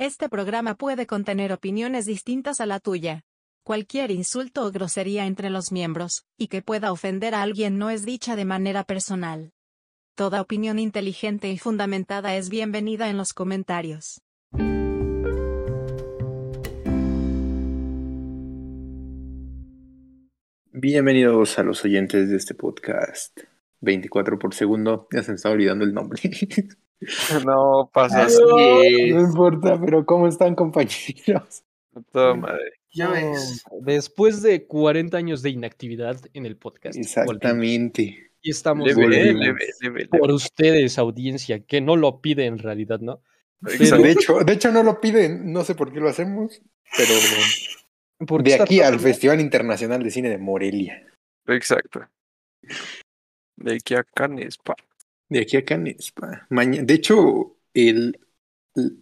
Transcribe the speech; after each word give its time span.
Este 0.00 0.30
programa 0.30 0.76
puede 0.76 1.06
contener 1.06 1.52
opiniones 1.52 2.06
distintas 2.06 2.62
a 2.62 2.64
la 2.64 2.80
tuya. 2.80 3.26
Cualquier 3.64 4.10
insulto 4.10 4.64
o 4.64 4.70
grosería 4.70 5.26
entre 5.26 5.50
los 5.50 5.72
miembros, 5.72 6.24
y 6.38 6.48
que 6.48 6.62
pueda 6.62 6.90
ofender 6.90 7.34
a 7.34 7.42
alguien 7.42 7.76
no 7.76 7.90
es 7.90 8.06
dicha 8.06 8.34
de 8.34 8.46
manera 8.46 8.84
personal. 8.84 9.52
Toda 10.14 10.40
opinión 10.40 10.78
inteligente 10.78 11.50
y 11.50 11.58
fundamentada 11.58 12.34
es 12.34 12.48
bienvenida 12.48 13.10
en 13.10 13.18
los 13.18 13.34
comentarios. 13.34 14.22
Bienvenidos 20.72 21.58
a 21.58 21.62
los 21.62 21.84
oyentes 21.84 22.30
de 22.30 22.36
este 22.36 22.54
podcast. 22.54 23.38
24 23.82 24.38
por 24.38 24.54
segundo, 24.54 25.08
ya 25.12 25.22
se 25.22 25.32
me 25.32 25.36
está 25.36 25.50
olvidando 25.50 25.84
el 25.84 25.92
nombre. 25.92 26.22
No 27.46 27.90
pasa 27.92 28.24
así. 28.24 28.40
No 29.12 29.20
importa, 29.20 29.80
pero 29.80 30.04
¿cómo 30.04 30.28
están 30.28 30.54
compañeros? 30.54 31.64
Toda 32.12 32.34
madre. 32.34 32.72
Ya 32.92 33.08
ves. 33.08 33.64
Después 33.80 34.42
de 34.42 34.66
40 34.66 35.16
años 35.16 35.42
de 35.42 35.50
inactividad 35.50 36.20
en 36.34 36.46
el 36.46 36.56
podcast. 36.56 36.96
volvimos. 36.96 37.06
Exactamente. 37.16 38.30
Y 38.42 38.50
estamos 38.50 38.86
Leve, 38.86 39.02
volvimos. 39.02 39.24
leve, 39.24 39.58
leve, 39.82 39.98
leve. 40.08 40.08
por 40.08 40.30
ustedes, 40.30 40.98
audiencia, 40.98 41.60
que 41.60 41.80
no 41.80 41.96
lo 41.96 42.20
pide 42.20 42.46
en 42.46 42.58
realidad, 42.58 43.00
¿no? 43.00 43.22
De 43.60 44.10
hecho, 44.12 44.38
de 44.38 44.52
hecho 44.54 44.72
no 44.72 44.82
lo 44.82 45.00
piden, 45.00 45.52
no 45.52 45.64
sé 45.64 45.74
por 45.74 45.92
qué 45.92 46.00
lo 46.00 46.08
hacemos, 46.08 46.62
pero 46.96 47.12
Porque 48.26 48.56
de 48.56 48.62
aquí 48.62 48.80
al 48.80 48.98
Festival 48.98 49.40
Internacional 49.40 50.02
de 50.02 50.10
Cine 50.10 50.30
de 50.30 50.38
Morelia. 50.38 51.06
Exacto. 51.46 52.00
De 53.56 53.74
aquí 53.74 53.94
a 53.94 54.02
Canespa. 54.02 54.74
De 55.30 55.40
aquí 55.40 55.56
a 55.56 55.64
Canespa. 55.64 56.46
Maña- 56.50 56.82
De 56.82 56.92
hecho, 56.94 57.56
el, 57.72 58.18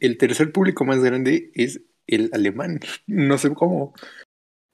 el 0.00 0.18
tercer 0.18 0.52
público 0.52 0.84
más 0.84 1.02
grande 1.02 1.50
es 1.54 1.80
el 2.06 2.30
alemán. 2.32 2.80
No 3.06 3.36
sé 3.38 3.52
cómo. 3.54 3.94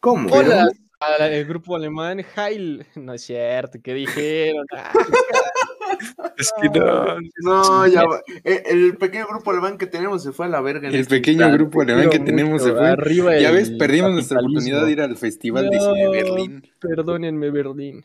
¿Cómo? 0.01 0.33
Hola 0.35 0.69
al 1.01 1.45
grupo 1.45 1.77
alemán 1.77 2.25
Heil. 2.37 2.85
No 2.97 3.13
es 3.15 3.23
cierto, 3.23 3.79
¿qué 3.83 3.95
dijeron? 3.95 4.67
Ah, 4.73 4.93
Es 6.39 6.51
que 6.61 6.69
no. 6.79 7.19
No, 7.43 7.87
ya 7.87 8.05
va. 8.05 8.21
Eh, 8.43 8.63
El 8.67 8.97
pequeño 8.97 9.27
grupo 9.29 9.51
alemán 9.53 9.79
que 9.79 9.87
tenemos 9.87 10.23
se 10.23 10.33
fue 10.33 10.47
a 10.47 10.49
la 10.49 10.61
verga. 10.61 10.89
en 10.89 10.95
El 10.95 11.01
este 11.03 11.17
pequeño 11.17 11.35
instante. 11.45 11.57
grupo 11.59 11.83
alemán 11.83 12.11
que 12.11 12.19
tenemos 12.19 12.63
se 12.63 12.73
fue. 12.73 12.89
arriba 12.89 13.39
Ya 13.39 13.51
el 13.51 13.55
ves, 13.57 13.71
perdimos 13.71 14.13
nuestra 14.13 14.41
oportunidad 14.41 14.85
de 14.87 14.93
ir 14.93 15.01
al 15.03 15.17
Festival 15.17 15.71
de 15.71 15.79
Cine 15.79 15.99
de 15.99 16.05
No. 16.05 16.11
Berlín. 16.11 16.67
Perdónenme, 16.81 17.51
Berlín. 17.51 18.05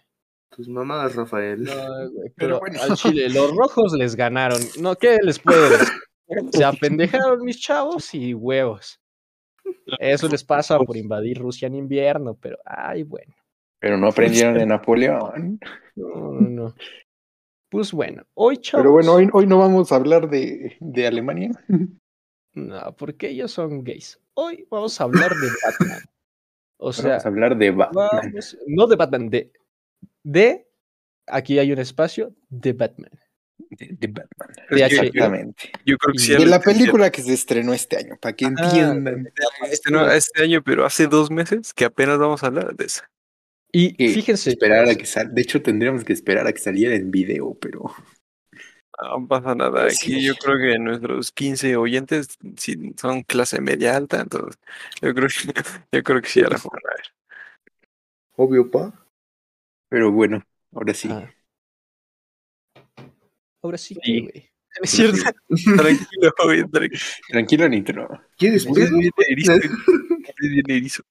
Tus 0.49 0.67
mamadas, 0.67 1.15
Rafael. 1.15 1.63
No, 1.63 1.73
güey, 2.11 2.31
Pero 2.35 2.59
pero 2.59 2.59
bueno. 2.59 2.79
al 2.81 2.95
Chile, 2.95 3.29
los 3.29 3.55
rojos 3.55 3.93
les 3.93 4.15
ganaron. 4.15 4.59
No, 4.79 4.95
¿qué 4.95 5.17
les 5.23 5.39
puedo 5.39 5.69
decir? 5.69 5.87
Se 6.51 6.63
apendejaron 6.63 7.43
mis 7.43 7.59
chavos 7.59 8.13
y 8.13 8.33
huevos. 8.33 8.99
Eso 9.99 10.27
les 10.27 10.43
pasa 10.43 10.77
por 10.79 10.97
invadir 10.97 11.39
Rusia 11.39 11.67
en 11.67 11.75
invierno, 11.75 12.35
pero 12.35 12.57
ay, 12.65 13.03
bueno. 13.03 13.33
Pero 13.79 13.97
no 13.97 14.07
aprendieron 14.07 14.55
de 14.55 14.65
Napoleón. 14.65 15.59
No, 15.95 16.31
no, 16.33 16.41
no. 16.49 16.75
Pues 17.69 17.91
bueno, 17.91 18.23
hoy 18.33 18.57
chavos. 18.57 18.83
Pero 18.83 18.91
bueno, 18.93 19.13
hoy, 19.13 19.29
hoy 19.31 19.45
no 19.47 19.59
vamos 19.59 19.91
a 19.91 19.95
hablar 19.95 20.29
de, 20.29 20.75
de 20.79 21.07
Alemania. 21.07 21.51
No, 22.53 22.95
porque 22.97 23.29
ellos 23.29 23.51
son 23.51 23.83
gays. 23.83 24.19
Hoy 24.33 24.67
vamos 24.69 24.99
a 24.99 25.03
hablar 25.03 25.31
de 25.31 25.47
Batman. 25.63 25.99
O 26.77 26.91
sea, 26.93 27.09
vamos 27.09 27.25
a 27.25 27.29
hablar 27.29 27.57
de 27.57 27.71
Batman. 27.71 28.07
vamos- 28.11 28.57
no 28.67 28.87
de 28.87 28.95
Batman, 28.95 29.29
de, 29.29 29.51
de. 30.23 30.67
Aquí 31.27 31.59
hay 31.59 31.71
un 31.71 31.79
espacio 31.79 32.35
de 32.49 32.73
Batman. 32.73 33.11
De, 33.69 33.89
de 33.91 34.07
Batman. 34.07 34.49
Es 34.57 34.65
que 34.67 34.79
yo, 34.79 34.85
Exactamente. 34.85 35.71
yo 35.85 35.97
creo 35.97 36.13
que 36.13 36.19
sí. 36.19 36.33
De 36.33 36.45
la 36.45 36.59
película 36.59 37.11
que 37.11 37.21
se 37.21 37.33
estrenó 37.33 37.73
este 37.73 37.97
año, 37.97 38.17
para 38.19 38.35
que 38.35 38.45
entiendan. 38.45 39.31
Este, 39.69 39.91
no, 39.91 40.09
este 40.09 40.43
año, 40.43 40.63
pero 40.63 40.85
hace 40.85 41.07
dos 41.07 41.29
meses 41.29 41.73
que 41.73 41.85
apenas 41.85 42.17
vamos 42.17 42.43
a 42.43 42.47
hablar 42.47 42.75
de 42.75 42.85
eso. 42.85 43.03
Y 43.71 43.93
Que 43.93 44.09
fíjense, 44.09 44.49
esperar 44.49 44.89
a 44.89 44.95
que 44.95 45.05
sal 45.05 45.33
De 45.33 45.41
hecho, 45.41 45.61
tendríamos 45.61 46.03
que 46.03 46.13
esperar 46.13 46.47
a 46.47 46.53
que 46.53 46.59
saliera 46.59 46.95
en 46.95 47.11
video, 47.11 47.55
pero 47.61 47.93
No 48.99 49.27
pasa 49.27 49.53
nada. 49.53 49.83
Pues 49.83 49.97
Aquí 50.01 50.13
sí. 50.13 50.23
yo 50.23 50.35
creo 50.35 50.57
que 50.57 50.79
nuestros 50.79 51.31
15 51.31 51.75
oyentes 51.75 52.37
sí 52.57 52.93
son 52.99 53.21
clase 53.23 53.61
media 53.61 53.95
alta, 53.95 54.21
entonces 54.21 54.59
yo 55.01 55.13
creo 55.13 55.27
que, 55.27 55.53
yo 55.91 56.03
creo 56.03 56.21
que 56.21 56.29
sí 56.29 56.41
ya 56.41 56.49
la 56.49 56.57
fueron 56.57 56.81
a 56.89 56.95
ver. 56.95 57.05
Obvio, 58.35 58.71
pa. 58.71 58.93
Pero 59.89 60.11
bueno, 60.11 60.41
ahora 60.73 60.93
sí. 60.93 61.09
Ah. 61.11 61.29
ahora 63.61 63.77
sí, 63.77 63.95
güey. 64.03 64.49
Es 64.81 64.91
cierto. 64.91 65.17
Tranquilo, 65.75 66.31
güey, 66.45 66.63
tranquilo. 66.69 67.01
Tranquilo, 67.27 67.69
Nitro. 67.69 68.07
¿Quieres 68.37 68.65
Eres 68.67 68.89
pedo? 68.89 68.97
bien 68.97 70.63
erizo. 70.69 71.03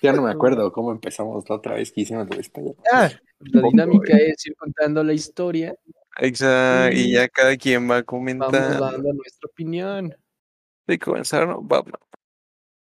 Ya 0.00 0.12
no 0.12 0.22
me 0.22 0.30
acuerdo 0.30 0.70
cómo 0.72 0.92
empezamos 0.92 1.44
la 1.48 1.56
otra 1.56 1.74
vez 1.74 1.90
que 1.90 2.02
hicimos 2.02 2.28
de 2.28 2.38
España. 2.40 2.72
Ah, 2.90 3.10
la 3.40 3.62
dinámica 3.62 4.16
es 4.16 4.46
ir 4.46 4.54
contando 4.54 5.02
la 5.02 5.12
historia. 5.12 5.74
Exacto, 6.18 6.96
y 6.96 7.12
ya 7.12 7.28
cada 7.28 7.56
quien 7.56 7.90
va 7.90 7.96
a 7.96 8.02
Vamos 8.02 8.06
comentar. 8.06 8.52
dando 8.52 9.12
nuestra 9.12 9.48
opinión. 9.50 10.14
De 10.86 10.98
comenzar, 10.98 11.48
¿no? 11.48 11.60
Batman. 11.60 12.00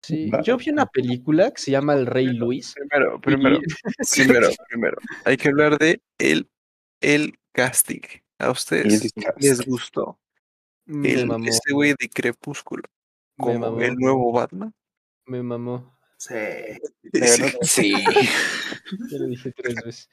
Sí, 0.03 0.29
Va. 0.31 0.43
yo 0.43 0.57
vi 0.57 0.71
una 0.71 0.87
película 0.87 1.51
que 1.53 1.61
se 1.63 1.71
llama 1.71 1.95
El 1.95 2.07
Rey 2.07 2.27
Luis. 2.27 2.75
Primero, 2.75 3.21
primero, 3.21 3.59
primero, 4.13 4.49
primero. 4.69 4.97
Hay 5.25 5.37
que 5.37 5.49
hablar 5.49 5.79
de 5.79 6.01
el, 6.19 6.49
el 7.01 7.39
casting. 7.53 8.01
¿A 8.39 8.51
ustedes 8.51 9.05
El 9.05 9.23
casting. 9.23 9.49
les 9.49 9.61
gustó? 9.65 10.19
Me 10.87 11.13
El, 11.13 11.27
mamó, 11.27 11.47
este 11.47 11.73
güey 11.73 11.95
de 11.99 12.09
Crepúsculo. 12.09 12.83
Como 13.39 13.81
el 13.81 13.95
nuevo 13.95 14.33
Batman. 14.33 14.75
me 15.27 15.43
mamó. 15.43 15.97
Sí. 16.19 16.35
Sí. 17.63 17.95
Ya 19.11 19.19
lo 19.19 19.27
dije 19.27 19.53
tres 19.53 19.75
veces. 19.85 20.09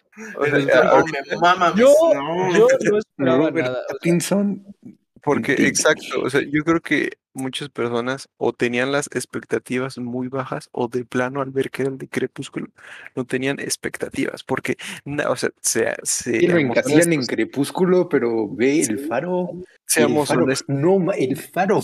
Yo, 1.75 1.93
no. 2.13 2.53
yo 2.53 2.67
no 2.91 2.97
esperaba 2.97 3.37
Robert 3.37 3.55
nada. 3.57 3.71
o 3.71 3.75
sea, 3.75 3.87
Pattinson. 3.89 4.75
Porque, 5.21 5.53
exacto, 5.53 6.21
o 6.21 6.29
sea, 6.29 6.41
yo 6.41 6.63
creo 6.63 6.79
que 6.79 7.09
muchas 7.39 7.69
personas 7.69 8.29
o 8.37 8.53
tenían 8.53 8.91
las 8.91 9.07
expectativas 9.13 9.97
muy 9.97 10.27
bajas 10.27 10.69
o 10.71 10.87
de 10.87 11.05
plano 11.05 11.41
al 11.41 11.49
ver 11.51 11.71
que 11.71 11.81
era 11.83 11.91
el 11.91 11.97
de 11.97 12.07
Crepúsculo 12.07 12.67
no 13.15 13.25
tenían 13.25 13.59
expectativas 13.59 14.43
porque, 14.43 14.77
na- 15.05 15.29
o 15.31 15.35
sea, 15.35 15.49
lo 15.49 16.05
seamos 16.05 16.59
encasillan 16.59 17.01
en 17.01 17.07
honestos, 17.07 17.27
Crepúsculo, 17.27 18.09
pero 18.09 18.47
ve 18.47 18.81
el 18.81 18.99
faro. 19.07 19.49
El 19.53 19.65
seamos 19.87 20.27
faro. 20.27 20.43
honestos, 20.43 20.69
No, 20.69 21.11
el 21.13 21.35
faro. 21.37 21.79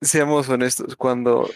seamos 0.00 0.48
honestos, 0.48 0.96
cuando, 0.96 1.50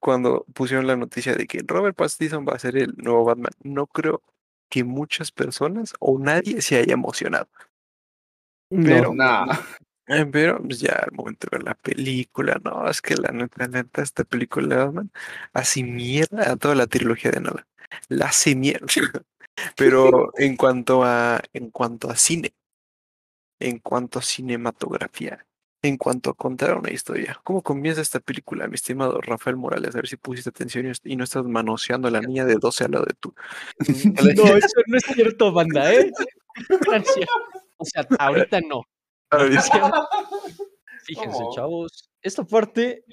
cuando 0.00 0.44
pusieron 0.52 0.86
la 0.86 0.96
noticia 0.96 1.34
de 1.34 1.46
que 1.46 1.60
Robert 1.66 1.96
Pattinson 1.96 2.44
va 2.46 2.54
a 2.54 2.58
ser 2.58 2.76
el 2.76 2.94
nuevo 2.96 3.24
Batman, 3.24 3.52
no 3.62 3.86
creo 3.86 4.22
que 4.68 4.84
muchas 4.84 5.30
personas 5.30 5.94
o 6.00 6.18
nadie 6.18 6.62
se 6.62 6.76
haya 6.76 6.94
emocionado. 6.94 7.48
no, 8.70 8.84
pero- 8.84 9.14
Nah. 9.14 9.46
Eh, 10.08 10.26
Pero 10.30 10.60
pues, 10.62 10.80
ya 10.80 10.92
al 10.92 11.12
momento 11.12 11.46
de 11.50 11.58
ver 11.58 11.64
la 11.66 11.74
película, 11.74 12.60
no, 12.64 12.88
es 12.88 13.00
que 13.00 13.14
la 13.16 13.30
neta, 13.30 13.54
la 13.58 13.68
neta, 13.68 14.02
esta 14.02 14.24
película 14.24 14.68
de 14.76 14.84
Batman 14.84 15.10
hace 15.52 15.82
mierda 15.84 16.50
a 16.52 16.56
toda 16.56 16.74
la 16.74 16.86
trilogía 16.86 17.30
de 17.30 17.40
Nolan. 17.40 17.66
La 18.08 18.26
hace 18.26 18.54
mierda. 18.56 18.86
Pero 19.76 20.32
en 20.38 20.56
cuanto 20.56 21.04
a, 21.04 21.40
en 21.52 21.70
cuanto 21.70 22.10
a 22.10 22.16
cine, 22.16 22.52
en 23.60 23.78
cuanto 23.78 24.18
a 24.18 24.22
cinematografía, 24.22 25.46
en 25.82 25.96
cuanto 25.96 26.30
a 26.30 26.34
contar 26.34 26.76
una 26.76 26.90
historia, 26.90 27.40
¿cómo 27.44 27.62
comienza 27.62 28.00
esta 28.00 28.20
película, 28.20 28.66
mi 28.68 28.74
estimado 28.74 29.20
Rafael 29.20 29.56
Morales? 29.56 29.94
A 29.94 29.98
ver 29.98 30.08
si 30.08 30.16
pusiste 30.16 30.50
atención 30.50 30.92
y 31.04 31.16
no- 31.16 31.24
estás 31.24 31.44
manoseando 31.44 32.08
a 32.08 32.10
la 32.10 32.20
niña 32.20 32.44
de 32.44 32.54
12 32.54 32.84
al 32.84 32.92
lado 32.92 33.04
de 33.04 33.14
tú. 33.20 33.34
no, 34.36 34.56
eso 34.56 34.80
no 34.86 34.96
es 34.96 35.04
cierto, 35.04 35.52
banda, 35.52 35.92
¿eh? 35.92 36.10
Cierto. 36.68 37.32
O 37.76 37.84
sea, 37.84 38.06
ahorita 38.18 38.60
no. 38.60 38.84
A 39.32 39.38
Fíjense, 41.04 41.38
¿Cómo? 41.38 41.54
chavos. 41.54 42.10
Esta 42.22 42.44
parte. 42.44 43.04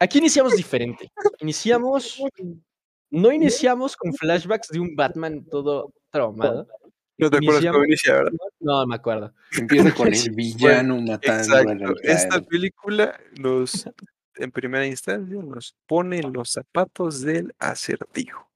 Aquí 0.00 0.18
iniciamos 0.18 0.56
diferente. 0.56 1.10
Iniciamos. 1.40 2.20
No 3.10 3.30
iniciamos 3.32 3.96
con 3.96 4.12
flashbacks 4.12 4.68
de 4.68 4.80
un 4.80 4.96
Batman 4.96 5.44
todo 5.44 5.92
traumado. 6.10 6.66
¿No 7.16 7.30
te 7.30 7.36
acuerdas 7.36 7.64
cómo 7.72 7.84
inicia, 7.84 8.14
verdad? 8.14 8.32
No 8.58 8.86
me 8.86 8.96
acuerdo. 8.96 9.32
Empieza 9.56 9.94
con 9.94 10.08
el 10.08 10.30
villano 10.34 11.00
matando 11.00 11.56
al 11.56 11.70
Exacto. 11.70 11.94
Esta 12.02 12.24
alcalde. 12.24 12.46
película 12.48 13.20
nos, 13.38 13.88
en 14.34 14.50
primera 14.50 14.84
instancia, 14.84 15.40
nos 15.40 15.76
pone 15.86 16.18
en 16.18 16.32
los 16.32 16.50
zapatos 16.50 17.20
del 17.20 17.54
acertijo. 17.60 18.50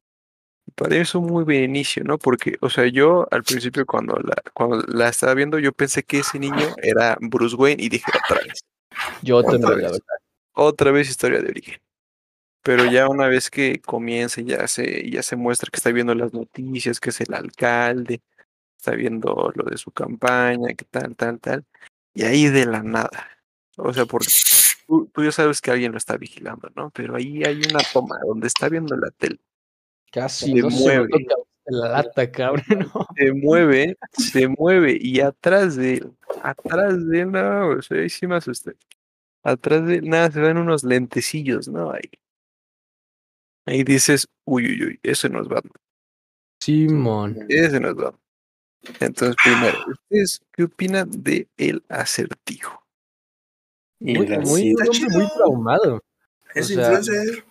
Para 0.78 0.96
eso 0.96 1.20
muy 1.20 1.42
buen 1.44 1.64
inicio, 1.64 2.04
¿no? 2.04 2.18
Porque, 2.18 2.56
o 2.60 2.70
sea, 2.70 2.86
yo 2.86 3.26
al 3.32 3.42
principio 3.42 3.84
cuando 3.84 4.14
la, 4.22 4.36
cuando 4.54 4.78
la 4.86 5.08
estaba 5.08 5.34
viendo, 5.34 5.58
yo 5.58 5.72
pensé 5.72 6.04
que 6.04 6.20
ese 6.20 6.38
niño 6.38 6.74
era 6.82 7.18
Bruce 7.20 7.56
Wayne 7.56 7.82
y 7.82 7.88
dije 7.88 8.04
otra 8.24 8.44
vez, 8.44 8.64
Yo 9.22 9.38
Otra 9.38 9.52
también, 9.58 9.70
vez. 9.76 9.82
la 9.82 9.90
verdad. 9.90 10.06
otra 10.54 10.90
vez 10.92 11.08
historia 11.10 11.40
de 11.40 11.48
origen. 11.48 11.80
Pero 12.62 12.84
ya 12.90 13.08
una 13.08 13.26
vez 13.28 13.50
que 13.50 13.80
comienza, 13.80 14.40
ya 14.40 14.68
se, 14.68 15.10
ya 15.10 15.22
se 15.22 15.36
muestra 15.36 15.68
que 15.70 15.78
está 15.78 15.90
viendo 15.90 16.14
las 16.14 16.32
noticias, 16.32 17.00
que 17.00 17.10
es 17.10 17.20
el 17.20 17.34
alcalde, 17.34 18.20
está 18.76 18.92
viendo 18.92 19.50
lo 19.54 19.64
de 19.64 19.78
su 19.78 19.90
campaña, 19.90 20.74
que 20.74 20.84
tal, 20.84 21.16
tal, 21.16 21.40
tal. 21.40 21.64
Y 22.14 22.24
ahí 22.24 22.46
de 22.48 22.66
la 22.66 22.82
nada, 22.82 23.28
O 23.76 23.92
sea, 23.92 24.06
porque 24.06 24.28
tú, 24.86 25.10
tú 25.12 25.24
ya 25.24 25.32
sabes 25.32 25.60
que 25.60 25.70
alguien 25.70 25.92
lo 25.92 25.98
está 25.98 26.16
vigilando, 26.16 26.70
¿no? 26.76 26.90
Pero 26.90 27.16
ahí 27.16 27.42
hay 27.44 27.56
una 27.70 27.80
toma 27.92 28.18
donde 28.26 28.46
está 28.48 28.68
viendo 28.68 28.96
la 28.96 29.10
tele. 29.12 29.38
Casi 30.12 30.46
Se 30.52 30.54
no 30.60 30.70
mueve. 30.70 31.08
la 31.66 31.88
lata, 31.88 32.30
cabrón. 32.30 32.64
¿no? 32.94 33.06
Se 33.16 33.32
mueve, 33.32 33.96
se 34.12 34.48
mueve 34.48 34.96
y 35.00 35.20
atrás 35.20 35.76
de 35.76 35.94
él, 35.94 36.12
atrás 36.42 37.06
de 37.08 37.20
él, 37.20 37.30
no, 37.32 37.68
o 37.70 37.82
sea, 37.82 37.98
ahí 37.98 38.08
sí 38.08 38.26
me 38.26 38.36
asusté. 38.36 38.74
Atrás 39.42 39.86
de 39.86 39.96
él, 39.96 40.08
nada, 40.08 40.30
se 40.30 40.40
ven 40.40 40.56
unos 40.58 40.82
lentecillos, 40.84 41.68
¿no? 41.68 41.90
Ahí. 41.92 42.10
Ahí 43.66 43.84
dices, 43.84 44.26
uy, 44.44 44.64
uy, 44.66 44.84
uy, 44.84 45.00
ese 45.02 45.28
no 45.28 45.42
es 45.42 45.48
Batman, 45.48 45.72
Simón. 46.60 47.46
ese 47.48 47.78
no 47.80 47.88
es 47.90 47.94
Batman. 47.94 48.20
Entonces, 49.00 49.36
primero, 49.44 49.76
¿ustedes 49.90 50.40
qué 50.52 50.62
opinan 50.64 51.10
de 51.10 51.48
el 51.58 51.84
acertijo? 51.88 52.82
Y 54.00 54.14
Muy, 54.14 54.26
muy, 54.38 54.74
muy 55.10 55.28
traumado. 55.36 56.00
Es 56.54 56.70
O 56.70 56.74
sea, 56.74 56.92
influencer. 56.98 57.44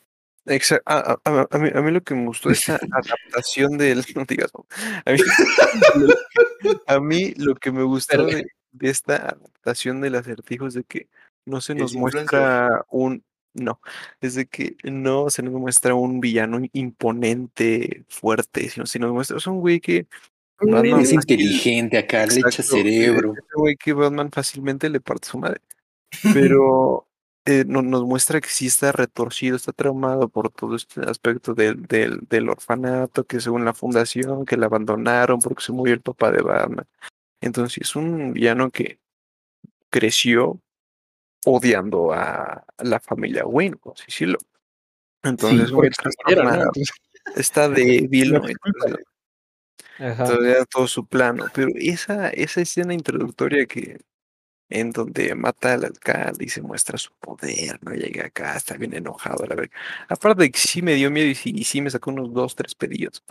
Exa- 0.47 0.81
a, 0.85 0.97
a- 0.97 1.19
a- 1.25 1.47
a 1.51 1.57
mí, 1.59 1.69
a 1.73 1.81
mí 1.81 1.91
lo 1.91 2.01
que 2.01 2.15
me 2.15 2.25
gustó 2.25 2.49
de 2.49 2.55
esta 2.55 2.75
adaptación 2.91 3.77
del. 3.77 4.03
No 4.15 4.25
digas, 4.25 4.51
no. 4.53 4.65
a, 5.05 5.11
mí, 5.11 5.19
a 6.87 6.99
mí 6.99 7.33
lo 7.37 7.55
que 7.55 7.71
me 7.71 7.83
gustó 7.83 8.25
de, 8.25 8.45
de 8.71 8.89
esta 8.89 9.15
adaptación 9.17 10.01
del 10.01 10.15
acertijo 10.15 10.67
es 10.67 10.73
de 10.73 10.83
que 10.83 11.07
no 11.45 11.61
se 11.61 11.73
Es 11.73 11.79
nos 11.79 11.95
muestra 11.95 12.85
un. 12.89 13.23
No, 13.53 13.81
es 14.21 14.35
de 14.35 14.45
que 14.45 14.75
no 14.83 15.29
se 15.31 15.41
nos 15.41 15.53
muestra 15.53 15.95
un 15.95 16.19
villano 16.19 16.59
imponente, 16.73 18.03
fuerte, 18.07 18.69
sino 18.69 18.85
se 18.85 18.99
nos 18.99 19.11
muestra. 19.11 19.37
Es 19.37 19.47
un 19.47 19.59
güey 19.59 19.79
que. 19.79 20.05
Batman 20.59 21.01
Es 21.01 21.11
inteligente 21.13 21.97
acá, 21.97 22.25
le 22.25 22.33
echa 22.39 22.47
Exacto, 22.49 22.77
cerebro. 22.77 23.33
es 23.33 23.43
un 23.55 23.61
güey 23.61 23.75
que 23.75 23.93
Batman 23.93 24.31
fácilmente 24.31 24.89
le 24.89 24.99
parte 24.99 25.27
su 25.29 25.37
madre. 25.39 25.61
Pero 26.33 27.06
eh, 27.47 27.63
no- 27.65 27.81
nos 27.81 28.03
muestra 28.03 28.41
que 28.41 28.49
sí 28.49 28.67
está 28.67 28.91
retorcido, 28.91 29.55
está 29.55 29.71
traumado 29.71 30.27
por 30.27 30.49
todo 30.51 30.75
este 30.75 30.99
aspecto 31.01 31.53
del, 31.53 31.83
del, 31.87 32.19
del 32.29 32.49
orfanato, 32.49 33.23
que 33.23 33.39
según 33.39 33.63
la 33.63 33.73
fundación, 33.73 34.45
que 34.45 34.57
le 34.57 34.65
abandonaron 34.65 35.39
porque 35.39 35.63
se 35.63 35.71
murió 35.71 35.93
el 35.93 36.01
papá 36.01 36.29
de 36.31 36.41
Batman. 36.41 36.85
Entonces 37.39 37.77
es 37.81 37.95
un 37.95 38.33
villano 38.33 38.69
que 38.69 38.99
creció 39.89 40.59
odiando 41.45 42.11
a 42.11 42.65
la 42.79 42.99
familia 42.99 43.45
Wayne, 43.45 43.77
por 43.77 43.93
así 43.93 44.03
decirlo. 44.07 44.39
Entonces 45.23 45.61
es 45.65 45.69
un 45.71 45.77
güey 45.77 45.89
porque 45.89 46.11
se 46.11 46.17
murieron, 46.25 46.45
¿no? 46.45 46.63
Entonces, 46.65 46.89
está 47.37 47.69
débil, 47.69 48.33
no 48.33 48.37
Entonces, 48.47 49.05
Ajá. 49.99 50.25
entonces 50.25 50.65
todo 50.69 50.87
su 50.87 51.05
plano. 51.07 51.45
Pero 51.53 51.69
esa, 51.75 52.29
esa 52.29 52.59
escena 52.61 52.93
introductoria 52.93 53.65
que 53.65 53.99
en 54.69 54.91
donde 54.91 55.33
mata 55.35 55.73
al 55.73 55.85
alcalde 55.85 56.45
y 56.45 56.49
se 56.49 56.61
muestra 56.61 56.97
su 56.97 57.11
poder, 57.13 57.79
¿no? 57.83 57.93
Llega 57.93 58.25
acá, 58.25 58.55
está 58.57 58.75
bien 58.75 58.93
enojado, 58.93 59.45
la 59.45 59.55
verdad. 59.55 59.71
Aparte 60.09 60.43
de 60.43 60.51
que 60.51 60.59
sí 60.59 60.81
me 60.81 60.93
dio 60.95 61.09
miedo 61.09 61.27
y 61.29 61.35
sí, 61.35 61.53
y 61.55 61.63
sí 61.63 61.81
me 61.81 61.89
sacó 61.89 62.11
unos 62.11 62.33
dos, 62.33 62.55
tres 62.55 62.75
pedillos. 62.75 63.23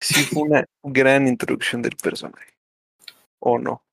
Sí 0.00 0.24
fue 0.24 0.42
una 0.42 0.64
gran 0.82 1.26
introducción 1.28 1.82
del 1.82 1.96
personaje. 1.96 2.54
¿O 3.38 3.58
no? 3.58 3.84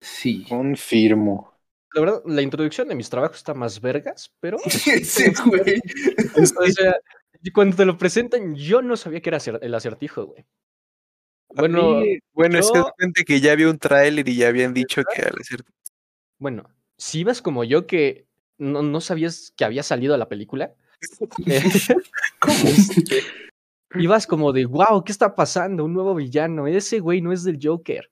Sí. 0.00 0.44
Confirmo. 0.48 1.52
La 1.92 2.00
verdad, 2.00 2.22
la 2.26 2.42
introducción 2.42 2.88
de 2.88 2.94
mis 2.94 3.08
trabajos 3.08 3.36
está 3.36 3.54
más 3.54 3.80
vergas, 3.80 4.32
pero. 4.40 4.58
Sí, 5.04 5.32
güey. 5.46 5.80
o 6.36 6.66
sea, 6.72 6.96
cuando 7.52 7.76
te 7.76 7.84
lo 7.84 7.96
presentan, 7.98 8.54
yo 8.56 8.82
no 8.82 8.96
sabía 8.96 9.20
que 9.20 9.30
era 9.30 9.38
el 9.60 9.74
acertijo, 9.74 10.26
güey. 10.26 10.44
Bueno, 11.50 12.00
mí- 12.00 12.18
bueno, 12.32 12.58
es 12.58 12.70
que 13.24 13.38
yo- 13.38 13.44
ya 13.44 13.52
había 13.52 13.68
un 13.70 13.78
tráiler 13.78 14.28
y 14.28 14.36
ya 14.36 14.48
habían 14.48 14.74
dicho 14.74 15.02
que 15.14 15.22
al 15.22 15.34
hacer 15.40 15.62
Bueno, 16.44 16.68
si 16.98 17.20
ibas 17.20 17.40
como 17.40 17.64
yo 17.64 17.86
que 17.86 18.26
no, 18.58 18.82
no 18.82 19.00
sabías 19.00 19.54
que 19.56 19.64
había 19.64 19.82
salido 19.82 20.14
la 20.18 20.28
película, 20.28 20.74
eh, 21.46 21.62
este, 22.66 23.22
ibas 23.94 24.26
como 24.26 24.52
de, 24.52 24.66
wow, 24.66 25.02
¿qué 25.02 25.10
está 25.10 25.34
pasando? 25.34 25.86
Un 25.86 25.94
nuevo 25.94 26.14
villano. 26.14 26.66
Ese 26.66 27.00
güey 27.00 27.22
no 27.22 27.32
es 27.32 27.44
del 27.44 27.58
Joker. 27.62 28.10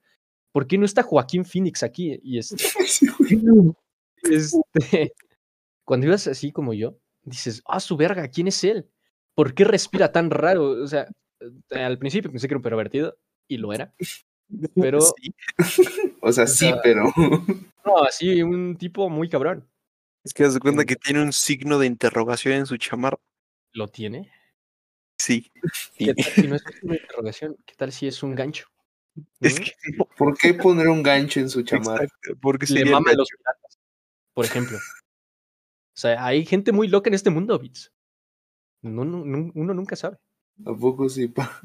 ¿Por 0.50 0.67
qué 0.67 0.79
no 0.79 0.87
está 0.87 1.02
Joaquín 1.02 1.44
Phoenix 1.44 1.82
aquí? 1.82 2.19
Y 2.23 2.38
este, 2.38 2.56
este, 4.23 5.12
cuando 5.85 6.06
ibas 6.06 6.26
así 6.26 6.52
como 6.52 6.73
yo, 6.73 6.96
dices, 7.25 7.62
ah, 7.67 7.81
su 7.81 7.99
verga, 7.99 8.26
¿quién 8.28 8.49
es 8.49 8.64
él? 8.64 8.88
¿Por 9.35 9.52
qué 9.52 9.64
respira 9.64 10.11
tan 10.11 10.31
raro? 10.31 10.70
O 10.82 10.87
sea, 10.87 11.06
eh, 11.69 11.82
al 11.82 11.99
principio 11.99 12.31
pensé 12.31 12.49
que 12.49 12.55
era 12.55 12.61
un 12.61 12.62
pervertido 12.62 13.19
y 13.46 13.58
lo 13.58 13.75
era. 13.75 13.93
Pero- 14.75 15.02
Sí, 15.02 15.35
O 16.23 16.32
sea, 16.32 16.46
sí, 16.46 16.69
sea, 16.70 16.81
pero. 16.82 17.12
No, 17.84 18.02
así, 18.05 18.43
un 18.43 18.76
tipo 18.76 19.08
muy 19.08 19.29
cabrón. 19.29 19.69
es 20.25 20.32
que 20.32 20.44
das 20.44 20.58
cuenta 20.58 20.84
que 20.84 20.96
tiene 20.96 21.23
un 21.23 21.32
signo 21.32 21.79
de 21.79 21.87
interrogación 21.87 22.55
en 22.55 22.67
su 22.67 22.76
chamarra. 22.76 23.19
¿Lo 23.73 23.88
tiene? 23.88 24.31
Sí. 25.19 25.50
¿Qué 25.99 26.14
tal 26.14 26.25
si 26.32 26.46
no 26.49 26.56
es 26.56 26.62
una 26.82 26.96
interrogación? 26.96 27.56
¿Qué 27.67 27.75
tal 27.75 27.93
si 27.93 28.06
es 28.06 28.23
un 28.23 28.34
gancho? 28.34 28.67
Es 29.40 29.61
¿Mm? 29.61 29.64
que 29.64 29.73
¿Por 30.17 30.37
qué 30.38 30.55
poner 30.55 30.88
un 30.88 31.02
gancho 31.02 31.40
en 31.40 31.50
su 31.50 31.62
chamarra? 31.62 32.05
exacto, 32.05 32.32
porque 32.40 32.67
Le 32.73 32.84
maman 32.87 33.17
los 33.17 33.29
piratas, 33.29 33.79
por 34.32 34.44
ejemplo. 34.44 34.78
O 34.78 35.99
sea, 35.99 36.25
hay 36.25 36.46
gente 36.46 36.73
muy 36.73 36.88
loca 36.88 37.11
en 37.11 37.14
este 37.14 37.31
mundo, 37.31 37.58
Bits. 37.58 37.93
No, 38.81 39.05
no, 39.05 39.19
uno 39.55 39.75
nunca 39.75 39.94
sabe. 39.96 40.17
¿A 40.64 40.75
poco 40.75 41.08
sí? 41.08 41.28
pa? 41.28 41.61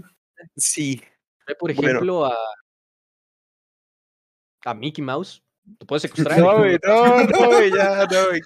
Sí, 0.56 1.02
Ve, 1.48 1.56
por 1.56 1.74
Bueno. 1.74 1.90
ejemplo, 1.90 2.26
a, 2.26 2.36
a 4.66 4.74
Mickey 4.74 5.04
Mouse. 5.04 5.42
Te 5.78 5.86
puedes 5.86 6.02
secuestrar. 6.04 6.40
No, 6.40 6.58
güey, 6.60 6.78
no, 6.84 7.24
no, 7.24 7.48
güey, 7.48 7.72
ya, 7.72 8.06
no, 8.06 8.28
güey. 8.28 8.42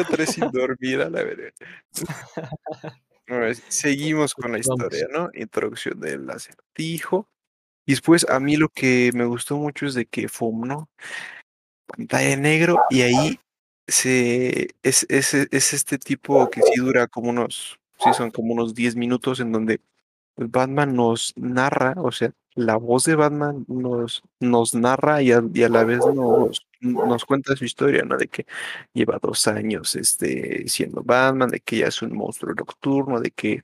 Otra 0.00 0.16
vez 0.16 0.30
sin 0.30 0.50
dormir, 0.50 1.00
a 1.00 1.08
la 1.08 1.22
verdad. 1.22 1.52
Seguimos 3.68 4.34
con 4.34 4.52
la 4.52 4.58
historia, 4.58 5.06
¿no? 5.10 5.30
Introducción 5.34 5.98
del 6.00 6.28
acertijo. 6.28 7.28
Y 7.86 7.92
después, 7.92 8.28
a 8.28 8.38
mí 8.38 8.56
lo 8.56 8.68
que 8.68 9.10
me 9.14 9.24
gustó 9.24 9.56
mucho 9.56 9.86
es 9.86 9.94
de 9.94 10.06
que 10.06 10.28
FUM, 10.28 10.66
¿no? 10.66 10.88
Pantalla 11.86 12.30
en 12.30 12.42
negro, 12.42 12.80
y 12.90 13.02
ahí 13.02 13.40
se 13.88 14.68
es, 14.82 15.04
es, 15.08 15.34
es 15.34 15.72
este 15.72 15.98
tipo 15.98 16.48
que 16.48 16.62
sí 16.62 16.80
dura 16.80 17.08
como 17.08 17.30
unos, 17.30 17.78
sí, 17.98 18.10
son 18.14 18.30
como 18.30 18.52
unos 18.52 18.74
10 18.74 18.96
minutos 18.96 19.40
en 19.40 19.52
donde 19.52 19.80
Batman 20.36 20.94
nos 20.94 21.32
narra, 21.36 21.94
o 21.98 22.10
sea, 22.12 22.30
la 22.54 22.76
voz 22.76 23.04
de 23.04 23.14
Batman 23.14 23.64
nos, 23.68 24.22
nos 24.40 24.74
narra 24.74 25.22
y 25.22 25.32
a, 25.32 25.42
y 25.54 25.62
a 25.62 25.68
la 25.68 25.84
vez 25.84 26.00
nos, 26.14 26.60
nos 26.80 27.24
cuenta 27.24 27.56
su 27.56 27.64
historia, 27.64 28.02
¿no? 28.04 28.16
De 28.18 28.28
que 28.28 28.46
lleva 28.92 29.18
dos 29.22 29.46
años 29.48 29.94
este, 29.96 30.68
siendo 30.68 31.02
Batman, 31.02 31.48
de 31.50 31.60
que 31.60 31.78
ya 31.78 31.86
es 31.86 32.02
un 32.02 32.14
monstruo 32.14 32.54
nocturno, 32.54 33.20
de 33.20 33.30
que 33.30 33.62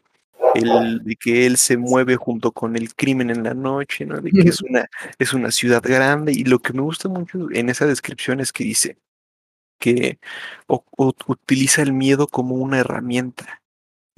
él, 0.54 1.02
de 1.04 1.16
que 1.16 1.44
él 1.46 1.58
se 1.58 1.76
mueve 1.76 2.16
junto 2.16 2.52
con 2.52 2.76
el 2.76 2.94
crimen 2.94 3.28
en 3.30 3.42
la 3.44 3.52
noche, 3.54 4.06
¿no? 4.06 4.20
De 4.20 4.30
que 4.30 4.48
es 4.48 4.62
una, 4.62 4.86
es 5.18 5.32
una 5.34 5.50
ciudad 5.50 5.82
grande. 5.82 6.32
Y 6.32 6.44
lo 6.44 6.58
que 6.60 6.72
me 6.72 6.80
gusta 6.82 7.08
mucho 7.10 7.48
en 7.52 7.68
esa 7.68 7.86
descripción 7.86 8.40
es 8.40 8.52
que 8.52 8.64
dice 8.64 8.96
que 9.78 10.18
o- 10.66 10.84
o- 10.96 11.14
utiliza 11.26 11.82
el 11.82 11.92
miedo 11.92 12.26
como 12.26 12.54
una 12.56 12.78
herramienta. 12.80 13.57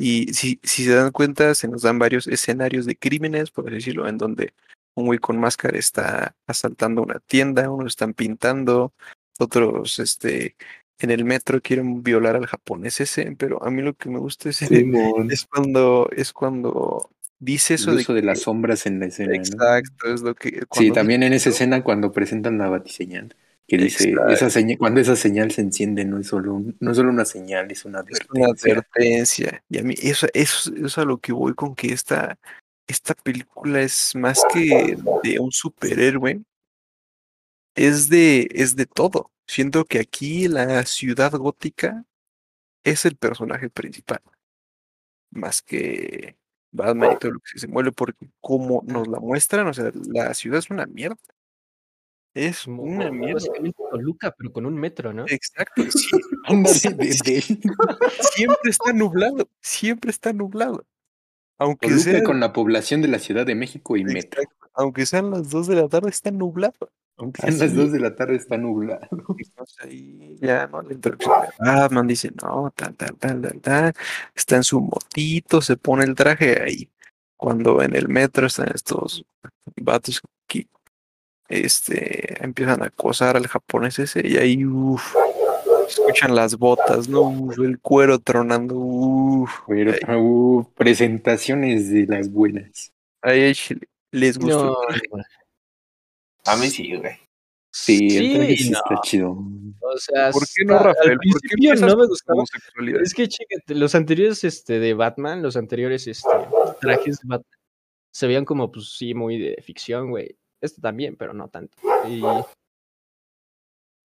Y 0.00 0.33
si, 0.33 0.59
si 0.62 0.85
se 0.85 0.95
dan 0.95 1.11
cuenta, 1.12 1.54
se 1.54 1.69
nos 1.69 1.83
dan 1.83 1.99
varios 1.99 2.26
escenarios 2.26 2.87
de 2.87 2.97
crímenes, 2.97 3.50
por 3.50 3.71
decirlo, 3.71 4.09
en 4.09 4.16
donde 4.16 4.54
un 4.95 5.04
güey 5.07 5.19
con 5.19 5.38
máscara 5.38 5.78
está 5.78 6.35
asaltando 6.47 7.02
una 7.02 7.19
tienda, 7.21 7.71
unos 7.71 7.92
están 7.92 8.14
pintando, 8.14 8.92
otros 9.38 9.99
este, 9.99 10.57
en 10.99 11.11
el 11.11 11.25
metro 11.25 11.61
quieren 11.61 12.02
violar 12.02 12.37
al 12.37 12.47
japonés 12.47 13.00
ese, 13.00 13.35
pero 13.38 13.62
a 13.62 13.71
mí 13.71 13.83
lo 13.83 13.95
que 13.95 14.09
me 14.09 14.19
gusta 14.19 14.49
es, 14.49 14.61
es 15.30 15.47
cuando 15.47 16.09
es 16.16 16.33
cuando 16.33 17.11
dice 17.38 17.75
eso 17.75 17.90
El 17.90 17.97
de 17.97 18.02
uso 18.02 18.14
de 18.14 18.21
que- 18.21 18.26
las 18.26 18.40
sombras 18.40 18.87
en 18.87 19.00
la 19.00 19.07
escena, 19.07 19.33
¿no? 19.33 19.38
exacto, 19.42 20.12
es 20.12 20.23
lo 20.23 20.35
que 20.35 20.62
Sí, 20.73 20.90
también 20.92 21.23
en 21.23 21.33
esa 21.33 21.50
escena 21.50 21.83
cuando 21.85 22.11
presentan 22.12 22.59
la 22.59 22.69
batiseñal, 22.69 23.35
que 23.71 23.77
dice, 23.85 24.09
Exacto. 24.11 24.33
esa 24.33 24.50
señal, 24.50 24.79
cuando 24.79 25.00
esa 25.00 25.15
señal 25.15 25.53
se 25.53 25.61
enciende 25.61 26.05
no 26.05 26.19
es 26.19 26.27
solo 26.27 26.55
un- 26.55 26.77
no 26.81 26.91
es 26.91 26.97
solo 26.97 27.11
una 27.11 27.25
señal, 27.25 27.71
es 27.71 27.85
una 27.85 28.00
es 28.09 28.19
una 28.35 28.47
advertencia. 28.47 28.73
advertencia. 28.73 29.65
Y 29.69 29.79
a 29.79 29.83
mí 29.85 29.95
eso, 30.03 30.27
eso, 30.35 30.75
eso 30.75 30.87
es 30.87 30.99
a 30.99 31.05
lo 31.05 31.19
que 31.19 31.33
voy 31.33 31.55
con 31.55 31.77
que 31.77 31.93
esta, 31.93 32.37
esta 32.89 33.15
película 33.15 33.81
es 33.81 34.12
más 34.17 34.43
que 34.53 34.97
de 35.23 35.39
un 35.39 35.53
superhéroe, 35.53 36.43
es 37.77 38.09
de, 38.09 38.49
es 38.53 38.75
de 38.75 38.87
todo. 38.87 39.31
Siento 39.47 39.85
que 39.85 40.00
aquí 40.00 40.49
la 40.49 40.85
ciudad 40.85 41.33
gótica 41.33 42.05
es 42.85 43.05
el 43.05 43.17
personaje 43.17 43.71
principal, 43.71 44.21
más 45.31 45.62
que 45.62 46.37
Batman 46.73 47.12
y 47.12 47.19
todo 47.19 47.33
lo 47.33 47.41
que 47.41 47.59
se 47.59 47.69
mueve, 47.69 47.93
porque 47.93 48.29
como 48.41 48.83
nos 48.87 49.07
la 49.07 49.21
muestran, 49.21 49.67
o 49.69 49.75
sea, 49.75 49.93
la 50.12 50.35
ciudad 50.35 50.59
es 50.59 50.71
una 50.71 50.87
mierda. 50.87 51.17
Es 52.34 52.66
una 52.66 53.10
mierda. 53.10 53.34
Básicamente 53.34 53.82
Toluca, 53.90 54.34
pero 54.37 54.52
con 54.52 54.64
un 54.66 54.75
metro, 54.75 55.12
¿no? 55.12 55.25
Exacto, 55.28 55.82
sí, 55.90 56.08
Ándale, 56.46 56.94
de- 56.94 57.06
de- 57.25 57.42
siempre 58.32 58.70
está 58.70 58.92
nublado, 58.92 59.49
siempre 59.60 60.10
está 60.10 60.32
nublado. 60.32 60.84
Aunque 61.58 61.88
Toluca 61.88 62.04
sea, 62.04 62.22
con 62.25 62.40
la 62.40 62.52
población 62.52 63.02
de 63.02 63.08
la 63.08 63.18
Ciudad 63.18 63.44
de 63.44 63.54
México 63.54 63.96
y 63.96 64.04
metro. 64.04 64.42
aunque 64.75 65.04
sean 65.06 65.30
las 65.30 65.50
2 65.50 65.66
de 65.66 65.75
la 65.76 65.88
tarde, 65.88 66.08
está 66.10 66.30
nublado. 66.30 66.90
Aunque 67.18 67.42
sean 67.42 67.58
las 67.58 67.75
2 67.75 67.92
de 67.92 68.00
la 68.00 68.14
tarde 68.16 68.37
está 68.37 68.56
nublado. 68.56 69.06
Ahí 69.82 70.37
ya, 70.40 70.66
¿no? 70.68 70.80
La 70.82 70.92
introducción 70.94 71.34
de 71.42 71.49
Batman 71.70 72.06
dice, 72.06 72.30
no, 72.42 72.72
tal, 72.75 72.94
tal, 72.94 73.16
tal, 73.16 73.42
tal, 73.42 73.60
tal. 73.60 73.92
Está 74.34 74.56
en 74.56 74.64
su 74.64 74.80
motito, 74.80 75.60
se 75.60 75.76
pone 75.76 76.04
el 76.04 76.14
traje 76.14 76.62
ahí. 76.62 76.88
Cuando 77.37 77.82
en 77.82 77.94
el 77.96 78.08
metro 78.08 78.46
están 78.46 78.70
estos 78.75 79.25
vatos 79.76 80.22
que 80.46 80.66
este, 81.50 82.42
empiezan 82.42 82.83
a 82.83 82.87
acosar 82.87 83.37
al 83.37 83.47
japonés 83.47 83.99
ese 83.99 84.26
y 84.26 84.37
ahí, 84.37 84.64
uff, 84.64 85.14
escuchan 85.88 86.35
las 86.35 86.57
botas, 86.57 87.09
¿no? 87.09 87.23
Uf, 87.23 87.59
el 87.59 87.78
cuero 87.80 88.19
tronando, 88.21 88.76
uff. 88.76 89.50
Pero 89.66 90.21
uh, 90.21 90.73
presentaciones 90.75 91.90
de 91.90 92.07
las 92.07 92.30
buenas. 92.30 92.92
Ahí 93.23 93.52
les 94.12 94.38
gustó. 94.38 94.64
No, 94.64 94.95
el 94.95 95.00
traje. 95.02 95.28
A 96.47 96.57
mí 96.57 96.71
sí, 96.71 96.97
güey. 96.97 97.19
Sí, 97.73 98.16
el 98.16 98.35
traje 98.35 98.57
sí 98.57 98.71
no. 98.71 98.78
está 98.78 99.00
chido. 99.02 99.30
O 99.33 99.99
sea, 99.99 100.30
¿Por 100.30 100.42
qué 100.42 100.64
no, 100.64 100.78
Rafael? 100.78 101.11
Al 101.11 101.16
¿Por 101.16 101.40
qué 101.42 101.49
principio 101.57 101.87
no 101.87 101.97
me 101.97 102.07
gustaba. 102.07 102.42
Es 103.02 103.14
que, 103.14 103.28
chécate, 103.28 103.75
los 103.75 103.95
anteriores 103.95 104.45
este, 104.45 104.78
de 104.78 104.95
Batman, 104.95 105.42
los 105.42 105.57
anteriores 105.57 106.07
este, 106.07 106.28
trajes 106.80 107.19
de 107.19 107.28
Batman, 107.28 107.59
se 108.12 108.26
veían 108.26 108.45
como, 108.45 108.71
pues 108.71 108.97
sí, 108.97 109.14
muy 109.14 109.38
de 109.38 109.62
ficción, 109.62 110.11
güey. 110.11 110.37
Este 110.61 110.81
también, 110.81 111.17
pero 111.17 111.33
no 111.33 111.49
tanto. 111.49 111.76
Y 112.09 112.23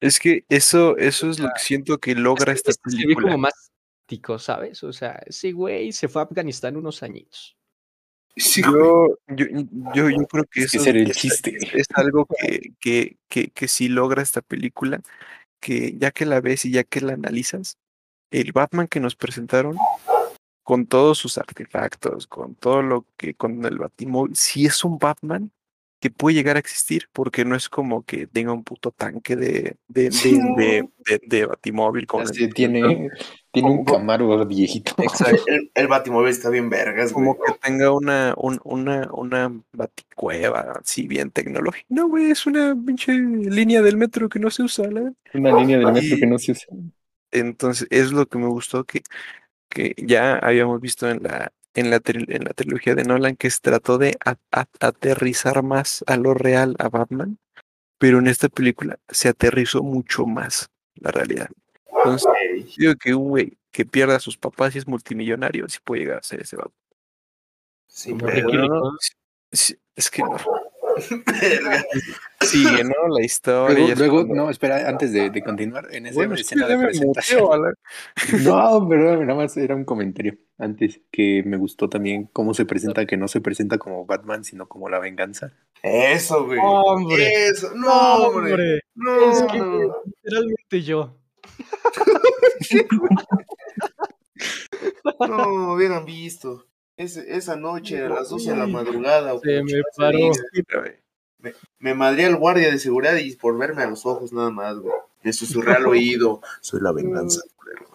Es 0.02 0.20
que 0.20 0.46
eso, 0.50 0.98
eso 0.98 1.30
es 1.30 1.40
lo 1.40 1.48
que 1.50 1.60
siento 1.60 1.98
que 1.98 2.16
logra 2.16 2.54
es 2.54 2.62
que 2.64 2.72
esta 2.72 2.72
este 2.72 2.90
se 2.92 2.98
ve 2.98 3.04
película. 3.04 3.28
como 3.28 3.38
más 3.40 3.72
tico, 4.08 4.38
¿sabes? 4.40 4.84
O 4.84 4.94
sea, 4.94 5.14
ese 5.26 5.52
güey 5.52 5.92
se 5.92 6.08
fue 6.08 6.22
a 6.22 6.26
Afganistán 6.26 6.78
unos 6.78 7.02
añitos. 7.04 7.56
Sí. 8.38 8.62
Yo, 8.62 9.18
yo, 9.28 9.46
yo, 9.94 10.10
yo 10.10 10.28
creo 10.28 10.44
que 10.46 10.62
Es 10.64 10.72
que 10.72 10.78
eso 10.78 10.82
ese 10.82 10.90
era 10.90 11.00
el 11.00 11.12
es, 11.12 11.18
chiste. 11.18 11.58
es 11.74 11.88
algo 11.96 12.26
que, 12.26 12.74
que, 12.82 13.18
que, 13.30 13.48
que 13.50 13.68
sí 13.68 13.88
logra 13.88 14.22
esta 14.22 14.42
película, 14.42 15.02
que 15.62 15.98
ya 15.98 16.12
que 16.12 16.26
la 16.26 16.42
ves 16.42 16.66
y 16.66 16.72
ya 16.72 16.84
que 16.84 17.00
la 17.02 17.14
analizas, 17.14 17.78
el 18.32 18.52
Batman 18.52 18.88
que 18.88 19.00
nos 19.00 19.16
presentaron, 19.16 19.78
con 20.64 20.86
todos 20.86 21.18
sus 21.18 21.38
artefactos, 21.38 22.28
con 22.28 22.56
todo 22.56 22.82
lo 22.82 23.06
que, 23.18 23.36
con 23.36 23.64
el 23.66 23.78
Batimóvil, 23.78 24.36
sí 24.36 24.66
es 24.66 24.84
un 24.84 24.98
Batman 24.98 25.52
que 26.06 26.12
puede 26.12 26.36
llegar 26.36 26.56
a 26.56 26.60
existir, 26.60 27.10
porque 27.12 27.46
no 27.46 27.56
es 27.56 27.68
como 27.68 28.04
que 28.04 28.28
tenga 28.28 28.54
un 28.54 28.64
puto 28.64 28.92
tanque 28.92 29.36
de, 29.36 29.76
de, 29.88 30.10
de, 30.12 30.40
de, 30.56 30.90
de- 31.00 31.22
de 31.26 31.46
Batimóvil 31.48 32.06
con 32.06 32.22
el- 32.22 32.54
tiene, 32.54 33.10
tiene 33.52 33.72
un 33.72 33.84
Camaro 33.84 34.46
viejito. 34.46 34.94
Exacto. 35.00 35.42
El, 35.48 35.72
el 35.74 35.88
Batimóvil 35.88 36.30
está 36.30 36.52
bien 36.52 36.70
vergas, 36.70 37.12
güey. 37.12 37.26
como 37.26 37.44
que 37.44 37.54
tenga 37.60 37.92
una, 37.92 38.36
un- 38.38 38.60
una, 38.64 39.10
una 39.14 39.52
baticueva 39.72 40.74
así 40.80 41.08
bien 41.08 41.32
tecnológica. 41.32 41.88
No, 41.90 42.08
güey, 42.08 42.30
es 42.30 42.46
una 42.46 42.76
pinche 42.86 43.14
línea 43.14 43.82
del 43.82 43.98
metro 43.98 44.30
que 44.30 44.38
no 44.38 44.52
se 44.52 44.62
usa, 44.62 44.86
la. 44.92 45.12
Una 45.34 45.58
línea 45.60 45.80
del 45.80 45.92
metro 45.92 46.18
Y- 46.18 46.20
que 46.20 46.28
no 46.28 46.38
se 46.38 46.52
usa. 46.52 46.68
Entonces, 47.32 47.88
es 47.90 48.12
lo 48.12 48.28
que 48.28 48.38
me 48.38 48.48
gustó 48.48 48.84
que, 48.84 49.02
que 49.70 49.96
ya 49.98 50.38
habíamos 50.38 50.80
visto 50.80 51.10
en 51.10 51.24
la, 51.24 51.52
en 51.75 51.89
la, 51.91 52.01
en 52.05 52.44
la 52.44 52.53
trilogía 52.53 52.96
de 52.96 53.03
Nolan, 53.03 53.36
que 53.36 53.50
se 53.50 53.60
trató 53.62 53.98
de 53.98 54.17
a- 54.25 54.38
a- 54.51 54.67
aterrizar 54.79 55.62
más 55.63 56.03
a 56.08 56.17
lo 56.17 56.34
real 56.34 56.75
a 56.79 56.89
Batman, 56.89 57.38
pero 57.98 58.20
en 58.20 58.27
esta 58.27 58.50
película 58.50 58.98
se 59.10 59.29
aterrizó 59.29 59.84
mucho 59.84 60.25
más 60.25 60.70
la 60.96 61.12
realidad. 61.12 61.50
Entonces, 61.88 62.27
digo 62.77 62.94
que 62.96 63.13
un 63.15 63.29
güey 63.29 63.58
que 63.72 63.86
pierda 63.86 64.15
a 64.15 64.20
sus 64.20 64.38
papás 64.38 64.75
y 64.75 64.79
es 64.79 64.88
multimillonario, 64.88 65.67
sí 65.70 65.79
puede 65.84 66.01
llegar 66.01 66.20
a 66.20 66.24
ser 66.24 66.41
ese 66.41 66.55
Batman. 66.55 66.74
Sí, 67.88 68.12
Como 68.12 68.25
pero- 68.25 68.32
Ricky 68.48 68.58
no, 68.58 68.67
no, 68.67 68.74
Ricón. 68.75 68.98
Sí, 69.51 69.75
es 69.96 70.10
que 70.12 70.22
no. 70.24 70.38
Sigue, 72.42 72.84
¿no? 72.84 73.08
La 73.18 73.24
historia. 73.25 73.96
Luego, 73.96 74.24
no, 74.25 74.50
espera, 74.50 74.88
antes 74.88 75.12
de, 75.12 75.30
de 75.30 75.44
continuar, 75.44 75.88
en 75.92 76.06
esa 76.08 76.16
Bueno, 76.16 76.36
escena 76.36 76.68
de 76.68 76.78
presentación. 76.78 77.42
muteo 77.44 77.74
No, 78.44 78.88
pero 78.88 79.24
nada 79.25 79.36
más 79.36 79.56
era 79.58 79.75
un 79.75 79.86
comentario 79.86 80.38
antes 80.58 81.02
que 81.12 81.44
me 81.46 81.58
gustó 81.58 81.90
también 81.90 82.30
cómo 82.32 82.54
se 82.54 82.66
presenta, 82.66 83.06
que 83.06 83.18
no 83.18 83.28
se 83.28 83.42
presenta 83.42 83.78
como 83.78 84.06
Batman, 84.06 84.44
sino 84.44 84.68
como 84.68 84.90
la 84.90 85.00
venganza. 85.00 85.54
Eso, 85.82 86.46
güey. 86.46 86.60
Hombre. 86.62 87.48
Eso. 87.48 87.72
No, 87.75 88.16
hombre. 88.28 88.82
No, 88.96 89.32
Es 89.32 89.42
que 89.44 89.58
no. 89.58 90.02
literalmente 90.06 90.82
yo. 90.82 91.18
No, 95.28 95.74
hubieran 95.74 96.06
visto. 96.06 96.68
Ese- 96.98 97.36
esa 97.36 97.56
noche 97.56 98.02
a 98.04 98.10
las 98.10 98.30
12 98.30 98.52
de 98.52 98.58
la 98.58 98.68
madrugada. 98.68 99.38
Se 99.40 99.62
me 99.64 99.74
paró. 99.98 100.20
güey. 100.20 101.54
Me 101.80 101.94
madré 101.94 102.25
al 102.25 102.38
guardia 102.38 102.72
de 102.72 102.80
seguridad 102.80 103.16
y 103.18 103.36
por 103.36 103.58
verme 103.58 103.84
a 103.84 103.90
los 103.90 104.06
ojos 104.06 104.34
nada 104.34 104.50
más, 104.50 104.78
güey. 104.78 104.94
Me 105.24 105.34
susurré 105.34 105.74
al 105.74 105.86
oído. 105.88 106.42
Soy 106.62 106.82
la 106.82 106.92
venganza, 106.92 107.42
culero. 107.56 107.86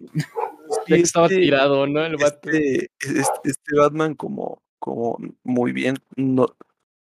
Estaba 0.87 1.27
Este- 1.27 1.39
tirado, 1.41 1.87
¿no? 1.87 2.05
El. 2.05 2.15
Este, 2.21 2.91
este, 3.01 3.21
este 3.45 3.77
Batman, 3.77 4.15
como, 4.15 4.63
como 4.79 5.19
muy 5.43 5.73
bien 5.73 5.97
no, 6.17 6.47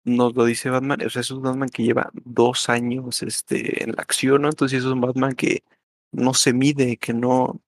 nos 0.04 0.35
lo 0.37 0.45
dice 0.45 0.71
Batman, 0.71 1.02
o 1.04 1.11
sea, 1.11 1.21
es 1.21 1.30
un 1.30 1.42
Batman 1.42 1.68
que 1.68 1.83
lleva 1.83 2.11
dos 2.12 2.68
años 2.68 3.23
este, 3.23 3.83
en 3.83 3.92
la 3.97 4.02
acción, 4.02 4.42
¿no? 4.42 4.49
Entonces 4.49 4.80
es 4.80 4.85
un 4.85 5.00
Batman 5.00 5.35
que 5.35 5.62
no 6.12 6.35
se 6.35 6.52
mide, 6.52 6.97
que 6.99 7.12
no, 7.12 7.61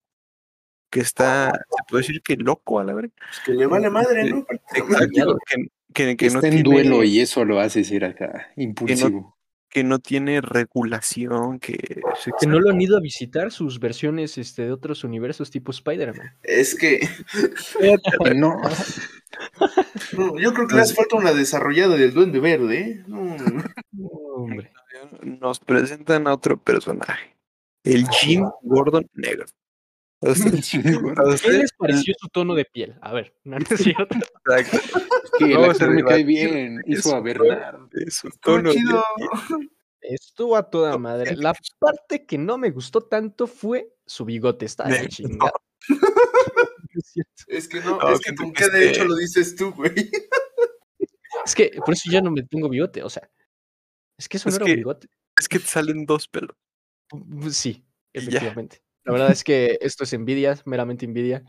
que 0.91 1.01
está, 1.01 1.53
se 1.53 1.83
puede 1.89 2.03
decir 2.03 2.21
que 2.23 2.37
loco 2.37 2.79
a 2.81 2.85
la 2.85 2.95
verdad. 2.95 3.11
Pues 3.17 3.41
que 3.47 3.53
le 3.53 3.67
vale 3.67 3.89
madre, 3.91 4.29
¿no? 4.31 4.45
Exacto, 4.75 5.39
que, 5.47 5.57
que, 5.95 6.17
que 6.17 6.27
no 6.31 6.35
Está 6.41 6.49
en 6.49 6.55
tiene- 6.55 6.63
duelo 6.63 7.05
y 7.05 7.21
eso 7.21 7.45
lo 7.45 7.61
hace 7.61 7.85
ser 7.85 8.05
acá 8.05 8.49
impulsivo. 8.57 9.37
que 9.69 9.85
no 9.85 10.01
tiene 10.01 10.41
regulación, 10.41 11.61
que 11.61 11.79
Que 12.41 12.47
no 12.49 12.59
lo 12.59 12.71
han 12.71 12.81
ido 12.81 12.97
a 12.97 13.01
visitar 13.01 13.53
sus 13.53 13.79
versiones 13.79 14.37
este, 14.37 14.63
de 14.65 14.73
otros 14.73 15.05
universos 15.05 15.51
tipo 15.53 15.71
Spider-Man. 15.71 16.37
Es 16.43 16.75
que 16.75 17.01
no, 18.35 18.61
no, 20.17 20.39
yo 20.39 20.53
creo 20.53 20.67
que 20.67 20.75
le 20.75 20.81
hace 20.83 20.95
falta 20.95 21.17
una 21.17 21.33
desarrollada 21.33 21.97
del 21.97 22.13
Duende 22.13 22.41
Verde, 22.41 22.79
¿eh? 22.81 23.05
No, 23.07 23.37
No, 23.93 24.09
hombre. 24.37 24.73
nos 25.23 25.61
presentan 25.61 26.27
a 26.27 26.35
otro 26.35 26.61
personaje, 26.61 27.37
el 27.85 28.09
Jim 28.09 28.45
Gordon 28.63 29.07
negro. 29.15 29.45
A 30.23 30.31
usted- 30.31 30.59
a 31.17 31.37
¿Qué 31.43 31.53
les 31.53 31.73
pareció 31.73 32.15
su 32.19 32.29
tono 32.29 32.55
de 32.55 32.65
piel? 32.67 32.97
A 33.00 33.12
ver, 33.12 33.35
no, 33.45 33.59
no 33.59 33.65
es 33.71 33.81
cierto. 33.83 34.17
Exacto, 34.57 35.00
que 35.39 35.45
el 35.53 35.65
actor 35.65 35.91
me 35.91 36.05
cae 36.05 36.25
bien, 36.25 36.83
hizo 36.87 37.15
a 37.17 37.21
Bernard. 37.21 37.89
es 37.93 38.23
un 38.25 38.31
estuvo 38.31 38.57
tono 38.57 38.71
de- 38.71 38.77
chido. 38.77 39.05
Estuvo 40.03 40.57
a 40.57 40.69
toda 40.71 40.97
madre. 40.99 41.37
La 41.37 41.55
parte 41.79 42.25
que 42.27 42.39
no 42.39 42.57
me 42.59 42.71
gustó 42.71 43.03
tanto 43.03 43.47
fue 43.47 43.95
su 44.07 44.25
bigote. 44.25 44.65
Está 44.67 44.85
de 44.89 45.03
No. 45.03 45.09
chingada. 45.09 45.53
Es 47.47 47.69
que 47.69 47.81
no, 47.81 47.99
No, 47.99 48.11
es 48.11 48.21
que 48.21 48.35
con 48.35 48.53
qué 48.53 48.69
derecho 48.69 49.05
lo 49.05 49.15
dices 49.17 49.55
tú, 49.57 49.73
güey. 49.73 50.11
Es 51.45 51.55
que 51.55 51.71
por 51.85 51.95
eso 51.95 52.11
ya 52.11 52.21
no 52.21 52.31
me 52.31 52.43
pongo 52.45 52.69
bigote. 52.69 53.03
O 53.03 53.09
sea, 53.09 53.29
es 54.19 54.29
que 54.29 54.37
eso 54.37 54.49
Es 54.49 54.59
no 54.59 54.65
era 54.67 54.73
un 54.75 54.77
bigote. 54.77 55.09
Es 55.39 55.49
que 55.49 55.59
te 55.59 55.67
salen 55.67 56.05
dos 56.05 56.29
pelos. 56.29 56.57
Mm, 57.12 57.49
Sí, 57.50 57.85
efectivamente. 58.12 58.83
La 59.04 59.12
verdad 59.12 59.30
es 59.30 59.45
que 59.45 59.78
esto 59.80 60.04
es 60.04 60.12
envidia, 60.12 60.59
meramente 60.64 61.04
envidia. 61.04 61.45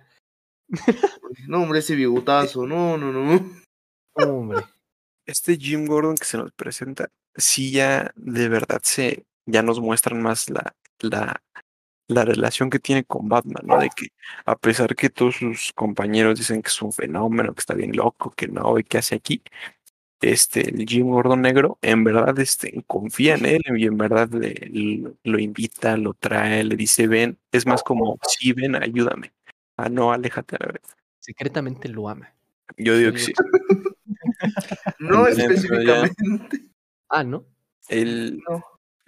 No, 1.48 1.64
hombre, 1.64 1.80
ese 1.80 1.96
bigotazo. 1.96 2.68
No, 2.68 2.98
no, 2.98 3.12
no. 3.12 3.52
Hombre. 4.14 4.64
Este 5.26 5.58
Jim 5.58 5.86
Gordon 5.86 6.16
que 6.16 6.26
se 6.26 6.38
nos 6.38 6.52
presenta, 6.52 7.10
sí 7.36 7.72
ya 7.72 8.12
de 8.16 8.50
verdad 8.50 8.82
se, 8.84 9.26
ya 9.46 9.62
nos 9.62 9.80
muestran 9.80 10.22
más 10.22 10.50
la, 10.50 10.76
la, 11.00 11.42
la 12.08 12.26
relación 12.26 12.70
que 12.70 12.80
tiene 12.80 13.04
con 13.06 13.30
Batman, 13.30 13.64
¿no? 13.66 13.80
De 13.80 13.90
que 13.90 14.08
a 14.46 14.58
pesar 14.58 14.96
que 14.96 15.10
todos 15.10 15.36
sus 15.36 15.72
compañeros 15.74 16.38
dicen 16.38 16.62
que 16.62 16.68
es 16.68 16.82
un 16.82 16.92
fenómeno, 16.92 17.54
que 17.54 17.60
está 17.60 17.74
bien 17.74 17.96
loco, 17.96 18.32
que 18.32 18.48
no, 18.48 18.78
y 18.78 18.84
que 18.84 18.98
hace 18.98 19.16
aquí, 19.16 19.42
este, 20.22 20.70
el 20.70 20.86
Jim 20.88 21.10
Gordon 21.10 21.42
negro, 21.42 21.78
en 21.82 22.04
verdad, 22.04 22.38
este, 22.40 22.84
confía 22.88 23.36
en 23.36 23.46
él 23.46 23.62
y 23.76 23.86
en 23.86 23.98
verdad 23.98 24.30
le, 24.30 24.70
lo, 24.72 25.14
lo 25.24 25.40
invita, 25.40 25.98
lo 25.98 26.14
trae, 26.14 26.64
le 26.64 26.76
dice, 26.76 27.08
ven, 27.08 27.38
es 27.52 27.66
más 27.66 27.84
como, 27.84 28.20
sí, 28.28 28.54
ven, 28.54 28.76
ayúdame. 28.76 29.34
Ah, 29.78 29.90
no, 29.90 30.12
aléjate 30.12 30.56
a 30.58 30.66
la 30.66 30.72
vez. 30.74 30.82
Secretamente 31.20 31.90
lo 31.90 32.08
ama. 32.08 32.34
Yo 32.78 32.98
digo 32.98 33.12
que 33.12 33.20
sí. 33.20 33.34
No 35.00 35.28
específicamente. 35.28 36.16
Ah, 37.10 37.24
¿no? 37.24 37.46
Él 37.90 38.40
No. 38.48 38.64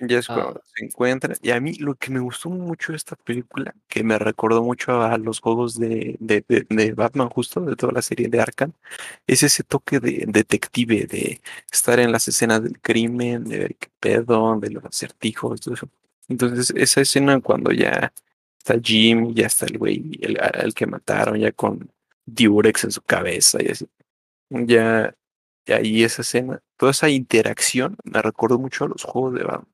Ya 0.07 0.19
es 0.19 0.29
Ah. 0.29 0.35
cuando 0.35 0.61
se 0.75 0.85
encuentra. 0.85 1.35
Y 1.41 1.51
a 1.51 1.59
mí 1.59 1.73
lo 1.75 1.95
que 1.95 2.11
me 2.11 2.19
gustó 2.19 2.49
mucho 2.49 2.91
de 2.93 2.97
esta 2.97 3.15
película, 3.15 3.73
que 3.87 4.03
me 4.03 4.17
recordó 4.19 4.63
mucho 4.63 5.01
a 5.01 5.17
los 5.17 5.39
juegos 5.39 5.79
de, 5.79 6.15
de, 6.19 6.43
de- 6.47 6.65
de 6.69 6.91
Batman, 6.93 7.29
justo, 7.29 7.61
de 7.61 7.75
toda 7.75 7.93
la 7.93 8.01
serie 8.01 8.27
de 8.29 8.39
Arkham, 8.41 8.73
es 9.27 9.43
ese 9.43 9.63
toque 9.63 9.99
de 9.99 10.25
detective, 10.27 11.05
de 11.07 11.41
estar 11.71 11.99
en 11.99 12.11
las 12.11 12.27
escenas 12.27 12.63
del 12.63 12.79
crimen, 12.81 13.43
de 13.45 13.59
ver 13.59 13.75
qué 13.77 13.89
pedo, 13.99 14.59
de 14.59 14.69
los 14.71 14.85
acertijos, 14.85 15.61
todo 15.61 15.73
eso. 15.75 15.89
Entonces, 16.29 16.71
esa 16.75 17.01
escena 17.01 17.39
cuando 17.41 17.71
ya 17.71 18.13
está 18.57 18.79
Jim, 18.81 19.33
ya 19.35 19.47
está 19.47 19.65
el 19.65 19.77
güey, 19.77 20.11
el, 20.21 20.37
el 20.61 20.73
que 20.73 20.85
mataron, 20.87 21.37
ya 21.37 21.51
con 21.51 21.91
Durex 22.25 22.85
en 22.85 22.91
su 22.91 23.01
cabeza 23.01 23.61
y 23.61 23.67
así. 23.69 23.87
Ya, 24.49 25.13
ahí 25.67 26.03
esa 26.03 26.21
escena, 26.21 26.61
toda 26.77 26.91
esa 26.91 27.09
interacción 27.09 27.97
me 28.03 28.21
recordó 28.21 28.59
mucho 28.59 28.85
a 28.85 28.87
los 28.87 29.03
juegos 29.03 29.33
de 29.35 29.43
Batman. 29.43 29.67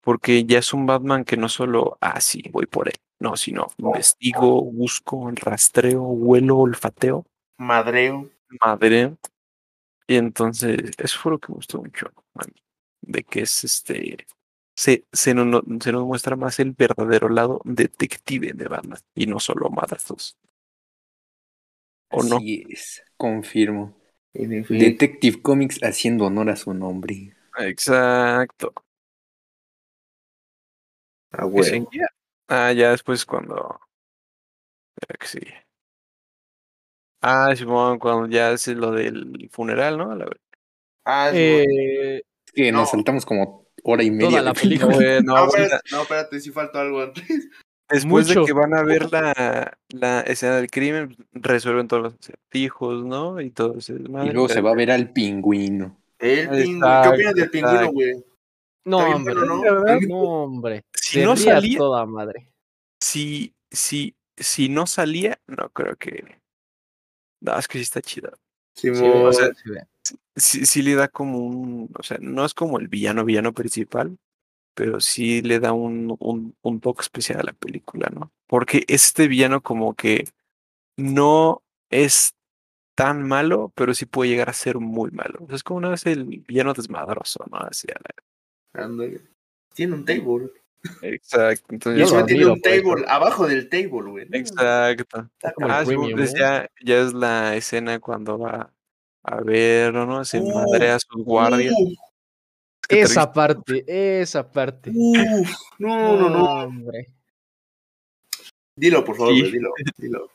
Porque 0.00 0.44
ya 0.44 0.58
es 0.58 0.72
un 0.72 0.86
Batman 0.86 1.24
que 1.24 1.36
no 1.36 1.48
solo, 1.48 1.98
ah, 2.00 2.20
sí, 2.20 2.42
voy 2.52 2.66
por 2.66 2.88
él, 2.88 2.94
no, 3.20 3.36
sino 3.36 3.68
investigo, 3.78 4.62
busco, 4.64 5.30
rastreo, 5.34 6.02
huelo, 6.04 6.58
olfateo, 6.58 7.26
Madreo. 7.68 8.30
madre. 8.60 9.16
Y 10.08 10.16
entonces, 10.16 10.92
eso 10.98 11.18
fue 11.20 11.32
lo 11.32 11.38
que 11.40 11.50
me 11.52 11.56
gustó 11.56 11.78
mucho 11.82 12.08
mí, 12.34 12.54
de 13.02 13.24
que 13.24 13.42
es 13.42 13.64
este, 13.64 14.26
se, 14.76 15.06
se, 15.12 15.34
nos, 15.34 15.46
no- 15.46 15.62
se 15.80 15.92
nos 15.92 16.04
muestra 16.06 16.36
más 16.36 16.60
el 16.60 16.72
verdadero 16.72 17.28
lado 17.30 17.60
detective 17.64 18.52
de 18.54 18.68
Batman 18.68 19.00
y 19.14 19.26
no 19.26 19.40
solo 19.40 19.70
madrazos. 19.70 20.38
¿O 22.10 22.22
no? 22.22 22.38
Así 22.38 22.66
es, 22.68 23.02
confirmo. 23.16 23.96
En. 24.34 24.66
Detective 24.68 25.40
Comics 25.40 25.78
haciendo 25.82 26.26
honor 26.26 26.50
a 26.50 26.56
su 26.56 26.74
nombre. 26.74 27.34
Exacto. 27.58 28.72
Ah, 31.32 31.42
¿Qué 31.42 31.48
güey. 31.48 31.86
Ah, 32.48 32.72
ya 32.72 32.90
después 32.90 33.24
cuando. 33.26 33.78
Espera 34.96 35.18
que 35.18 35.26
sigue. 35.26 35.54
Ah, 37.20 37.54
Simón, 37.56 37.98
cuando 37.98 38.28
ya 38.28 38.52
es 38.52 38.66
lo 38.68 38.92
del 38.92 39.48
funeral, 39.50 39.98
¿no? 39.98 40.14
La- 40.14 40.28
Ah, 41.04 41.30
sí, 41.32 41.38
Eh, 41.38 42.16
Es 42.46 42.52
que 42.52 42.72
nos 42.72 42.82
No. 42.82 42.86
saltamos 42.86 43.26
como 43.26 43.66
hora 43.82 44.02
y 44.02 44.10
media. 44.10 44.30
Toda 44.30 44.42
la 44.42 44.54
película. 44.88 44.94
Güey, 44.94 45.22
no, 45.22 45.34
No, 45.34 45.46
espérate, 45.46 45.88
no, 45.92 46.02
espérate, 46.02 46.40
sí 46.40 46.50
faltó 46.50 46.78
algo 46.78 47.00
antes. 47.02 47.24
después 47.90 48.26
mucho. 48.28 48.40
de 48.40 48.46
que 48.46 48.52
van 48.52 48.74
a 48.74 48.82
ver 48.82 49.10
la, 49.12 49.78
la 49.88 50.20
escena 50.22 50.56
del 50.56 50.70
crimen, 50.70 51.16
resuelven 51.32 51.88
todos 51.88 52.02
los 52.04 52.14
acertijos, 52.14 53.04
¿no? 53.04 53.40
Y 53.40 53.50
todo 53.50 53.78
ese 53.78 53.94
Y 53.94 53.98
luego 53.98 54.48
se 54.48 54.60
va 54.60 54.70
a 54.70 54.74
ver 54.74 54.90
al 54.90 55.12
pingüino. 55.12 55.96
El 56.18 56.48
Ahí 56.50 56.62
pingüino. 56.64 57.02
¿Qué 57.02 57.08
opinas 57.08 57.34
del 57.34 57.50
pingüino, 57.50 57.92
güey? 57.92 58.24
No, 58.88 58.98
hombre. 59.16 59.34
bueno, 59.34 59.56
¿no? 59.62 60.00
No, 60.08 60.18
hombre. 60.44 60.84
Si 60.94 61.22
no 61.22 61.36
salía, 61.36 61.78
toda 61.78 62.06
madre. 62.06 62.52
si, 63.00 63.54
si, 63.70 64.16
si 64.36 64.68
no 64.68 64.86
salía, 64.86 65.40
no 65.46 65.70
creo 65.70 65.96
que. 65.96 66.40
No, 67.40 67.56
es 67.58 67.68
que 67.68 67.78
sí 67.78 67.82
está 67.82 68.00
chida. 68.02 68.32
Sí, 68.74 68.94
Simón. 68.94 69.26
o 69.26 69.32
sea, 69.32 69.48
sí, 70.02 70.14
sí, 70.36 70.66
sí 70.66 70.82
le 70.82 70.94
da 70.94 71.08
como 71.08 71.38
un, 71.38 71.90
o 71.98 72.02
sea, 72.02 72.18
no 72.20 72.44
es 72.44 72.54
como 72.54 72.78
el 72.78 72.88
villano, 72.88 73.24
villano 73.24 73.52
principal, 73.52 74.18
pero 74.74 75.00
sí 75.00 75.42
le 75.42 75.58
da 75.58 75.72
un, 75.72 76.16
un, 76.20 76.56
un 76.62 76.80
toque 76.80 77.02
especial 77.02 77.40
a 77.40 77.44
la 77.44 77.52
película, 77.52 78.08
¿no? 78.12 78.32
Porque 78.46 78.84
este 78.88 79.26
villano 79.28 79.62
como 79.62 79.94
que 79.94 80.28
no 80.96 81.62
es 81.90 82.34
tan 82.96 83.22
malo, 83.26 83.72
pero 83.74 83.94
sí 83.94 84.06
puede 84.06 84.30
llegar 84.30 84.48
a 84.50 84.52
ser 84.52 84.78
muy 84.78 85.10
malo. 85.10 85.40
O 85.44 85.46
sea, 85.46 85.56
es 85.56 85.62
como 85.62 85.78
una 85.78 85.90
vez 85.90 86.06
el 86.06 86.24
villano 86.24 86.74
desmadroso, 86.74 87.44
¿no? 87.50 87.58
Así 87.58 87.86
a 87.90 87.94
la- 87.94 88.24
Ándale. 88.74 89.20
Tiene 89.74 89.94
un 89.94 90.04
table. 90.04 90.50
Exacto. 91.02 91.66
Y 91.70 91.74
Entonces, 91.74 91.98
Yo 91.98 92.04
encima 92.04 92.20
lo 92.20 92.26
tiene 92.26 92.46
un 92.46 92.52
eso. 92.52 92.62
table, 92.84 93.04
abajo 93.08 93.46
del 93.46 93.68
table, 93.68 94.10
güey. 94.10 94.26
exacto. 94.32 95.28
Ah, 95.60 95.82
premium, 95.84 96.12
pues 96.16 96.32
¿no? 96.34 96.38
ya, 96.38 96.70
ya 96.84 96.98
es 97.00 97.12
la 97.12 97.56
escena 97.56 97.98
cuando 98.00 98.38
va 98.38 98.72
a 99.24 99.40
ver, 99.40 99.92
¿no? 99.92 100.24
Se 100.24 100.38
Uh, 100.40 100.54
madrea 100.54 100.94
a 100.96 100.98
sus 101.00 101.24
guardias. 101.24 101.74
Uf, 101.76 101.92
Es 102.82 102.88
que 102.88 103.00
Esa 103.02 103.32
parte, 103.32 103.84
esa 104.20 104.50
parte. 104.50 104.90
uf. 104.94 105.50
No, 105.78 106.16
no, 106.16 106.30
no. 106.30 106.44
hombre. 106.64 107.12
Dilo, 108.76 109.04
por 109.04 109.16
favor, 109.16 109.34
Sí. 109.34 109.40
güey, 109.40 109.52
dilo. 109.52 109.72
Dilo. 109.98 110.30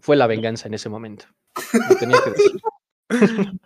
Fue 0.00 0.16
la 0.16 0.26
venganza 0.26 0.68
en 0.68 0.74
ese 0.74 0.88
momento. 0.88 1.26
Lo 1.88 1.96
tenía 1.96 2.16
que 2.24 2.30
decir. 2.30 2.60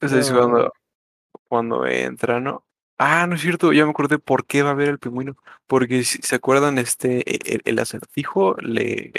Entonces 0.00 0.30
cuando, 0.30 0.72
cuando 1.48 1.86
entra, 1.86 2.40
¿no? 2.40 2.64
Ah, 2.98 3.26
no 3.26 3.36
es 3.36 3.42
cierto, 3.42 3.72
ya 3.72 3.84
me 3.84 3.90
acordé 3.92 4.18
por 4.18 4.44
qué 4.46 4.62
va 4.62 4.70
a 4.70 4.74
ver 4.74 4.88
el 4.88 4.98
pingüino. 4.98 5.36
Porque 5.66 6.02
si 6.04 6.18
se 6.22 6.36
acuerdan, 6.36 6.78
este, 6.78 7.18
e- 7.30 7.54
el, 7.54 7.62
el 7.64 7.78
acertijo 7.78 8.56
le, 8.60 9.12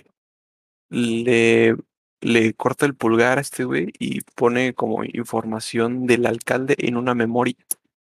le, 0.89 1.75
le 2.21 2.53
corta 2.53 2.86
el 2.86 2.95
pulgar 2.95 3.38
a 3.38 3.41
este 3.41 3.63
güey 3.63 3.93
y 3.99 4.21
pone 4.36 4.73
como 4.73 5.03
información 5.03 6.06
del 6.08 6.25
alcalde 6.25 6.75
en 6.80 6.97
una 6.97 7.15
memoria. 7.15 7.56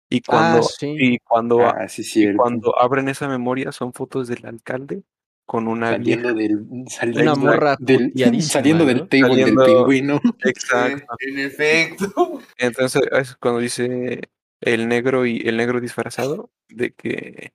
Y 0.09 0.23
cuando, 0.23 0.59
Ah, 0.59 0.63
sí. 0.63 0.95
y 0.99 1.19
cuando, 1.19 1.61
Ah, 1.61 1.89
sí, 1.89 2.03
y 2.23 2.35
cuando 2.37 2.79
abren 2.81 3.09
esa 3.09 3.29
memoria 3.29 3.73
son 3.73 3.93
fotos 3.93 4.29
del 4.29 4.47
alcalde 4.47 5.03
con 5.47 5.69
una 5.69 5.91
Saliendo 5.93 6.35
vieja. 6.35 6.55
del, 6.55 6.85
saliendo 6.89 7.33
Una 7.33 7.35
morra 7.37 7.77
del, 7.79 8.13
saliendo 8.43 8.85
del 8.85 9.09
table 9.09 9.29
Saliendo- 9.29 9.63
del 9.63 9.75
pingüino. 9.77 10.21
Exacto. 10.45 11.15
En 11.21 11.39
efecto. 11.39 12.41
Entonces 12.59 13.03
es 13.13 13.37
cuando 13.37 13.61
dice 13.61 14.23
el 14.61 14.89
negro 14.89 15.25
y 15.27 15.43
el 15.47 15.57
negro 15.57 15.81
disfrazado 15.81 16.51
de 16.69 16.91
que 16.93 17.53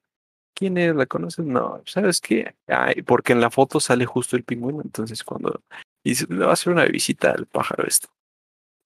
¿quién 0.55 0.77
es? 0.77 0.95
¿La 0.95 1.05
conoces? 1.05 1.43
No, 1.45 1.81
¿sabes 1.85 2.21
qué? 2.21 2.55
Ay, 2.67 3.01
porque 3.01 3.33
en 3.33 3.41
la 3.41 3.49
foto 3.49 3.79
sale 3.79 4.05
justo 4.05 4.35
el 4.37 4.43
pingüino, 4.43 4.81
entonces 4.83 5.23
cuando 5.23 5.61
dice, 6.03 6.25
le 6.29 6.45
va 6.45 6.51
a 6.51 6.53
hacer 6.53 6.71
una 6.71 6.85
visita 6.85 7.31
al 7.31 7.45
pájaro 7.47 7.85
esto. 7.87 8.07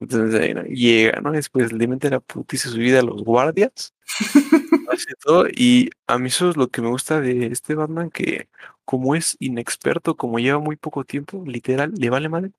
Entonces 0.01 0.39
ahí, 0.41 0.53
¿no? 0.53 0.63
llega, 0.63 1.21
¿no? 1.21 1.31
Después 1.31 1.71
le 1.71 1.87
mete 1.87 2.09
la 2.09 2.19
putiza 2.21 2.69
su 2.69 2.77
vida 2.77 2.99
a 2.99 3.03
los 3.03 3.23
guardias, 3.23 3.93
hace 4.91 5.13
todo, 5.23 5.47
y 5.49 5.89
a 6.07 6.17
mí 6.17 6.27
eso 6.27 6.49
es 6.49 6.57
lo 6.57 6.67
que 6.69 6.81
me 6.81 6.89
gusta 6.89 7.21
de 7.21 7.47
este 7.47 7.75
Batman, 7.75 8.09
que 8.09 8.47
como 8.85 9.15
es 9.15 9.35
inexperto, 9.39 10.15
como 10.15 10.39
lleva 10.39 10.59
muy 10.59 10.75
poco 10.75 11.03
tiempo, 11.03 11.43
literal, 11.45 11.93
le 11.97 12.09
vale 12.09 12.29
madre. 12.29 12.51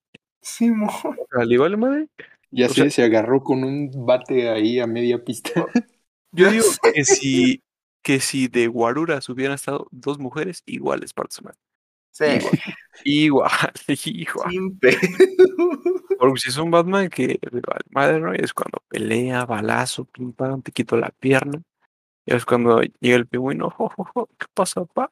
O 0.43 1.27
sea, 1.31 1.45
le 1.45 1.59
vale 1.59 1.77
madre. 1.77 2.09
Ya 2.51 2.67
O 2.67 2.69
sé, 2.69 2.75
sea- 2.83 2.91
se 2.91 3.03
agarró 3.05 3.43
con 3.43 3.65
un 3.65 3.91
bate 4.07 4.49
ahí 4.49 4.79
a 4.81 4.87
media 4.87 5.23
pista. 5.25 5.67
Yo 6.33 6.51
digo 6.51 6.65
que 6.95 7.05
si, 7.05 7.63
que 8.03 8.21
si 8.21 8.49
de 8.49 8.67
guaruras 8.69 9.29
hubieran 9.29 9.55
estado 9.55 9.89
dos 9.91 10.19
mujeres, 10.19 10.63
iguales 10.67 11.13
partes 11.13 11.43
madre. 11.43 11.59
Sí. 12.13 12.25
Igual, 13.05 13.51
igual. 14.07 14.51
Sin 14.51 14.79
pedo. 14.79 14.99
Porque 16.19 16.41
si 16.41 16.49
es 16.49 16.57
un 16.57 16.71
Batman 16.71 17.11
que 17.11 17.39
le 17.51 17.61
vale 17.61 17.85
madre, 17.91 18.21
¿no? 18.21 18.33
Es 18.33 18.55
cuando 18.55 18.79
pelea, 18.89 19.45
balazo, 19.45 20.07
pim 20.07 20.33
pam, 20.33 20.63
te 20.63 20.73
quito 20.73 20.97
la 20.97 21.11
pierna. 21.11 21.61
Y 22.25 22.35
es 22.35 22.45
cuando 22.47 22.81
llega 23.01 23.17
el 23.17 23.27
pingüino, 23.27 23.71
"Jo, 23.71 23.91
jo, 23.91 24.05
jo, 24.15 24.29
¿qué 24.39 24.47
pasa, 24.55 24.85
pa? 24.87 25.11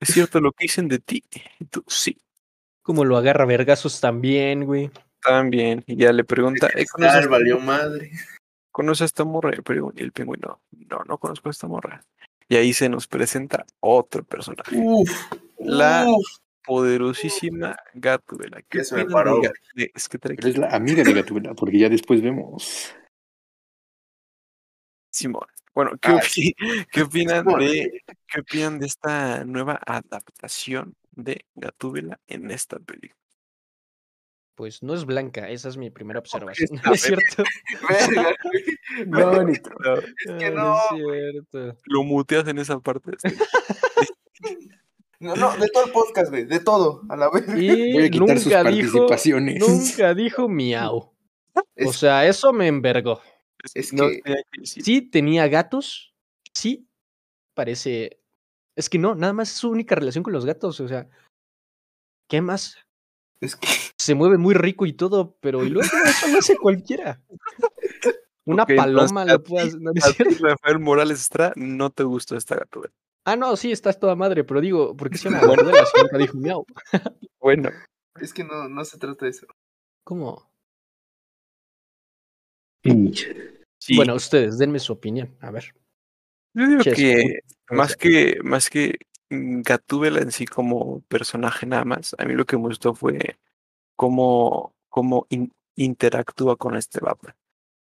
¿Es 0.00 0.08
cierto 0.08 0.40
lo 0.40 0.52
que 0.52 0.64
dicen 0.64 0.88
de 0.88 0.98
ti? 0.98 1.22
Y 1.58 1.64
tú, 1.66 1.84
sí, 1.86 2.16
Como 2.82 3.04
lo 3.04 3.16
agarra 3.18 3.44
a 3.44 3.46
vergazos 3.46 4.00
también, 4.00 4.64
güey. 4.64 4.90
también. 5.22 5.84
Y 5.86 5.96
ya 5.96 6.12
le 6.12 6.24
pregunta, 6.24 6.68
"Eh, 6.74 6.86
¿conoces, 6.90 7.10
a 7.10 7.14
Tal, 7.16 7.24
esta 7.24 7.30
valió 7.30 7.54
morra? 7.60 7.66
madre. 7.66 8.10
¿Conoces 8.72 9.02
a 9.02 9.04
esta 9.04 9.24
morra? 9.24 9.50
Y 9.52 10.02
el 10.02 10.12
pingüino- 10.12 10.60
no, 10.72 11.04
no 11.06 11.18
conozco 11.18 11.48
a 11.48 11.52
esta 11.52 11.66
morra. 11.68 12.02
Y 12.48 12.56
ahí 12.56 12.72
se 12.72 12.88
nos 12.88 13.06
presenta 13.06 13.64
otro 13.80 14.24
personaje. 14.24 14.76
Uf. 14.82 15.10
La- 15.58 16.06
uf. 16.08 16.26
poderosísima 16.64 17.76
Gatúbela. 17.94 18.62
¿Qué 18.62 18.82
se 18.84 18.94
me 18.96 19.04
paró, 19.06 19.40
de 19.74 19.90
Es 19.94 20.08
que 20.08 20.18
trae 20.18 20.36
Pero 20.36 20.48
es 20.48 20.56
la 20.58 20.68
amiga 20.68 21.02
de 21.02 21.12
Gatúbela, 21.12 21.54
porque 21.54 21.78
ya 21.78 21.88
después 21.88 22.22
vemos. 22.22 22.94
Simón. 25.12 25.46
Bueno, 25.74 25.92
¿qué, 26.00 26.10
opi- 26.10 26.54
qué 26.92 27.02
opinan 27.02 27.44
de 27.46 28.02
qué 28.26 28.40
opinan 28.40 28.78
de 28.78 28.86
esta 28.86 29.44
nueva 29.44 29.80
adaptación 29.86 30.94
de 31.12 31.44
Gatúbela 31.54 32.18
en 32.26 32.50
esta 32.50 32.78
película? 32.78 33.14
Pues 34.56 34.82
no 34.82 34.92
es 34.94 35.06
blanca, 35.06 35.48
esa 35.48 35.68
es 35.70 35.76
mi 35.78 35.90
primera 35.90 36.18
observación. 36.18 36.68
¿No 36.84 36.92
es 36.92 37.00
cierto? 37.02 37.44
No, 39.06 39.42
ni 39.44 39.54
tra- 39.54 39.74
No, 39.84 39.94
Es 39.96 40.38
que 40.38 40.50
no. 40.50 40.74
es 40.74 40.80
cierto. 41.50 41.78
Lo 41.86 42.02
muteas 42.02 42.46
en 42.48 42.58
esa 42.58 42.78
parte. 42.80 43.12
este. 43.22 43.36
No, 45.20 45.36
no, 45.36 45.56
de 45.56 45.68
todo 45.68 45.84
el 45.86 45.92
podcast, 45.92 46.30
güey. 46.30 46.44
De 46.44 46.60
todo. 46.60 47.02
A 47.08 47.16
la 47.16 47.30
vez. 47.30 47.44
Y 47.56 47.92
Voy 47.92 48.04
a 48.04 48.10
quitar 48.10 48.36
sus 48.38 48.46
nunca 48.46 48.64
dijo, 48.70 49.06
participaciones. 49.06 49.60
nunca 49.60 50.14
dijo 50.14 50.48
miau. 50.48 51.12
O 51.86 51.92
sea, 51.92 52.26
eso 52.26 52.52
me 52.52 52.66
envergó. 52.68 53.20
Es 53.74 53.92
No 53.92 54.08
que-. 54.08 54.22
Sí 54.64 55.02
tenía 55.02 55.48
gatos, 55.48 56.14
sí 56.54 56.88
parece... 57.54 58.20
Es 58.76 58.88
que 58.88 58.98
no, 58.98 59.14
nada 59.14 59.32
más 59.32 59.50
es 59.50 59.56
su 59.56 59.68
única 59.70 59.94
relación 59.94 60.22
con 60.24 60.32
los 60.32 60.46
gatos, 60.46 60.80
o 60.80 60.88
sea, 60.88 61.08
¿qué 62.28 62.40
más? 62.40 62.78
Es 63.42 63.56
que. 63.56 63.66
Se 64.00 64.14
mueve 64.14 64.38
muy 64.38 64.54
rico 64.54 64.86
y 64.86 64.94
todo, 64.94 65.36
pero 65.40 65.62
y 65.64 65.68
luego 65.68 65.86
eso 66.04 66.28
lo 66.28 66.38
hace 66.38 66.56
cualquiera. 66.56 67.22
Una 68.46 68.64
paloma 68.64 69.22
a 69.22 69.24
lo 69.26 69.42
ti- 69.42 69.50
puede 69.50 69.66
hacer. 69.66 69.80
¿no? 69.80 69.92
Rafael 70.48 70.78
Morales 70.78 71.20
Estrada, 71.20 71.52
no 71.56 71.90
te 71.90 72.02
gustó 72.04 72.36
esta 72.36 72.56
Gatúbela. 72.56 72.94
Ah, 73.26 73.36
no, 73.36 73.54
sí, 73.56 73.70
estás 73.70 74.00
toda 74.00 74.14
madre, 74.16 74.44
pero 74.44 74.62
digo, 74.62 74.96
¿por 74.96 75.10
qué 75.10 75.18
se 75.18 75.28
llama 75.28 75.42
dijo 76.18 76.36
miau? 76.38 76.64
Bueno, 77.38 77.70
Es 78.20 78.32
que 78.32 78.44
no, 78.44 78.68
no 78.68 78.84
se 78.84 78.98
trata 78.98 79.26
de 79.26 79.30
eso. 79.32 79.46
¿Cómo? 80.04 80.49
Sí. 83.78 83.96
Bueno, 83.96 84.14
ustedes, 84.14 84.58
denme 84.58 84.78
su 84.78 84.92
opinión. 84.92 85.36
A 85.40 85.50
ver. 85.50 85.74
Yo 86.54 86.66
digo 86.66 86.82
que 86.82 87.40
más 87.70 87.96
que 87.96 88.38
más 88.42 88.70
que 88.70 88.98
Gatúbela 89.28 90.20
en 90.20 90.32
sí 90.32 90.44
como 90.44 91.02
personaje 91.02 91.66
nada 91.66 91.84
más, 91.84 92.16
a 92.18 92.24
mí 92.24 92.34
lo 92.34 92.44
que 92.44 92.56
me 92.56 92.64
gustó 92.64 92.94
fue 92.94 93.38
cómo, 93.94 94.74
cómo 94.88 95.26
in- 95.30 95.52
interactúa 95.76 96.56
con 96.56 96.76
este 96.76 96.98
Batman. 97.00 97.34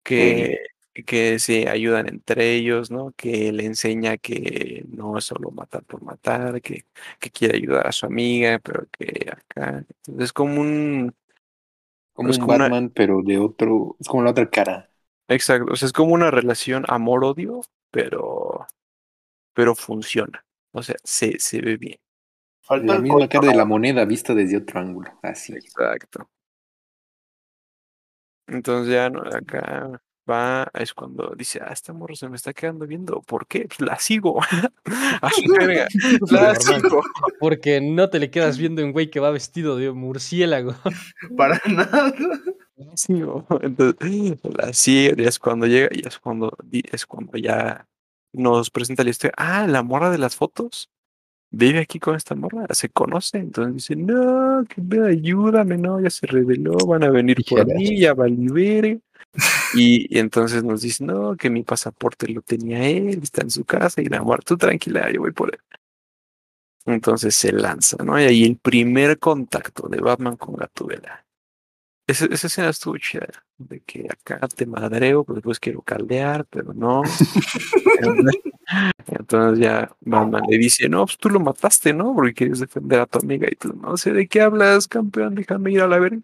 Que 0.03 0.59
que 1.07 1.39
se 1.39 1.69
ayudan 1.69 2.09
entre 2.09 2.55
ellos, 2.55 2.91
¿no? 2.91 3.13
Que 3.17 3.53
le 3.53 3.65
enseña 3.65 4.19
que 4.19 4.85
no 4.89 5.17
es 5.19 5.25
solo 5.25 5.51
matar 5.51 5.85
por 5.85 6.03
matar, 6.03 6.61
que, 6.61 6.85
que 7.21 7.31
quiere 7.31 7.57
ayudar 7.57 7.87
a 7.87 7.93
su 7.93 8.07
amiga, 8.07 8.59
pero 8.59 8.87
que 8.99 9.31
acá 9.31 9.85
es 10.19 10.33
como 10.33 10.61
un 10.61 11.15
Como 12.13 12.31
Es 12.31 12.39
un 12.39 12.43
como 12.43 12.57
una- 12.57 12.69
pero 12.95 13.23
de 13.23 13.39
otro, 13.39 13.97
es 13.99 14.07
como 14.09 14.23
la 14.23 14.31
otra 14.31 14.49
cara. 14.51 14.91
exacto, 15.29 15.73
o 15.73 15.77
sea, 15.77 15.87
es 15.87 15.93
como 15.93 16.15
una 16.15 16.31
relación 16.31 16.85
amor-odio, 16.89 17.61
pero 17.91 18.67
pero 19.55 19.75
funciona. 19.77 20.45
O 20.73 20.83
sea, 20.83 20.97
se, 21.05 21.39
se 21.39 21.61
ve 21.61 21.77
bien. 21.77 21.99
Faltó 22.63 22.87
La 22.87 22.97
el 22.97 23.03
misma 23.03 23.29
cara 23.29 23.49
de 23.49 23.55
la 23.55 23.65
moneda 23.67 24.05
vista 24.07 24.35
desde 24.35 24.57
otro 24.57 24.81
ángulo. 24.81 25.11
Así. 25.23 25.53
Exacto. 25.55 26.31
Entonces 28.47 28.93
ya 28.93 29.09
no, 29.11 29.21
acá 29.23 30.01
va, 30.31 30.71
es 30.75 30.95
cuando 30.95 31.35
dice, 31.37 31.61
ah, 31.63 31.73
esta 31.73 31.93
morra 31.93 32.15
se 32.15 32.29
me 32.29 32.37
está 32.37 32.53
quedando 32.53 32.87
viendo. 32.87 33.21
¿Por 33.23 33.47
qué? 33.47 33.67
Pues 33.67 33.81
la 33.81 33.99
sigo. 33.99 34.41
A 34.43 35.31
su 35.31 35.53
verga. 35.53 35.89
La 36.31 36.53
Normal. 36.53 36.83
sigo. 36.83 37.03
Porque 37.39 37.81
no 37.81 38.09
te 38.09 38.19
le 38.19 38.31
quedas 38.31 38.59
viendo 38.59 38.85
un 38.85 38.93
güey 38.93 39.11
que 39.11 39.21
va 39.21 39.31
vestido 39.31 39.77
de 39.77 39.91
murciélago. 39.93 40.75
Para 41.37 41.61
nada. 41.67 42.13
La 42.77 42.97
sigo. 42.97 43.47
Entonces, 43.63 44.39
la 44.57 44.73
sigue, 44.73 45.15
y 45.19 45.25
es 45.25 45.39
cuando 45.39 45.67
llega, 45.67 45.89
y 45.93 46.07
es 46.07 46.19
cuando, 46.19 46.57
es 46.71 47.07
cuando 47.07 47.37
ya 47.37 47.87
nos 48.33 48.71
presenta 48.71 49.05
la 49.05 49.11
historia. 49.11 49.35
Ah, 49.37 49.67
la 49.67 49.83
morra 49.83 50.11
de 50.11 50.19
las 50.19 50.37
fotos. 50.37 50.89
Vive 51.53 51.81
aquí 51.81 51.99
con 51.99 52.15
esta 52.15 52.37
morra, 52.37 52.67
se 52.71 52.91
conoce. 52.91 53.39
Entonces 53.39 53.75
dice, 53.75 53.97
no, 53.97 54.65
que 54.69 54.81
ayúdame, 55.01 55.77
no, 55.79 56.01
ya 56.01 56.09
se 56.09 56.29
reveló, 56.29 56.77
van 56.87 57.03
a 57.03 57.11
venir 57.11 57.39
por 57.49 57.67
mí, 57.67 57.99
ya 57.99 58.15
va 58.15 58.27
a. 58.27 59.01
Y, 59.75 60.15
y 60.15 60.19
entonces 60.19 60.65
nos 60.65 60.83
dice, 60.83 61.05
no, 61.05 61.37
que 61.37 61.51
mi 61.51 61.63
pasaporte 61.63 62.29
lo 62.29 62.43
tenía 62.43 62.89
él, 62.89 63.21
está 63.23 63.43
en 63.43 63.51
su 63.51 63.65
casa, 63.65 64.01
y 64.01 64.07
la 64.07 64.23
morra, 64.23 64.43
tú 64.45 64.57
tranquila, 64.57 65.11
yo 65.13 65.21
voy 65.21 65.33
por 65.33 65.55
él. 65.55 65.61
Entonces 66.87 67.35
se 67.35 67.53
lanza, 67.53 68.03
¿no? 68.03 68.19
Y 68.21 68.25
ahí 68.25 68.45
el 68.45 68.57
primer 68.57 69.19
contacto 69.19 69.89
de 69.89 70.01
Batman 70.01 70.37
con 70.37 70.57
Gatubela. 70.57 71.25
Esa, 72.07 72.25
esa 72.27 72.49
escena 72.49 72.71
estuvo 72.71 72.99
chida, 72.99 73.29
de 73.57 73.81
que 73.81 74.07
acá 74.11 74.41
te 74.49 74.67
madreo, 74.67 75.23
pues 75.23 75.37
después 75.37 75.61
quiero 75.61 75.83
caldear, 75.83 76.45
pero 76.47 76.73
no. 76.75 77.03
Entonces 79.07 79.61
ya 79.61 79.95
Batman 80.01 80.43
le 80.49 80.59
dice, 80.59 80.89
no, 80.89 81.05
pues 81.07 81.19
tú 81.19 81.29
lo 81.31 81.39
mataste, 81.39 81.93
¿no? 81.93 82.15
Porque 82.15 82.35
quieres 82.35 82.61
defender 82.61 83.01
a 83.01 83.07
tu 83.07 83.19
amiga 83.19 83.47
y 83.51 83.55
tú, 83.55 83.73
no 83.75 83.97
sé 83.97 84.13
de 84.13 84.27
qué 84.27 84.41
hablas, 84.41 84.89
campeón, 84.89 85.35
déjame 85.35 85.73
ir 85.73 85.83
a 85.83 85.89
la 85.89 85.99
verga. 85.99 86.21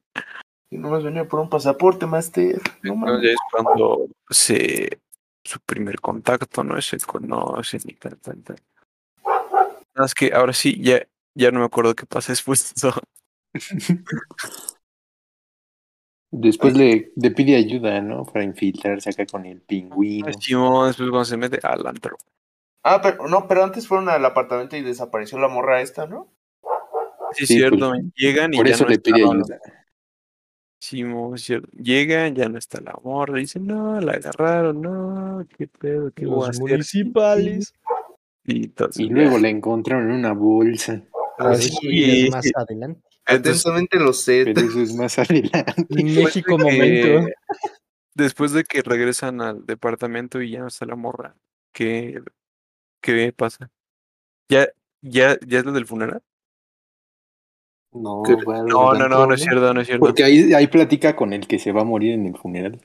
Y 0.71 0.79
nomás 0.79 1.05
venía 1.05 1.27
por 1.27 1.41
un 1.41 1.49
pasaporte, 1.49 2.07
Master. 2.07 2.61
No 2.83 2.95
Entonces 2.95 3.31
es 3.33 3.39
cuando 3.53 4.09
se 4.31 5.01
su 5.45 5.61
primer 5.61 6.01
contacto, 6.01 6.65
¿no? 6.65 6.81
Se 6.83 6.99
conocen 6.99 7.81
y 7.85 7.95
tal, 7.95 8.17
tal, 8.19 8.43
tal. 8.43 8.57
Nada 9.25 9.77
más 9.95 10.15
que 10.15 10.33
ahora 10.33 10.53
sí, 10.53 10.81
ya, 10.83 11.07
ya 11.35 11.51
no 11.53 11.61
me 11.61 11.67
acuerdo 11.67 11.95
qué 11.95 12.05
pasa 12.05 12.33
después 12.33 12.75
de 12.75 12.89
eso. 12.89 13.01
Después 16.33 16.77
le, 16.77 17.13
le 17.17 17.31
pide 17.31 17.57
ayuda, 17.57 18.01
¿no? 18.03 18.27
Para 18.27 18.45
infiltrarse 18.45 19.09
acá 19.09 19.25
con 19.25 19.47
el 19.47 19.63
pingüino. 19.63 20.31
Simón, 20.39 20.89
después 20.89 21.09
cuando 21.09 21.25
se 21.25 21.37
mete 21.37 21.61
al 21.63 21.87
antro. 21.87 22.17
Ah, 22.83 23.01
pero 23.01 23.27
no, 23.29 23.49
pero 23.49 23.65
antes 23.65 23.87
fueron 23.87 24.09
al 24.09 24.25
apartamento 24.25 24.77
y 24.77 24.83
desapareció 24.83 25.39
la 25.39 25.49
morra 25.49 25.81
esta, 25.81 26.07
¿no? 26.07 26.29
Sí, 27.33 27.45
es 27.45 27.49
Sí, 27.49 27.55
cierto, 27.57 27.91
pues, 27.91 28.03
llegan 28.17 28.53
y 28.53 28.57
Por 28.59 28.69
ya 28.69 28.75
eso 28.75 28.85
no 28.85 28.91
le 28.91 28.99
pide 28.99 29.23
ayuda. 29.23 29.61
Cierto. 30.79 31.69
Llegan, 31.73 32.35
ya 32.35 32.49
no 32.49 32.59
está 32.59 32.81
la 32.81 32.95
morra, 33.03 33.39
dicen, 33.39 33.67
no, 33.67 34.01
la 34.01 34.13
agarraron, 34.13 34.81
no, 34.83 35.47
qué 35.57 35.67
pedo, 35.67 36.11
qué 36.13 36.27
voy 36.27 36.35
a 36.35 36.37
Los 36.39 36.49
hacer? 36.51 36.61
municipales. 36.63 37.75
Y, 38.45 38.65
entonces, 38.65 39.01
Y 39.05 39.09
luego 39.09 39.39
la 39.39 39.49
encontraron 39.49 40.11
en 40.11 40.17
una 40.17 40.33
bolsa. 40.33 41.03
Pero 41.39 41.51
Así 41.51 41.71
es 42.05 42.31
más 42.31 42.47
adelante. 42.55 43.01
entonces, 43.27 43.67
Atentamente 43.67 43.99
lo 43.99 44.13
sé. 44.13 44.45
Pero 44.45 44.61
eso 44.61 44.81
es 44.81 44.95
más 44.95 45.19
adelante. 45.19 45.87
México 45.91 46.57
después 46.57 46.79
de 46.79 47.01
que- 47.03 47.09
momento. 47.11 47.31
Después 48.15 48.53
de 48.53 48.65
que 48.65 48.81
regresan 48.83 49.43
al 49.43 49.67
departamento 49.67 50.41
y 50.41 50.51
ya 50.53 50.61
no 50.61 50.69
está 50.69 50.87
la 50.87 50.97
morra, 50.97 51.37
¿qué, 51.73 52.23
qué 53.03 53.31
pasa? 53.37 53.71
¿Ya, 54.49 54.69
ya, 55.03 55.37
ya 55.47 55.59
es 55.59 55.65
lo 55.67 55.73
del 55.73 55.85
funeral? 55.85 56.23
No, 57.97 58.23
No, 58.67 58.95
no, 58.95 59.09
no, 59.09 59.27
no 59.27 59.35
es 59.35 59.43
cierto, 59.43 59.73
no 59.75 59.81
es 59.81 59.87
cierto. 59.87 60.05
Porque 60.05 60.25
ahí, 60.25 60.53
ahí 60.53 60.67
platica 60.67 61.17
con 61.17 61.33
el 61.33 61.47
que 61.47 61.59
se 61.59 61.73
va 61.73 61.83
a 61.83 61.85
morir 61.85 62.13
en 62.15 62.27
el 62.27 62.37
funeral. 62.37 62.81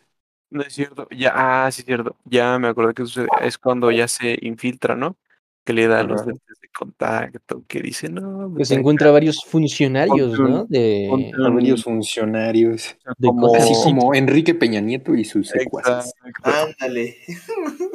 No 0.50 0.62
es 0.64 0.74
cierto. 0.74 1.08
Ya, 1.12 1.32
ah, 1.34 1.72
sí 1.72 1.82
es 1.82 1.86
cierto. 1.86 2.16
Ya 2.26 2.60
me 2.60 2.68
acuerdo 2.68 2.94
que 2.94 3.04
sucede. 3.04 3.28
Es 3.42 3.58
cuando 3.58 3.90
ya 3.92 4.08
se 4.08 4.38
infiltra, 4.42 4.96
¿no? 4.96 5.16
Que 5.64 5.74
le 5.74 5.88
da 5.88 6.02
los 6.04 6.26
lentes 6.26 6.60
de 6.60 6.68
contacto, 6.76 7.64
que 7.68 7.82
dice, 7.82 8.10
no, 8.10 8.50
Que 8.50 8.56
pues 8.56 8.68
se 8.70 8.74
encuentra 8.76 9.12
varios 9.12 9.46
funcionarios, 9.46 10.38
¿no? 10.40 10.66
De, 10.66 11.08
varios 11.38 11.84
funcionarios. 11.84 12.98
de 13.18 13.28
como- 13.28 13.56
Así 13.56 13.76
Sí. 13.76 13.84
como 13.84 14.14
Enrique 14.16 14.56
Peña 14.56 14.82
Nieto 14.82 15.14
y 15.14 15.24
sus 15.24 15.50
secuaces. 15.50 16.14
Ándale. 16.44 17.16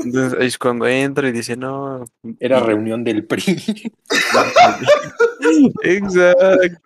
Entonces 0.05 0.39
es 0.41 0.57
cuando 0.59 0.87
entra 0.87 1.29
y 1.29 1.33
dice, 1.33 1.57
no. 1.57 2.05
Era 2.39 2.61
reunión 2.61 3.03
del 3.03 3.27
PRI. 3.27 3.93
Exacto. 5.83 6.79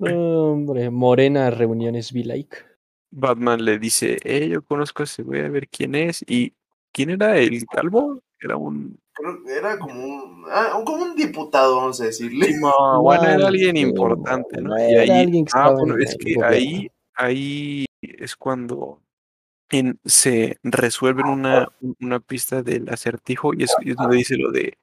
Hombre, 0.00 0.90
Morena 0.90 1.50
Reuniones 1.50 2.12
Be 2.12 2.24
Like. 2.24 2.56
Batman 3.10 3.64
le 3.64 3.78
dice, 3.78 4.18
eh, 4.24 4.48
yo 4.48 4.62
conozco 4.62 5.02
a 5.02 5.04
ese 5.04 5.22
güey, 5.22 5.44
a 5.44 5.48
ver 5.48 5.68
quién 5.68 5.94
es. 5.94 6.24
¿Y 6.26 6.54
quién 6.92 7.10
era 7.10 7.36
el 7.38 7.64
calvo? 7.66 8.20
Era 8.40 8.56
un... 8.56 8.98
Era 9.46 9.78
como 9.78 10.02
un, 10.02 10.44
ah, 10.50 10.80
como 10.84 11.02
un 11.02 11.14
diputado, 11.14 11.76
vamos 11.76 12.00
a 12.00 12.04
decirle. 12.04 12.54
No, 12.58 13.02
bueno, 13.02 13.24
era 13.24 13.48
alguien 13.48 13.76
importante, 13.76 14.62
¿no? 14.62 14.70
no, 14.70 14.78
Y 14.78 14.94
ahí, 14.94 15.10
alguien 15.10 15.44
que 15.44 15.52
ah, 15.54 15.70
bueno, 15.70 15.94
en 15.94 16.02
es 16.02 16.16
que 16.16 16.36
ahí, 16.42 16.90
ahí 17.14 17.84
es 18.00 18.34
cuando 18.36 19.02
en, 19.68 20.00
se 20.06 20.56
resuelven 20.62 21.26
una, 21.26 21.68
una 22.00 22.20
pista 22.20 22.62
del 22.62 22.88
acertijo 22.88 23.52
y 23.52 23.64
es, 23.64 23.74
y 23.82 23.90
es 23.90 23.96
donde 23.96 24.16
dice 24.16 24.36
lo 24.36 24.50
de 24.50 24.78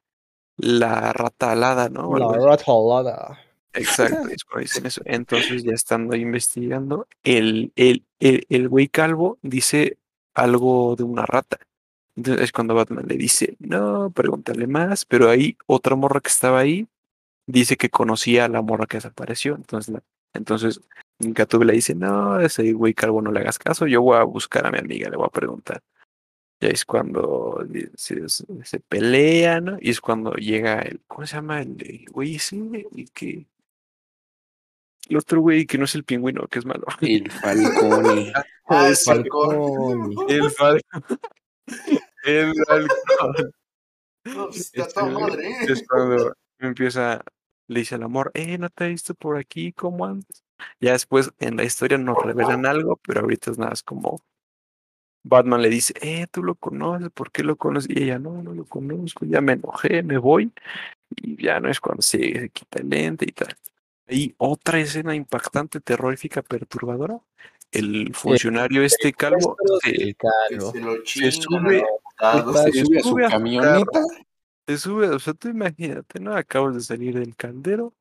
la 0.56 1.12
rata 1.12 1.52
alada, 1.52 1.88
¿no? 1.88 2.16
La 2.16 2.26
así. 2.26 3.47
Exacto, 3.78 4.28
es 4.28 4.44
cuando 4.44 4.60
dicen 4.62 4.86
eso. 4.86 5.00
Entonces, 5.04 5.62
ya 5.64 5.72
estando 5.72 6.14
ahí 6.14 6.22
investigando, 6.22 7.06
el, 7.24 7.72
el, 7.76 8.04
el, 8.20 8.46
el 8.48 8.68
güey 8.68 8.88
calvo 8.88 9.38
dice 9.42 9.96
algo 10.34 10.94
de 10.96 11.04
una 11.04 11.24
rata. 11.26 11.58
Entonces 12.16 12.44
es 12.44 12.52
cuando 12.52 12.74
Batman 12.74 13.06
le 13.06 13.16
dice, 13.16 13.56
no, 13.60 14.10
pregúntale 14.10 14.66
más, 14.66 15.04
pero 15.04 15.30
ahí 15.30 15.56
otra 15.66 15.94
morra 15.96 16.20
que 16.20 16.28
estaba 16.30 16.58
ahí 16.58 16.88
dice 17.46 17.76
que 17.76 17.90
conocía 17.90 18.44
a 18.44 18.48
la 18.48 18.60
morra 18.60 18.86
que 18.86 18.96
desapareció. 18.96 19.54
Entonces, 19.54 19.94
la- 19.94 20.02
entonces 20.34 20.80
Gatúbela 21.20 21.72
dice, 21.72 21.94
no, 21.94 22.40
ese 22.40 22.72
güey 22.72 22.92
calvo 22.94 23.22
no 23.22 23.30
le 23.32 23.40
hagas 23.40 23.58
caso, 23.58 23.86
yo 23.86 24.02
voy 24.02 24.16
a 24.18 24.24
buscar 24.24 24.66
a 24.66 24.70
mi 24.70 24.78
amiga, 24.78 25.08
le 25.08 25.16
voy 25.16 25.26
a 25.26 25.30
preguntar. 25.30 25.80
Ya 26.60 26.68
es 26.70 26.84
cuando 26.84 27.64
se- 27.94 28.28
se 28.28 28.80
pelean, 28.80 29.64
¿no? 29.64 29.78
Y 29.80 29.90
es 29.90 30.00
cuando 30.00 30.32
llega 30.34 30.80
el, 30.80 31.00
¿cómo 31.06 31.24
se 31.26 31.36
llama? 31.36 31.62
El, 31.62 31.76
el 31.86 32.04
güey 32.10 32.34
ese, 32.36 32.56
el 32.96 33.10
que... 33.12 33.46
El 35.08 35.16
otro 35.16 35.40
güey 35.40 35.66
que 35.66 35.78
no 35.78 35.84
es 35.84 35.94
el 35.94 36.04
pingüino, 36.04 36.46
que 36.48 36.58
es 36.58 36.66
malo. 36.66 36.84
El 37.00 37.30
Falcone. 37.42 38.32
Ah, 38.66 38.88
el 38.88 38.96
Falcón. 38.96 40.14
El 40.28 40.50
Falcon. 40.50 41.02
El 42.24 42.54
Falcón. 42.66 43.52
No, 44.24 44.46
pues, 44.48 44.70
está 44.74 45.00
Este, 45.00 45.02
madre. 45.02 45.48
¿eh? 45.48 45.56
Es 45.68 45.86
cuando 45.88 46.34
empieza, 46.58 47.22
le 47.68 47.80
dice 47.80 47.94
al 47.94 48.02
amor, 48.02 48.30
eh, 48.34 48.58
no 48.58 48.68
te 48.68 48.84
he 48.84 48.88
visto 48.88 49.14
por 49.14 49.38
aquí 49.38 49.72
como 49.72 50.04
antes. 50.04 50.44
Ya 50.80 50.92
después 50.92 51.32
en 51.38 51.56
la 51.56 51.64
historia 51.64 51.98
nos 51.98 52.22
revelan 52.22 52.66
algo, 52.66 53.00
pero 53.06 53.20
ahorita 53.20 53.52
es 53.52 53.58
nada, 53.58 53.72
es 53.72 53.82
como 53.82 54.22
Batman 55.22 55.62
le 55.62 55.68
dice, 55.68 55.94
eh, 56.00 56.26
tú 56.30 56.42
lo 56.42 56.54
conoces, 56.54 57.10
¿por 57.10 57.30
qué 57.30 57.42
lo 57.44 57.56
conoces? 57.56 57.90
Y 57.90 58.02
ella, 58.04 58.18
no, 58.18 58.42
no 58.42 58.54
lo 58.54 58.64
conozco, 58.64 59.24
ya 59.24 59.40
me 59.40 59.52
enojé, 59.54 60.02
me 60.02 60.18
voy. 60.18 60.52
Y 61.16 61.42
ya 61.42 61.60
no 61.60 61.70
es 61.70 61.80
cuando 61.80 62.02
se, 62.02 62.18
se 62.18 62.50
quita 62.50 62.80
el 62.80 62.88
lente 62.90 63.24
y 63.28 63.32
tal. 63.32 63.56
Y 64.08 64.34
otra 64.38 64.80
escena 64.80 65.14
impactante, 65.14 65.80
terrorífica, 65.80 66.42
perturbadora. 66.42 67.18
El 67.70 68.14
funcionario 68.14 68.82
este 68.82 69.12
calvo 69.12 69.56
se, 69.82 69.90
El 69.90 69.96
Que 69.98 70.14
calvo. 70.16 70.72
se 70.72 70.80
lo 70.80 70.96
se 70.96 71.02
chingan 71.04 71.32
sube, 71.32 71.84
Se 72.64 72.72
se 72.72 72.84
sube 72.84 72.98
a 72.98 73.02
su 73.02 73.08
sube 73.10 73.24
a 73.26 73.28
su 73.28 73.32
camioneta. 73.34 74.00
te 74.64 74.78
subes, 74.78 75.10
o 75.10 75.18
sea, 75.18 75.34
tú 75.34 75.48
imagínate, 75.48 76.18
¿no? 76.20 76.34
Acabas 76.34 76.74
de 76.74 76.80
salir 76.80 77.18
del 77.18 77.36
caldero, 77.36 77.92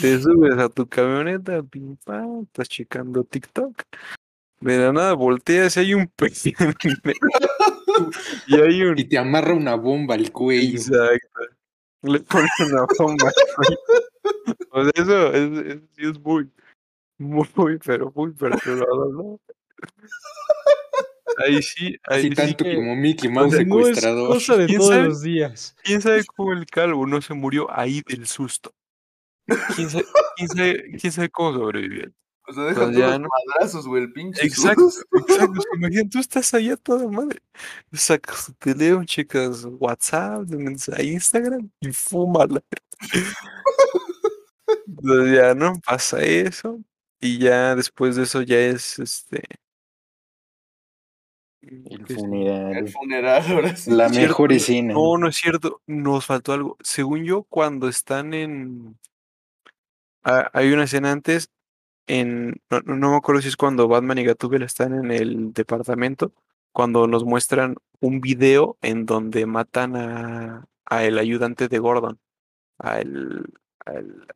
te 0.00 0.16
subes 0.22 0.58
a 0.58 0.68
tu 0.70 0.88
camioneta, 0.88 1.62
pim 1.62 1.96
pam, 1.96 2.42
estás 2.44 2.68
checando 2.68 3.24
TikTok. 3.24 3.82
De 4.60 4.76
la 4.78 4.92
nada 4.92 5.12
volteas 5.14 5.76
y 5.76 5.80
hay 5.80 5.94
un 5.94 6.06
pez. 6.08 6.44
Y 8.46 8.54
hay 8.60 8.82
un. 8.82 8.98
Y 8.98 9.04
te 9.04 9.18
amarra 9.18 9.52
una 9.52 9.74
bomba 9.74 10.14
al 10.14 10.30
cuello. 10.32 10.78
Exacto. 10.78 11.40
Le 12.02 12.20
ponen 12.20 12.48
una 12.66 12.86
bomba. 12.98 13.28
al 13.28 13.54
cuello. 13.56 13.80
O 14.72 14.82
sea, 14.84 14.92
eso 14.94 15.32
es, 15.34 15.66
es- 15.66 15.80
sí 15.96 16.02
es 16.06 16.20
muy, 16.20 16.48
muy, 17.18 17.78
pero 17.84 18.12
muy 18.14 18.32
perturbador, 18.32 19.12
¿no? 19.14 19.40
ahí 21.38 21.62
sí, 21.62 21.96
ahí 22.04 22.18
Así 22.20 22.28
sí 22.28 22.34
tanto 22.34 22.64
que- 22.64 22.74
como 22.76 22.94
Mickey 22.96 23.28
Mouse 23.30 23.52
no 23.52 23.58
es 23.58 23.64
secuestrador. 23.64 24.28
cosa 24.28 24.56
de 24.56 24.66
¿Quién 24.66 24.78
todos 24.78 24.90
sabe? 24.94 25.04
los 25.08 25.22
días. 25.22 25.76
¿Quién 25.82 26.00
sabe 26.02 26.24
cómo 26.24 26.52
el 26.52 26.66
calvo 26.66 27.06
no 27.06 27.20
se 27.20 27.34
murió 27.34 27.66
ahí 27.70 28.02
del 28.06 28.26
susto? 28.26 28.72
¿Quién 29.74 29.90
sabe, 29.90 30.04
quién 30.36 30.48
sabe, 30.48 30.96
quién 31.00 31.12
sabe 31.12 31.28
cómo 31.30 31.52
sobrevivió? 31.58 32.10
O 32.46 32.52
sea, 32.52 32.64
deja 32.64 32.80
Pues 32.80 32.92
todos 32.96 32.98
ya, 33.12 33.18
los 33.18 33.28
madrazos, 33.46 33.86
güey, 33.86 34.02
el 34.04 34.12
pinche. 34.12 34.44
Exacto, 34.46 34.88
exacto. 35.28 35.60
Imagínate, 35.76 36.08
tú 36.08 36.18
estás 36.18 36.52
allá 36.54 36.76
toda 36.76 37.08
madre. 37.08 37.40
Sacas 37.92 38.46
tu 38.46 38.52
teléfono, 38.54 39.04
checas 39.04 39.64
WhatsApp, 39.78 40.42
de 40.42 40.56
mensaje, 40.56 41.04
Instagram 41.04 41.70
y 41.80 41.92
fúmala. 41.92 42.60
Entonces 44.86 45.36
ya, 45.36 45.54
¿no? 45.54 45.80
Pasa 45.84 46.22
eso. 46.22 46.80
Y 47.20 47.38
ya 47.38 47.74
después 47.76 48.16
de 48.16 48.22
eso 48.24 48.42
ya 48.42 48.58
es 48.58 48.98
este. 48.98 49.42
El 51.62 52.06
funeral. 52.06 53.42
ahora 53.50 53.76
sí. 53.76 53.90
La 53.90 54.08
Cierto, 54.08 54.28
mejor 54.28 54.52
escena. 54.52 54.94
No, 54.94 55.18
no 55.18 55.28
es 55.28 55.36
cierto. 55.36 55.82
Nos 55.86 56.24
faltó 56.26 56.52
algo. 56.52 56.76
Según 56.80 57.24
yo, 57.24 57.42
cuando 57.44 57.88
están 57.88 58.32
en. 58.32 58.98
Ah, 60.24 60.50
hay 60.54 60.72
una 60.72 60.84
escena 60.84 61.12
antes. 61.12 61.50
En. 62.06 62.60
No, 62.70 62.80
no- 62.86 63.10
me 63.10 63.16
acuerdo 63.16 63.42
si 63.42 63.48
es 63.48 63.56
cuando 63.56 63.88
Batman 63.88 64.18
y 64.18 64.24
Gatúbela 64.24 64.64
están 64.64 64.94
en 64.94 65.10
el 65.10 65.52
departamento. 65.52 66.32
Cuando 66.72 67.06
nos 67.06 67.24
muestran 67.24 67.76
un 68.00 68.20
video 68.20 68.78
en 68.80 69.04
donde 69.04 69.44
matan 69.44 69.96
a, 69.96 70.66
a 70.86 71.04
el 71.04 71.18
ayudante 71.18 71.68
de 71.68 71.78
Gordon. 71.78 72.18
A 72.78 73.00
el. 73.00 73.44
a 73.84 73.92
el- 73.92 74.26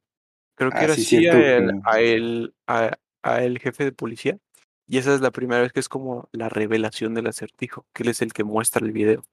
creo 0.55 0.71
que 0.71 0.79
Ah, 0.79 0.85
era 0.85 0.95
sí, 0.95 1.03
así, 1.03 1.27
a 1.29 1.57
el, 1.57 1.81
a 1.85 2.01
el, 2.01 2.55
a- 2.67 2.99
a 3.23 3.43
el 3.45 3.59
jefe 3.59 3.85
de 3.85 3.93
policía. 3.93 4.39
Y 4.87 4.99
esa 4.99 5.15
es 5.15 5.21
la 5.23 5.31
primera 5.31 5.63
vez 5.63 5.73
que 5.73 5.81
es 5.81 5.89
como 5.89 6.29
la 6.33 6.49
revelación 6.51 7.15
del 7.15 7.27
acertijo, 7.27 7.87
que 7.95 8.03
él 8.03 8.11
es 8.11 8.21
el 8.23 8.33
que 8.35 8.45
muestra 8.45 8.85
el 8.85 8.93
video. 8.93 9.25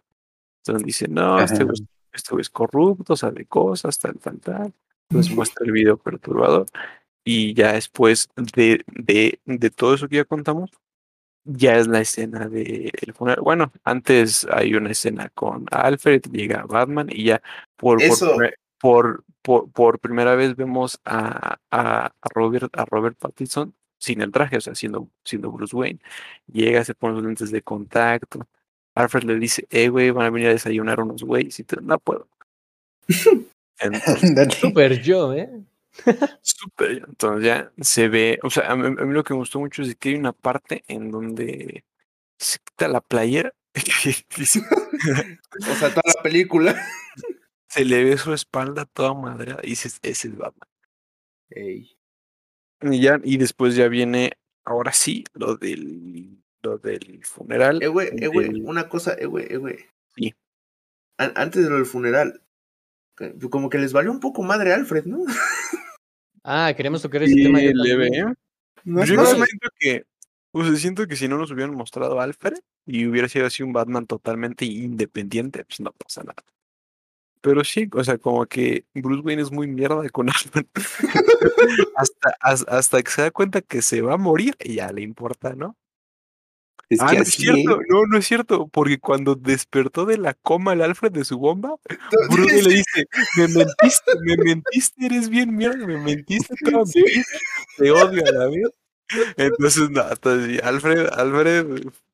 Entonces 0.63 0.85
dice, 0.85 1.07
no, 1.07 1.39
este 1.41 1.65
este 2.13 2.35
es 2.41 2.49
corrupto, 2.49 3.15
sabe 3.15 3.45
cosas, 3.45 3.97
tal, 3.99 4.17
tal, 4.19 4.39
tal. 4.39 4.73
Entonces 5.09 5.33
muestra 5.35 5.65
el 5.65 5.71
video 5.71 5.97
perturbador. 5.97 6.65
Y 7.23 7.53
ya 7.53 7.73
después 7.73 8.29
de, 8.55 8.83
de, 8.87 9.39
de 9.45 9.69
todo 9.69 9.93
eso 9.93 10.07
que 10.07 10.15
ya 10.17 10.25
contamos, 10.25 10.71
ya 11.43 11.77
es 11.77 11.87
la 11.87 11.99
escena 12.01 12.47
del 12.47 13.13
funeral. 13.13 13.41
Bueno, 13.43 13.71
antes 13.83 14.47
hay 14.51 14.73
una 14.75 14.91
escena 14.91 15.29
con 15.29 15.65
Alfred, 15.71 16.21
llega 16.31 16.63
Batman 16.65 17.07
y 17.11 17.25
ya 17.25 17.41
por, 17.75 17.97
por, 17.97 18.05
Eso. 18.05 18.29
primer- 18.31 18.57
por, 18.81 19.23
por, 19.41 19.71
por 19.71 19.99
primera 19.99 20.35
vez 20.35 20.55
vemos 20.55 20.99
a, 21.05 21.57
a, 21.69 22.05
a 22.07 22.29
Robert, 22.33 22.75
a 22.77 22.85
Robert 22.85 23.17
Pattinson 23.17 23.73
sin 23.97 24.21
el 24.21 24.31
traje, 24.31 24.57
o 24.57 24.61
sea, 24.61 24.73
siendo, 24.73 25.07
siendo 25.23 25.51
Bruce 25.51 25.75
Wayne. 25.75 25.99
Llega, 26.51 26.83
se 26.83 26.95
pone 26.95 27.13
los 27.13 27.23
lentes 27.23 27.51
de 27.51 27.61
contacto. 27.61 28.47
Alfred 28.95 29.23
le 29.23 29.35
dice, 29.35 29.67
eh, 29.69 29.89
güey, 29.89 30.09
van 30.09 30.25
a 30.25 30.29
venir 30.31 30.49
a 30.49 30.53
desayunar 30.53 30.99
unos 30.99 31.23
güeyes 31.23 31.59
y 31.59 31.65
no 31.81 31.99
puedo. 31.99 32.27
Entonces. 33.79 34.55
Super 34.55 35.01
yo, 35.01 35.33
¿eh? 35.33 35.49
Súper, 36.41 37.03
entonces 37.05 37.45
ya 37.45 37.71
se 37.81 38.07
ve, 38.07 38.39
o 38.43 38.49
sea, 38.49 38.71
a 38.71 38.77
mí, 38.77 38.85
a 38.85 39.05
mí 39.05 39.13
lo 39.13 39.25
que 39.25 39.33
me 39.33 39.39
gustó 39.39 39.59
mucho 39.59 39.81
es 39.81 39.93
que 39.97 40.09
hay 40.09 40.15
una 40.15 40.31
parte 40.31 40.85
en 40.87 41.11
donde 41.11 41.83
se 42.37 42.59
quita 42.59 42.87
la 42.87 43.01
playera 43.01 43.53
O 43.75 45.75
sea, 45.75 45.89
toda 45.89 46.01
la 46.05 46.23
película. 46.23 46.75
Se 47.71 47.85
le 47.85 48.03
ve 48.03 48.17
su 48.17 48.33
espalda 48.33 48.85
toda 48.85 49.13
madre 49.13 49.55
y 49.63 49.69
dices, 49.71 49.99
ese 50.01 50.27
es 50.27 50.37
Batman. 50.37 50.67
Ey. 51.49 51.97
Y 52.81 53.01
ya, 53.01 53.19
y 53.23 53.37
después 53.37 53.75
ya 53.75 53.87
viene, 53.87 54.33
ahora 54.65 54.91
sí, 54.91 55.23
lo 55.33 55.55
del, 55.55 56.41
lo 56.61 56.77
del 56.79 57.23
funeral. 57.23 57.81
Eh, 57.81 57.87
güey, 57.87 58.09
eh, 58.19 58.27
güey, 58.27 58.47
del- 58.49 58.63
una 58.63 58.89
cosa, 58.89 59.13
eh, 59.13 59.25
güey, 59.25 59.45
eh, 59.49 59.57
güey. 59.57 59.77
Sí. 60.15 60.33
An- 61.17 61.33
antes 61.35 61.63
de 61.63 61.69
lo 61.69 61.75
del 61.77 61.85
funeral, 61.85 62.41
eh, 63.19 63.35
como 63.49 63.69
que 63.69 63.77
les 63.77 63.93
valió 63.93 64.11
un 64.11 64.19
poco 64.19 64.43
madre 64.43 64.73
Alfred, 64.73 65.05
¿no? 65.05 65.23
Ah, 66.43 66.73
queremos 66.75 67.03
tocar 67.03 67.21
ese 67.21 67.35
Sí, 67.35 67.43
tema. 67.43 67.61
yo 67.61 67.69
leve. 67.73 68.07
¿eh? 68.07 68.25
No, 68.83 69.05
Yo 69.05 69.13
no 69.15 69.25
siento 69.27 69.69
que, 69.77 70.05
o 70.51 70.63
sea, 70.65 70.75
siento 70.75 71.05
que 71.07 71.15
si 71.15 71.27
no 71.27 71.37
nos 71.37 71.51
hubieran 71.51 71.75
mostrado 71.75 72.19
a 72.19 72.23
Alfred 72.23 72.55
y 72.87 73.05
hubiera 73.05 73.29
sido 73.29 73.45
así 73.45 73.61
un 73.61 73.73
Batman 73.73 74.07
totalmente 74.07 74.65
independiente, 74.65 75.63
pues 75.65 75.79
no 75.81 75.91
pasa 75.91 76.23
nada. 76.23 76.41
Pero 77.41 77.63
sí, 77.63 77.89
o 77.93 78.03
sea, 78.03 78.17
como 78.17 78.45
que 78.45 78.85
Bruce 78.93 79.21
Wayne 79.23 79.41
es 79.41 79.51
muy 79.51 79.67
mierda 79.67 80.07
con 80.09 80.29
Alfred. 80.29 80.65
hasta, 81.95 82.35
has- 82.39 82.65
hasta 82.67 83.01
que 83.01 83.11
se 83.11 83.21
da 83.23 83.31
cuenta 83.31 83.61
que 83.61 83.81
se 83.81 84.01
va 84.01 84.13
a 84.13 84.17
morir 84.17 84.55
y 84.59 84.75
ya 84.75 84.91
le 84.91 85.01
importa, 85.01 85.55
¿no? 85.55 85.75
Es 86.91 86.99
ah, 86.99 87.07
que 87.09 87.15
no 87.15 87.23
es 87.23 87.29
cierto, 87.29 87.79
no, 87.87 88.05
no 88.05 88.17
es 88.17 88.27
cierto, 88.27 88.67
porque 88.67 88.99
cuando 88.99 89.35
despertó 89.35 90.05
de 90.05 90.17
la 90.17 90.33
coma 90.33 90.73
el 90.73 90.81
Alfred 90.81 91.13
de 91.13 91.23
su 91.23 91.39
bomba, 91.39 91.75
Bruce 92.29 92.61
le 92.61 92.69
dice, 92.69 93.05
me 93.37 93.47
mentiste, 93.47 94.11
me 94.25 94.35
mentiste, 94.35 95.05
eres 95.05 95.29
bien 95.29 95.55
mierda, 95.55 95.87
me 95.87 95.97
mentiste 95.97 96.53
vida, 96.61 97.23
te 97.77 97.91
odio 97.91 98.25
a 98.27 98.31
la 98.31 98.47
vida. 98.47 98.69
Entonces, 99.37 99.89
no, 99.89 100.03
entonces, 100.09 100.51
sí, 100.51 100.59
Alfred, 100.61 101.07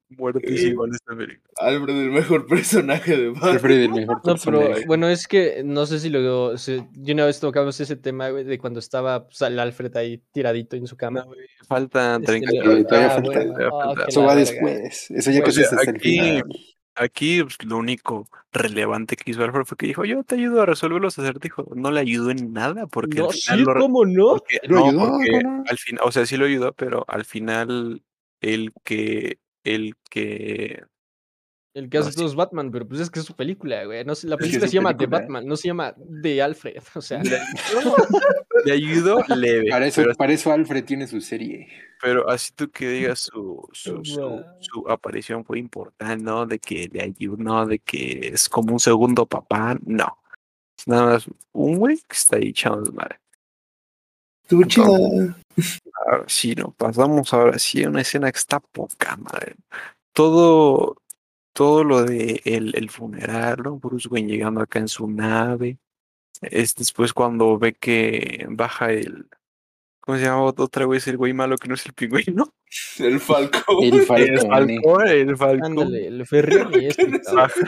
Alfred, 0.10 0.20
muertísimo 0.20 0.86
en 0.86 0.93
esta 0.93 1.15
película. 1.15 1.50
Alfred, 1.58 1.96
el 2.02 2.12
mejor 2.12 2.48
personaje 2.48 3.17
de 3.17 3.30
Batman. 3.30 3.50
Alfred 3.54 3.82
el 3.82 3.89
mejor 3.91 4.15
No, 4.17 4.22
pero 4.24 4.60
personaje. 4.60 4.86
bueno, 4.88 5.08
es 5.10 5.28
que 5.28 5.62
no 5.65 5.86
sé 5.86 6.00
si 6.00 6.10
luego. 6.10 6.58
se- 6.58 6.88
yo 6.93 7.13
una 7.13 7.26
vez 7.26 7.39
tocamos 7.39 7.80
ese 7.80 7.96
tema, 7.98 8.30
güey, 8.30 8.43
de 8.46 8.58
cuando 8.58 8.80
estaba 8.80 9.26
pues, 9.28 9.41
el 9.41 9.60
Alfred 9.60 9.96
ahí 9.98 10.22
tiradito 10.32 10.76
en 10.76 10.88
su 10.88 10.96
cama. 10.96 11.26
No, 11.26 11.32
faltan 11.67 12.22
Este, 12.24 12.39
30 12.39 12.52
le- 12.52 12.84
todavía 12.86 13.08
capítulos. 13.10 13.36
falta. 13.36 13.52
bueno, 13.52 13.70
todavía 13.70 13.91
ah, 13.91 13.96
que 14.06 14.10
Eso 14.12 14.22
la 14.22 14.28
va 14.28 14.36
después. 14.36 15.12
Eso 15.12 15.32
ya 15.32 15.43
hasta 15.43 15.82
el 15.82 15.89
aquí- 15.96 16.10
final. 16.20 16.43
Aquí 17.00 17.43
pues, 17.43 17.58
lo 17.63 17.78
único 17.78 18.28
relevante 18.52 19.15
que 19.17 19.30
hizo 19.30 19.43
Alfred 19.43 19.65
fue 19.65 19.78
que 19.78 19.86
dijo, 19.86 20.04
yo 20.04 20.24
te 20.24 20.34
ayudo 20.34 20.63
a 20.63 20.65
resolver 20.65 21.00
los 21.00 21.20
acertijos. 21.20 21.67
No 21.76 21.91
le 21.91 22.00
ayudó 22.00 22.32
en 22.32 22.54
nada 22.54 22.88
porque 22.88 23.20
No, 23.20 23.26
al 23.28 23.34
sí, 23.34 23.41
final 23.52 23.65
lo, 23.65 23.74
¿cómo 23.82 24.06
no? 24.06 24.28
porque- 24.30 24.60
¿Lo 24.63 24.80
no, 24.80 24.86
ayudó? 24.88 25.10
porque 25.12 25.30
¿Cómo 25.32 25.41
no? 25.58 25.63
al 25.67 25.78
final, 25.78 26.02
o 26.06 26.12
sea, 26.12 26.26
sí 26.26 26.38
lo 26.38 26.46
ayudó, 26.46 26.74
pero 26.74 27.06
al 27.08 27.24
final 27.26 28.02
el 28.41 28.72
que 28.84 29.38
el 29.75 29.95
que 30.10 30.84
El 31.73 31.89
que 31.89 31.97
No, 31.97 32.03
hace 32.03 32.12
sí. 32.13 32.17
todo 32.17 32.27
es 32.27 32.36
Batman, 32.36 32.71
pero 32.71 32.88
pues 32.88 33.01
es 33.01 33.10
que 33.12 33.19
es 33.19 33.25
su 33.25 33.36
película, 33.36 33.86
güey. 33.86 34.03
No 34.03 34.13
la 34.13 34.13
Es 34.13 34.21
que 34.21 34.38
película 34.38 34.67
se 34.67 34.73
llama 34.73 34.91
The 34.93 34.97
película. 34.97 35.19
Batman, 35.19 35.45
no 35.47 35.56
se 35.56 35.67
llama 35.67 35.95
The 36.23 36.41
Alfred. 36.41 36.84
O 36.95 37.01
sea, 37.01 37.21
le 38.65 38.71
ayudó 38.71 39.23
leve, 39.36 39.69
Para 39.69 39.86
eso, 39.88 40.01
pero, 40.01 40.15
para 40.15 40.34
eso 40.34 40.51
Alfred 40.51 40.84
tiene 40.86 41.06
su 41.08 41.21
serie. 41.21 41.67
pero 42.01 42.27
así 42.30 42.51
tú 42.56 42.69
que 42.71 42.89
digas 42.89 43.19
su, 43.32 43.67
su, 43.73 44.03
su, 44.03 44.89
aparición 44.89 45.45
fue 45.45 45.60
importante, 45.60 46.23
¿no? 46.23 46.45
De 46.45 46.58
que 46.60 46.89
le 46.91 47.01
ayudó, 47.03 47.38
no, 47.38 47.65
de 47.65 47.80
que 47.80 48.30
es 48.34 48.49
como 48.49 48.73
un 48.73 48.80
segundo 48.80 49.25
papá, 49.27 49.77
no. 49.86 50.17
Es 50.77 50.88
nada 50.88 51.06
más 51.13 51.25
un 51.53 51.77
güey 51.77 51.97
que 51.97 52.15
está 52.15 52.38
ahí 52.38 52.49
echando 52.49 52.82
desmadre. 52.82 53.19
Estuvo 54.43 54.63
chida. 54.63 55.38
Ahora 56.06 56.26
sí, 56.28 56.56
no, 56.56 56.72
pasamos 56.72 57.34
ahora 57.34 57.60
sí 57.60 57.84
a 57.84 57.89
una 57.89 58.02
escena 58.02 58.32
que 58.32 58.38
está 58.38 58.60
poca 58.60 59.17
madre. 59.17 59.56
Todo, 60.13 60.98
todo 61.54 61.84
lo 61.84 62.04
de 62.04 62.41
el, 62.46 62.76
el 62.76 62.89
funeral, 62.89 63.58
¿no? 63.63 63.78
Bruce 63.80 64.08
Wayne 64.10 64.32
llegando 64.32 64.62
acá 64.62 64.80
en 64.80 64.88
su 64.88 65.08
nave. 65.10 65.80
Es 66.41 66.76
después 66.76 67.13
cuando 67.13 67.58
ve 67.58 67.74
que 67.74 68.46
baja 68.50 68.91
el. 68.91 69.28
¿Cómo 70.00 70.17
se 70.17 70.24
llama 70.24 70.43
otra 70.43 70.86
vez 70.88 71.08
el 71.08 71.17
güey 71.17 71.34
malo 71.34 71.58
que 71.58 71.67
no 71.67 71.74
es 71.76 71.86
el 71.86 71.93
pingüino? 71.93 72.54
El 73.00 73.20
Falcón. 73.20 73.84
El 73.84 73.93
El 74.00 74.06
Falcone. 74.06 74.80
Falcón, 74.82 75.08
el 75.08 75.38
Falcón. 75.38 75.65
ándale, 75.72 76.08
el 76.08 76.26
Ferrioni 76.26 76.86
este. 76.88 77.22
Baja, 77.34 77.62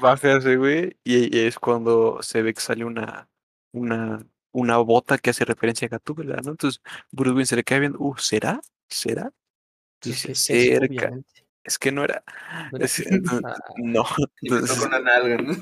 baja 0.00 0.36
ese 0.36 0.56
güey 0.56 0.96
y, 1.04 1.36
y 1.36 1.40
es 1.46 1.58
cuando 1.58 2.22
se 2.22 2.42
ve 2.42 2.54
que 2.54 2.60
sale 2.60 2.84
una, 2.84 3.28
una, 3.72 4.26
una 4.56 4.78
bota 4.78 5.18
que 5.18 5.30
hace 5.30 5.44
referencia 5.44 5.86
a 5.86 5.88
Gatúbela, 5.88 6.36
¿no? 6.44 6.50
Entonces 6.52 6.80
Bruce 7.12 7.32
Wayne 7.34 7.46
se 7.46 7.56
le 7.56 7.64
cae 7.64 7.80
viendo, 7.80 7.98
uh, 8.00 8.16
¿será? 8.16 8.60
¿Será? 8.88 9.30
Dice, 10.02 10.32
Es 10.32 10.50
eso, 10.50 10.52
cerca. 10.78 10.86
obviamente. 11.06 11.46
Es 11.64 11.78
que 11.78 11.90
no 11.90 12.04
era. 12.04 12.22
No 12.70 12.78
Es- 12.78 13.00
entonces, 13.06 13.42
Ah. 13.44 13.56
no. 13.78 14.04
Entonces, 14.42 14.88
nalga, 15.02 15.36
¿no? 15.38 15.52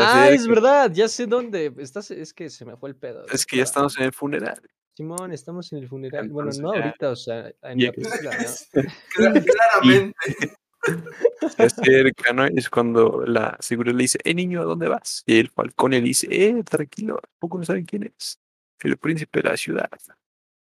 Ah, 0.00 0.30
es 0.30 0.46
verdad, 0.46 0.90
ya 0.92 1.06
sé 1.06 1.26
dónde. 1.26 1.72
Estás, 1.78 2.10
es 2.10 2.32
que 2.32 2.48
se 2.50 2.64
me 2.64 2.76
fue 2.76 2.88
el 2.88 2.96
pedo. 2.96 3.26
Es 3.32 3.44
que 3.44 3.58
ya 3.58 3.62
estamos 3.64 3.96
en 3.98 4.04
el 4.04 4.12
funeral. 4.12 4.60
Simón, 4.96 5.32
estamos 5.32 5.70
en 5.72 5.80
el 5.80 5.88
funeral. 5.88 6.28
Bueno, 6.28 6.50
Entonces 6.50 6.62
no 6.62 6.74
ya- 6.74 6.84
ahorita, 6.86 7.10
o 7.10 7.16
sea, 7.16 7.48
en 7.62 7.78
la 7.84 7.92
película, 7.92 8.30
¿no? 8.38 8.82
Cla- 9.16 9.44
Claramente. 9.44 10.14
Se 11.56 11.62
acerca, 11.62 12.32
¿no? 12.32 12.46
Y 12.46 12.58
es 12.58 12.68
cuando 12.70 13.24
la 13.26 13.56
seguridad 13.60 13.94
le 13.96 14.02
dice, 14.02 14.18
eh, 14.24 14.34
niño, 14.34 14.60
¿a 14.60 14.64
dónde 14.64 14.88
vas? 14.88 15.22
Y 15.26 15.38
el 15.38 15.48
falcón 15.48 15.92
le 15.92 16.00
dice, 16.00 16.26
eh, 16.30 16.62
tranquilo, 16.64 17.20
poco 17.38 17.58
no 17.58 17.64
saben 17.64 17.84
quién 17.84 18.04
es. 18.16 18.38
El 18.80 18.96
príncipe 18.98 19.40
de 19.42 19.48
la 19.50 19.56
ciudad. 19.56 19.90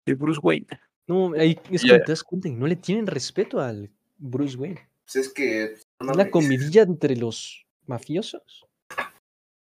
El 0.06 0.16
Bruce 0.16 0.40
Wayne. 0.42 0.68
No, 1.08 1.34
ahí 1.34 1.60
es 1.72 1.82
Ya. 1.82 1.90
cuando 1.90 2.06
te 2.06 2.12
das 2.12 2.24
cuenta 2.24 2.48
y 2.48 2.52
no 2.52 2.68
le 2.68 2.76
tienen 2.76 3.08
respeto 3.08 3.60
al 3.60 3.90
Bruce 4.18 4.56
Wayne. 4.58 4.88
Pues 5.06 5.16
es 5.28 5.34
que. 5.34 5.76
no 6.00 6.12
Es 6.12 6.18
la 6.18 6.30
comidilla 6.30 6.84
entre 6.84 7.16
los 7.16 7.66
mafiosos. 7.88 8.66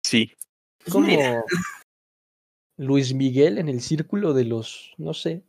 Sí. 0.05 0.31
Pues 0.79 0.91
Como 0.91 1.07
mira, 1.07 1.41
Luis 2.77 3.13
Miguel 3.13 3.57
en 3.57 3.69
el 3.69 3.81
círculo 3.81 4.33
de 4.33 4.43
los, 4.45 4.93
no 4.97 5.13
sé, 5.13 5.43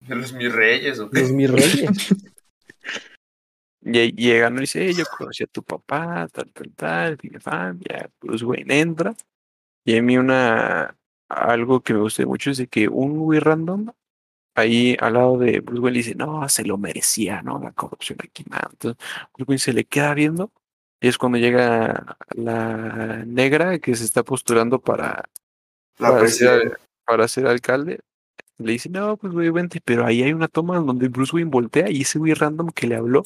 de 0.00 0.14
los 0.16 0.32
mis 0.32 0.52
reyes, 0.52 0.98
¿o 0.98 1.10
qué? 1.10 1.20
los 1.20 1.32
mis 1.32 1.50
reyes. 1.50 1.88
Y 3.84 4.12
llega, 4.14 4.48
¿no? 4.50 4.58
Y 4.58 4.60
dice, 4.62 4.88
"Eh, 4.88 4.94
yo 4.94 5.04
conocí 5.18 5.42
a 5.44 5.46
tu 5.48 5.62
papá, 5.62 6.28
tal, 6.32 6.52
tal, 6.52 6.72
tal, 6.74 7.18
y 7.22 7.30
fan, 7.40 7.80
ya, 7.80 8.08
Bruce 8.20 8.44
Wayne 8.44 8.80
entra. 8.80 9.14
Y 9.84 9.96
a 9.98 10.02
mí 10.02 10.16
una, 10.18 10.96
algo 11.28 11.80
que 11.82 11.94
me 11.94 12.00
gusta 12.00 12.24
mucho 12.26 12.50
es 12.50 12.58
de 12.58 12.68
que 12.68 12.88
un 12.88 13.18
güey 13.18 13.40
random 13.40 13.90
ahí 14.54 14.96
al 15.00 15.14
lado 15.14 15.38
de 15.38 15.60
Bruce 15.60 15.80
Wayne 15.82 15.98
dice, 15.98 16.14
no, 16.14 16.48
se 16.48 16.64
lo 16.64 16.78
merecía, 16.78 17.42
¿no? 17.42 17.58
La 17.58 17.72
corrupción 17.72 18.18
aquí, 18.22 18.44
man. 18.48 18.60
Entonces, 18.70 19.04
Bruce 19.34 19.50
Wayne 19.50 19.58
se 19.58 19.72
le 19.72 19.84
queda 19.84 20.14
viendo 20.14 20.52
y 21.00 21.08
es 21.08 21.18
cuando 21.18 21.38
llega 21.38 22.16
la 22.36 23.24
negra 23.26 23.78
que 23.80 23.94
se 23.96 24.04
está 24.04 24.22
postulando 24.22 24.80
para, 24.80 25.24
La 25.98 26.10
para, 26.10 26.28
ser, 26.28 26.48
presidenta. 26.60 26.76
para 27.04 27.28
ser 27.28 27.46
alcalde. 27.48 28.00
Le 28.58 28.72
dice, 28.72 28.88
no, 28.88 29.16
pues 29.16 29.32
güey, 29.32 29.50
vente, 29.50 29.80
pero 29.84 30.04
ahí 30.06 30.22
hay 30.22 30.32
una 30.32 30.46
toma 30.48 30.78
donde 30.78 31.08
Bruce 31.08 31.34
Wayne 31.34 31.50
voltea 31.50 31.90
y 31.90 32.02
ese 32.02 32.18
güey 32.18 32.34
random 32.34 32.68
que 32.70 32.86
le 32.86 32.96
habló 32.96 33.22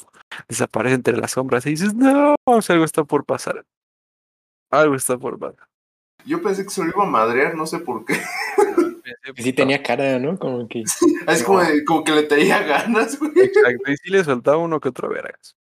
desaparece 0.48 0.94
entre 0.94 1.16
las 1.16 1.32
sombras 1.32 1.66
y 1.66 1.70
dices, 1.70 1.94
no, 1.94 2.36
o 2.44 2.62
sea, 2.62 2.74
algo 2.74 2.84
está 2.84 3.04
por 3.04 3.24
pasar. 3.24 3.64
Algo 4.70 4.94
está 4.94 5.18
por 5.18 5.38
pasar. 5.38 5.66
Yo 6.24 6.42
pensé 6.42 6.64
que 6.64 6.70
se 6.70 6.82
lo 6.82 6.90
iba 6.90 7.04
a 7.04 7.06
madrear, 7.10 7.54
no 7.54 7.66
sé 7.66 7.78
por 7.78 8.04
qué. 8.04 8.14
Sí 9.36 9.52
tenía 9.52 9.82
cara, 9.82 10.18
¿no? 10.18 10.36
Como 10.38 10.66
que. 10.66 10.80
Es 10.80 11.42
como, 11.44 11.60
de- 11.60 11.84
como 11.84 12.02
que 12.02 12.12
le 12.12 12.24
tenía 12.24 12.62
ganas, 12.62 13.18
güey. 13.18 13.30
Exacto, 13.36 13.90
y 13.92 13.96
sí 13.96 14.10
le 14.10 14.24
soltaba 14.24 14.56
uno 14.58 14.80
que 14.80 14.88
otro 14.88 15.08
vergas. 15.08 15.56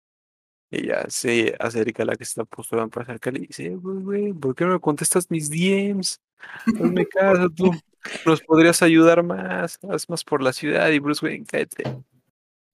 Y 0.70 0.86
ya 0.86 1.04
se 1.08 1.54
acerca 1.58 2.02
a 2.02 2.06
la 2.06 2.16
que 2.16 2.24
se 2.24 2.30
está 2.30 2.44
postulando 2.44 2.90
para 2.90 3.06
ser 3.06 3.12
alcalde 3.14 3.40
y 3.40 3.46
dice, 3.48 3.68
"Güey, 3.70 4.02
güey, 4.02 4.32
¿por 4.32 4.54
qué 4.54 4.64
no 4.64 4.72
me 4.74 4.80
contestas 4.80 5.30
mis 5.30 5.50
DMs? 5.50 6.20
Hazme 6.66 7.06
caso, 7.06 7.50
tú 7.50 7.70
nos 8.26 8.40
podrías 8.42 8.82
ayudar 8.82 9.22
más, 9.22 9.78
haz 9.88 10.08
más 10.08 10.24
por 10.24 10.42
la 10.42 10.52
ciudad 10.52 10.88
y 10.90 10.98
Bruce 10.98 11.24
Wayne, 11.24 11.44
cállate. 11.46 11.84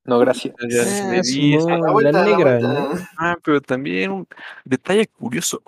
No, 0.05 0.19
gracias. 0.19 0.55
Se 0.69 1.03
Ah, 1.03 1.21
dice, 1.23 1.67
La 1.69 1.79
la 1.79 1.91
vuelta, 1.93 2.13
la 2.13 2.25
negra. 2.25 2.89
Ah, 3.19 3.37
pero 3.43 3.61
también 3.61 4.11
un 4.11 4.27
detalle 4.65 5.07
curioso. 5.07 5.63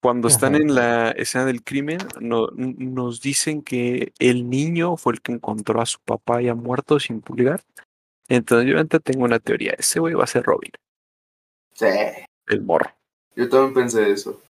Cuando 0.00 0.28
están 0.28 0.54
en 0.54 0.74
la 0.74 1.10
escena 1.10 1.44
del 1.44 1.62
crimen, 1.64 1.98
no- 2.20 2.48
nos 2.54 3.20
dicen 3.20 3.62
que 3.62 4.12
el 4.20 4.48
niño 4.48 4.96
fue 4.96 5.14
el 5.14 5.20
que 5.20 5.32
encontró 5.32 5.80
a 5.80 5.86
su 5.86 5.98
papá 6.00 6.40
ya 6.40 6.54
muerto 6.54 7.00
sin 7.00 7.20
pulgar. 7.20 7.62
Entonces 8.28 8.68
yo 8.70 8.76
ahorita 8.76 9.00
tengo 9.00 9.24
una 9.24 9.38
teoría. 9.40 9.74
Ese 9.76 9.98
güey 10.00 10.14
va 10.14 10.24
a 10.24 10.28
ser 10.28 10.44
Robin, 10.44 10.70
Sí, 11.72 11.86
el 12.46 12.62
morro. 12.62 12.90
yo 13.36 13.48
también 13.48 13.74
pensé 13.74 14.10
eso. 14.10 14.40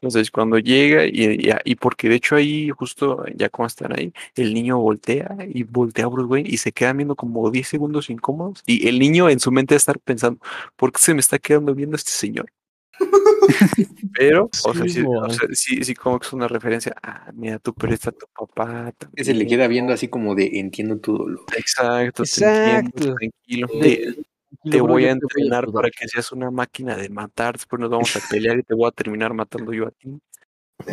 Entonces 0.00 0.30
cuando 0.30 0.58
llega 0.58 1.04
y, 1.06 1.10
y, 1.48 1.50
y 1.64 1.74
porque 1.74 2.08
de 2.08 2.16
hecho 2.16 2.36
ahí 2.36 2.70
justo 2.70 3.24
ya 3.34 3.48
como 3.48 3.66
están 3.66 3.92
ahí, 3.98 4.12
el 4.36 4.54
niño 4.54 4.78
voltea 4.78 5.36
y 5.52 5.64
voltea 5.64 6.04
a 6.04 6.08
Bruce 6.08 6.28
Wayne 6.28 6.48
y 6.48 6.56
se 6.58 6.70
quedan 6.72 6.98
viendo 6.98 7.16
como 7.16 7.50
10 7.50 7.66
segundos 7.66 8.08
incómodos 8.08 8.62
y 8.66 8.86
el 8.88 8.98
niño 8.98 9.28
en 9.28 9.40
su 9.40 9.50
mente 9.50 9.74
va 9.74 9.76
a 9.76 9.78
estar 9.78 9.98
pensando, 9.98 10.40
¿por 10.76 10.92
qué 10.92 10.98
se 11.00 11.14
me 11.14 11.20
está 11.20 11.38
quedando 11.38 11.74
viendo 11.74 11.96
este 11.96 12.12
señor? 12.12 12.46
Pero, 14.18 14.50
o 14.64 14.74
sea, 14.74 14.88
sí, 14.88 15.04
o 15.06 15.30
sea, 15.30 15.48
sí, 15.52 15.84
sí, 15.84 15.94
como 15.94 16.18
que 16.18 16.26
es 16.26 16.32
una 16.32 16.48
referencia. 16.48 16.94
Ah, 17.02 17.30
mira, 17.34 17.58
tú 17.58 17.72
perdiste 17.74 18.08
a 18.08 18.12
tu 18.12 18.26
papá. 18.34 18.92
Que 19.14 19.24
se 19.24 19.32
le 19.32 19.40
también, 19.40 19.48
queda 19.48 19.68
viendo 19.68 19.92
así 19.92 20.08
como 20.08 20.34
de 20.34 20.58
entiendo 20.58 20.98
tu 20.98 21.16
dolor. 21.16 21.40
Exacto, 21.56 22.24
te 22.24 22.44
entiendo, 22.44 22.90
Exacto. 22.96 23.14
tranquilo. 23.16 23.68
De- 23.80 24.16
Te, 24.64 24.80
voy 24.80 25.02
yo 25.04 25.08
a 25.08 25.12
entrenar 25.12 25.66
para 25.72 25.90
que 25.90 26.08
seas 26.08 26.32
una 26.32 26.50
máquina 26.50 26.96
de 26.96 27.08
matar. 27.08 27.54
Después 27.54 27.80
nos 27.80 27.90
vamos 27.90 28.14
a 28.16 28.20
pelear 28.28 28.58
y 28.58 28.62
te 28.62 28.74
voy 28.74 28.88
a 28.88 28.92
terminar 28.92 29.32
matando 29.34 29.72
yo 29.72 29.86
a 29.86 29.90
ti. 29.92 30.18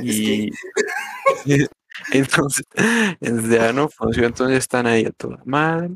Y 0.03 0.51
entonces, 2.11 2.65
entonces 3.21 3.49
ya 3.59 3.73
no 3.73 3.89
funcionó. 3.89 4.27
Entonces 4.27 4.57
están 4.59 4.87
ahí 4.87 5.05
a 5.05 5.11
toda 5.11 5.41
madre. 5.45 5.91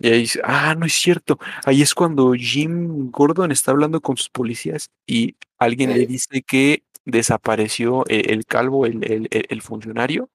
Y 0.00 0.08
ahí 0.10 0.20
dice, 0.20 0.40
ah, 0.44 0.74
no 0.76 0.86
es 0.86 0.94
cierto. 0.94 1.38
Ahí 1.64 1.82
es 1.82 1.94
cuando 1.94 2.32
Jim 2.34 3.10
Gordon 3.10 3.52
está 3.52 3.70
hablando 3.72 4.00
con 4.00 4.16
sus 4.16 4.30
policías 4.30 4.90
y 5.06 5.36
alguien 5.58 5.94
le 5.94 6.02
Eh. 6.02 6.06
dice 6.06 6.42
que 6.42 6.84
desapareció 7.04 8.04
el, 8.08 8.30
el 8.30 8.46
calvo, 8.46 8.86
el, 8.86 9.04
el- 9.04 9.28
el- 9.30 9.46
el 9.48 9.62
funcionario. 9.62 10.28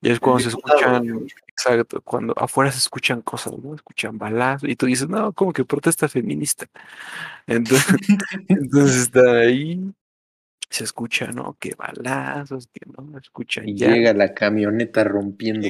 Y 0.00 0.10
es 0.10 0.20
cuando 0.20 0.40
se 0.40 0.48
escuchan, 0.48 1.26
exacto, 1.46 2.00
cuando 2.02 2.34
afuera 2.36 2.70
se 2.72 2.78
escuchan 2.78 3.22
cosas, 3.22 3.54
¿no? 3.58 3.74
Escuchan 3.74 4.18
balazos 4.18 4.68
y 4.68 4.76
tú 4.76 4.86
dices, 4.86 5.08
no, 5.08 5.32
como 5.32 5.52
que 5.52 5.64
protesta 5.64 6.08
feminista. 6.08 6.66
Entonces, 7.46 7.86
entonces 8.48 9.02
está 9.02 9.38
ahí, 9.38 9.92
se 10.70 10.84
escucha, 10.84 11.26
¿no? 11.28 11.56
Que 11.58 11.74
balazos, 11.74 12.68
que 12.68 12.80
no, 12.86 13.18
escuchan 13.18 13.68
Y 13.68 13.76
ya. 13.76 13.88
llega 13.88 14.12
la 14.12 14.34
camioneta 14.34 15.04
rompiendo. 15.04 15.68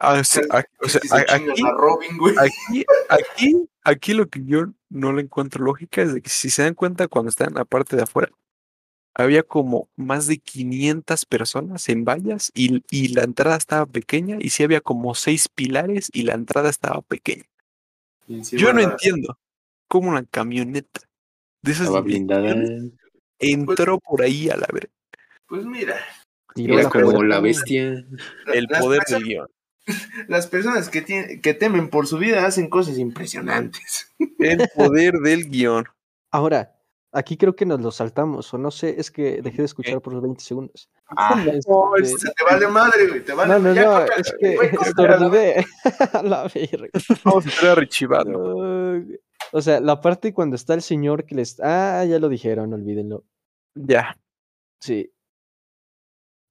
Ah, 0.00 0.14
o 0.20 0.24
sea, 0.24 0.42
o 0.80 0.88
sea, 0.88 1.00
aquí, 1.28 1.62
aquí, 2.38 2.84
aquí, 3.08 3.68
aquí 3.84 4.12
lo 4.14 4.28
que 4.28 4.44
yo 4.44 4.66
no 4.88 5.12
le 5.12 5.22
encuentro 5.22 5.64
lógica 5.64 6.02
es 6.02 6.14
de 6.14 6.20
que 6.20 6.30
si 6.30 6.50
se 6.50 6.62
dan 6.62 6.74
cuenta 6.74 7.06
cuando 7.06 7.28
están 7.28 7.48
en 7.48 7.54
la 7.54 7.64
parte 7.64 7.94
de 7.94 8.02
afuera, 8.02 8.32
había 9.14 9.42
como 9.42 9.88
más 9.96 10.26
de 10.26 10.38
500 10.38 11.24
personas 11.26 11.88
en 11.88 12.04
vallas 12.04 12.50
y, 12.54 12.82
y 12.90 13.08
la 13.08 13.22
entrada 13.22 13.56
estaba 13.56 13.86
pequeña 13.86 14.38
y 14.40 14.50
sí 14.50 14.62
había 14.64 14.80
como 14.80 15.14
seis 15.14 15.48
pilares 15.48 16.10
y 16.12 16.22
la 16.22 16.34
entrada 16.34 16.68
estaba 16.70 17.00
pequeña. 17.02 17.44
Yo 18.26 18.72
no 18.72 18.80
la- 18.80 18.92
entiendo 18.92 19.38
cómo 19.88 20.08
una 20.10 20.24
camioneta 20.24 21.00
de 21.62 21.72
esas 21.72 21.86
Estaba 21.86 22.00
blindada. 22.00 22.54
dimensiones 22.54 22.92
entró 23.38 23.98
por 24.00 24.22
ahí 24.22 24.48
a 24.48 24.56
la 24.56 24.66
verga. 24.72 24.92
Pues 25.46 25.64
mira, 25.66 25.96
Tiró 26.54 26.74
Era 26.74 26.84
la 26.84 26.90
como 26.90 27.22
la 27.24 27.40
bestia. 27.40 28.04
El 28.52 28.66
las 28.70 28.80
poder 28.80 29.02
del 29.08 29.24
guion. 29.24 29.48
Las 30.28 30.46
personas 30.46 30.88
que, 30.88 31.02
tienen, 31.02 31.42
que 31.42 31.52
temen 31.52 31.90
por 31.90 32.06
su 32.06 32.16
vida 32.16 32.46
hacen 32.46 32.70
cosas 32.70 32.96
impresionantes. 32.96 34.14
El 34.38 34.66
poder 34.74 35.14
del 35.18 35.50
guion. 35.50 35.84
Ahora, 36.30 36.73
aquí 37.14 37.36
creo 37.36 37.54
que 37.56 37.64
nos 37.64 37.80
lo 37.80 37.90
saltamos, 37.90 38.52
o 38.52 38.58
no 38.58 38.70
sé, 38.70 38.96
es 39.00 39.10
que 39.10 39.40
dejé 39.40 39.58
de 39.58 39.64
escuchar 39.66 40.00
por 40.02 40.20
20 40.20 40.42
segundos. 40.44 40.88
Ah, 41.06 41.34
Este, 41.60 41.70
no, 41.70 41.96
es- 41.96 42.14
O 42.14 42.18
sea, 42.18 42.32
te 42.32 42.44
vale 42.44 42.66
madre, 42.68 43.06
güey. 43.08 43.24
Te 43.24 43.32
vale 43.32 43.52
no, 43.54 43.58
no, 43.60 43.74
ya, 43.74 43.84
no, 43.84 44.00
es 44.16 44.34
que 44.38 44.56
güey, 44.56 44.70
estornudé. 44.82 45.66
La 46.24 46.48
verga. 46.54 46.88
Vamos 47.24 47.46
a 47.46 47.48
estar 47.48 47.78
archivando. 47.78 48.38
No, 48.38 49.04
O 49.52 49.62
sea, 49.62 49.80
la 49.80 50.00
parte 50.00 50.32
cuando 50.34 50.56
está 50.56 50.74
el 50.74 50.82
señor 50.82 51.24
que 51.24 51.34
les... 51.36 51.58
Ah, 51.60 52.04
ya 52.04 52.18
lo 52.18 52.28
dijeron, 52.28 52.72
olvídenlo. 52.74 53.24
Ya, 53.74 54.16
Sí. 54.80 55.10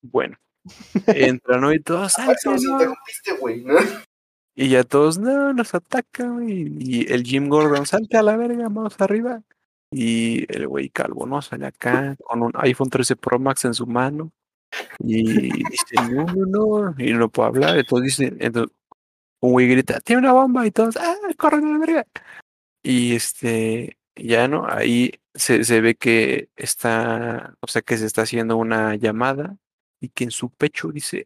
bueno. 0.01 0.37
Entran 1.07 1.61
¿no? 1.61 1.73
y 1.73 1.79
todos. 1.81 2.17
"Ay, 2.19 2.35
Nos 2.45 2.63
no". 2.63 2.71
interrumpiste, 2.73 3.33
güey. 3.39 3.63
¿no? 3.63 3.75
Y 4.55 4.69
ya 4.69 4.83
todos, 4.83 5.17
no, 5.17 5.51
nos 5.53 5.73
atacan, 5.73 6.35
güey. 6.35 6.67
Y 6.79 7.11
el 7.11 7.23
Jim 7.23 7.49
Gordon, 7.49 7.85
salte 7.85 8.17
a 8.17 8.23
la 8.23 8.37
verga, 8.37 8.69
vamos 8.69 8.95
arriba. 9.01 9.41
Y 9.93 10.45
el 10.53 10.67
güey 10.67 10.89
calvo, 10.89 11.25
¿no? 11.25 11.41
Sale 11.41 11.67
acá 11.67 12.15
con 12.23 12.41
un 12.41 12.51
iPhone 12.55 12.89
13 12.89 13.15
Pro 13.15 13.39
Max 13.39 13.65
en 13.65 13.73
su 13.73 13.85
mano. 13.85 14.31
Y 14.99 15.51
dice, 15.69 15.95
no, 16.11 16.25
no, 16.25 16.45
no. 16.45 16.95
Y 16.97 17.13
no 17.13 17.29
puede 17.29 17.49
hablar. 17.49 17.77
Entonces 17.77 18.17
dice, 18.17 18.35
entonces, 18.39 18.75
un 19.39 19.51
güey 19.51 19.67
grita, 19.67 19.99
tiene 20.01 20.21
una 20.21 20.33
bomba. 20.33 20.65
Y 20.65 20.71
todos, 20.71 20.97
ah, 20.97 21.15
corren 21.37 21.65
a 21.65 21.73
la 21.73 21.77
verga. 21.79 22.07
Y 22.83 23.15
este, 23.15 23.97
ya 24.15 24.47
no, 24.47 24.65
ahí 24.67 25.11
se, 25.33 25.63
se 25.63 25.81
ve 25.81 25.95
que 25.95 26.49
está, 26.55 27.55
o 27.61 27.67
sea, 27.67 27.81
que 27.81 27.97
se 27.97 28.05
está 28.05 28.23
haciendo 28.23 28.57
una 28.57 28.95
llamada 28.95 29.57
y 29.99 30.09
que 30.09 30.25
en 30.25 30.31
su 30.31 30.49
pecho 30.49 30.89
dice, 30.91 31.25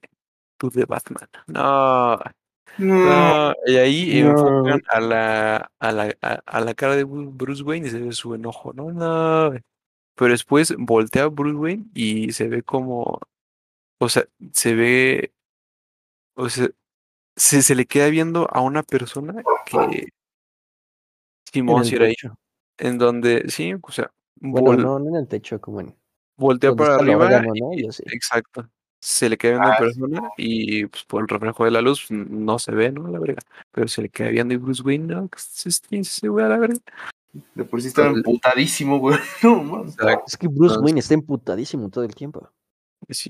tú 0.57 0.69
de 0.69 0.85
Batman. 0.85 1.29
No, 1.47 2.19
No. 2.77 3.49
no, 3.49 3.55
y 3.65 3.75
ahí 3.77 4.21
No. 4.21 4.29
enfocan 4.31 4.81
a 4.89 4.99
la, 4.99 5.71
a 5.79 5.91
la, 5.91 6.15
a, 6.21 6.33
a 6.45 6.61
la 6.61 6.73
cara 6.73 6.95
de 6.95 7.05
Bru- 7.05 7.31
Bruce 7.35 7.63
Wayne 7.63 7.87
y 7.87 7.91
se 7.91 7.99
ve 7.99 8.11
su 8.11 8.35
enojo, 8.35 8.73
no, 8.73 8.91
no. 8.91 9.57
Pero 10.15 10.31
después 10.31 10.73
voltea 10.77 11.23
a 11.23 11.27
Bruce 11.27 11.55
Wayne 11.57 11.85
y 11.93 12.31
se 12.33 12.47
ve 12.47 12.63
como, 12.63 13.19
o 13.99 14.09
sea, 14.09 14.25
se 14.51 14.75
ve, 14.75 15.31
o 16.35 16.49
sea, 16.49 16.69
se, 17.35 17.61
se 17.61 17.75
le 17.75 17.85
queda 17.85 18.09
viendo 18.09 18.47
a 18.51 18.61
una 18.61 18.83
persona 18.83 19.43
que, 19.65 20.07
Simón, 21.51 21.85
si 21.85 21.95
era 21.95 22.05
ahí, 22.05 22.15
techo. 22.15 22.37
en 22.77 22.97
donde, 22.97 23.49
sí, 23.49 23.73
o 23.81 23.91
sea, 23.91 24.11
Bueno, 24.35 24.75
no, 24.75 24.99
no 24.99 25.09
en 25.09 25.15
el 25.15 25.27
techo, 25.27 25.59
como 25.61 25.81
en... 25.81 25.95
voltea 26.35 26.73
para 26.73 26.95
arriba 26.95 27.25
órgano, 27.25 27.71
exacto. 27.73 28.69
Se 28.99 29.29
le 29.29 29.37
queda 29.37 29.51
viendo 29.53 29.67
Ah, 29.69 29.77
en 29.79 29.93
sí. 29.93 29.99
persona 29.99 30.29
y 30.37 30.85
pues 30.87 31.03
por 31.05 31.21
el 31.21 31.27
reflejo 31.27 31.65
de 31.65 31.71
la 31.71 31.81
luz 31.81 32.07
no 32.09 32.57
se 32.59 32.71
ve, 32.71 32.91
¿no? 32.91 33.07
La 33.07 33.19
verga. 33.19 33.41
Pero 33.71 33.87
se 33.87 34.01
le 34.01 34.09
queda 34.09 34.29
viendo 34.29 34.53
y 34.53 34.57
Bruce 34.57 34.81
Wayne, 34.81 35.13
no, 35.15 35.29
que 35.29 35.37
se 35.39 35.69
se- 35.71 36.03
se 36.03 36.29
ve 36.29 36.43
a 36.43 36.47
la 36.49 36.57
verga. 36.57 36.79
De 37.53 37.63
por 37.65 37.81
sí 37.81 37.89
estaba 37.89 38.07
emputadísimo, 38.07 38.97
güey. 38.99 39.17
No. 39.43 39.85
Es 40.25 40.35
que 40.37 40.47
Bruce 40.47 40.79
Wayne 40.79 40.99
está 40.99 41.13
emputadísimo 41.13 41.89
todo 41.89 42.03
el 42.03 42.15
tiempo. 42.15 42.49
Es 43.07 43.27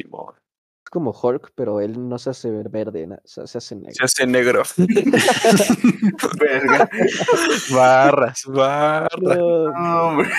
como 0.89 1.11
Hulk, 1.11 1.51
pero 1.53 1.81
él 1.81 2.07
no 2.07 2.17
se 2.17 2.29
hace 2.29 2.49
ver 2.49 2.69
verde, 2.69 3.05
na- 3.05 3.19
se, 3.25 3.45
se 3.45 3.57
hace 3.57 3.75
negro. 3.75 3.93
Se 3.93 4.05
hace 4.05 4.25
negro. 4.25 4.63
Verga. 6.39 6.89
barras, 7.73 8.43
barras. 8.47 9.09
No, 9.21 9.71
No, 9.71 10.01
hombre. 10.07 10.29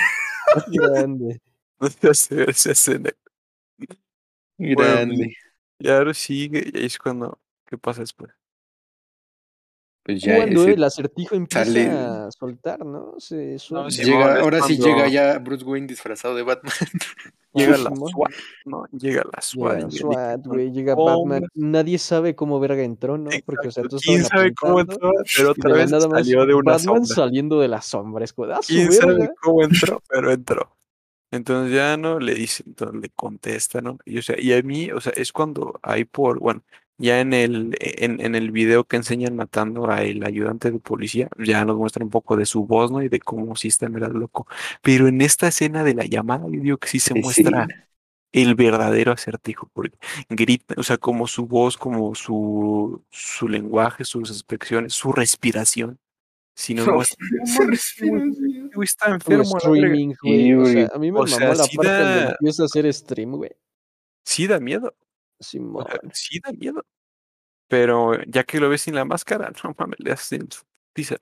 grande. 0.67 1.39
No 1.79 1.87
se 1.89 2.09
hace 2.09 2.35
ver, 2.35 2.53
se 2.55 2.71
hace 2.71 2.97
negro. 2.99 3.17
Grande. 4.59 5.33
Y 5.79 5.89
ahora 5.89 6.13
sigue, 6.13 6.71
y 6.73 6.77
ahí 6.77 6.85
es 6.85 6.97
cuando, 6.99 7.39
¿qué 7.65 7.77
pasa 7.77 8.01
después? 8.01 8.31
Pues 10.03 10.21
ya 10.21 10.37
Cuando 10.37 10.63
el 10.67 10.83
acertijo 10.83 11.35
empieza 11.35 11.65
sale- 11.65 11.89
a 11.89 12.31
soltar, 12.31 12.85
¿no? 12.85 13.15
Se 13.19 13.59
suelta. 13.59 13.91
sí, 13.91 14.03
llega, 14.03 14.39
ahora 14.39 14.61
sí 14.61 14.77
llega 14.77 15.07
ya 15.07 15.37
Bruce 15.39 15.63
Wayne 15.65 15.87
disfrazado 15.87 16.35
de 16.35 16.43
Batman. 16.43 16.73
Llega 17.51 17.77
la. 17.79 17.89
SWAT, 17.95 18.31
¿no? 18.65 18.85
Llega 18.91 19.23
la 19.33 19.41
SWAT. 19.41 19.77
Llega 19.79 19.89
SWAT, 19.91 20.45
güey, 20.45 20.71
llega 20.71 20.93
"¿Cómo 20.95 21.25
Batman. 21.25 21.49
Nadie 21.55 21.97
sabe 21.97 22.35
cómo 22.35 22.59
verga 22.59 22.83
entró, 22.83 23.17
¿no? 23.17 23.31
Porque, 23.43 23.69
o 23.69 23.71
sea, 23.71 23.83
todos 23.85 24.03
¿Quién 24.03 24.23
sabe 24.23 24.53
cómo 24.53 24.79
entró? 24.81 25.11
Pero 25.35 25.51
otra 25.51 25.73
vez 25.73 25.89
nada 25.89 26.07
más 26.07 26.19
salió 26.27 26.45
de 26.45 26.53
una 26.53 26.73
Batman 26.73 27.05
sombra. 27.05 27.15
saliendo 27.15 27.59
de 27.59 27.67
la 27.67 27.81
sombra. 27.81 28.23
Es 28.23 28.33
como, 28.33 28.53
ah, 28.53 28.59
¿Quién 28.65 28.91
sabe 28.91 29.13
verga. 29.17 29.33
cómo 29.41 29.63
entró? 29.63 29.99
Pero 30.07 30.31
entró. 30.31 30.77
Entonces 31.31 31.73
ya 31.75 31.95
no 31.97 32.19
le 32.19 32.33
dice, 32.35 32.63
entonces 32.65 33.01
le 33.01 33.09
contesta, 33.09 33.81
¿no? 33.81 33.99
Y, 34.05 34.17
o 34.19 34.21
sea, 34.23 34.35
y 34.39 34.53
a 34.53 34.61
mí, 34.63 34.91
o 34.91 34.99
sea, 35.01 35.13
es 35.15 35.31
cuando 35.31 35.79
hay 35.83 36.05
por, 36.05 36.39
bueno, 36.39 36.63
ya 36.97 37.19
en 37.21 37.33
el, 37.33 37.75
en, 37.79 38.19
en 38.21 38.35
el 38.35 38.51
video 38.51 38.85
que 38.85 38.97
enseñan 38.97 39.35
matando 39.35 39.85
al 39.89 40.23
ayudante 40.25 40.71
de 40.71 40.79
policía, 40.79 41.29
ya 41.37 41.63
nos 41.65 41.77
muestran 41.77 42.05
un 42.05 42.09
poco 42.11 42.35
de 42.35 42.45
su 42.45 42.65
voz, 42.65 42.91
¿no? 42.91 43.01
Y 43.03 43.09
de 43.09 43.19
cómo 43.19 43.55
sí 43.55 43.67
está 43.69 43.85
en 43.85 43.93
verdad 43.93 44.11
loco. 44.11 44.47
Pero 44.81 45.07
en 45.07 45.21
esta 45.21 45.47
escena 45.49 45.83
de 45.83 45.93
la 45.93 46.05
llamada, 46.05 46.45
yo 46.51 46.59
digo 46.61 46.77
que 46.77 46.87
sí 46.89 46.99
se 46.99 47.13
muestra 47.15 47.67
Sí. 47.67 47.89
el 48.31 48.55
verdadero 48.55 49.11
acertijo, 49.11 49.69
porque 49.73 49.97
grita, 50.29 50.75
o 50.77 50.83
sea, 50.83 50.97
como 50.97 51.27
su 51.27 51.47
voz, 51.47 51.77
como 51.77 52.13
su, 52.15 53.03
su 53.09 53.47
lenguaje, 53.47 54.05
sus 54.05 54.29
expresiones, 54.31 54.93
su 54.93 55.11
respiración. 55.13 55.99
Si 56.59 56.73
respira 57.69 58.17
así. 58.17 58.69
güey, 58.75 58.85
está 58.85 59.11
enfermo, 59.11 59.57
streaming, 59.57 60.13
Sí, 60.21 60.53
güey. 60.53 60.53
O 60.61 60.65
sea, 60.65 60.91
a 60.93 60.99
mí 60.99 61.09
me 61.11 61.19
O 61.21 61.27
sea, 61.27 61.39
mamó 61.39 61.53
la 61.53 61.63
sí 61.63 61.77
parte 61.77 61.91
donde 61.91 62.19
da- 62.25 62.31
empieza 62.31 62.63
a 62.63 62.65
hacer 62.65 62.93
stream, 62.93 63.31
güey. 63.37 63.51
Sí 64.25 64.45
da 64.45 64.59
miedo. 64.59 64.93
O 65.39 65.43
Simón. 65.43 65.85
sea, 65.87 65.99
sí 66.13 66.39
da 66.43 66.51
miedo. 66.51 66.85
Pero 67.69 68.21
ya 68.27 68.43
que 68.43 68.59
lo 68.59 68.67
ves 68.69 68.81
sin 68.81 68.95
la 68.95 69.05
máscara, 69.05 69.51
no 69.63 69.73
mames, 69.77 69.99
le 69.99 70.11
hacen 70.11 70.51
su 70.51 70.63
putiza. 70.89 71.15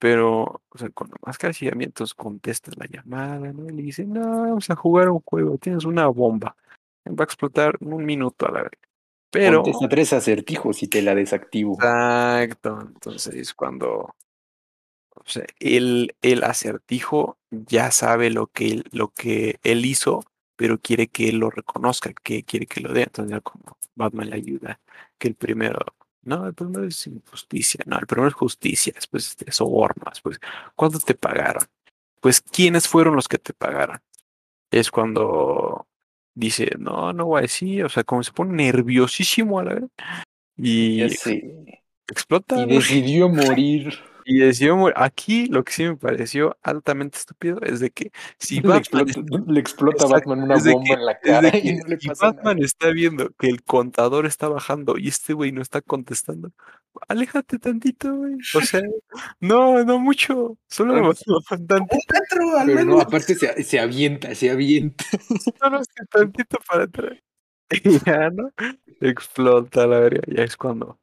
Pero, 0.00 0.62
o 0.68 0.78
sea, 0.78 0.88
con 0.90 1.08
la 1.10 1.16
máscara 1.24 1.52
sí 1.52 1.66
da 1.66 1.76
miedo, 1.76 1.90
entonces 1.90 2.14
contesta 2.14 2.72
la 2.76 2.86
llamada, 2.90 3.52
¿no? 3.52 3.66
Y 3.68 3.72
le 3.72 3.82
dice, 3.82 4.04
no, 4.04 4.20
vamos 4.20 4.68
a 4.68 4.74
jugar 4.74 5.10
un 5.10 5.20
juego, 5.20 5.58
tienes 5.58 5.84
una 5.84 6.08
bomba. 6.08 6.56
Va 7.06 7.14
a 7.20 7.24
explotar 7.24 7.76
en 7.80 7.92
un 7.92 8.04
minuto 8.04 8.46
a 8.48 8.50
la 8.52 8.62
vez. 8.64 8.72
Pero, 9.30 9.62
Contesta 9.62 9.88
tres 9.88 10.12
acertijos 10.12 10.82
y 10.82 10.88
te 10.88 11.02
la 11.02 11.14
desactivo. 11.14 11.74
exacto, 11.74 12.78
entonces 12.80 13.34
es 13.34 13.54
cuando, 13.54 14.14
o 15.14 15.22
sea, 15.26 15.44
el, 15.60 16.14
el 16.22 16.44
acertijo 16.44 17.38
ya 17.50 17.90
sabe 17.90 18.30
lo 18.30 18.46
que, 18.48 18.66
él- 18.68 18.84
lo 18.92 19.08
que 19.08 19.58
él 19.62 19.84
hizo, 19.86 20.24
pero 20.56 20.78
quiere 20.80 21.08
que 21.08 21.28
él 21.28 21.36
lo 21.38 21.50
reconozca, 21.50 22.12
que 22.22 22.44
quiere 22.44 22.66
que 22.66 22.80
lo 22.80 22.92
dé. 22.92 23.02
Entonces 23.04 23.40
como 23.42 23.78
Batman 23.94 24.30
le 24.30 24.36
ayuda, 24.36 24.80
que 25.18 25.28
el 25.28 25.34
primero, 25.34 25.78
no, 26.22 26.46
el 26.46 26.54
primero 26.54 26.84
es 26.84 27.06
injusticia, 27.06 27.80
no, 27.86 27.98
el 27.98 28.06
primero 28.06 28.28
es 28.28 28.34
justicia, 28.34 28.92
después 28.94 29.28
este, 29.28 29.50
soborno, 29.52 30.04
después, 30.08 30.40
¿cuánto 30.74 30.98
te 30.98 31.14
pagaron? 31.14 31.64
Pues, 32.20 32.40
¿quiénes 32.40 32.86
fueron 32.88 33.16
los 33.16 33.28
que 33.28 33.38
te 33.38 33.52
pagaron? 33.52 33.98
Es 34.70 34.90
cuando 34.90 35.86
dice, 36.34 36.70
no, 36.78 37.12
no 37.12 37.26
voy 37.26 37.40
a 37.40 37.42
decir, 37.42 37.84
o 37.84 37.88
sea, 37.88 38.04
como 38.04 38.22
se 38.22 38.32
pone 38.32 38.54
nerviosísimo 38.54 39.58
a 39.58 39.64
la 39.64 39.74
vez 39.74 39.84
y 40.56 41.08
sé. 41.10 41.82
explota. 42.08 42.62
Y 42.62 42.66
decidió 42.66 43.28
morir. 43.28 44.11
Y 44.24 44.38
decidió 44.38 44.76
morir. 44.76 44.94
Aquí 44.98 45.46
lo 45.46 45.64
que 45.64 45.72
sí 45.72 45.84
me 45.84 45.96
pareció 45.96 46.56
altamente 46.62 47.18
estúpido 47.18 47.60
es 47.62 47.80
de 47.80 47.90
que 47.90 48.10
si 48.38 48.60
Le 48.60 48.68
Batman, 48.68 49.08
explota, 49.08 49.44
le 49.52 49.60
explota 49.60 50.04
a 50.04 50.08
Batman 50.08 50.42
una 50.42 50.54
bomba 50.56 50.82
que- 50.86 50.92
en 50.94 51.04
la 51.06 51.18
cara 51.20 51.50
que 51.50 51.58
y 51.68 51.76
no 51.76 51.86
le 51.88 51.98
si 52.00 52.08
pasa 52.08 52.26
Batman 52.32 52.56
nada. 52.56 52.66
está 52.66 52.90
viendo 52.90 53.30
que 53.38 53.48
el 53.48 53.62
contador 53.62 54.26
está 54.26 54.48
bajando 54.48 54.98
y 54.98 55.08
este 55.08 55.32
güey 55.32 55.52
no 55.52 55.62
está 55.62 55.80
contestando, 55.80 56.50
aléjate 57.08 57.58
tantito, 57.58 58.14
güey. 58.14 58.34
O 58.54 58.60
sea, 58.60 58.82
no, 59.40 59.82
no 59.84 59.98
mucho, 59.98 60.56
solo 60.68 60.94
Ah, 60.94 61.14
tantito, 61.66 61.96
metro, 62.12 62.58
al 62.58 62.66
Pero 62.66 62.78
no, 62.80 62.84
menos. 62.86 63.02
aparte 63.02 63.34
se, 63.34 63.62
se 63.62 63.80
avienta, 63.80 64.34
se 64.34 64.50
avienta. 64.50 65.04
solo 65.60 65.80
es 65.80 65.88
que 65.88 66.04
tantito 66.06 66.58
para 66.68 66.84
atrás. 66.84 67.18
Y 67.84 67.98
ya, 68.04 68.28
¿no? 68.28 68.50
Explota 69.00 69.86
la 69.86 69.98
verga. 70.00 70.20
Ya 70.26 70.44
es 70.44 70.56
cuando 70.58 70.98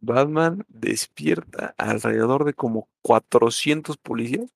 Batman 0.00 0.64
despierta 0.68 1.74
alrededor 1.78 2.44
de 2.44 2.54
como 2.54 2.88
400 3.02 3.96
policías. 3.98 4.50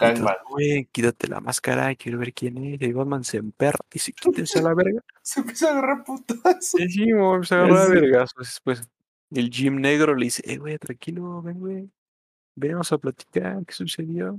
Entonces, 0.00 0.36
güey, 0.48 0.84
quítate 0.92 1.26
la 1.26 1.40
máscara, 1.40 1.94
quiero 1.96 2.18
ver 2.18 2.32
quién 2.32 2.56
es. 2.58 2.80
Y 2.80 2.92
Batman 2.92 3.24
se 3.24 3.38
emperra 3.38 3.78
y 3.90 3.94
dice, 3.94 4.12
quítense 4.12 4.60
a 4.60 4.62
la 4.62 4.74
verga. 4.74 5.00
Se 5.22 5.40
empieza 5.40 5.68
a 5.68 5.72
agarrar 5.72 6.04
putazos. 6.04 6.58
Sí, 6.60 6.88
sí, 6.88 7.04
se 7.42 7.54
agarra 7.54 7.82
a 7.82 7.86
Sí. 7.86 7.92
vergazos. 7.92 8.38
Después, 8.38 8.88
el 9.30 9.50
Jim 9.50 9.80
Negro 9.80 10.14
le 10.14 10.26
dice, 10.26 10.42
eh, 10.46 10.56
güey, 10.56 10.78
tranquilo, 10.78 11.42
ven, 11.42 11.58
güey. 11.58 11.90
Ven, 12.54 12.72
vamos 12.72 12.90
a 12.92 12.98
platicar, 12.98 13.64
¿qué 13.66 13.74
sucedió? 13.74 14.38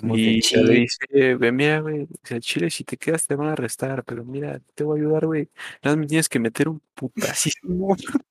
Y 0.00 0.40
le 0.56 0.74
dice, 0.74 1.34
ve, 1.34 1.50
mira, 1.50 1.80
güey, 1.80 2.06
al 2.30 2.40
Chile, 2.40 2.70
si 2.70 2.84
te 2.84 2.96
quedas 2.96 3.26
te 3.26 3.34
van 3.34 3.48
a 3.48 3.52
arrestar, 3.52 4.04
pero 4.04 4.24
mira, 4.24 4.60
te 4.74 4.84
voy 4.84 5.00
a 5.00 5.02
ayudar, 5.02 5.26
güey. 5.26 5.48
Nada 5.82 5.96
más 5.96 6.02
me 6.02 6.06
tienes 6.06 6.28
que 6.28 6.38
meter 6.38 6.68
un 6.68 6.80
putasísimo. 6.94 7.96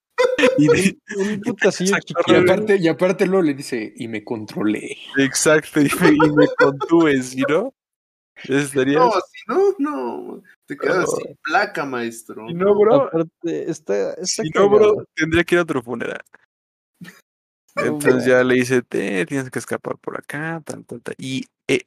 y 0.57 0.67
de- 0.67 0.97
Un 1.17 1.41
putacillo 1.41 1.95
Exacto, 1.95 2.13
Y 2.27 2.33
chiquito. 2.35 2.51
aparte, 2.51 2.75
y 2.77 2.87
aparte 2.87 3.25
luego 3.25 3.43
le 3.43 3.53
dice, 3.53 3.93
y 3.95 4.07
me 4.07 4.23
controlé. 4.23 4.97
exacto, 5.17 5.79
y 5.81 5.89
me, 5.99 6.09
y 6.09 6.31
me 6.31 6.47
contúes, 6.57 7.29
¿sí, 7.29 7.43
no? 7.47 7.73
Estaría 8.43 8.99
No, 8.99 9.11
si 9.11 9.41
no, 9.47 9.75
no. 9.79 10.43
Te 10.67 10.77
quedas 10.77 11.09
sin 11.15 11.35
placa, 11.43 11.85
maestro. 11.85 12.47
Si 12.47 12.53
no, 12.53 12.75
bro, 12.75 13.07
Aparte, 13.07 13.69
está, 13.69 14.13
está 14.13 14.43
si 14.43 14.49
no, 14.51 14.69
bro, 14.69 15.07
tendría 15.15 15.43
que 15.43 15.55
ir 15.55 15.59
a 15.59 15.63
otro 15.63 15.81
funeral. 15.81 16.21
Entonces 17.75 18.25
ya 18.25 18.43
le 18.43 18.55
dice, 18.55 18.81
te 18.81 19.25
tienes 19.25 19.49
que 19.51 19.59
escapar 19.59 19.97
por 19.97 20.17
acá, 20.17 20.61
tal, 20.65 20.83
tal, 20.85 21.01
tal. 21.01 21.15
Y 21.17 21.45
eh, 21.67 21.83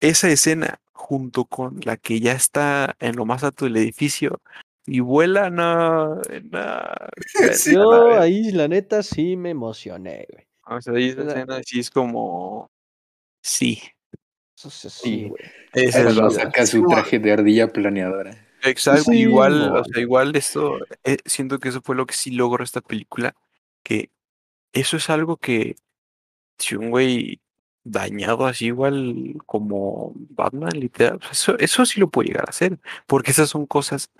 esa 0.00 0.28
escena, 0.28 0.80
junto 0.92 1.44
con 1.46 1.80
la 1.84 1.96
que 1.96 2.20
ya 2.20 2.32
está 2.32 2.94
en 3.00 3.16
lo 3.16 3.24
más 3.24 3.44
alto 3.44 3.64
del 3.64 3.76
edificio 3.78 4.40
y 4.86 5.00
vuela, 5.00 5.50
no. 5.50 6.20
Sí, 7.54 7.72
Yo 7.74 7.90
a 7.92 7.98
la 7.98 8.04
vez. 8.04 8.18
ahí, 8.20 8.52
la 8.52 8.68
neta, 8.68 9.02
sí 9.02 9.36
me 9.36 9.50
emocioné, 9.50 10.26
güey. 10.30 10.46
O 10.66 10.80
sea, 10.80 10.94
ahí 10.94 11.08
esa 11.10 11.22
La- 11.24 11.32
escena 11.32 11.60
sí 11.64 11.80
es 11.80 11.90
como, 11.90 12.70
sí, 13.42 13.80
Eso 14.56 14.70
sí, 14.90 15.28
güey. 15.28 15.42
esa 15.72 16.08
Es 16.08 16.16
la 16.16 16.30
saca 16.30 16.66
su 16.66 16.86
traje 16.86 17.18
de 17.18 17.32
ardilla 17.32 17.68
planeadora. 17.68 18.36
Exacto, 18.62 19.10
Sí, 19.12 19.18
igual, 19.20 19.72
o 19.76 19.84
sea, 19.84 20.00
igual 20.00 20.34
esto, 20.36 20.78
eh, 21.04 21.18
siento 21.26 21.58
que 21.58 21.68
eso 21.68 21.82
fue 21.82 21.94
lo 21.96 22.06
que 22.06 22.14
sí 22.14 22.30
logró 22.30 22.64
esta 22.64 22.80
película, 22.80 23.34
que 23.82 24.10
eso 24.72 24.96
es 24.96 25.10
algo 25.10 25.36
que 25.36 25.76
si 26.58 26.74
un 26.76 26.88
güey 26.90 27.40
dañado 27.84 28.46
así 28.46 28.66
igual 28.66 29.34
como 29.44 30.12
Batman, 30.30 30.70
literal, 30.80 31.18
pues 31.18 31.32
eso, 31.32 31.58
eso 31.58 31.84
sí 31.84 32.00
lo 32.00 32.08
puede 32.08 32.28
llegar 32.28 32.44
a 32.46 32.50
hacer, 32.50 32.78
porque 33.06 33.32
esas 33.32 33.50
son 33.50 33.66
cosas 33.66 34.10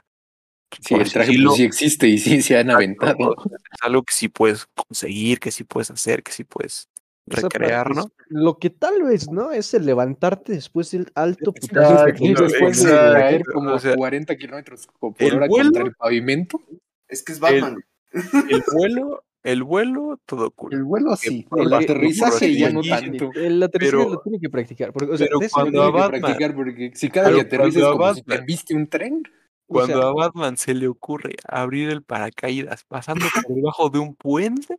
Sí, 0.80 0.94
el 0.94 1.10
traje 1.12 1.28
decirlo, 1.28 1.50
pues, 1.50 1.58
sí 1.58 1.64
existe 1.64 2.08
y 2.08 2.18
sí 2.18 2.42
se 2.42 2.58
han 2.58 2.70
aventado. 2.70 3.36
es 3.44 3.82
algo 3.82 4.02
que 4.02 4.12
sí 4.12 4.28
puedes 4.28 4.66
conseguir, 4.74 5.38
que 5.38 5.50
sí 5.50 5.64
puedes 5.64 5.90
hacer, 5.90 6.22
que 6.22 6.32
sí 6.32 6.44
puedes 6.44 6.88
recrear, 7.26 7.94
¿no? 7.94 8.10
Lo 8.28 8.58
que 8.58 8.70
tal 8.70 9.02
vez, 9.02 9.30
¿no? 9.30 9.52
Es 9.52 9.72
el 9.74 9.86
levantarte 9.86 10.52
después 10.52 10.90
del 10.90 11.06
alto 11.14 11.52
putazo 11.52 12.04
después 12.06 12.82
de 12.82 12.90
caer 12.90 13.42
como 13.44 13.72
o 13.72 13.78
sea, 13.78 13.94
40 13.94 14.36
kilómetros 14.36 14.88
por 14.98 15.14
hora 15.20 15.46
vuelo- 15.46 15.64
contra 15.64 15.82
el 15.84 15.94
pavimento. 15.94 16.60
Es 17.08 17.22
que 17.22 17.32
es 17.32 17.40
Batman. 17.40 17.76
El 18.12 18.22
vuelo, 18.72 19.24
el 19.42 19.62
vuelo, 19.62 20.20
todo 20.26 20.50
cool. 20.50 20.74
El 20.74 20.84
vuelo 20.84 21.14
sí, 21.16 21.46
el 21.56 21.72
aterrizaje 21.72 22.54
ya 22.56 22.70
no 22.70 22.82
tanto. 22.82 23.30
El 23.34 23.62
aterrizaje 23.62 23.96
Pero- 24.02 24.10
lo 24.14 24.20
tiene 24.20 24.40
que 24.40 24.50
practicar. 24.50 24.92
Porque, 24.92 25.12
o 25.12 25.16
sea, 25.16 25.26
pero 25.28 25.38
de 25.38 25.46
ese- 25.46 25.52
cuando 25.52 25.70
Tiene 25.70 25.86
a 25.86 25.92
que 25.92 25.98
Batman- 25.98 26.20
practicar 26.20 26.54
porque 26.54 26.90
si 26.94 27.08
cada 27.10 27.32
que 27.32 27.40
aterrices 27.42 27.82
cuando 27.82 27.88
a 27.88 27.92
como 28.08 28.14
si 28.14 28.22
te 28.22 28.40
viste 28.40 28.74
un 28.74 28.86
tren. 28.88 29.22
O 29.66 29.86
sea, 29.86 29.96
Cuando 29.96 30.06
a 30.06 30.12
Batman 30.12 30.56
se 30.56 30.74
le 30.74 30.88
ocurre 30.88 31.34
abrir 31.48 31.90
el 31.90 32.02
paracaídas 32.02 32.84
pasando 32.84 33.24
por 33.34 33.54
debajo 33.54 33.90
de 33.90 33.98
un 33.98 34.14
puente, 34.14 34.76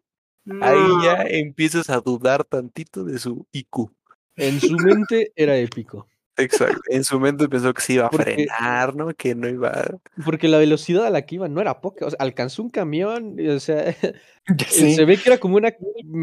ahí 0.61 0.79
ya 1.03 1.23
empiezas 1.23 1.89
a 1.89 1.99
dudar 2.01 2.43
tantito 2.43 3.03
de 3.03 3.17
su 3.19 3.47
IQ. 3.51 3.91
en 4.35 4.59
su 4.59 4.75
mente 4.77 5.31
era 5.35 5.57
épico. 5.57 6.07
Exacto. 6.37 6.81
En 6.89 7.05
su 7.05 7.17
mente 7.17 7.47
pensó 7.47 7.73
que 7.73 7.81
se 7.81 7.93
iba 7.93 8.07
a 8.07 8.09
Porque- 8.09 8.33
frenar, 8.33 8.93
¿no? 8.93 9.13
Que 9.13 9.33
no 9.35 9.47
iba 9.47 9.69
a... 9.69 9.97
Porque 10.25 10.49
la 10.49 10.57
velocidad 10.57 11.05
a 11.05 11.09
la 11.09 11.25
que 11.25 11.35
iba 11.35 11.47
no 11.47 11.61
era 11.61 11.79
poca. 11.79 12.05
O 12.05 12.09
sea, 12.09 12.17
alcanzó 12.19 12.61
un 12.61 12.69
camión. 12.69 13.37
O 13.49 13.59
sea, 13.61 13.95
sé. 14.67 14.95
se 14.95 15.05
ve 15.05 15.15
que 15.17 15.29
era 15.29 15.37
como 15.37 15.55
una 15.55 15.73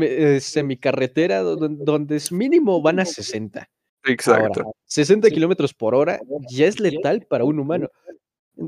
eh, 0.03 0.39
semicarretera 0.41 1.41
donde, 1.41 1.83
donde 1.83 2.17
es 2.17 2.31
mínimo 2.31 2.83
van 2.83 3.01
a 3.01 3.07
60. 3.07 3.67
Exacto. 4.05 4.61
Ahora, 4.61 4.73
60 4.85 5.31
kilómetros 5.31 5.73
por 5.73 5.95
hora 5.95 6.21
ya 6.51 6.67
es 6.67 6.79
letal 6.79 7.25
para 7.29 7.45
un 7.45 7.59
humano. 7.59 7.89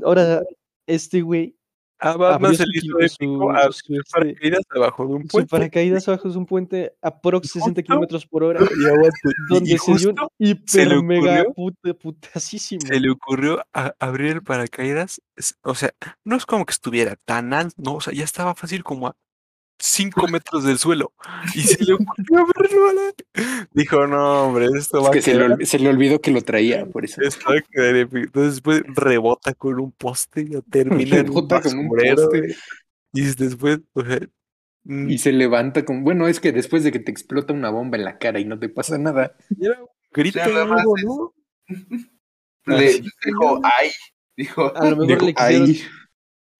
Ahora, 0.03 0.41
este 0.87 1.21
güey 1.21 1.55
A 1.99 2.17
Batman 2.17 2.55
se 2.55 2.63
su 2.65 2.69
le 2.71 2.77
hizo 2.79 2.99
épico 2.99 3.37
su- 3.37 3.49
abrir 3.49 3.73
su, 3.73 3.93
este, 3.95 4.11
paracaídas 4.11 4.61
debajo 4.73 5.07
de 5.07 5.13
un 5.13 5.21
su 5.23 5.27
puente. 5.29 5.49
paracaídas 5.49 6.07
abajo 6.09 6.27
es 6.27 6.35
un 6.35 6.45
puente 6.45 6.93
a 7.01 7.21
prox 7.21 7.47
60 7.51 7.69
Justo. 7.69 7.83
kilómetros 7.83 8.25
por 8.27 8.43
hora, 8.43 8.59
donde 9.49 9.77
se 9.77 9.93
dio 9.95 10.09
un 10.09 10.15
hiper 10.37 11.01
mega 11.03 11.45
puta, 11.55 11.93
putasísimo. 11.93 12.81
se 12.85 12.99
le 12.99 13.09
ocurrió 13.09 13.63
a- 13.73 13.93
abrir 13.99 14.31
el 14.31 14.43
paracaídas. 14.43 15.21
O 15.63 15.73
sea, 15.75 15.93
no 16.25 16.35
es 16.35 16.45
como 16.45 16.65
que 16.65 16.71
estuviera 16.73 17.15
tan 17.25 17.53
alto, 17.53 17.75
no, 17.77 17.95
o 17.95 18.01
sea, 18.01 18.13
ya 18.13 18.23
estaba 18.23 18.55
fácil 18.55 18.83
como 18.83 19.07
a 19.07 19.15
cinco 19.79 20.27
metros 20.27 20.63
del 20.63 20.77
suelo. 20.79 21.13
Y 21.53 21.61
se 21.61 21.83
le 21.83 21.93
ocurrió 21.93 22.45
verlo. 22.55 22.89
a 22.89 22.93
la- 22.93 23.67
Dijo, 23.73 24.07
no, 24.07 24.43
hombre, 24.47 24.67
esto 24.77 25.01
va 25.03 25.11
que 25.11 25.19
a 25.19 25.21
se 25.21 25.33
le, 25.35 25.39
quedar- 25.45 25.57
olvi- 25.59 25.65
se 25.65 25.79
le 25.79 25.89
olvidó 25.89 26.21
que 26.21 26.31
lo 26.31 26.41
traía, 26.41 26.85
por 26.85 27.05
eso. 27.05 27.21
esto 27.21 27.45
va 27.49 27.57
a 27.57 27.61
quedar 27.61 27.95
épico". 27.95 28.17
Entonces 28.25 28.53
después 28.55 28.83
rebota 28.87 29.53
con 29.53 29.79
un 29.79 29.91
poste 29.91 30.41
y 30.41 30.61
termina 30.69 31.17
en 31.17 31.21
un 31.29 31.35
Rebota 31.35 31.61
con 31.61 31.79
un 31.79 31.89
poste. 31.89 32.55
Y 33.13 33.21
después, 33.35 33.79
o 33.93 34.03
sea, 34.05 34.19
mm, 34.83 35.09
Y 35.09 35.17
se 35.17 35.31
levanta 35.31 35.85
con. 35.85 36.03
Bueno, 36.03 36.27
es 36.27 36.39
que 36.39 36.51
después 36.51 36.83
de 36.83 36.91
que 36.91 36.99
te 36.99 37.11
explota 37.11 37.53
una 37.53 37.69
bomba 37.69 37.97
en 37.97 38.03
la 38.05 38.17
cara 38.17 38.39
y 38.39 38.45
no 38.45 38.59
te 38.59 38.69
pasa 38.69 38.97
nada. 38.97 39.35
era 39.59 39.81
un 39.81 39.87
grito 40.11 40.39
sea, 40.39 40.45
algo, 40.63 40.95
¿no? 41.03 41.33
Le 42.65 43.01
dijo, 43.25 43.61
ay. 43.63 43.91
Dijo, 44.37 44.75
A 44.75 44.89
lo 44.89 44.97
mejor 44.97 45.07
Dijo, 45.07 45.25
le 45.27 45.33
quisieron, 45.33 45.67
"Ay". 45.69 45.81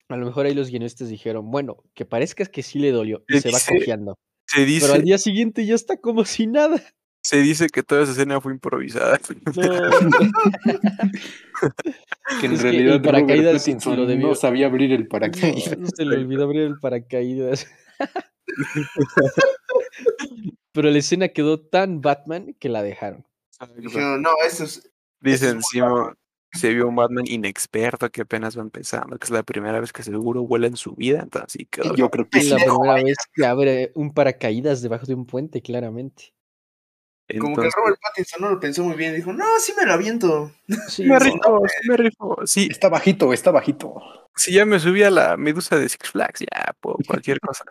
A 0.09 0.17
lo 0.17 0.25
mejor 0.25 0.45
ahí 0.45 0.53
los 0.53 0.69
guionistas 0.69 1.09
dijeron, 1.09 1.49
bueno, 1.51 1.77
que 1.93 2.05
parezca 2.05 2.45
que 2.45 2.63
sí 2.63 2.79
le 2.79 2.91
dolió 2.91 3.23
y 3.27 3.39
se 3.39 3.51
va 3.51 3.59
cojeando. 3.67 4.17
Se 4.47 4.65
dice, 4.65 4.85
Pero 4.85 4.93
al 4.95 5.03
día 5.03 5.17
siguiente 5.17 5.65
ya 5.65 5.75
está 5.75 5.97
como 5.97 6.25
si 6.25 6.47
nada. 6.47 6.81
se 7.23 7.41
dice 7.41 7.67
que 7.67 7.81
toda 7.81 8.03
esa 8.03 8.11
escena 8.11 8.39
fue 8.41 8.53
improvisada. 8.53 9.19
Que 12.39 12.47
en 12.47 12.53
Es 12.53 12.61
que 12.61 12.71
realidad 12.71 12.95
el 12.95 13.01
paracaídas 13.01 13.67
lo 13.85 14.05
debió- 14.05 14.27
no 14.29 14.35
sabía 14.35 14.67
abrir 14.67 14.91
el 14.91 15.07
paracaídas. 15.07 15.77
No, 15.77 15.87
se 15.95 16.05
le 16.05 16.17
olvidó 16.17 16.43
abrir 16.43 16.61
el 16.63 16.79
paracaídas. 16.79 17.67
Pero 20.73 20.89
la 20.89 20.97
escena 20.97 21.29
quedó 21.29 21.59
tan 21.61 22.01
Batman 22.01 22.53
que 22.59 22.67
la 22.69 22.83
dejaron. 22.83 23.25
dijeron, 23.77 24.21
no, 24.21 24.31
eso 24.45 24.65
es. 24.65 24.91
Dice 25.21 25.35
Eso 25.35 25.45
es 25.45 25.53
muy 25.53 25.59
encima, 25.59 26.17
se 26.55 26.73
vio 26.73 26.87
un 26.87 26.95
Batman 26.95 27.25
inexperto 27.27 28.09
que 28.11 28.21
apenas 28.21 28.57
va 28.57 28.61
empezando, 28.61 29.17
que 29.17 29.25
es 29.25 29.31
la 29.31 29.43
primera 29.43 29.79
vez 29.79 29.91
que 29.93 30.03
seguro 30.03 30.43
vuela 30.43 30.67
en 30.67 30.77
su 30.77 30.95
vida, 30.95 31.21
entonces 31.21 31.67
quedó. 31.69 31.95
Yo 31.95 32.09
creo 32.09 32.27
que 32.29 32.39
Es 32.39 32.49
la 32.49 32.57
primera 32.57 32.93
vez 32.95 33.17
que 33.33 33.45
abre 33.45 33.91
un 33.95 34.13
paracaídas 34.13 34.81
debajo 34.81 35.05
de 35.05 35.15
un 35.15 35.25
puente, 35.25 35.61
claramente. 35.61 36.33
Como 37.39 37.55
que 37.55 37.69
Robert 37.75 37.99
Pattinson 37.99 38.41
no 38.41 38.51
lo 38.51 38.59
pensó 38.59 38.83
muy 38.83 38.95
bien. 38.95 39.15
Dijo, 39.15 39.33
no, 39.33 39.45
sí 39.59 39.73
me 39.75 39.85
lo 39.85 39.93
aviento. 39.93 40.51
Sí, 40.87 41.03
me 41.05 41.19
sí. 41.19 41.25
rifó, 41.31 41.61
sí 41.67 41.89
me 41.89 41.97
rifó. 41.97 42.37
Sí, 42.45 42.67
Está 42.69 42.87
bajito, 42.89 43.33
está 43.33 43.51
bajito. 43.51 43.95
si 44.35 44.53
ya 44.53 44.65
me 44.65 44.79
subí 44.79 45.01
a 45.01 45.09
la 45.09 45.35
medusa 45.35 45.77
de 45.77 45.89
Six 45.89 46.11
Flags, 46.11 46.41
ya 46.41 46.73
puedo 46.79 46.97
cualquier 47.07 47.39
cosa. 47.39 47.65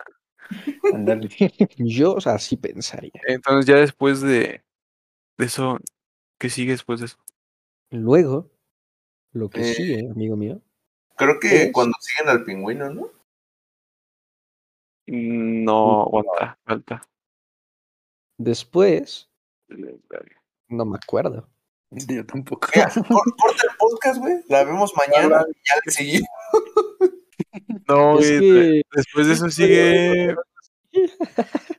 Yo 1.77 2.17
así 2.25 2.57
pensaría. 2.57 3.11
Entonces 3.27 3.65
ya 3.65 3.77
después 3.77 4.21
de, 4.21 4.61
de 5.37 5.45
eso, 5.45 5.79
¿qué 6.37 6.49
sigue 6.49 6.73
después 6.73 6.99
de 6.99 7.07
eso? 7.07 7.17
Luego, 7.91 8.51
lo 9.35 9.49
que 9.49 9.61
Eh, 9.61 9.73
sigue, 9.75 10.09
amigo 10.09 10.35
mío, 10.35 10.59
Creo 11.17 11.39
que 11.39 11.63
Es- 11.63 11.71
cuando 11.71 11.95
siguen 12.01 12.29
al 12.29 12.43
pingüino, 12.43 12.89
¿no? 12.89 13.09
No, 15.07 16.01
aguanta, 16.03 16.57
falta. 16.65 17.07
después, 18.37 19.29
no 20.67 20.85
me 20.85 20.97
acuerdo. 20.97 21.47
Yo 21.91 22.25
tampoco. 22.25 22.67
Mira, 22.73 22.89
cor- 23.07 23.35
corta 23.37 23.63
el 23.69 23.77
podcast, 23.77 24.17
güey. 24.19 24.43
La 24.49 24.63
vemos 24.63 24.91
mañana 24.97 25.45
y 25.47 25.53
ya 25.53 25.75
le 25.85 25.91
seguimos. 25.91 26.29
No, 27.87 28.19
Es 28.19 28.27
güey, 28.27 28.39
que- 28.41 28.81
después 28.93 29.27
de 29.27 29.33
eso 29.33 29.49
sigue. 29.49 30.35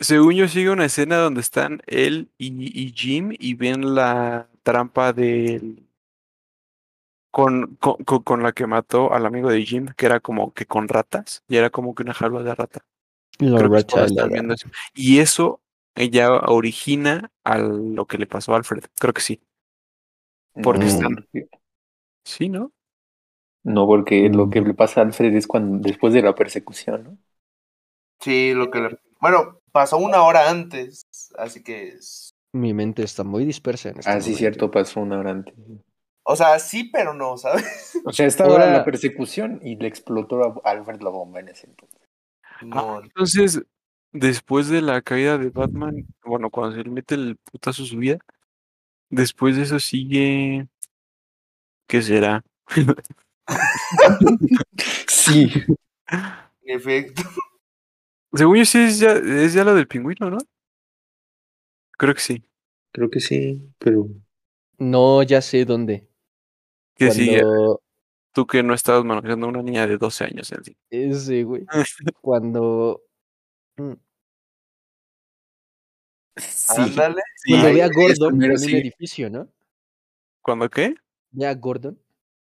Según 0.00 0.34
yo, 0.34 0.48
sigue 0.48 0.70
una 0.70 0.84
escena 0.86 1.16
donde 1.18 1.40
están 1.40 1.82
él 1.86 2.30
y, 2.38 2.48
y 2.82 2.92
Jim 2.92 3.34
y 3.38 3.54
ven 3.54 3.94
la 3.94 4.48
trampa 4.62 5.12
del. 5.12 5.83
Con, 7.34 7.76
con, 7.80 7.96
con- 8.22 8.42
la 8.44 8.52
que 8.52 8.66
mató 8.66 9.12
al 9.12 9.26
amigo 9.26 9.50
de 9.50 9.64
Jim, 9.64 9.88
que 9.96 10.06
era 10.06 10.20
como 10.20 10.52
que 10.54 10.66
con 10.66 10.86
ratas, 10.86 11.42
y 11.48 11.56
era 11.56 11.68
como 11.70 11.94
que 11.94 12.04
una 12.04 12.14
jaula 12.14 12.42
de 12.44 12.54
rata. 12.54 12.84
Lo 13.40 13.56
Creo 13.58 13.70
que 13.70 13.76
es 13.78 13.84
cuando 13.84 14.06
rachada. 14.06 14.06
están 14.06 14.30
viendo 14.30 14.54
eso. 14.54 14.68
Y 14.94 15.18
eso 15.18 15.60
ella 15.96 16.30
origina 16.32 17.32
a 17.42 17.58
lo 17.58 18.06
que 18.06 18.18
le 18.18 18.26
pasó 18.26 18.54
a 18.54 18.56
Alfred. 18.58 18.84
Creo 19.00 19.12
que 19.12 19.20
sí. 19.20 19.40
Porque 20.62 20.84
Mm. 20.84 20.88
están- 20.88 21.28
Sí, 22.24 22.48
¿no? 22.48 22.72
No, 23.64 23.86
porque 23.86 24.28
lo 24.28 24.48
que 24.50 24.60
le 24.60 24.74
pasa 24.74 25.00
a 25.00 25.04
Alfred 25.04 25.34
es 25.34 25.46
cuando 25.46 25.78
después 25.78 26.14
de 26.14 26.22
la 26.22 26.34
persecución, 26.34 27.04
¿no? 27.04 27.18
Sí, 28.20 28.52
lo 28.54 28.70
que 28.70 28.80
le... 28.80 28.98
Bueno, 29.20 29.60
pasó 29.72 29.96
una 29.98 30.22
hora 30.22 30.50
antes, 30.50 31.06
así 31.36 31.62
que... 31.62 31.88
es- 31.88 32.34
Mi 32.52 32.72
mente 32.72 33.02
está 33.02 33.24
muy 33.24 33.44
dispersa 33.44 33.90
en 33.90 33.98
este 33.98 34.10
Ah, 34.10 34.20
sí, 34.20 34.30
momento. 34.30 34.38
cierto, 34.38 34.70
pasó 34.70 35.00
una 35.00 35.18
hora 35.18 35.30
antes. 35.30 35.54
O 36.26 36.36
sea, 36.36 36.58
sí, 36.58 36.84
pero 36.92 37.12
no, 37.14 37.36
¿sabes? 37.36 38.00
O 38.04 38.12
sea, 38.12 38.26
estaba 38.26 38.50
Ahora- 38.54 38.72
la 38.72 38.84
persecución 38.84 39.60
y 39.62 39.76
le 39.76 39.86
explotó 39.88 40.42
a 40.64 40.70
Alfred 40.70 41.00
la 41.02 41.10
bomba 41.10 41.40
en 41.40 41.48
ese 41.48 41.66
entonces. 41.66 42.00
No, 42.62 42.96
Ah, 42.96 43.00
entonces, 43.04 43.62
después 44.12 44.68
de 44.68 44.80
la 44.80 45.02
caída 45.02 45.36
de 45.38 45.50
Batman, 45.50 46.06
bueno, 46.24 46.50
cuando 46.50 46.76
se 46.76 46.84
le 46.84 46.90
mete 46.90 47.14
el 47.14 47.36
putazo 47.36 47.82
a 47.82 47.86
su 47.86 47.98
vida, 47.98 48.18
después 49.10 49.56
de 49.56 49.62
eso 49.62 49.78
sigue. 49.80 50.66
¿Qué 51.86 52.00
será? 52.02 52.42
Sí. 55.06 55.50
en 56.62 56.76
efecto. 56.76 57.22
Según 58.32 58.56
yo, 58.56 58.64
sí 58.64 58.78
es 58.78 58.98
ya, 58.98 59.12
es 59.12 59.52
ya 59.54 59.64
lo 59.64 59.74
del 59.74 59.86
pingüino, 59.86 60.30
¿no? 60.30 60.38
Creo 61.98 62.14
que 62.14 62.20
sí. 62.20 62.42
Creo 62.92 63.10
que 63.10 63.20
sí, 63.20 63.60
pero. 63.78 64.08
No, 64.78 65.22
ya 65.22 65.40
sé 65.40 65.64
dónde. 65.64 66.08
Que 66.96 67.10
sigue. 67.10 67.40
Cuando 67.42 67.80
Tú 68.32 68.46
que 68.48 68.62
no 68.64 68.74
estabas 68.74 69.04
manejando 69.04 69.46
a 69.46 69.48
una 69.50 69.62
niña 69.62 69.86
de 69.86 69.96
12 69.96 70.24
años 70.24 70.52
en 70.90 71.14
sí. 71.14 71.42
güey. 71.44 71.64
Cuando. 72.20 73.02
mm, 73.76 73.92
Sí. 76.36 76.74
Ándale. 76.76 77.22
Sí. 77.36 77.52
Cuando 77.52 77.72
ve 77.72 77.82
a 77.82 77.86
es 77.86 77.92
Gordon 77.94 78.28
primero 78.38 78.54
en 78.54 78.60
un 78.60 78.66
sí. 78.68 78.76
edificio, 78.76 79.30
¿no? 79.30 79.48
¿Cuándo 80.42 80.68
qué? 80.68 80.94
Ve 81.30 81.46
a 81.46 81.54
Gordon. 81.54 81.98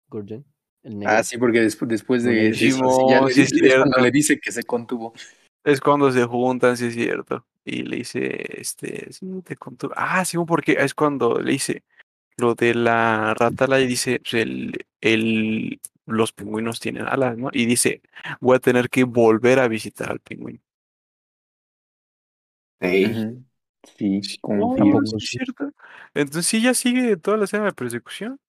Gordon. 0.09 0.45
El 0.83 0.99
negro. 0.99 1.15
Ah, 1.15 1.23
sí, 1.23 1.37
porque 1.37 1.61
después, 1.61 1.89
después 1.91 2.23
de 2.23 2.49
eso, 2.49 2.59
sí, 2.59 2.71
ya 3.11 3.21
le 3.23 3.33
sí 3.33 3.43
es 3.43 3.51
dice- 3.51 3.67
es 3.67 3.75
cuando 3.75 3.99
le 3.99 4.11
dice 4.11 4.39
que 4.41 4.53
se 4.53 4.63
contuvo. 4.63 5.13
Es 5.65 5.81
cuando 5.81 6.11
se 6.13 6.25
juntan, 6.25 6.77
sí 6.77 6.87
es 6.87 6.95
cierto. 6.95 7.45
Y 7.65 7.83
le 7.83 7.97
dice, 7.97 8.61
este, 8.61 9.13
sí, 9.13 9.27
te 9.45 9.57
contó. 9.57 9.91
Ah, 9.97 10.25
sí, 10.25 10.39
porque 10.47 10.77
es 10.79 10.95
cuando 10.95 11.39
le 11.41 11.53
dice 11.53 11.83
lo 12.37 12.55
de 12.55 12.75
la 12.75 13.35
rata, 13.35 13.81
y 13.81 13.87
dice, 13.87 14.21
pues, 14.21 14.35
el, 14.35 14.87
el, 15.01 15.81
los 16.07 16.33
pingüinos 16.33 16.81
tienen 16.81 17.07
alas, 17.07 17.37
¿no? 17.39 17.51
Y 17.53 17.67
dice, 17.67 18.03
voy 18.41 18.57
a 18.57 18.61
tener 18.61 18.91
que 18.91 19.05
volver 19.05 19.59
a 19.61 19.69
visitar 19.69 20.11
al 20.11 20.21
pingüino. 20.21 20.61
Sí. 22.81 23.07
Ujú. 23.07 23.45
Sí, 23.97 24.41
no, 24.47 25.01
sí 25.07 25.17
es 25.19 25.31
cierto. 25.31 25.73
Entonces 26.15 26.47
sí 26.47 26.63
ya 26.63 26.75
sigue 26.75 27.17
toda 27.17 27.37
la 27.37 27.45
escena 27.45 27.65
de 27.67 27.73
persecución. 27.73 28.41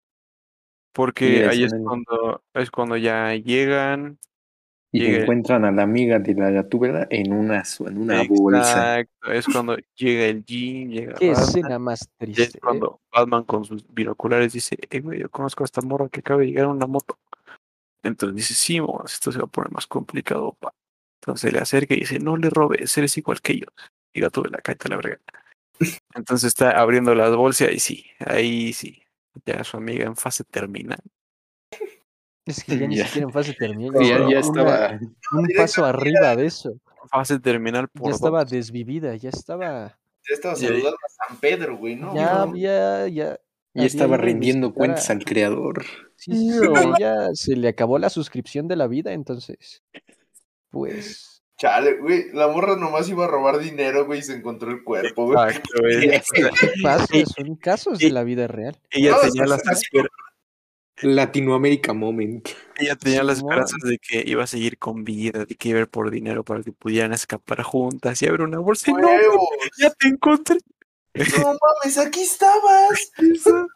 Porque 0.94 1.44
Sí, 1.44 1.44
ahí 1.46 1.64
es 1.64 1.74
cuando, 1.84 2.44
es 2.54 2.72
cuando 2.72 2.98
ya 2.98 3.34
llegan. 3.36 4.20
Y 4.98 5.02
Llega- 5.02 5.22
encuentran 5.22 5.64
a 5.66 5.72
la 5.72 5.84
amiga 5.84 6.18
de 6.20 6.34
la 6.34 6.50
gatúbela 6.50 7.08
en 7.10 7.32
una, 7.34 7.64
en 7.86 7.98
una 7.98 8.24
bolsa. 8.28 9.00
Exacto, 9.02 9.32
es 9.32 9.46
cuando 9.46 9.78
llega 9.96 10.26
el 10.26 10.44
Jim, 10.46 10.90
llega 10.90 11.14
Qué 11.16 11.30
Batman. 11.30 11.48
escena 11.48 11.80
más 11.80 12.10
triste. 12.18 12.44
es 12.44 12.56
¿eh? 12.56 12.60
cuando 12.60 13.02
Batman 13.12 13.44
con 13.44 13.64
sus 13.66 13.86
binoculares 13.94 14.54
dice, 14.54 14.78
eh, 14.90 15.00
güey, 15.02 15.20
yo 15.20 15.30
conozco 15.30 15.64
a 15.64 15.66
esta 15.66 15.82
morra 15.82 16.10
que 16.10 16.22
acaba 16.22 16.40
de 16.42 16.48
llegar 16.48 16.66
en 16.66 16.72
una 16.72 16.88
moto. 16.88 17.20
Entonces 18.04 18.36
dice, 18.36 18.54
sí, 18.54 18.80
esto 19.06 19.32
se 19.32 19.40
va 19.40 19.46
a 19.46 19.48
poner 19.48 19.72
más 19.72 19.86
complicado, 19.88 20.56
pa. 20.60 20.74
Entonces 21.22 21.52
le 21.52 21.60
acerca 21.60 21.94
y 21.94 22.00
dice, 22.02 22.20
no 22.20 22.38
le 22.38 22.50
robes, 22.50 22.98
eres 22.98 23.18
igual 23.18 23.42
que 23.42 23.54
ellos. 23.54 23.70
Y 24.14 24.22
gato 24.22 24.42
de 24.42 24.50
la 24.50 24.60
cállate 24.60 24.90
la 24.90 24.96
verga. 24.98 25.20
Entonces 26.16 26.48
está 26.48 26.72
abriendo 26.80 27.14
las 27.14 27.36
bolsas 27.36 27.72
y 27.72 27.80
sí, 27.80 28.06
ahí 28.26 28.74
sí. 28.74 29.02
Ya 29.46 29.64
su 29.64 29.78
amiga 29.78 30.06
en 30.06 30.16
fase 30.16 30.44
terminal. 30.44 31.00
Es 32.48 32.64
que 32.64 32.78
ya 32.80 32.88
ni 32.88 32.96
Ya. 32.96 33.06
siquiera 33.06 33.28
en 33.28 33.34
fase 33.34 33.54
terminal. 33.54 33.94
Ya, 34.04 34.40
estaba 34.40 34.70
ya 34.90 34.98
una- 35.00 35.00
un 35.34 35.48
paso 35.56 35.86
arriba 35.86 36.36
de 36.36 36.46
eso. 36.48 36.74
Fase 37.12 37.40
terminal 37.40 37.88
por 37.90 38.10
Ya 38.10 38.16
estaba 38.16 38.44
dos. 38.44 38.52
desvivida, 38.52 39.16
ya 39.16 39.30
estaba. 39.30 39.98
Ya 40.30 40.34
estaba 40.36 40.56
saludando 40.56 40.90
a 40.90 41.28
San 41.28 41.38
Pedro, 41.40 41.78
güey, 41.78 41.96
¿no? 41.96 42.16
ya 42.16 42.34
No. 42.34 42.40
había. 42.42 43.08
Ya, 43.08 43.40
Y 43.74 43.86
estaba 43.86 44.18
rindiendo 44.18 44.74
cuentas 44.74 45.10
al 45.12 45.24
creador. 45.24 45.86
Sí, 46.16 46.32
sí, 46.34 46.52
sí, 46.52 46.60
ya 47.00 47.30
se 47.34 47.56
le 47.56 47.68
acabó 47.68 48.00
la 48.00 48.10
suscripción 48.10 48.68
de 48.68 48.76
la 48.76 48.88
vida, 48.88 49.14
entonces. 49.14 49.84
Pues. 50.70 51.44
Chale, 51.58 51.98
güey, 52.00 52.26
la 52.34 52.48
morra 52.50 52.76
nomás 52.76 53.10
iba 53.10 53.26
a 53.26 53.28
robar 53.28 53.58
dinero, 53.58 54.06
güey, 54.06 54.20
y 54.20 54.24
se 54.24 54.34
encontró 54.34 54.70
el 54.70 54.84
cuerpo, 54.84 55.26
güey. 55.26 55.50
Exacto, 55.50 55.70
güey. 55.80 57.26
Son 57.36 57.56
casos 57.56 57.98
de 58.00 58.12
la 58.12 58.24
vida 58.24 58.48
real. 58.48 58.78
ella 58.92 59.12
No, 59.12 59.18
tenía 59.22 59.46
las 59.48 59.62
es- 59.68 59.82
esper- 59.92 60.08
Latinoamérica 61.02 61.94
Moment. 61.94 62.50
ella 62.78 62.96
tenía 62.96 63.24
las 63.24 63.38
esperanzas 63.38 63.80
de 63.84 63.98
que 64.00 64.24
iba 64.26 64.44
a 64.44 64.48
seguir 64.48 64.78
con 64.78 65.04
vida, 65.04 65.46
de 65.46 65.56
que 65.56 65.70
iba 65.70 65.80
a 65.80 65.82
ir 65.84 65.88
por 65.90 66.10
dinero 66.12 66.44
para 66.44 66.64
que 66.64 66.72
pudieran 66.72 67.14
escapar 67.14 67.62
juntas 67.64 68.22
y 68.22 68.28
abrir 68.28 68.42
una 68.48 68.60
bolsa. 68.60 68.90
Y 68.92 68.94
no, 68.94 69.10
ya 69.80 69.90
te 69.92 70.08
encontré. 70.08 70.58
No 71.14 71.46
mames, 71.48 71.98
aquí 71.98 72.22
estabas. 72.22 73.12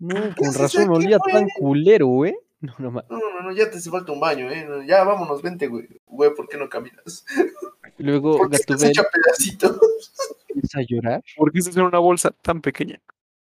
No, 0.00 0.14
¿Qué 0.14 0.34
con 0.44 0.54
razón 0.54 0.82
aquí, 0.82 0.90
olía 0.92 1.18
güey? 1.18 1.32
tan 1.34 1.48
culero, 1.58 2.24
¿eh? 2.24 2.36
No, 2.60 2.72
no, 2.78 2.90
No, 2.92 3.02
no, 3.08 3.42
no, 3.42 3.52
ya 3.52 3.68
te 3.68 3.78
hace 3.78 3.90
falta 3.90 4.12
un 4.12 4.20
baño, 4.20 4.48
¿eh? 4.48 4.64
No, 4.64 4.80
Ya, 4.84 5.02
vámonos, 5.02 5.42
vente, 5.42 5.66
güey. 5.66 5.88
Güey, 6.06 6.32
¿por 6.36 6.48
qué 6.48 6.56
no 6.56 6.68
caminas? 6.68 7.24
Luego 7.98 8.38
¿Por 8.38 8.48
qué 8.50 8.58
Gatubel 8.58 8.92
pedacitos? 8.92 9.80
empieza 10.50 10.78
a 10.78 10.82
llorar. 10.88 11.24
¿Por 11.36 11.50
qué 11.50 11.58
estás 11.58 11.76
en 11.76 11.82
una 11.82 11.98
bolsa 11.98 12.30
tan 12.30 12.60
pequeña? 12.60 13.00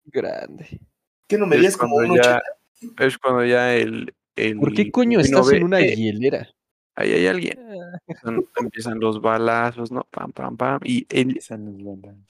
Grande. 0.07 0.81
¿Qué 1.29 1.39
no 1.39 1.47
medías 1.47 1.75
Es 1.75 1.77
como 1.77 1.95
un 1.95 2.17
ya- 2.17 2.21
80? 2.39 2.43
Es 2.99 3.19
cuando 3.19 3.45
ya 3.45 3.75
el. 3.75 4.13
el 4.37 4.59
¿Por 4.59 4.73
qué 4.75 4.91
coño 4.91 5.21
estás 5.21 5.49
ve, 5.49 5.57
en 5.59 5.65
una 5.65 5.81
"Eh, 5.81 5.95
hielera? 5.97 6.49
Ahí 6.95 7.13
hay 7.13 7.27
alguien. 7.27 7.59
Empiezan, 8.07 8.45
empiezan 8.61 9.01
los 9.01 9.21
balazos, 9.23 9.91
¿no? 9.91 10.07
Pam, 10.11 10.31
pam, 10.33 10.57
pam. 10.59 10.81
Y 10.85 11.07
el, 11.09 11.41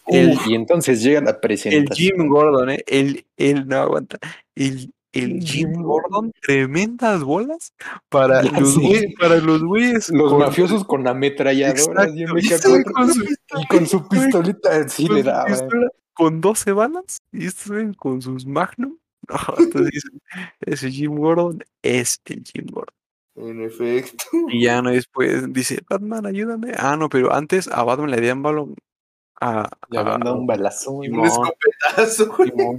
el, 0.07 0.38
Y 0.46 0.55
entonces 0.55 1.03
llega 1.03 1.20
la 1.20 1.30
el 1.30 1.40
presentación. 1.40 1.94
Jim 2.16 2.28
Gordon, 2.28 2.70
¿eh? 2.70 2.84
El, 2.86 3.24
el, 3.36 3.66
no 3.66 3.76
aguanta. 3.78 4.18
El, 4.55 4.92
el 5.12 5.42
Jim 5.42 5.72
Gordon, 5.82 6.32
tremendas 6.42 7.22
bolas 7.24 7.72
para 8.09 8.42
Ya 8.42 8.61
los, 8.61 8.74
sé. 8.74 8.80
güey- 8.80 9.14
para 9.18 9.36
los 9.38 9.64
güeyes. 9.64 10.09
Los 10.11 10.30
con- 10.30 10.38
mafiosos 10.40 10.84
con 10.84 11.09
ametralladoras 11.09 12.14
y, 12.14 12.22
Exacto, 12.22 12.38
y 12.38 12.42
MK4, 12.44 12.55
estos 12.55 12.84
con 12.92 13.12
su- 13.12 13.24
y 13.61 13.66
con 13.66 13.86
su 13.88 14.09
pistolita 14.09 14.86
con 15.07 15.14
le 15.16 15.22
daba. 15.24 15.46
Con 16.14 16.40
12 16.40 16.70
balas. 16.72 17.18
Y 17.32 17.46
estos 17.46 17.66
güeyes 17.68 17.96
con 17.96 18.22
sus 18.22 18.46
Magnum. 18.46 18.96
No, 19.29 19.39
entonces 19.59 19.91
dicen, 19.93 20.20
ese 20.61 20.91
Jim 20.91 21.14
Gordon 21.16 21.62
es 21.83 22.20
el 22.27 22.43
Jim 22.45 22.66
Gordon. 22.70 22.95
En 23.37 23.62
efecto. 23.62 24.25
Y 24.49 24.64
ya 24.64 24.83
no 24.83 24.91
después 24.91 25.51
dice, 25.53 25.81
Batman, 25.89 26.27
ayúdame. 26.27 26.73
Ah, 26.77 26.97
no, 26.97 27.09
pero 27.09 27.33
antes 27.33 27.68
a 27.68 27.83
Batman 27.83 28.11
le 28.11 28.20
dieron 28.20 28.43
balón 28.43 28.75
a, 29.41 29.68
Le 29.89 29.99
habían 29.99 30.23
a- 30.23 30.25
dado 30.27 30.39
un 30.39 30.47
balazo. 30.47 31.03
y 31.03 31.09
Un 31.09 31.25
escopetazo, 31.25 32.37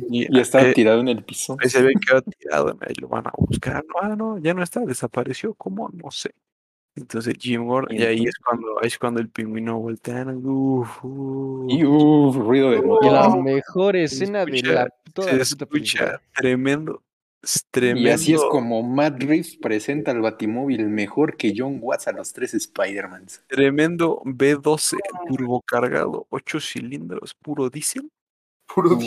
y, 0.09 0.27
Y 0.35 0.39
estaba 0.39 0.65
eh, 0.69 0.73
tirado 0.73 0.99
en 0.99 1.07
el 1.07 1.23
piso. 1.23 1.57
ahí 1.59 1.69
se 1.69 1.81
ve 1.81 1.93
que 1.93 2.15
ha 2.15 2.21
tirado, 2.21 2.77
ahí 2.81 2.93
lo 3.01 3.07
van 3.07 3.25
a 3.27 3.31
buscar. 3.37 3.83
No, 3.87 3.95
ah, 4.01 4.15
no, 4.15 4.37
ya 4.37 4.53
no 4.53 4.61
está, 4.61 4.81
desapareció, 4.81 5.53
¿cómo? 5.55 5.89
No 5.91 6.11
sé. 6.11 6.31
Entonces 6.95 7.33
Jim 7.39 7.65
Gordon, 7.65 7.95
Y 7.97 8.01
y 8.01 8.05
ahí 8.05 8.23
es 8.25 8.37
cuando, 8.37 8.79
ahí 8.79 8.87
es 8.87 8.99
cuando 8.99 9.19
el 9.19 9.29
pingüino 9.29 9.79
voltea. 9.79 10.25
Uf, 10.27 11.03
uf, 11.03 11.65
Y 11.67 11.83
uff, 11.83 12.35
ruido 12.35 12.69
de 12.69 12.77
Y 12.77 12.81
la 12.81 12.87
motor. 12.87 13.41
mejor 13.43 13.95
escena 13.95 14.45
de 14.45 14.61
la, 14.61 14.87
toda 15.13 15.29
se 15.29 15.35
la 15.35 15.43
escucha 15.43 15.67
película. 15.67 16.21
tremendo. 16.35 17.03
es 17.41 17.65
Tremendo. 17.71 18.09
Y 18.09 18.11
así 18.11 18.33
es 18.33 18.41
como 18.49 18.83
Matt 18.83 19.21
Reeves 19.21 19.57
presenta 19.57 20.11
al 20.11 20.21
Batimóvil 20.21 20.87
mejor 20.87 21.37
que 21.37 21.53
John 21.55 21.77
Watts 21.81 22.07
a 22.07 22.11
los 22.11 22.33
tres 22.33 22.53
Spider-Mans. 22.53 23.43
Tremendo 23.47 24.21
B12 24.25 24.97
turbocargado, 25.27 26.27
8 26.29 26.59
cilindros, 26.59 27.35
puro 27.35 27.69
diésel. 27.69 28.09
Puro. 28.65 28.97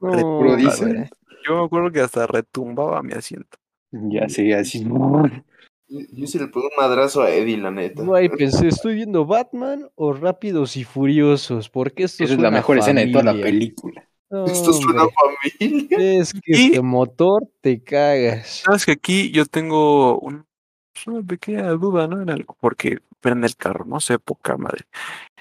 No, 0.00 0.38
puro 0.38 0.56
diésel. 0.56 1.08
Yo 1.46 1.58
me 1.58 1.64
acuerdo 1.64 1.92
que 1.92 2.00
hasta 2.00 2.26
retumbaba 2.26 3.02
mi 3.02 3.12
asiento. 3.12 3.58
Ya 3.92 4.28
sé, 4.28 4.52
así. 4.54 4.82
Yo, 4.84 6.00
yo 6.12 6.26
sí 6.26 6.38
le 6.38 6.48
pegué 6.48 6.66
un 6.66 6.76
madrazo 6.76 7.22
a 7.22 7.30
Eddie, 7.30 7.56
la 7.56 7.70
neta. 7.70 8.02
Güey, 8.02 8.28
pensé, 8.28 8.66
¿estoy 8.68 8.96
viendo 8.96 9.24
Batman 9.24 9.88
o 9.94 10.12
Rápidos 10.12 10.76
y 10.76 10.84
Furiosos? 10.84 11.68
Porque 11.68 12.04
esto 12.04 12.24
Esa 12.24 12.34
es 12.34 12.40
la 12.40 12.50
mejor 12.50 12.78
escena 12.78 13.02
de 13.02 13.12
toda 13.12 13.32
la 13.32 13.40
película. 13.40 14.08
No, 14.30 14.44
Esto 14.46 14.72
suena 14.72 15.04
hombre, 15.04 15.16
familia. 15.58 16.20
Es 16.20 16.32
que 16.32 16.40
Y- 16.46 16.64
este 16.66 16.82
motor 16.82 17.48
te 17.60 17.82
cagas. 17.82 18.62
Sabes 18.64 18.84
que 18.86 18.92
aquí 18.92 19.30
yo 19.30 19.46
tengo 19.46 20.18
un- 20.18 20.44
pues, 20.92 21.06
una 21.06 21.22
pequeña 21.22 21.68
duda, 21.70 22.08
¿no? 22.08 22.20
En 22.22 22.30
algo, 22.30 22.56
porque 22.60 22.98
prende 23.20 23.46
el 23.46 23.56
carro, 23.56 23.84
no 23.84 24.00
sé, 24.00 24.18
poca 24.18 24.56
madre. 24.56 24.84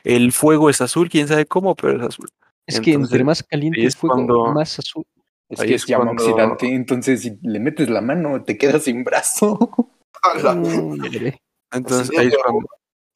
El 0.04 0.32
fuego 0.32 0.70
es 0.70 0.82
azul, 0.82 1.10
quién 1.10 1.28
sabe 1.28 1.46
cómo, 1.46 1.76
pero 1.76 1.98
es 2.00 2.08
azul. 2.08 2.30
Es 2.68 2.80
que 2.80 2.94
entre 2.94 3.24
más 3.24 3.42
caliente 3.44 3.80
el 3.82 3.88
es 3.88 3.96
fuego, 3.96 4.16
cuando- 4.16 4.46
más 4.54 4.78
azul. 4.80 5.06
Es 5.50 5.60
Ahí 5.60 5.70
que 5.70 5.76
es 5.76 5.84
es 5.84 5.88
llama 5.88 6.06
cuando- 6.06 6.24
oxidante, 6.24 6.74
entonces 6.74 7.22
si 7.22 7.38
le 7.44 7.60
metes 7.60 7.90
la 7.90 8.02
mano 8.02 8.44
te 8.44 8.58
quedas 8.58 8.84
sin 8.84 9.04
brazo. 9.04 9.58
A 10.24 10.38
la- 10.40 10.52
Hombre. 10.54 11.40
Entonces 11.72 12.18
ahí 12.18 12.28
es 12.28 12.36
cuando 12.44 12.68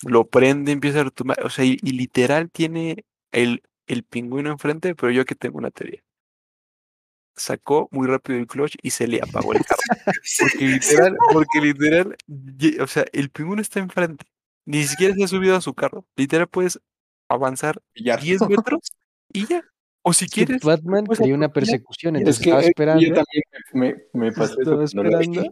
lo 0.05 0.25
prende, 0.27 0.71
empieza 0.71 1.01
a 1.01 1.05
retumbar. 1.05 1.43
O 1.43 1.49
sea, 1.49 1.65
y, 1.65 1.77
y 1.81 1.91
literal 1.91 2.49
tiene 2.51 3.03
el, 3.31 3.63
el 3.89 4.03
pingüino 4.03 4.51
enfrente, 4.51 4.95
pero 4.95 5.11
yo 5.11 5.23
aquí 5.23 5.35
tengo 5.35 5.57
una 5.57 5.71
teoría. 5.71 6.01
Sacó 7.35 7.89
muy 7.91 8.07
rápido 8.07 8.37
el 8.37 8.47
clutch 8.47 8.75
y 8.81 8.91
se 8.91 9.07
le 9.07 9.19
apagó 9.21 9.53
el 9.53 9.65
carro. 9.65 9.79
Porque 10.39 10.67
literal, 10.67 11.17
porque 11.33 11.61
literal, 11.61 12.17
o 12.81 12.87
sea, 12.87 13.05
el 13.11 13.29
pingüino 13.29 13.61
está 13.61 13.79
enfrente. 13.79 14.25
Ni 14.65 14.83
siquiera 14.83 15.15
se 15.15 15.23
ha 15.23 15.27
subido 15.27 15.55
a 15.55 15.61
su 15.61 15.73
carro. 15.73 16.05
Literal 16.15 16.47
puedes 16.47 16.79
avanzar 17.27 17.81
ya. 17.95 18.17
10 18.17 18.41
metros 18.49 18.91
y 19.33 19.47
ya. 19.47 19.63
O 20.01 20.13
si 20.13 20.27
quieres, 20.27 20.61
Batman 20.61 21.05
quería 21.05 21.35
una 21.35 21.49
persecución, 21.49 22.15
Es 22.15 22.21
entonces 22.21 22.43
que 22.43 22.49
estaba 22.49 22.63
eh, 22.63 22.67
esperando. 22.67 23.01
yo 23.01 23.13
también 23.13 24.03
me, 24.13 24.27
eso 24.27 24.43
Estaba 24.59 24.83
esperando. 24.83 25.43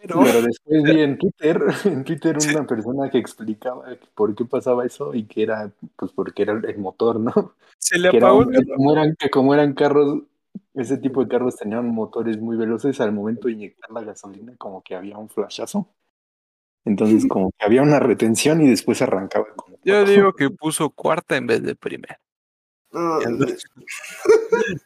Pero 0.00 0.20
Pero 0.22 0.42
después 0.42 0.82
vi 0.82 1.00
en 1.00 1.18
Twitter, 1.18 1.62
en 1.84 2.04
Twitter 2.04 2.38
una 2.38 2.66
persona 2.66 3.10
que 3.10 3.18
explicaba 3.18 3.84
por 4.14 4.34
qué 4.34 4.44
pasaba 4.44 4.86
eso 4.86 5.14
y 5.14 5.24
que 5.24 5.42
era, 5.42 5.70
pues 5.96 6.12
porque 6.12 6.42
era 6.42 6.52
el 6.54 6.78
motor, 6.78 7.20
¿no? 7.20 7.54
se 7.78 7.98
le 7.98 8.08
apagó 8.08 8.38
un- 8.38 8.54
el 8.54 8.66
como 8.66 8.92
eran, 8.92 9.16
como 9.30 9.54
eran 9.54 9.74
carros, 9.74 10.22
ese 10.74 10.96
tipo 10.98 11.22
de 11.22 11.28
carros 11.28 11.56
tenían 11.56 11.86
motores 11.88 12.38
muy 12.40 12.56
veloces, 12.56 13.00
al 13.00 13.12
momento 13.12 13.48
de 13.48 13.54
inyectar 13.54 13.90
la 13.90 14.02
gasolina 14.02 14.54
como 14.56 14.82
que 14.82 14.94
había 14.94 15.18
un 15.18 15.28
flashazo. 15.28 15.88
Entonces 16.84 17.24
como 17.28 17.50
que 17.50 17.64
había 17.64 17.82
una 17.82 18.00
retención 18.00 18.60
y 18.62 18.68
después 18.68 19.02
arrancaba 19.02 19.46
como 19.56 19.76
Yo 19.84 20.04
digo 20.04 20.32
que 20.32 20.50
puso 20.50 20.90
cuarta 20.90 21.36
en 21.36 21.46
vez 21.46 21.62
de 21.62 21.74
primera. 21.74 22.18
No, 22.92 23.22
Entonces, 23.22 23.64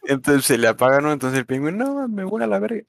entonces 0.07 0.45
se 0.45 0.59
le 0.59 0.69
apaga, 0.69 1.01
¿no? 1.01 1.13
Entonces 1.13 1.41
el 1.41 1.47
pingüino, 1.47 1.85
no, 1.85 2.09
me 2.09 2.25
voy 2.25 2.43
a 2.43 2.47
la 2.47 2.59
verga. 2.61 2.83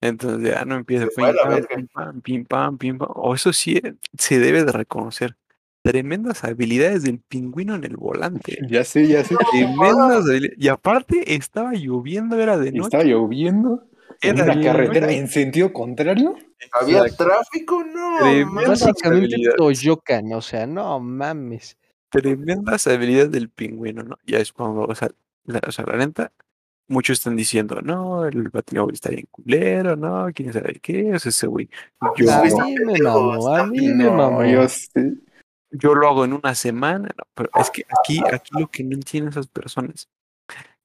Entonces 0.00 0.50
ya 0.52 0.64
no 0.64 0.76
empieza. 0.76 1.06
Pim, 1.14 1.24
pam, 1.24 1.66
pim, 1.66 1.86
pam, 1.88 2.20
pim, 2.20 2.44
pam, 2.44 2.78
pim, 2.78 2.98
pam. 2.98 3.08
O 3.14 3.34
eso 3.34 3.52
sí 3.52 3.76
eh, 3.76 3.94
se 4.18 4.38
debe 4.38 4.64
de 4.64 4.72
reconocer. 4.72 5.36
Tremendas 5.82 6.44
habilidades 6.44 7.02
del 7.02 7.20
pingüino 7.20 7.74
en 7.74 7.84
el 7.84 7.96
volante. 7.96 8.58
Ya 8.68 8.84
sé, 8.84 9.06
ya 9.06 9.22
sé. 9.24 9.36
Tremendas 9.50 10.24
habilidades. 10.26 10.58
Y 10.58 10.68
aparte 10.68 11.34
estaba 11.34 11.72
lloviendo, 11.74 12.38
era 12.40 12.56
de 12.58 12.72
noche. 12.72 12.86
Estaba 12.98 13.04
lloviendo 13.04 13.86
en 14.22 14.38
Era 14.38 14.52
una 14.52 14.62
carretera 14.62 15.12
en 15.12 15.28
sentido 15.28 15.72
contrario. 15.72 16.36
¿Había 16.72 17.00
Exacto. 17.02 17.24
tráfico? 17.26 17.84
No. 17.84 18.18
Tremendo. 18.20 18.52
mames. 18.52 18.68
Básicamente. 18.80 19.36
Toyocan, 19.56 20.32
o 20.32 20.40
sea, 20.40 20.66
no 20.66 20.98
mames. 21.00 21.76
tremendas 22.10 22.86
habilidades 22.86 23.32
del 23.32 23.50
pingüino, 23.50 24.02
¿no? 24.04 24.18
Ya 24.26 24.38
es 24.38 24.52
cuando, 24.52 24.82
o 24.84 24.94
sea, 24.94 25.10
la, 25.44 25.60
o 25.66 25.72
sea, 25.72 25.84
la 25.86 25.96
neta, 25.96 26.32
muchos 26.88 27.18
están 27.18 27.36
diciendo, 27.36 27.80
no, 27.82 28.26
el 28.26 28.48
batimóvil 28.48 28.94
está 28.94 29.10
bien 29.10 29.26
culero, 29.30 29.96
no, 29.96 30.26
quién 30.34 30.52
sabe 30.52 30.80
qué, 30.80 31.10
es 31.10 31.26
ese 31.26 31.46
güey. 31.46 31.68
Yo, 32.16 32.32
A 32.32 32.42
mí 32.42 32.74
me 32.84 32.98
mamó, 33.00 33.54
a 33.54 33.66
mí 33.66 33.88
me 33.88 34.10
mamó. 34.10 34.44
yo 34.44 34.68
sé. 34.68 35.14
yo 35.70 35.94
lo 35.94 36.08
hago 36.08 36.24
en 36.24 36.32
una 36.34 36.54
semana, 36.54 37.08
no, 37.16 37.24
pero 37.34 37.50
es 37.54 37.70
que 37.70 37.84
aquí, 38.00 38.22
aquí 38.32 38.50
lo 38.58 38.70
que 38.70 38.84
no 38.84 38.94
entienden 38.94 39.30
esas 39.30 39.46
personas 39.46 40.08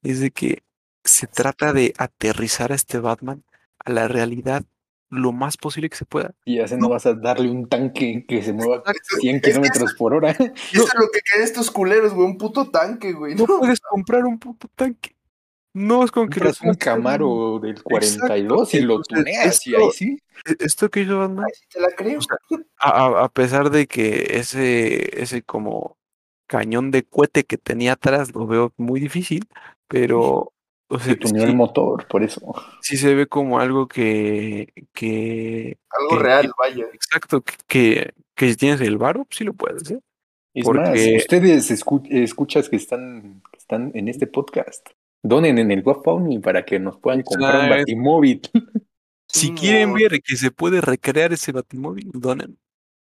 es 0.02 0.20
de 0.20 0.30
que 0.30 0.62
se 1.04 1.26
trata 1.26 1.72
de 1.72 1.94
aterrizar 1.98 2.72
a 2.72 2.74
este 2.74 2.98
Batman 2.98 3.44
a 3.84 3.90
la 3.90 4.08
realidad 4.08 4.64
lo 5.10 5.32
más 5.32 5.56
posible 5.56 5.90
que 5.90 5.96
se 5.96 6.04
pueda. 6.04 6.34
Y 6.44 6.56
ya 6.56 6.76
no 6.76 6.88
vas 6.88 7.04
a 7.04 7.14
darle 7.14 7.50
un 7.50 7.68
tanque 7.68 8.24
que 8.28 8.42
se 8.42 8.52
mueva 8.52 8.76
Exacto. 8.76 9.16
100 9.18 9.36
Es 9.36 9.42
que 9.42 9.50
kilómetros 9.50 9.94
por 9.94 10.14
hora. 10.14 10.30
Eso 10.30 10.52
es 10.72 10.94
lo 10.94 11.10
que 11.12 11.20
quieren 11.20 11.44
estos 11.44 11.70
culeros, 11.70 12.14
güey. 12.14 12.26
Un 12.26 12.38
puto 12.38 12.70
tanque, 12.70 13.12
güey. 13.12 13.34
No 13.34 13.44
¿no? 13.46 13.58
puedes 13.58 13.80
comprar 13.80 14.24
un 14.24 14.38
puto 14.38 14.68
tanque. 14.74 15.16
No 15.72 16.02
es 16.04 16.10
con 16.10 16.28
que 16.28 16.40
Compras 16.40 16.60
un. 16.62 16.74
Camaro 16.74 17.58
del 17.60 17.80
42 17.82 18.74
y 18.74 18.80
lo 18.80 19.00
tuneas 19.02 19.66
y 19.66 19.70
esto- 19.74 19.84
ahí 19.84 19.90
sí. 19.92 20.18
Esto 20.58 20.90
que 20.90 21.00
hizo 21.02 21.18
Batman 21.18 21.44
Ay, 21.46 21.52
sí 21.54 21.64
te 21.70 21.80
la 21.80 21.90
creo. 21.90 22.18
O 22.18 22.22
sea, 22.22 22.36
a, 22.78 23.06
a- 23.06 23.24
a 23.24 23.28
pesar 23.28 23.70
de 23.70 23.86
que 23.86 24.38
ese, 24.38 25.22
ese 25.22 25.42
como 25.42 25.96
cañón 26.48 26.90
de 26.90 27.04
cohete 27.04 27.44
que 27.44 27.56
tenía 27.58 27.92
atrás 27.92 28.34
lo 28.34 28.46
veo 28.46 28.72
muy 28.76 28.98
difícil, 29.00 29.46
pero 29.86 30.52
o 30.92 30.98
sea, 30.98 31.12
Se 31.12 31.16
tuneó 31.16 31.44
el 31.44 31.50
sí, 31.50 31.54
motor, 31.56 32.08
por 32.08 32.24
eso. 32.24 32.52
sí 32.80 32.96
se 32.96 33.14
ve 33.14 33.28
como 33.28 33.60
algo 33.60 33.86
que, 33.86 34.72
que 34.92 35.78
Algo 36.00 36.16
que- 36.16 36.22
real, 36.24 36.52
vaya. 36.58 36.86
exacto, 36.92 37.42
que, 37.42 37.54
que, 37.68 38.10
que 38.34 38.48
si 38.50 38.56
tienes 38.56 38.80
el 38.80 38.98
varo, 38.98 39.24
sí 39.30 39.44
lo 39.44 39.52
puedes 39.52 39.82
hacer. 39.82 40.00
Es 40.52 40.64
Porque- 40.64 40.80
más, 40.80 40.98
ustedes 41.22 41.70
escu- 41.70 42.08
escuchas 42.10 42.68
que 42.68 42.74
están, 42.74 43.40
que 43.52 43.58
están 43.58 43.92
en 43.94 44.08
este 44.08 44.26
podcast. 44.26 44.88
Donen 45.22 45.58
en 45.58 45.70
el 45.70 45.82
GoFundMe 45.82 46.40
para 46.40 46.64
que 46.64 46.78
nos 46.78 46.98
puedan 46.98 47.22
comprar 47.22 47.60
un 47.64 47.70
batimóvil. 47.70 48.40
Si 49.32 49.52
Mm, 49.52 49.54
quieren 49.54 49.94
ver 49.94 50.20
que 50.22 50.34
se 50.34 50.50
puede 50.50 50.80
recrear 50.80 51.32
ese 51.32 51.52
batimóvil, 51.52 52.10
donen. 52.12 52.58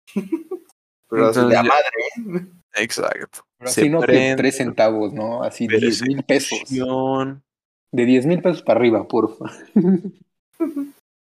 Pero 1.08 1.26
así 1.26 1.40
de 1.40 1.56
Entonces, 1.56 1.58
a 1.58 1.62
madre, 1.64 2.38
¿eh? 2.38 2.46
Exacto. 2.76 3.40
Pero 3.58 3.70
Se 3.70 3.80
así 3.80 3.90
no 3.90 4.00
que 4.00 4.06
prende, 4.06 4.36
tres 4.36 4.56
centavos, 4.56 5.12
¿no? 5.12 5.42
Así 5.42 5.66
10 5.66 6.02
mil 6.02 6.22
pesos. 6.22 6.60
De 6.70 8.04
10 8.04 8.26
mil 8.26 8.40
pesos 8.40 8.62
para 8.62 8.78
arriba, 8.78 9.06
porfa. 9.08 9.46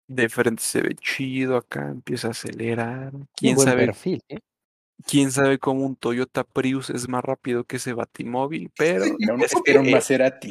De 0.10 0.30
frente 0.30 0.64
se 0.64 0.82
ve 0.82 0.96
chido, 0.96 1.58
acá 1.58 1.90
empieza 1.90 2.30
a 2.30 2.32
acelerar. 2.32 3.12
¿Quién 3.36 3.56
buen 3.56 3.68
sabe 3.68 3.86
perfil, 3.88 4.22
¿eh? 4.30 4.40
Quién 5.06 5.32
sabe 5.32 5.60
cómo 5.60 5.86
un 5.86 5.96
Toyota 5.96 6.44
Prius 6.44 6.90
es 6.90 7.08
más 7.10 7.24
rápido 7.24 7.64
que 7.66 7.78
ese 7.78 7.94
Batimóvil, 7.94 8.72
pero 8.78 9.04
Era 9.20 9.34
un, 9.36 9.42
es 9.42 9.54
que 9.64 9.72
era 9.72 9.80
un 9.82 9.86
que- 9.88 9.92
Maserati. 9.92 10.50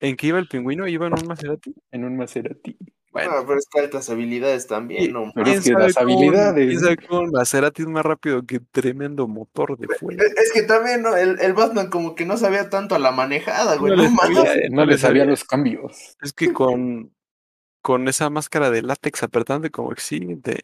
¿en 0.00 0.16
qué 0.16 0.26
iba 0.28 0.38
el 0.38 0.48
pingüino? 0.48 0.86
¿Iba 0.88 1.06
en 1.08 1.14
un 1.14 1.26
Maserati? 1.26 1.74
En 1.90 2.04
un 2.04 2.16
Maserati. 2.16 2.76
Bueno, 3.12 3.32
Ah, 3.34 3.42
pero 3.44 3.58
es 3.58 3.66
que 3.68 3.80
altas 3.80 4.08
habilidades 4.08 4.68
también, 4.68 5.12
no 5.12 5.32
Pero 5.34 5.44
¿quién 5.46 5.58
es 5.58 5.64
que 5.64 5.72
las 5.72 5.94
cómo- 5.94 6.12
habilidades, 6.16 6.68
¿Quién 6.68 6.80
sabe 6.80 6.96
cómo 7.08 7.26
Maserati 7.32 7.82
es 7.82 7.88
más 7.88 8.04
rápido 8.06 8.46
que 8.46 8.60
tremendo 8.60 9.26
motor 9.26 9.76
de 9.76 9.88
fuego? 9.88 10.22
Es 10.22 10.32
es 10.44 10.52
que 10.52 10.62
también 10.62 11.02
¿no? 11.02 11.16
el, 11.16 11.40
el 11.40 11.52
Batman 11.52 11.90
como 11.90 12.14
que 12.14 12.24
no 12.24 12.36
sabía 12.36 12.70
tanto 12.70 12.94
a 12.94 13.00
la 13.00 13.10
manejada, 13.10 13.74
güey. 13.76 13.96
No 13.96 14.04
No, 14.04 14.04
le 14.04 14.16
sabía, 14.16 14.54
eh, 14.54 14.68
no 14.70 14.86
le 14.86 14.96
sabía 14.96 15.24
los 15.24 15.42
cambios. 15.42 16.16
Es 16.22 16.32
que 16.32 16.52
con, 16.52 17.12
con 17.82 18.06
esa 18.06 18.30
máscara 18.30 18.70
de 18.70 18.82
látex 18.82 19.24
apretante 19.24 19.70
como 19.70 19.90
que 19.90 20.00
sí, 20.00 20.36
te, 20.36 20.60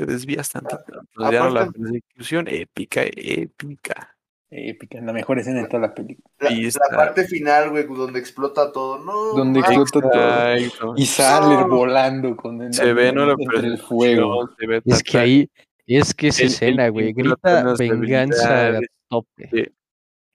te 0.00 0.06
desvías 0.06 0.50
tantito. 0.50 0.76
Entonces 0.88 1.32
ya 1.32 1.44
no, 1.44 1.50
la 1.50 1.70
persecución 1.70 2.46
épica, 2.48 3.02
épica. 3.04 4.12
Épica, 4.50 5.00
la 5.00 5.12
mejor 5.12 5.38
escena 5.38 5.62
de 5.62 5.68
toda 5.68 5.80
la 5.88 5.94
película. 5.94 6.28
La, 6.38 6.52
Y 6.52 6.64
la 6.64 6.96
parte 6.96 7.24
final, 7.26 7.70
güey, 7.70 7.84
donde 7.86 8.18
explota 8.20 8.70
todo. 8.70 8.98
No, 8.98 9.34
Donde 9.36 9.60
explota 9.60 10.00
todo. 10.10 10.52
Exacto. 10.52 10.94
Y 10.96 11.06
sale 11.06 11.54
No. 11.54 11.68
volando 11.68 12.36
con 12.36 12.72
Se 12.72 12.92
ve, 12.92 13.12
¿no? 13.12 13.26
La 13.26 13.34
entre 13.38 13.66
el 13.68 13.78
fuego. 13.78 14.46
persecución, 14.46 14.56
se 14.58 14.66
ve 14.66 14.82
Es 14.84 15.02
que 15.02 15.18
ahí, 15.18 15.50
es 15.86 16.14
que 16.14 16.28
esa 16.28 16.42
El- 16.42 16.46
el 16.48 16.52
escena, 16.52 16.88
güey, 16.90 17.12
grita 17.12 17.74
venganza 17.78 18.68
a 18.68 18.80
tope. 19.08 19.72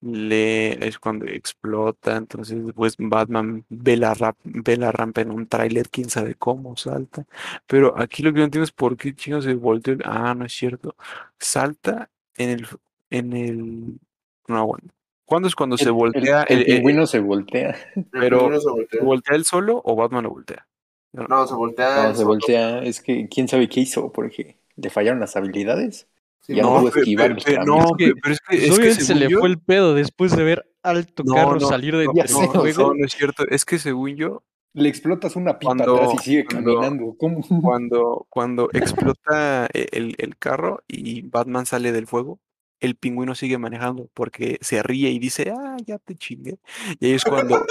Le 0.01 0.85
es 0.87 0.97
cuando 0.99 1.25
explota, 1.25 2.17
entonces 2.17 2.65
después 2.65 2.95
Batman 2.97 3.63
ve 3.69 3.97
la, 3.97 4.13
rap- 4.15 4.37
ve 4.43 4.77
la 4.77 4.91
rampa 4.91 5.21
en 5.21 5.31
un 5.31 5.47
tráiler, 5.47 5.89
quién 5.89 6.09
sabe 6.09 6.35
cómo 6.35 6.75
salta, 6.75 7.25
pero 7.67 7.97
aquí 7.99 8.23
lo 8.23 8.33
que 8.33 8.39
no 8.39 8.45
entiendo 8.45 8.63
es 8.63 8.71
por 8.71 8.97
qué 8.97 9.13
chingos 9.15 9.43
se 9.45 9.53
volteó, 9.53 9.95
ah, 10.05 10.33
no 10.33 10.45
es 10.45 10.53
cierto, 10.53 10.95
salta 11.39 12.09
en 12.35 12.49
el, 12.49 12.67
en 13.09 13.33
el, 13.33 13.99
no, 14.47 14.67
bueno, 14.67 14.87
¿cuándo 15.25 15.47
es 15.47 15.55
cuando 15.55 15.77
se 15.77 15.89
voltea? 15.91 16.43
El, 16.43 16.61
el- 16.61 16.69
el- 16.69 16.75
pingüino 16.77 17.05
se 17.05 17.19
voltea. 17.19 17.75
El 17.95 18.05
pero- 18.11 18.51
se 18.55 18.59
¿se 18.61 18.69
voltea. 18.69 19.03
voltea 19.03 19.35
él 19.35 19.45
solo 19.45 19.81
o 19.85 19.95
Batman 19.95 20.23
lo 20.23 20.31
voltea? 20.31 20.67
No, 21.13 21.45
se 21.45 21.53
voltea. 21.53 22.03
No, 22.03 22.09
se 22.11 22.15
solo. 22.17 22.27
voltea. 22.29 22.83
Es 22.83 23.01
que 23.01 23.27
quién 23.27 23.47
sabe 23.47 23.67
qué 23.67 23.81
hizo, 23.81 24.11
porque 24.13 24.57
le 24.77 24.89
fallaron 24.89 25.19
las 25.19 25.35
habilidades. 25.35 26.07
Sí, 26.41 26.55
Ya 26.55 26.63
no, 26.63 26.73
no 26.81 26.89
pudo 26.89 26.99
esquivar 26.99 27.35
pe- 27.35 27.41
pe- 27.43 27.59
no, 27.65 27.79
Es 27.79 27.91
que- 27.97 28.07
pe- 28.07 28.19
pero 28.21 28.33
es 28.33 28.39
que, 28.41 28.55
es 28.57 28.63
que 28.63 28.71
obviamente 28.71 29.03
se 29.03 29.15
le 29.15 29.29
yo- 29.29 29.39
fue 29.39 29.49
el 29.49 29.59
pedo 29.59 29.93
después 29.93 30.35
de 30.35 30.43
ver 30.43 30.65
alto 30.81 31.23
No, 31.23 31.35
carro 31.35 31.53
no, 31.59 31.67
salir 31.67 31.95
de 31.95 32.07
del 32.07 32.27
sé, 32.27 32.33
no, 32.33 32.47
juego. 32.49 32.81
no, 32.87 32.93
no 32.95 33.05
es 33.05 33.11
cierto, 33.13 33.43
es 33.47 33.63
que 33.65 33.77
según 33.79 34.15
yo, 34.15 34.43
Le 34.73 34.87
explotas 34.89 35.35
una 35.35 35.59
pipa 35.59 35.75
Cuando- 35.75 35.95
atrás 35.97 36.13
y 36.15 36.17
sigue 36.23 36.45
cuando- 36.45 36.75
caminando. 36.79 37.15
¿Cómo? 37.19 37.41
cuando, 37.61 38.25
cuando 38.29 38.69
explota 39.13 39.67
e- 39.73 39.87
el, 39.91 40.15
el 40.17 40.37
carro 40.37 40.81
y 40.87 41.23
Batman 41.23 41.65
sale 41.65 41.91
del 41.91 42.07
fuego, 42.07 42.39
el 42.79 42.95
pingüino 42.95 43.35
sigue 43.35 43.57
manejando 43.59 44.09
porque 44.15 44.57
se 44.61 44.81
ríe 44.81 45.09
y 45.11 45.19
dice, 45.19 45.51
ah, 45.55 45.77
ya 45.85 45.99
te 45.99 46.15
chingué. 46.15 46.57
Y 46.99 47.05
ahí 47.07 47.11
es 47.13 47.23
cuando, 47.25 47.63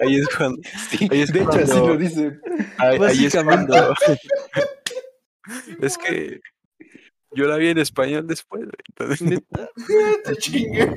ahí, 0.00 0.16
es 0.16 0.28
cuando, 0.28 0.60
Sí, 0.90 1.08
ahí 1.10 1.22
es 1.22 1.32
de 1.32 1.40
hecho, 1.40 1.50
así 1.50 1.72
lo 1.78 1.96
dice. 1.96 2.38
ahí, 2.76 2.98
ahí 3.02 3.24
es 3.24 3.34
Básicamente. 3.34 3.72
cuando, 3.72 3.94
es 5.82 5.98
que 5.98 6.40
yo 7.32 7.46
la 7.46 7.56
vi 7.56 7.68
en 7.68 7.78
español 7.78 8.26
después, 8.26 8.62
güey, 8.62 8.72
entonces, 8.88 9.40
te 10.24 10.36
chingue. 10.36 10.94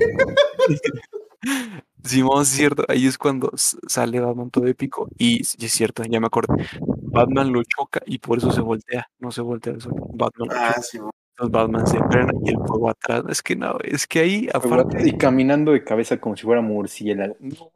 Simón, 2.03 2.41
es 2.43 2.47
cierto, 2.49 2.83
ahí 2.87 3.05
es 3.05 3.17
cuando 3.17 3.51
sale 3.55 4.19
Batman 4.19 4.49
todo 4.49 4.65
épico 4.67 5.07
y 5.17 5.41
es 5.41 5.71
cierto, 5.71 6.03
ya 6.03 6.19
me 6.19 6.27
acordé, 6.27 6.67
Batman 6.79 7.53
lo 7.53 7.63
choca 7.63 8.01
y 8.05 8.17
por 8.19 8.39
eso 8.39 8.51
se 8.51 8.61
voltea, 8.61 9.07
no 9.19 9.31
se 9.31 9.41
voltea 9.41 9.73
el 9.73 9.79
Batman. 10.13 10.49
Ah, 10.51 10.81
sí, 10.81 10.99
Entonces 11.41 11.51
Batman 11.51 11.87
se 11.87 11.97
frena 12.09 12.33
y 12.45 12.49
el 12.51 12.57
fuego 12.67 12.89
atrás. 12.89 13.23
Es 13.29 13.41
que 13.41 13.55
no, 13.55 13.75
es 13.83 14.05
que 14.05 14.19
ahí, 14.19 14.49
aparte 14.53 15.07
Y 15.07 15.17
caminando 15.17 15.71
de 15.71 15.83
cabeza 15.83 16.17
como 16.19 16.37
si 16.37 16.43
fuera 16.43 16.61
murciélago. 16.61 17.35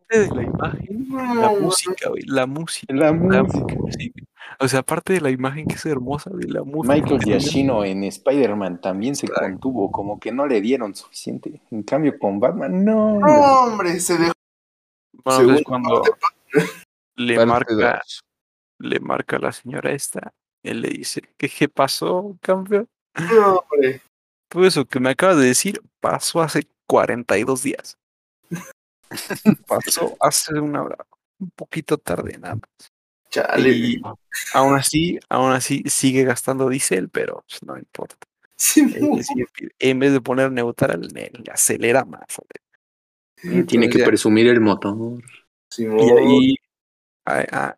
de 0.10 0.28
la 0.36 0.44
imagen, 0.44 1.08
la 1.10 1.50
música, 1.60 2.10
güey, 2.10 2.22
la 2.28 2.46
música. 2.46 2.94
La 2.94 3.06
la 3.08 3.14
música. 3.14 3.76
música. 3.76 4.22
O 4.60 4.68
sea, 4.68 4.82
aparte 4.82 5.14
de 5.14 5.22
la 5.22 5.32
imagen 5.32 5.66
que 5.66 5.76
es 5.76 5.86
hermosa 5.88 6.30
de 6.32 6.48
la 6.48 6.64
música. 6.64 6.94
Michael 6.94 7.20
Giacchino 7.24 7.84
en 7.84 8.04
Spider-Man 8.04 8.82
también 8.82 9.16
se 9.16 9.28
contuvo, 9.28 9.92
como 9.92 10.20
que 10.20 10.32
no 10.32 10.46
le 10.46 10.62
dieron 10.62 10.94
suficiente. 10.94 11.60
En 11.72 11.82
cambio, 11.82 12.20
con 12.20 12.40
Batman, 12.40 12.86
no. 12.86 13.20
No, 13.20 13.64
hombre, 13.64 14.00
se 14.00 14.16
dejó. 14.18 14.34
Bueno, 15.24 15.40
Según 15.40 15.64
cuando 15.64 16.04
le 17.16 17.36
Parte 17.36 17.48
marca, 17.48 17.94
dos. 18.04 18.24
le 18.78 19.00
marca 19.00 19.38
a 19.38 19.40
la 19.40 19.52
señora 19.52 19.92
esta, 19.92 20.34
él 20.62 20.82
le 20.82 20.90
dice, 20.90 21.24
¿qué, 21.36 21.50
qué 21.50 21.68
pasó, 21.68 22.38
campeón? 22.42 22.88
No, 23.32 23.64
hombre. 23.72 24.02
Todo 24.50 24.66
eso 24.66 24.86
que 24.86 25.00
me 25.00 25.10
acabas 25.10 25.38
de 25.38 25.46
decir 25.46 25.82
pasó 26.00 26.42
hace 26.42 26.68
42 26.88 27.64
días. 27.64 27.98
pasó 29.68 30.16
hace 30.20 30.54
una 30.60 30.84
hora, 30.84 31.06
un 31.40 31.52
poquito 31.52 31.98
tarde 31.98 32.38
nada 32.38 32.56
más. 32.56 32.92
Chale. 33.30 33.70
Y 33.70 34.02
aún 34.54 34.76
así, 34.76 35.20
aún 35.30 35.52
así 35.52 35.84
sigue 35.88 36.24
gastando 36.24 36.70
diésel, 36.70 37.10
pero 37.10 37.44
pues, 37.48 37.64
no 37.64 37.78
importa. 37.78 38.16
Sí, 38.56 38.84
no. 38.84 39.18
En 39.80 40.00
vez 40.00 40.14
de 40.14 40.22
poner 40.22 40.52
neutral, 40.52 41.02
le, 41.02 41.32
le 41.32 41.52
acelera 41.52 42.06
más. 42.06 42.24
Tiene 43.68 43.90
que 43.90 44.00
ya- 44.00 44.06
presumir 44.06 44.48
el 44.48 44.62
motor. 44.62 45.22
Y 45.78 45.86
ahí, 45.86 46.56
ahí, 47.26 47.46
ah, 47.52 47.78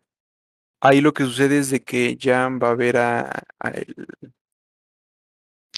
ahí 0.80 1.00
lo 1.00 1.12
que 1.12 1.24
sucede 1.24 1.58
es 1.58 1.70
de 1.70 1.82
que 1.82 2.16
Jan 2.20 2.60
va 2.62 2.70
a 2.70 2.74
ver 2.74 2.96
a, 2.96 3.42
a 3.58 3.68
el, 3.70 4.06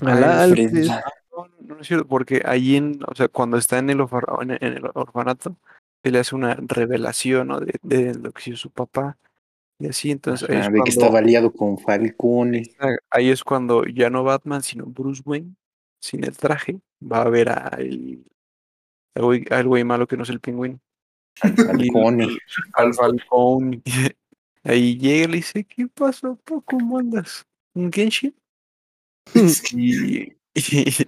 Al 0.03 0.25
a 0.25 0.43
Alfred. 0.43 0.67
Alfred. 0.77 0.89
No, 1.37 1.49
no 1.61 1.81
es 1.81 1.87
cierto, 1.87 2.07
porque 2.07 2.43
ahí 2.45 2.77
en, 2.77 3.01
o 3.07 3.15
sea, 3.15 3.29
cuando 3.29 3.57
está 3.57 3.79
en 3.79 3.91
el, 3.91 3.99
orfa- 4.01 4.43
en, 4.43 4.51
en 4.53 4.77
el 4.79 4.85
orfanato, 4.95 5.57
se 6.03 6.11
le 6.11 6.19
hace 6.19 6.35
una 6.35 6.55
revelación, 6.59 7.49
¿no? 7.49 7.61
De, 7.61 7.75
de 7.83 8.15
lo 8.15 8.33
que 8.33 8.51
hizo 8.51 8.57
su 8.57 8.71
papá. 8.71 9.17
Y 9.79 9.87
así, 9.89 10.11
entonces 10.11 10.49
ahí, 10.51 10.57
Ah, 10.57 10.61
es 10.61 10.67
de 10.67 10.73
que 10.73 10.79
cuando, 10.79 10.91
estaba 10.91 11.19
aliado 11.21 11.53
con 11.53 11.79
Falcone. 11.79 12.63
ah, 12.81 12.95
ahí 13.11 13.31
es 13.31 13.43
cuando 13.45 13.85
ya 13.87 14.11
no 14.11 14.25
Batman, 14.25 14.63
sino 14.63 14.85
Bruce 14.87 15.23
Wayne, 15.25 15.55
sin 16.01 16.25
el 16.25 16.37
traje, 16.37 16.81
va 17.01 17.23
a 17.23 17.29
ver 17.31 17.49
al 17.49 18.19
güey, 19.15 19.45
al 19.51 19.67
güey 19.67 19.85
malo 19.85 20.07
que 20.07 20.17
no 20.17 20.23
es 20.25 20.31
el 20.31 20.41
pingüino. 20.41 20.79
Falcone. 21.57 22.29
Al 22.75 22.93
Falcón. 22.95 23.83
Ahí 24.65 24.99
llega 24.99 25.25
y 25.25 25.29
le 25.29 25.37
dice, 25.39 25.65
¿qué 25.65 25.87
pasó? 25.87 26.39
¿Cómo 26.67 26.99
andas? 26.99 27.47
¿Un 27.75 27.91
Genshin? 27.91 28.35
Y, 29.73 30.37
y 30.55 31.07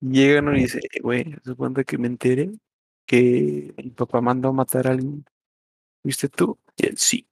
llegan 0.00 0.56
y 0.56 0.60
dice, 0.62 0.80
"Eh, 0.92 1.00
güey, 1.00 1.34
¿se 1.44 1.54
cuenta 1.54 1.84
que 1.84 1.98
me 1.98 2.06
enteré 2.06 2.50
que 3.06 3.74
mi 3.76 3.90
papá 3.90 4.20
mandó 4.20 4.48
a 4.48 4.52
matar 4.52 4.86
a 4.86 4.90
alguien? 4.92 5.24
¿Viste 6.02 6.28
tú? 6.28 6.58
Y 6.76 6.86
él 6.86 6.96
sí, 6.98 7.26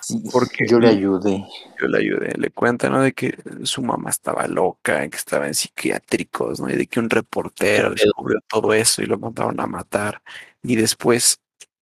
Sí, 0.00 0.22
Porque- 0.30 0.66
yo 0.68 0.78
le 0.78 0.88
ayudé. 0.88 1.44
yo 1.80 1.88
le 1.88 1.98
ayudé. 1.98 2.34
Le 2.38 2.50
cuenta, 2.50 2.88
¿no? 2.88 3.02
De 3.02 3.12
que 3.12 3.36
su 3.64 3.82
mamá 3.82 4.10
estaba 4.10 4.46
loca, 4.46 5.08
que 5.08 5.16
estaba 5.16 5.48
en 5.48 5.54
psiquiátricos, 5.54 6.60
¿no? 6.60 6.70
Y 6.70 6.76
de 6.76 6.86
que 6.86 7.00
un 7.00 7.10
reportero 7.10 7.90
descubrió 7.90 8.40
todo 8.48 8.72
eso 8.72 9.02
y 9.02 9.06
lo 9.06 9.18
mandaron 9.18 9.58
a 9.60 9.66
matar. 9.66 10.22
Y 10.62 10.76
después, 10.76 11.40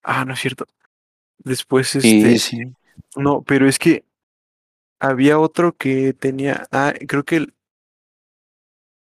ah, 0.04 0.24
no 0.24 0.34
es 0.34 0.40
cierto. 0.40 0.66
Después, 1.40 1.90
Sí, 1.90 2.22
este, 2.24 2.40
sí. 2.40 2.60
no, 3.18 3.42
pero 3.42 3.68
es 3.68 3.78
que 3.80 4.06
había 5.00 5.40
otro 5.40 5.76
que 5.76 6.14
tenía, 6.14 6.68
ah, 6.72 6.94
creo 7.08 7.24
que 7.24 7.36
el, 7.38 7.54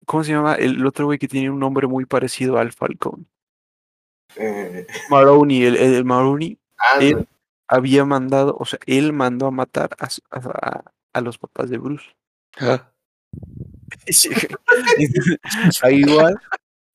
¿cómo 0.05 0.23
se 0.23 0.31
llama? 0.31 0.55
El 0.55 0.85
otro 0.85 1.05
güey 1.05 1.19
que 1.19 1.27
tenía 1.27 1.51
un 1.51 1.59
nombre 1.59 1.87
muy 1.87 2.05
parecido 2.05 2.57
al 2.57 2.71
Falcón. 2.71 3.27
Eh, 4.35 4.87
Maroni, 5.09 5.63
el, 5.63 5.75
el 5.75 6.05
Maroni 6.05 6.57
ah, 6.79 6.97
Él- 6.99 7.27
había 7.67 8.03
mandado, 8.05 8.55
o 8.59 8.65
sea, 8.65 8.79
él 8.85 9.13
mandó 9.13 9.47
a 9.47 9.51
matar 9.51 9.91
a, 9.99 10.09
su- 10.09 10.21
a, 10.31 10.83
a 11.13 11.21
los 11.21 11.37
papás 11.37 11.69
de 11.69 11.77
Bruce. 11.77 12.05
a 15.83 15.91
igual, 15.91 16.39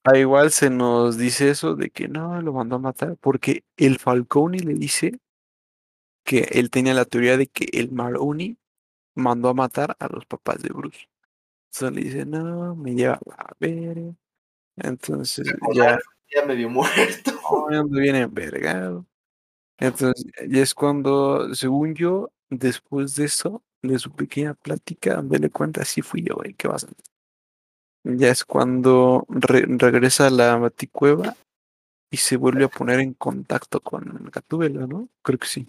a 0.05 0.19
igual 0.19 0.51
se 0.51 0.71
nos 0.71 1.17
dice 1.19 1.51
eso 1.51 1.75
de 1.75 1.91
que 1.91 2.09
no, 2.09 2.41
lo 2.43 2.53
mandó 2.53 2.77
a 2.77 2.81
matar, 2.81 3.17
porque 3.21 3.65
el 3.77 3.99
Falcone 3.99 4.59
le 4.61 4.75
dice 4.75 5.19
que 6.25 6.49
él 6.53 6.71
tenía 6.71 6.95
la 6.95 7.05
teoría 7.05 7.37
de 7.37 7.47
que 7.47 7.69
el 7.73 7.91
Maroni 7.91 8.57
mandó 9.19 9.49
a 9.51 9.55
matar 9.55 9.97
a 9.99 10.09
los 10.09 10.25
papás 10.27 10.63
de 10.63 10.71
Bruce. 10.71 11.09
Entonces 11.73 11.93
le 11.97 12.11
dice, 12.11 12.25
no, 12.27 12.75
me 12.75 12.95
lleva 12.95 13.21
a 13.37 13.53
ver. 13.61 14.15
Entonces 14.77 15.47
ya, 15.75 15.99
ya 16.35 16.47
medio 16.47 16.71
muerto. 16.71 17.33
ya 17.71 17.79
envergado. 18.23 19.05
Entonces 19.79 20.25
ya 20.49 20.63
es 20.63 20.75
cuando, 20.75 21.55
según 21.55 21.95
yo, 21.95 22.31
después 22.51 23.15
de 23.17 23.27
eso, 23.27 23.63
de 23.83 23.99
su 23.99 24.11
pequeña 24.13 24.55
plática, 24.55 25.17
donde 25.17 25.39
le 25.39 25.51
cuenta, 25.51 25.83
así 25.83 26.03
fui 26.03 26.23
yo, 26.23 26.37
güey, 26.37 26.55
¿qué 26.55 26.69
vas 26.69 26.85
a 26.85 26.87
hacer? 26.87 26.99
Ya 28.05 28.31
es 28.31 28.45
cuando 28.45 29.27
re- 29.29 29.67
regresa 29.69 30.29
a 30.29 30.31
la 30.31 30.57
baticueva 30.57 31.37
y 32.11 32.17
se 32.17 32.37
vuelve 32.37 32.65
a 32.65 32.69
poner 32.69 33.01
en 33.01 33.13
contacto 33.15 33.81
con 33.81 34.31
Gatúbela, 34.33 34.87
¿no? 34.87 35.09
Creo 35.23 35.39
que 35.39 35.47
sí. 35.47 35.69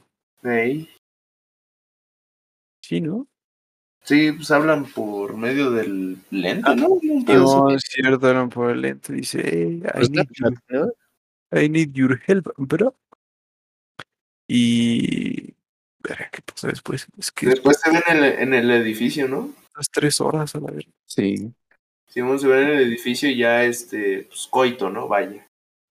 Sí, 2.82 3.02
¿no? 3.02 3.28
Sí, 4.04 4.32
pues 4.32 4.50
hablan 4.52 4.86
por 4.86 5.36
medio 5.38 5.72
del 5.72 6.18
lente, 6.32 6.76
¿no? 6.76 6.88
Un 6.90 7.26
pedo 7.26 7.44
No, 7.44 7.68
así. 7.68 7.76
es 7.76 7.84
cierto, 7.94 8.34
no 8.34 8.50
por 8.50 8.72
el 8.72 8.82
lente. 8.82 9.14
Dice, 9.14 9.42
hey, 9.44 9.84
I, 9.86 9.92
Pues 9.94 10.10
need 10.10 10.28
your, 10.34 10.54
¿no? 10.70 10.88
I 11.62 11.70
need 11.70 11.92
your 11.94 12.20
help, 12.26 12.48
bro. 12.58 12.96
Y 14.48 15.54
verga, 16.02 16.30
¿qué 16.32 16.42
pasa 16.42 16.68
después? 16.70 17.08
Es 17.18 17.32
que 17.32 17.48
Después 17.48 17.80
se 17.80 17.92
ven 17.92 18.02
en 18.08 18.18
el, 18.24 18.24
en 18.40 18.54
el 18.54 18.72
edificio, 18.72 19.28
¿no? 19.28 19.52
las 19.76 19.90
tres 19.90 20.20
horas 20.20 20.54
a 20.56 20.60
la 20.60 20.72
verga. 20.72 20.92
Sí. 21.06 21.54
Simón 22.08 22.38
se 22.40 22.48
ven 22.48 22.64
en 22.64 22.70
el 22.78 22.84
edificio 22.84 23.30
y 23.30 23.38
ya 23.38 23.64
este, 23.64 24.24
pues 24.28 24.48
coito, 24.50 24.90
¿no? 24.90 25.08
Vaya. 25.08 25.48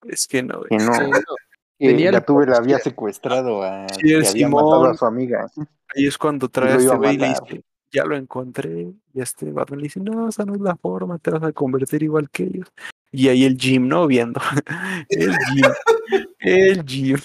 Es 0.06 0.26
que 0.26 0.42
no, 0.42 0.62
Que 0.62 0.76
no. 0.76 0.86
No. 0.86 1.18
Tenía 1.78 2.08
el 2.08 2.14
Gatúbela 2.16 2.56
había 2.56 2.78
secuestrado 2.80 3.62
a. 3.62 3.86
Sí, 3.88 4.02
que 4.02 4.14
el 4.16 4.26
había 4.26 4.48
matado 4.48 4.72
Simón. 4.80 4.90
a 4.90 4.94
su 4.94 5.04
amiga. 5.06 5.46
Ahí 5.94 6.06
es 6.06 6.18
cuando 6.18 6.48
trae 6.48 6.72
a 6.72 6.76
este 6.76 6.92
a 6.92 6.96
güey 6.96 7.14
y 7.14 7.18
le 7.18 7.28
matar. 7.28 7.44
dice, 7.48 7.62
ya 7.92 8.04
lo 8.04 8.16
encontré. 8.16 8.92
Y 9.14 9.20
este 9.20 9.50
Batman 9.52 9.80
le 9.80 9.84
dice, 9.84 10.00
no, 10.00 10.28
esa 10.28 10.44
no 10.44 10.54
es 10.54 10.60
la 10.60 10.76
forma, 10.76 11.18
te 11.18 11.30
vas 11.30 11.42
a 11.42 11.52
convertir 11.52 12.02
igual 12.02 12.28
que 12.30 12.44
ellos. 12.44 12.68
Y 13.10 13.28
ahí 13.28 13.44
el 13.44 13.56
Jim, 13.56 13.88
¿no? 13.88 14.06
Viendo. 14.06 14.40
el 15.08 15.36
Jim. 15.52 16.24
el 16.40 16.84
Jim. 16.84 17.18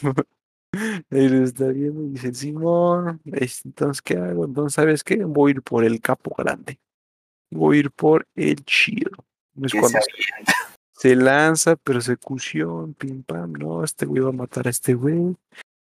Lo 1.10 1.44
está 1.44 1.68
viendo 1.68 2.04
y 2.04 2.10
dice, 2.10 2.34
Simón, 2.34 3.22
es- 3.26 3.64
entonces, 3.66 4.02
¿qué 4.02 4.18
hago? 4.18 4.46
Entonces, 4.46 4.74
¿sabes 4.74 5.04
qué? 5.04 5.24
Voy 5.24 5.52
a 5.52 5.56
ir 5.56 5.62
por 5.62 5.84
el 5.84 6.02
capo 6.02 6.34
grande. 6.36 6.80
Voy 7.52 7.78
a 7.78 7.80
ir 7.82 7.92
por 7.92 8.26
el 8.36 8.56
chido. 8.66 9.12
Es 9.62 9.72
cuando 9.72 10.00
se, 10.00 10.50
se 10.94 11.16
lanza, 11.16 11.76
persecución, 11.76 12.96
pim 12.96 13.22
pam, 13.22 13.54
no, 13.54 13.84
este 13.84 14.08
güey 14.08 14.24
va 14.24 14.30
a 14.30 14.32
matar 14.32 14.66
a 14.66 14.72
este 14.72 14.96
güey. 14.96 15.36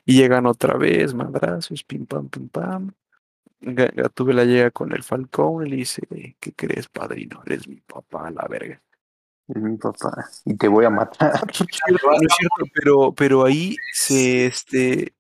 Y 0.06 0.18
llegan 0.18 0.46
otra 0.46 0.78
vez, 0.78 1.16
madrazos, 1.16 1.84
pim 1.84 2.06
pam, 2.06 2.30
pim 2.30 2.50
pam. 2.50 2.92
Ga- 3.66 3.92
Gatúbela 3.96 4.44
llega 4.46 4.72
con 4.72 4.92
el 4.94 5.04
Falcón 5.04 5.66
y 5.66 5.70
le 5.70 5.76
dice, 5.78 6.02
¿qué 6.40 6.54
crees, 6.54 6.88
padrino? 6.90 7.42
Eres 7.46 7.68
mi 7.68 7.78
papá, 7.82 8.30
la 8.32 8.46
verga. 8.50 8.82
Es 9.48 9.62
mi 9.62 9.78
papá. 9.78 10.26
Y 10.46 10.56
te 10.56 10.68
voy 10.68 10.86
a 10.86 10.90
matar. 10.90 11.34
No 11.46 11.50
es 11.52 11.58
cierto, 11.58 12.08
no 12.08 12.14
es 12.28 12.34
cierto, 12.38 12.72
pero, 12.74 13.12
pero 13.14 13.46
ahí 13.46 13.76
se, 13.94 14.46
este, 14.46 15.14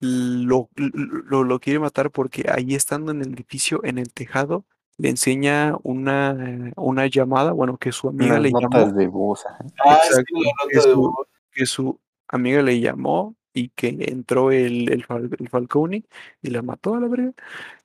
lo, 0.00 0.68
lo, 0.74 1.44
lo 1.44 1.60
quiere 1.60 1.78
matar 1.78 2.10
porque 2.10 2.46
ahí 2.52 2.74
estando 2.74 3.12
en 3.12 3.22
el 3.22 3.34
edificio, 3.34 3.80
en 3.84 3.98
el 3.98 4.12
tejado, 4.12 4.64
le 4.98 5.10
enseña 5.10 5.76
una, 5.82 6.72
una 6.76 7.06
llamada, 7.06 7.52
bueno, 7.52 7.76
que 7.78 7.92
su 7.92 8.08
amiga 8.08 8.38
le 8.38 8.50
notas 8.50 8.70
llamó, 8.86 8.92
de 8.92 9.06
voz. 9.06 9.44
Ah, 9.84 10.00
sí, 10.10 10.22
que 10.70 10.80
su- 10.80 10.96
voz. 10.96 11.26
que 11.52 11.66
su 11.66 12.00
amiga 12.28 12.62
le 12.62 12.80
llamó 12.80 13.35
y 13.56 13.70
que 13.70 13.88
entró 13.88 14.52
el, 14.52 14.92
el, 14.92 15.06
Fal- 15.06 15.34
el 15.38 15.48
Falcone 15.48 16.04
y 16.42 16.50
la 16.50 16.60
mató 16.60 16.94
a 16.94 17.00
la 17.00 17.08
verga. 17.08 17.32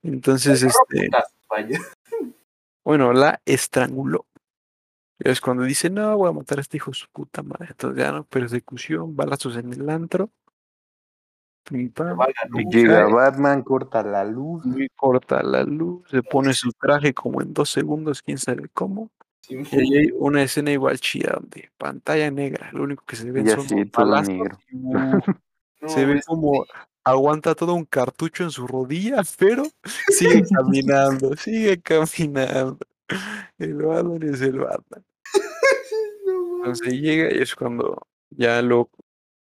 Entonces, 0.03 0.63
este, 0.63 1.09
bueno, 2.83 3.13
la 3.13 3.41
estranguló. 3.45 4.25
Y 5.17 5.29
es 5.29 5.39
cuando 5.39 5.63
dice, 5.63 5.89
no, 5.89 6.17
voy 6.17 6.29
a 6.29 6.33
matar 6.33 6.57
a 6.57 6.61
este 6.61 6.75
hijo 6.75 6.91
de 6.91 6.95
su 6.95 7.07
puta 7.09 7.41
madre. 7.41 7.67
Entonces 7.69 8.03
ya 8.03 8.11
no, 8.11 8.25
persecución, 8.25 9.15
balazos 9.15 9.55
en 9.55 9.71
el 9.71 9.89
antro. 9.89 10.29
Pim, 11.63 11.89
pam, 11.91 12.17
Valga, 12.17 12.33
y 12.53 12.65
¿no? 12.65 12.69
Llega 12.71 13.05
Batman, 13.05 13.61
corta 13.61 14.03
la 14.03 14.25
luz. 14.25 14.65
muy 14.65 14.89
corta 14.89 15.41
la 15.41 15.63
luz, 15.63 16.05
se 16.09 16.21
pone 16.21 16.53
su 16.53 16.71
traje 16.73 17.13
como 17.13 17.41
en 17.41 17.53
dos 17.53 17.69
segundos, 17.69 18.21
quién 18.21 18.39
sabe 18.39 18.67
cómo. 18.73 19.09
Simón. 19.41 19.67
Y 19.71 19.97
hay 19.97 20.11
una 20.19 20.43
escena 20.43 20.71
igual 20.71 20.99
chida 20.99 21.33
donde 21.39 21.69
pantalla 21.77 22.29
negra, 22.29 22.71
lo 22.73 22.83
único 22.83 23.05
que 23.05 23.15
se 23.15 23.31
Ya 23.43 23.55
son 23.55 23.69
sí, 23.69 23.83
balazos 23.85 24.27
y, 24.69 24.75
uh, 24.75 25.19
No, 25.81 25.89
se 25.89 26.05
ve 26.05 26.21
como 26.25 26.65
aguanta 27.03 27.55
todo 27.55 27.73
un 27.73 27.85
cartucho 27.85 28.43
en 28.43 28.51
su 28.51 28.67
rodilla, 28.67 29.21
pero 29.37 29.63
sigue 30.09 30.43
caminando, 30.55 31.35
sigue 31.35 31.81
caminando. 31.81 32.77
El 33.57 33.75
Batman 33.75 34.23
es 34.23 34.41
el 34.41 34.59
Batman. 34.59 35.03
Entonces 36.57 36.93
llega 36.93 37.33
y 37.33 37.41
es 37.41 37.55
cuando 37.55 38.07
ya 38.29 38.61
lo 38.61 38.89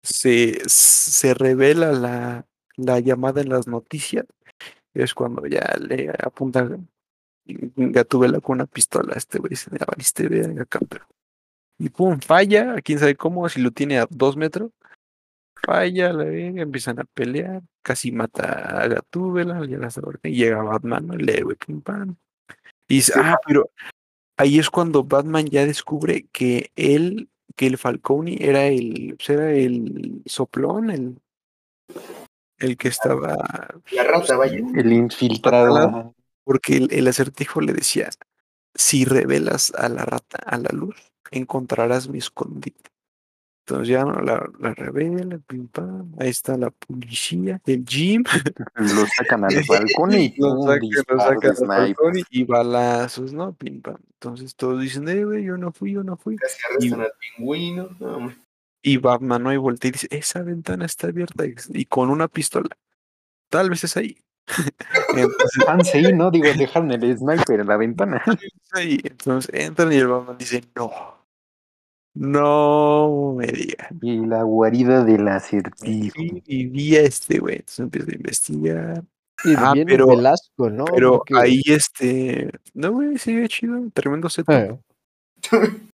se, 0.02 0.60
se 0.66 1.34
revela 1.34 1.92
la, 1.92 2.46
la 2.76 3.00
llamada 3.00 3.40
en 3.40 3.50
las 3.50 3.66
noticias. 3.66 4.26
Es 4.94 5.14
cuando 5.14 5.46
ya 5.46 5.76
le 5.80 6.10
apunta 6.10 6.68
Gatúbela 7.46 8.40
con 8.40 8.56
una 8.56 8.66
pistola 8.66 9.14
a 9.14 9.18
este 9.18 9.38
güey. 9.38 9.54
Ya 9.54 9.84
valiste 9.86 10.28
verga, 10.28 10.64
campeón. 10.64 11.06
Y 11.78 11.90
pum, 11.90 12.18
falla, 12.20 12.80
quién 12.82 12.98
sabe 12.98 13.16
cómo, 13.16 13.48
si 13.48 13.60
lo 13.60 13.70
tiene 13.70 13.98
a 13.98 14.06
dos 14.08 14.36
metros. 14.36 14.70
Falla, 15.64 16.12
la 16.12 16.24
verga, 16.24 16.62
empiezan 16.62 17.00
a 17.00 17.04
pelear. 17.04 17.62
Casi 17.82 18.12
mata 18.12 18.82
a 18.82 18.88
Gatúbela, 18.88 19.64
ya 19.66 19.78
y 20.22 20.36
llega 20.36 20.62
Batman, 20.62 21.06
¿no? 21.06 21.14
el 21.14 21.28
héroe, 21.28 21.56
pim 21.56 21.80
pam. 21.80 22.16
Y 22.88 22.96
dice, 22.96 23.12
ah, 23.16 23.38
pero 23.46 23.70
ahí 24.36 24.58
es 24.58 24.70
cuando 24.70 25.04
Batman 25.04 25.46
ya 25.46 25.66
descubre 25.66 26.26
que 26.32 26.70
él, 26.76 27.30
que 27.56 27.66
el 27.66 27.78
Falcone 27.78 28.36
era 28.40 28.66
el, 28.66 29.14
pues, 29.16 29.30
era 29.30 29.52
el 29.52 30.22
soplón, 30.26 30.90
el, 30.90 31.18
el 32.58 32.76
que 32.76 32.88
estaba, 32.88 33.36
La 33.92 34.04
rata, 34.04 34.36
vaya. 34.36 34.58
El 34.74 34.92
infiltrado. 34.92 36.14
Porque 36.44 36.76
el, 36.76 36.92
el 36.92 37.08
acertijo 37.08 37.60
le 37.62 37.72
decía, 37.72 38.10
si 38.74 39.04
revelas 39.04 39.72
a 39.76 39.88
la 39.88 40.04
rata 40.04 40.38
a 40.44 40.58
la 40.58 40.70
luz, 40.72 40.96
encontrarás 41.30 42.08
mi 42.08 42.18
escondite. 42.18 42.93
Entonces 43.66 43.88
ya 43.88 44.04
no 44.04 44.20
la, 44.20 44.46
la 44.58 44.74
revela, 44.74 45.38
pim 45.38 45.68
pam, 45.68 46.12
ahí 46.18 46.28
está 46.28 46.54
la 46.58 46.68
policía, 46.70 47.62
el 47.64 47.82
Jim, 47.88 48.22
Lo 48.74 49.06
sacan 49.16 49.44
al 49.44 49.54
balcón 49.68 50.12
y 50.12 50.34
lo 50.36 50.62
sacan, 50.64 50.90
lo 51.08 51.72
al 51.72 51.78
balcón 51.80 52.18
y, 52.18 52.22
y 52.28 52.44
balazos, 52.44 53.32
¿no? 53.32 53.54
Pim 53.54 53.80
pam. 53.80 53.96
Entonces 54.20 54.54
todos 54.54 54.82
dicen, 54.82 55.08
eh, 55.08 55.24
güey, 55.24 55.44
yo 55.44 55.56
no 55.56 55.72
fui, 55.72 55.92
yo 55.92 56.04
no 56.04 56.18
fui. 56.18 56.36
Casi 56.36 56.58
arrestan 56.70 57.00
al 57.00 57.12
pingüino. 57.18 57.88
No. 58.00 58.34
Y 58.82 58.98
Batman 58.98 59.42
no 59.42 59.48
hay 59.48 59.56
voltea 59.56 59.88
y 59.88 59.92
dice, 59.92 60.08
esa 60.10 60.42
ventana 60.42 60.84
está 60.84 61.06
abierta 61.06 61.44
y 61.70 61.86
con 61.86 62.10
una 62.10 62.28
pistola. 62.28 62.76
Tal 63.48 63.70
vez 63.70 63.82
es 63.84 63.96
ahí. 63.96 64.18
Entonces, 65.16 65.64
Chance 65.64 65.98
ahí, 65.98 66.12
¿no? 66.12 66.30
Digo, 66.30 66.48
dejaron 66.54 66.92
el 66.92 67.16
sniper 67.16 67.60
en 67.60 67.66
la 67.66 67.78
ventana. 67.78 68.22
Entonces 68.76 69.50
entran 69.54 69.90
y 69.90 69.96
el 69.96 70.08
Batman 70.08 70.36
dice, 70.36 70.62
no. 70.74 71.23
No 72.14 73.34
me 73.36 73.46
diga. 73.46 73.88
Y 74.00 74.24
la 74.24 74.42
guarida 74.44 75.04
del 75.04 75.26
acertijo. 75.28 76.14
Y 76.20 76.40
vivía 76.66 77.00
este 77.02 77.38
güey. 77.38 77.56
Entonces 77.56 77.80
empieza 77.80 78.10
a 78.10 78.14
investigar. 78.14 79.02
Y 79.44 79.54
Ah, 79.56 79.74
pero- 79.84 80.06
Velasco, 80.06 80.70
¿no? 80.70 80.84
Pero 80.84 81.18
Porque- 81.18 81.34
ahí 81.36 81.60
este. 81.66 82.50
No, 82.72 82.92
güey, 82.92 83.18
sigue 83.18 83.48
chido. 83.48 83.78
Tremendo 83.92 84.28
setup. 84.28 84.52
Eh, 84.54 84.78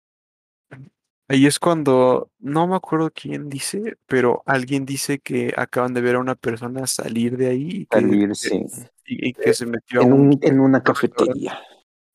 Ahí 1.31 1.45
es 1.47 1.59
cuando, 1.59 2.31
no 2.39 2.67
me 2.67 2.75
acuerdo 2.77 3.11
quién 3.15 3.51
dice, 3.51 3.99
pero 4.07 4.43
alguien 4.47 4.87
dice 4.87 5.19
que 5.19 5.53
acaban 5.59 5.93
de 5.93 6.01
ver 6.01 6.15
a 6.17 6.21
una 6.21 6.35
persona 6.37 6.87
salir 6.87 7.37
de 7.37 7.49
ahí 7.49 7.69
y 7.71 7.85
que, 7.87 8.01
Salir, 8.01 8.35
sí. 8.35 8.65
y, 9.05 9.29
y 9.29 9.33
que 9.35 9.53
se 9.53 9.67
metió 9.67 10.01
a 10.01 10.05
En, 10.05 10.13
un, 10.15 10.21
un, 10.29 10.39
en 10.41 10.59
una 10.59 10.83
cafetería. 10.83 11.59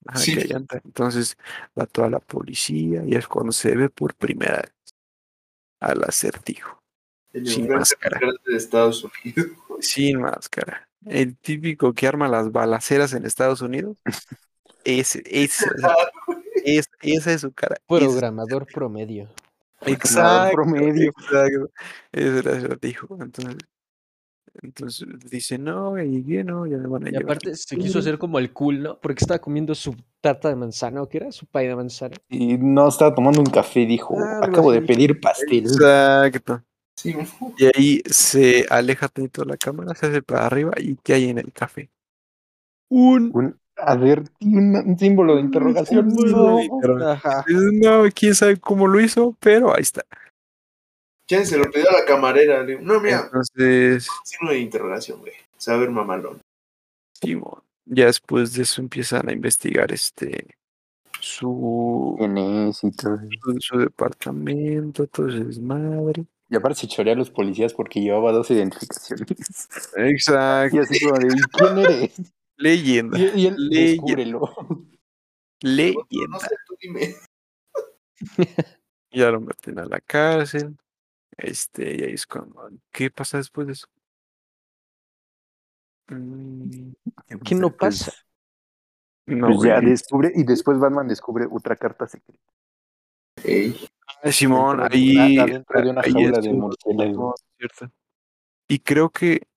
Ajá, 0.07 0.19
Sí. 0.19 0.35
que 0.35 0.41
allá 0.43 0.57
anda. 0.57 0.81
Entonces 0.83 1.37
va 1.79 1.85
toda 1.85 2.09
la 2.09 2.19
policía 2.19 3.03
y 3.05 3.15
es 3.15 3.27
cuando 3.27 3.51
se 3.51 3.75
ve 3.75 3.89
por 3.89 4.13
primera 4.15 4.57
vez 4.61 4.71
al 5.79 6.03
acertijo, 6.03 6.79
El 7.33 7.47
Sin 7.47 7.67
máscara. 7.69 8.19
de 8.45 8.55
Estados 8.55 9.03
Unidos. 9.03 9.47
sin 9.79 10.21
máscara. 10.21 10.87
El 11.05 11.35
típico 11.37 11.93
que 11.93 12.07
arma 12.07 12.27
las 12.29 12.51
balaceras 12.51 13.13
en 13.13 13.25
Estados 13.25 13.61
Unidos. 13.61 13.97
Ese, 14.85 15.21
ese, 15.25 15.65
es, 16.65 16.89
esa 17.01 17.33
es 17.33 17.41
su 17.41 17.51
cara. 17.51 17.75
Programador 17.87 18.65
promedio. 18.65 19.29
Exacto, 19.81 20.53
promedio. 20.55 21.09
exacto. 21.09 21.69
Ese 22.13 22.39
era 22.39 22.51
el 22.51 22.57
acertijo. 22.57 23.17
Entonces, 23.21 23.57
entonces 24.61 25.07
dice, 25.29 25.57
no, 25.57 25.97
y 26.01 26.21
bien, 26.21 26.47
no, 26.47 26.65
ya 26.67 26.77
me 26.77 26.87
van 26.87 27.07
a 27.07 27.09
Y 27.09 27.15
llevar. 27.17 27.35
aparte 27.35 27.55
se 27.55 27.77
quiso 27.77 27.99
hacer 27.99 28.17
como 28.17 28.39
el 28.39 28.53
cool, 28.53 28.81
¿no? 28.81 28.99
Porque 28.99 29.23
estaba 29.23 29.39
comiendo 29.39 29.75
su 29.75 29.95
tarta 30.21 30.49
de 30.49 30.55
manzana, 30.55 31.01
¿o 31.01 31.09
qué 31.09 31.17
era? 31.17 31.31
Su 31.31 31.45
pay 31.45 31.67
de 31.67 31.75
manzana. 31.75 32.15
Y 32.29 32.57
no 32.57 32.87
estaba 32.87 33.13
tomando 33.13 33.39
un 33.39 33.45
café, 33.45 33.85
dijo, 33.85 34.15
Algo 34.17 34.45
acabo 34.45 34.71
de 34.71 34.81
pedir 34.81 35.19
pastel. 35.19 35.63
Exacto. 35.65 36.63
Sí, 36.95 37.13
Y 37.57 37.65
ahí 37.65 38.01
se 38.09 38.65
aleja 38.69 39.07
tantito 39.07 39.41
de 39.43 39.47
la 39.49 39.57
cámara, 39.57 39.93
se 39.95 40.07
hace 40.07 40.21
para 40.21 40.45
arriba 40.47 40.73
y 40.77 40.95
¿qué 40.97 41.13
hay 41.13 41.29
en 41.29 41.37
el 41.37 41.51
café? 41.53 41.89
Un 42.89 43.33
Un, 43.33 43.59
a 43.75 43.95
ver, 43.95 44.23
un, 44.41 44.75
un 44.77 44.97
símbolo 44.97 45.35
de 45.35 45.41
interrogación. 45.41 46.07
símbolo 46.07 46.55
de 46.55 46.63
No. 46.63 46.65
interrogación. 46.65 47.09
Ajá. 47.09 47.45
No, 47.81 48.03
quién 48.15 48.35
sabe 48.35 48.57
cómo 48.57 48.87
lo 48.87 48.99
hizo, 49.01 49.35
pero 49.39 49.73
ahí 49.75 49.81
está. 49.81 50.05
¿Quién 51.33 51.47
se 51.47 51.57
lo 51.57 51.63
pidió 51.71 51.89
a 51.89 51.93
la 51.93 52.05
camarera? 52.05 52.61
Le 52.61 52.73
digo, 52.73 52.81
no, 52.83 52.99
mira, 52.99 53.23
Entonces, 53.25 54.07
signo 54.23 54.51
de 54.51 54.59
interrogación, 54.59 55.19
güey. 55.19 55.33
Saber 55.57 55.89
mamalón. 55.89 56.39
Simón, 57.19 57.63
ya 57.85 58.05
después 58.05 58.53
de 58.53 58.61
eso 58.61 58.81
empiezan 58.81 59.27
a 59.27 59.31
investigar 59.31 59.91
este 59.91 60.55
su, 61.19 62.15
¿Quién 62.19 62.37
es? 62.37 62.83
Y 62.83 62.91
todo. 62.91 63.17
su, 63.41 63.57
su 63.59 63.77
departamento, 63.79 65.07
todo 65.07 65.27
ese 65.27 65.43
desmadre. 65.43 66.23
Y 66.51 66.55
aparte 66.55 66.81
se 66.81 66.87
chorea 66.87 67.13
a 67.15 67.17
los 67.17 67.31
policías 67.31 67.73
porque 67.73 67.99
llevaba 67.99 68.31
dos 68.31 68.51
identificaciones. 68.51 69.25
Exacto. 69.97 70.75
Y 70.75 70.79
así 70.81 70.99
como 71.03 71.17
de, 71.17 71.27
¿y 71.29 71.41
quién 71.51 71.77
eres? 71.79 72.33
Leyenda. 72.57 73.17
Y, 73.17 73.23
y 73.41 73.47
él, 73.47 73.55
Leyenda. 73.57 73.79
descúbrelo. 73.79 74.39
No 74.69 74.85
Leyenda. 75.61 76.39
sé, 76.41 76.55
tú 76.67 76.75
dime. 76.79 77.15
Ya 79.15 79.29
lo 79.29 79.39
meten 79.39 79.77
a 79.77 79.85
la 79.85 79.99
cárcel. 80.01 80.75
Este, 81.37 81.95
y 81.95 82.03
ahí 82.03 82.13
es 82.13 82.25
cuando. 82.25 82.69
¿Qué 82.91 83.09
pasa 83.09 83.37
después 83.37 83.67
de 83.67 83.73
eso? 83.73 83.87
Mm, 86.09 86.91
¿Qué 87.43 87.55
no 87.55 87.71
pasa? 87.71 88.11
No, 89.25 89.47
Pues 89.47 89.61
ya 89.63 89.79
descubre, 89.79 90.31
y 90.35 90.43
después 90.43 90.77
Batman 90.79 91.07
descubre 91.07 91.47
otra 91.49 91.75
carta 91.75 92.07
secreta. 92.07 92.39
Ey, 93.43 93.87
Ay, 94.21 94.31
Simón, 94.33 94.77
dentro 94.77 94.89
de 94.89 94.95
ahí. 94.95 95.37
una- 95.37 95.43
adentro 95.43 95.81
de 95.81 95.89
una 95.89 96.01
ahí 96.01 96.11
jaula 96.11 96.39
de 96.41 96.53
murciélago. 96.53 97.35
Y 98.67 98.79
creo 98.79 99.09
que 99.09 99.47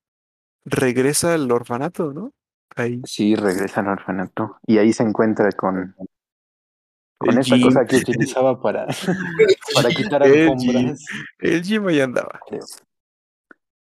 regresa 0.65 1.35
al 1.35 1.51
orfanato, 1.51 2.13
¿no? 2.13 2.33
Ahí. 2.77 3.01
Sí, 3.05 3.35
regresa 3.35 3.81
al 3.81 3.89
orfanato. 3.89 4.59
Y 4.67 4.79
ahí 4.79 4.93
se 4.93 5.03
encuentra 5.03 5.51
con, 5.53 5.95
con 7.19 7.31
El 7.31 7.39
esa 7.39 7.57
cosa 7.61 7.85
que 7.87 7.97
utilizaba 7.97 8.61
para, 8.61 8.87
para 9.75 9.89
quitar 9.91 10.23
El 10.27 10.51
alfombras. 10.51 11.05
El 11.39 11.63
Jim 11.65 11.87
ahí 11.89 12.01
andaba. 12.01 12.41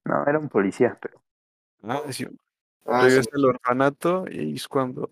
No, 0.06 0.24
era 0.28 0.38
un 0.40 0.50
policía, 0.50 0.98
pero 1.02 1.22
Ah, 1.84 2.02
sí, 2.10 2.26
ah, 2.86 3.02
sí. 3.02 3.08
regresa 3.10 3.30
al 3.34 3.46
orfanato 3.46 4.26
y 4.30 4.40
ahí 4.40 4.54
es 4.56 4.68
cuando. 4.68 5.10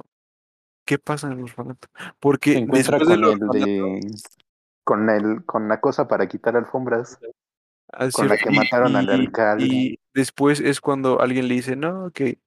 ¿Qué 0.85 0.99
pasa 0.99 1.27
en 1.27 1.33
el 1.33 1.43
orfanato? 1.43 1.87
Porque 2.19 2.53
se 2.53 2.59
encuentra 2.59 2.97
después 2.97 3.09
con 3.17 3.21
del 3.21 3.29
el 3.29 3.43
orfanato. 3.43 3.57
de 3.57 4.01
con 4.83 5.09
el 5.09 5.45
con 5.45 5.67
la 5.69 5.79
cosa 5.79 6.07
para 6.07 6.27
quitar 6.27 6.57
alfombras. 6.57 7.17
ah, 7.93 8.09
con 8.11 8.27
la 8.27 8.37
que 8.37 8.49
mataron 8.51 8.95
al 8.95 9.09
alcalde. 9.09 9.65
Y 9.65 9.99
después 10.13 10.59
es 10.59 10.81
cuando 10.81 11.21
alguien 11.21 11.47
le 11.47 11.55
dice, 11.55 11.75
no, 11.75 12.11
que 12.11 12.39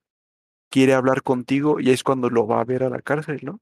quiere 0.71 0.95
hablar 0.95 1.23
contigo 1.23 1.81
y 1.81 1.89
ahí 1.89 1.95
es 1.95 2.03
cuando 2.05 2.29
lo 2.29 2.47
va 2.47 2.61
a 2.61 2.65
ver 2.65 2.83
a 2.83 2.91
la 2.91 3.01
cárcel, 3.01 3.41
¿no? 3.43 3.61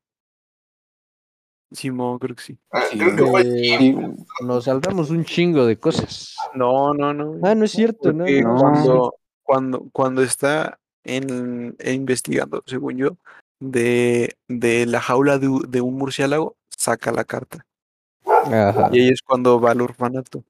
Simón, 1.73 2.19
creo 2.19 2.37
que 2.37 2.43
sí. 2.43 2.59
Ah, 2.71 2.83
Sí, 2.91 2.99
creo 2.99 3.17
que 3.17 3.27
fue. 3.27 3.43
Sí, 3.45 3.97
Nos 4.43 4.65
saltamos 4.65 5.11
un 5.11 5.25
chingo 5.25 5.67
de 5.67 5.77
cosas. 5.79 6.37
No, 6.55 6.95
no, 6.95 7.12
no. 7.12 7.39
Ah, 7.43 7.55
no 7.55 7.65
es 7.65 7.73
cierto, 7.73 8.12
no, 8.12 8.25
no. 8.27 8.59
cuando, 8.59 9.15
cuando, 9.43 9.89
cuando 9.93 10.23
está 10.23 10.79
en, 11.05 11.77
investigando, 11.85 12.62
según 12.67 12.97
yo, 12.97 13.17
de, 13.61 14.37
de 14.49 14.87
la 14.87 15.01
jaula 15.01 15.39
de, 15.39 15.49
de 15.69 15.81
un 15.81 15.95
murciélago, 15.97 16.57
saca 16.77 17.12
la 17.12 17.25
carta. 17.25 17.67
Ajá. 18.25 18.91
Y 18.93 19.01
ahí 19.01 19.09
es 19.09 19.23
cuando 19.23 19.61
va 19.61 19.73
al 19.73 19.81
orfanato. 19.81 20.45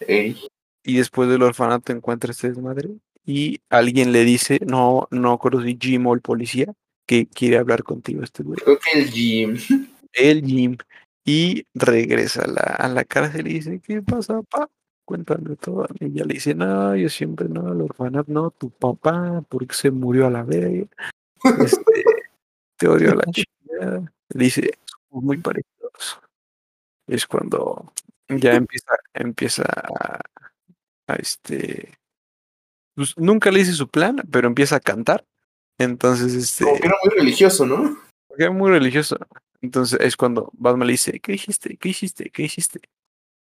Ey, 0.00 0.38
Y 0.82 0.96
después 0.96 1.28
del 1.28 1.42
orfanato 1.42 1.92
encuentra 1.92 2.30
este 2.32 2.48
desmadre. 2.48 2.90
Y 3.24 3.60
alguien 3.70 4.12
le 4.12 4.24
dice, 4.24 4.60
no, 4.66 5.06
no 5.10 5.38
si 5.62 5.78
Jim 5.80 6.06
o 6.06 6.14
el 6.14 6.20
policía, 6.20 6.72
que 7.06 7.26
quiere 7.26 7.58
hablar 7.58 7.84
contigo 7.84 8.22
este 8.22 8.42
güey. 8.42 8.58
creo 8.60 8.78
que 8.78 8.98
el 8.98 9.10
Jim. 9.10 9.56
El 10.12 10.44
Jim. 10.44 10.76
Y 11.24 11.66
regresa 11.74 12.42
a 12.42 12.48
la, 12.48 12.62
a 12.62 12.88
la 12.88 13.04
cárcel 13.04 13.46
y 13.46 13.54
dice, 13.54 13.80
¿qué 13.80 14.02
pasa, 14.02 14.42
pa? 14.42 14.68
Cuéntame 15.04 15.56
todo. 15.56 15.86
Y 16.00 16.06
ella 16.06 16.24
le 16.24 16.34
dice, 16.34 16.54
no, 16.54 16.96
yo 16.96 17.08
siempre 17.08 17.48
no, 17.48 17.68
al 17.68 17.80
orfanato 17.80 18.32
no, 18.32 18.50
tu 18.50 18.70
papá, 18.70 19.42
porque 19.48 19.74
se 19.74 19.90
murió 19.90 20.26
a 20.26 20.30
la 20.30 20.42
verga. 20.42 20.86
Este, 21.60 22.04
te 22.76 22.88
odio 22.88 23.12
a 23.12 23.14
la. 23.16 23.24
Le 24.34 24.44
dice, 24.44 24.70
somos 24.86 25.24
muy 25.24 25.36
parecidos. 25.38 26.20
Es 27.06 27.26
cuando 27.26 27.92
ya 28.28 28.54
empieza, 28.54 28.94
empieza 29.12 29.64
a, 29.64 30.20
a 31.06 31.14
este. 31.16 31.98
pues, 32.94 33.16
nunca 33.18 33.50
le 33.50 33.58
dice 33.58 33.72
su 33.72 33.88
plan, 33.88 34.22
pero 34.30 34.46
empieza 34.48 34.76
a 34.76 34.80
cantar. 34.80 35.26
Entonces, 35.78 36.34
este. 36.34 36.64
Como 36.64 36.78
que 36.78 36.86
era 36.86 36.96
muy 37.04 37.14
religioso, 37.14 37.66
¿no? 37.66 37.98
Porque 38.28 38.44
es 38.44 38.52
muy 38.52 38.70
religioso. 38.70 39.18
Entonces 39.62 39.98
es 40.00 40.16
cuando 40.16 40.50
Batman 40.54 40.88
le 40.88 40.94
dice, 40.94 41.20
¿qué 41.20 41.34
hiciste? 41.34 41.76
¿Qué 41.78 41.88
hiciste? 41.88 42.30
¿Qué 42.30 42.42
hiciste? 42.42 42.80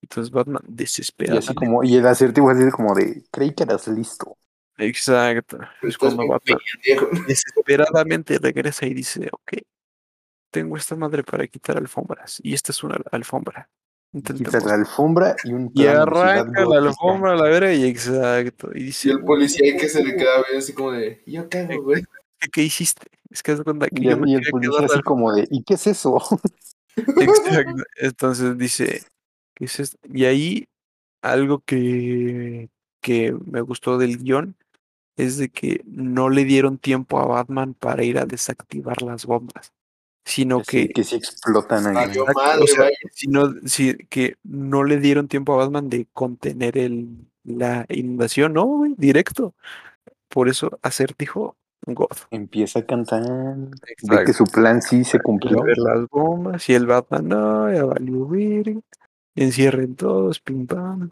Entonces 0.02 0.32
Batman 0.32 0.62
y 0.68 0.74
desesperado. 0.76 1.40
así 1.40 1.54
como, 1.56 1.84
y 1.84 1.96
el 1.96 2.06
acertijo 2.06 2.50
así 2.50 2.70
como 2.72 2.94
de 2.94 3.24
creí 3.32 3.54
que 3.54 3.64
eras 3.64 3.88
listo. 3.88 4.38
Exacto. 4.78 5.60
Es 5.82 5.98
cuando 5.98 6.28
Batman 6.28 6.60
desesperadamente 7.28 8.38
regresa 8.38 8.86
y 8.86 8.94
dice, 8.94 9.28
ok, 9.32 9.54
tengo 10.52 10.78
esta 10.78 10.96
madre 10.96 11.24
para 11.24 11.48
quitar 11.48 11.78
alfombras. 11.78 12.40
Y 12.44 12.54
esta 12.54 12.72
es 12.72 12.84
una 12.84 12.98
alfombra. 13.12 13.70
Quitas 14.12 14.38
Intentemos. 14.40 14.66
la 14.66 14.76
alfombra 14.76 15.36
y 15.44 15.54
un 15.54 15.72
Y 15.74 15.88
arranca 15.88 16.66
la 16.66 16.78
alfombra 16.78 17.32
a 17.32 17.36
la 17.36 17.46
vera 17.46 17.74
y 17.74 17.86
exacto. 17.86 18.70
Y 18.76 18.82
Y 18.82 18.84
dice, 18.84 19.10
el 19.10 19.22
policía 19.22 19.66
ahí 19.66 19.78
que 19.78 19.90
se 19.90 20.04
le 20.04 20.16
quedaba 20.16 20.44
bien 20.48 20.60
así 20.60 20.74
como 20.74 20.92
de, 20.92 21.24
¿yo 21.26 21.48
hago, 21.52 21.82
güey? 21.82 22.04
¿Qué, 22.44 22.50
qué 22.50 22.64
hiciste? 22.64 23.08
Es 23.30 23.42
que 23.42 23.56
cuenta 23.64 23.88
que 23.88 24.02
Y 24.02 24.06
yo 24.06 24.12
el, 24.12 24.22
me 24.22 24.30
y 24.30 24.34
el 24.36 24.40
quería 24.42 24.52
policía 24.52 24.86
así 24.86 25.02
como 25.02 25.34
de 25.34 25.48
¿y 25.50 25.64
qué 25.64 25.76
es 25.76 25.88
eso? 25.88 26.18
Exacto. 26.98 27.84
Entonces 27.98 28.58
dice, 28.58 29.04
¿qué 29.56 29.66
es 29.66 29.80
esto? 29.80 29.98
Y 30.12 30.26
ahí 30.26 30.68
algo 31.22 31.62
que, 31.66 32.70
que 33.02 33.36
me 33.46 33.62
gustó 33.62 33.98
del 33.98 34.18
guion 34.18 34.56
es 35.16 35.38
de 35.38 35.50
que 35.50 35.82
no 35.86 36.30
le 36.30 36.44
dieron 36.44 36.78
tiempo 36.78 37.20
a 37.20 37.26
Batman 37.26 37.74
para 37.74 38.04
ir 38.04 38.18
a 38.18 38.26
desactivar 38.26 39.02
las 39.02 39.26
bombas, 39.26 39.72
sino 40.26 40.62
Que 40.62 40.82
sí, 40.82 40.88
que, 40.88 40.94
que 40.94 41.04
sí 41.04 41.16
explotan 41.16 41.86
ahí. 41.88 41.94
Madre, 41.94 42.20
o 42.62 42.68
sea, 42.68 42.90
sino, 43.12 43.54
sí, 43.66 43.96
que 44.10 44.36
no 44.44 44.84
le 44.84 44.98
dieron 44.98 45.28
tiempo 45.28 45.54
a 45.54 45.58
Batman 45.58 45.90
de 45.90 46.08
contener 46.14 46.78
el, 46.78 47.28
la 47.44 47.86
inundación, 47.90 48.54
no, 48.54 48.66
güey, 48.66 48.96
directo. 48.98 49.54
Por 50.30 50.50
eso 50.50 50.80
Acertijo, 50.82 51.56
God. 51.86 52.18
Empieza 52.32 52.80
a 52.80 52.86
cantar. 52.86 53.24
Ve 53.24 53.70
Exacto. 53.88 54.26
que 54.26 54.34
su 54.34 54.46
plan 54.46 54.82
sí 54.82 55.04
se 55.04 55.20
cumplió. 55.20 55.62
ver 55.64 55.78
las 55.78 56.08
bombas 56.10 56.68
y 56.70 56.74
el 56.74 56.86
Batman, 56.86 57.28
no, 57.28 57.72
ya 57.72 57.86
valió 57.86 58.28
verga. 58.28 58.80
Encierren 59.36 59.96
todos, 59.96 60.40
pim 60.40 60.68
pam. 60.68 61.10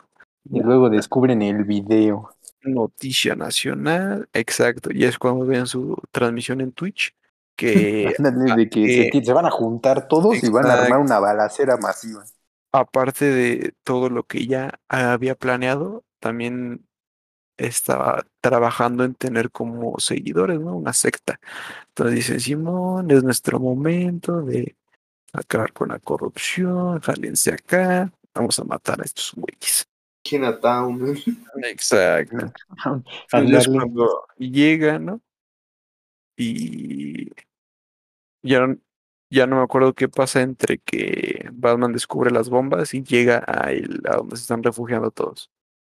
Y 0.50 0.60
luego 0.62 0.90
descubren 0.90 1.42
el 1.42 1.64
video. 1.64 2.30
Noticia 2.64 3.36
nacional, 3.36 4.30
exacto. 4.34 4.90
Y 4.94 5.06
es 5.06 5.18
cuando 5.18 5.46
ven 5.46 5.68
su 5.68 5.98
transmisión 6.12 6.62
en 6.62 6.72
Twitch 6.72 7.16
que 7.56 8.14
Ándale, 8.18 8.56
de 8.56 8.70
que 8.70 9.10
se, 9.24 9.34
van 9.34 9.46
a 9.46 9.52
juntar 9.52 10.08
todos 10.08 10.44
y 10.44 10.50
van 10.50 10.68
a 10.68 10.74
armar 10.74 11.00
una 11.00 11.20
balacera 11.20 11.78
masiva. 11.78 12.24
aparte 12.72 13.26
de 13.26 13.74
todo 13.84 14.10
lo 14.10 14.24
que 14.24 14.48
ya 14.48 14.80
había 14.88 15.36
planeado, 15.36 16.04
también 16.20 16.86
estaba 17.58 18.26
trabajando 18.42 19.04
en 19.04 19.14
tener 19.16 19.52
como 19.52 20.00
seguidores, 20.00 20.60
¿no? 20.60 20.76
Una 20.76 20.94
secta. 20.94 21.40
Entonces 21.90 22.16
dicen, 22.16 22.40
Simón, 22.40 23.12
es 23.12 23.24
nuestro 23.24 23.60
momento 23.60 24.42
de 24.42 24.76
acabar 25.34 25.72
con 25.74 25.90
la 25.90 26.00
corrupción, 26.00 27.00
jálense 27.02 27.54
acá, 27.54 28.12
vamos 28.34 28.60
a 28.60 28.64
matar 28.64 29.02
a 29.02 29.06
estos 29.06 29.34
güeyes. 29.36 29.88
Chinatown. 30.24 31.18
Exacto. 31.64 32.52
Entonces 33.34 33.68
cuando 33.80 34.26
llega, 34.38 35.00
¿no? 35.00 35.22
Y 36.38 37.30
ya, 38.44 38.66
no- 38.68 38.78
ya 39.30 39.48
no 39.48 39.58
me 39.58 39.64
acuerdo 39.64 39.94
qué 39.94 40.08
pasa 40.10 40.42
entre 40.42 40.80
que 40.80 41.48
Batman 41.54 41.94
descubre 41.94 42.32
las 42.32 42.50
bombas 42.50 42.94
y 42.94 43.04
llega 43.04 43.44
a, 43.48 43.72
el- 43.72 44.02
a 44.10 44.18
donde 44.18 44.36
se 44.36 44.42
están 44.44 44.64
refugiando 44.64 45.12
todos. 45.12 45.50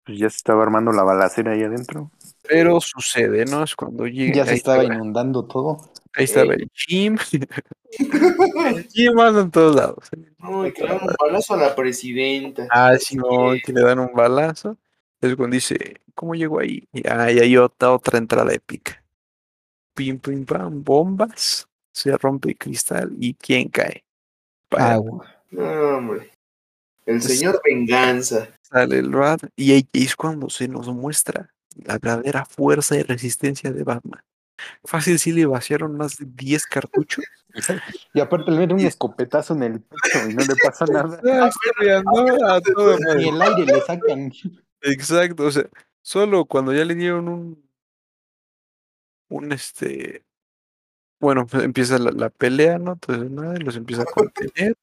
Pues 0.07 0.19
ya 0.19 0.31
se 0.31 0.37
estaba 0.37 0.63
armando 0.63 0.93
la 0.93 1.03
balacera 1.03 1.53
ahí 1.53 1.65
adentro. 1.65 2.13
Pero 2.49 2.81
sucede, 2.81 3.45
¿no? 3.45 3.65
Es 3.65 3.75
cuando 3.75 4.07
llega. 4.07 4.35
Ya 4.35 4.47
se 4.47 4.55
estaba 4.55 4.85
inundando 4.85 5.45
todo. 5.47 5.91
ahí 6.15 6.25
estaba 6.25 6.55
el 6.55 6.71
Jim. 6.73 7.19
el 7.99 8.89
Jim 8.89 9.19
anda 9.19 9.41
en 9.41 9.51
todos 9.51 9.75
lados. 9.75 10.09
No, 10.39 10.65
y 10.65 10.73
que 10.73 10.85
le 10.85 10.91
dan 10.91 11.01
un 11.03 11.15
balazo 11.19 11.55
a 11.55 11.57
la 11.57 11.75
presidenta. 11.75 12.69
Ah, 12.71 12.97
Simón, 13.01 13.59
que 13.65 13.73
le 13.73 13.83
dan 13.83 13.99
un 13.99 14.13
balazo. 14.15 14.79
Es 15.21 15.35
cuando 15.35 15.55
dice, 15.55 16.01
¿cómo 16.15 16.37
llegó 16.37 16.61
ahí? 16.61 16.87
Y 16.93 17.09
ahí 17.09 17.41
hay 17.41 17.57
otra, 17.57 17.93
otra 17.93 18.19
entrada 18.19 18.53
épica. 18.53 19.03
Pim, 19.95 20.21
pim, 20.21 20.45
pam, 20.45 20.85
bombas. 20.85 21.67
Se 21.91 22.17
rompe 22.17 22.51
el 22.51 22.59
cristal 22.59 23.13
y 23.19 23.35
¿quién 23.35 23.71
cae? 23.71 24.05
Para 24.69 24.93
Agua. 24.93 25.27
No, 25.51 25.97
hombre. 25.97 26.31
El 27.07 27.23
señor 27.23 27.61
Venganza. 27.65 28.49
sale 28.63 28.99
el 28.99 29.13
Rat 29.13 29.41
y 29.55 29.73
ahí 29.73 29.89
es 29.93 30.17
cuando 30.17 30.51
se 30.51 30.69
nos 30.69 30.89
muestra 30.89 31.55
la 31.77 31.95
verdadera 31.99 32.45
fuerza 32.45 32.97
y 32.97 33.03
resistencia 33.03 33.71
de 33.71 33.85
Batman. 33.85 34.21
Fácil 34.85 35.19
sí 35.19 35.33
le 35.33 35.47
vaciaron 35.47 35.97
más 35.97 36.19
de 36.19 36.27
10 36.29 36.67
cartuchos. 36.67 37.25
Y 38.13 38.21
aparte 38.21 38.51
le 38.51 38.59
meten 38.59 38.77
un 38.77 38.85
escopetazo 38.85 39.55
en 39.55 39.63
el 39.63 39.81
pecho 39.81 40.29
y 40.29 40.35
no 40.35 40.45
le 40.45 40.55
pasa 40.63 40.85
nada. 40.93 41.23
Ni 43.17 43.29
el 43.31 43.41
aire 43.41 43.65
le 43.65 43.81
sacan. 43.81 44.31
Exacto, 44.83 45.45
o 45.45 45.51
sea, 45.51 45.65
solo 46.03 46.45
cuando 46.45 46.75
ya 46.75 46.85
le 46.85 46.95
dieron 46.95 47.29
un, 47.29 47.71
un 49.31 49.53
este, 49.53 50.26
bueno, 51.19 51.47
pues 51.47 51.64
empieza 51.64 51.99
la, 51.99 52.11
la 52.11 52.31
pelea, 52.31 52.79
¿no? 52.79 52.93
Entonces 52.93 53.31
nada, 53.31 53.59
los 53.59 53.77
empieza 53.77 54.03
a 54.03 54.07
contener 54.07 54.77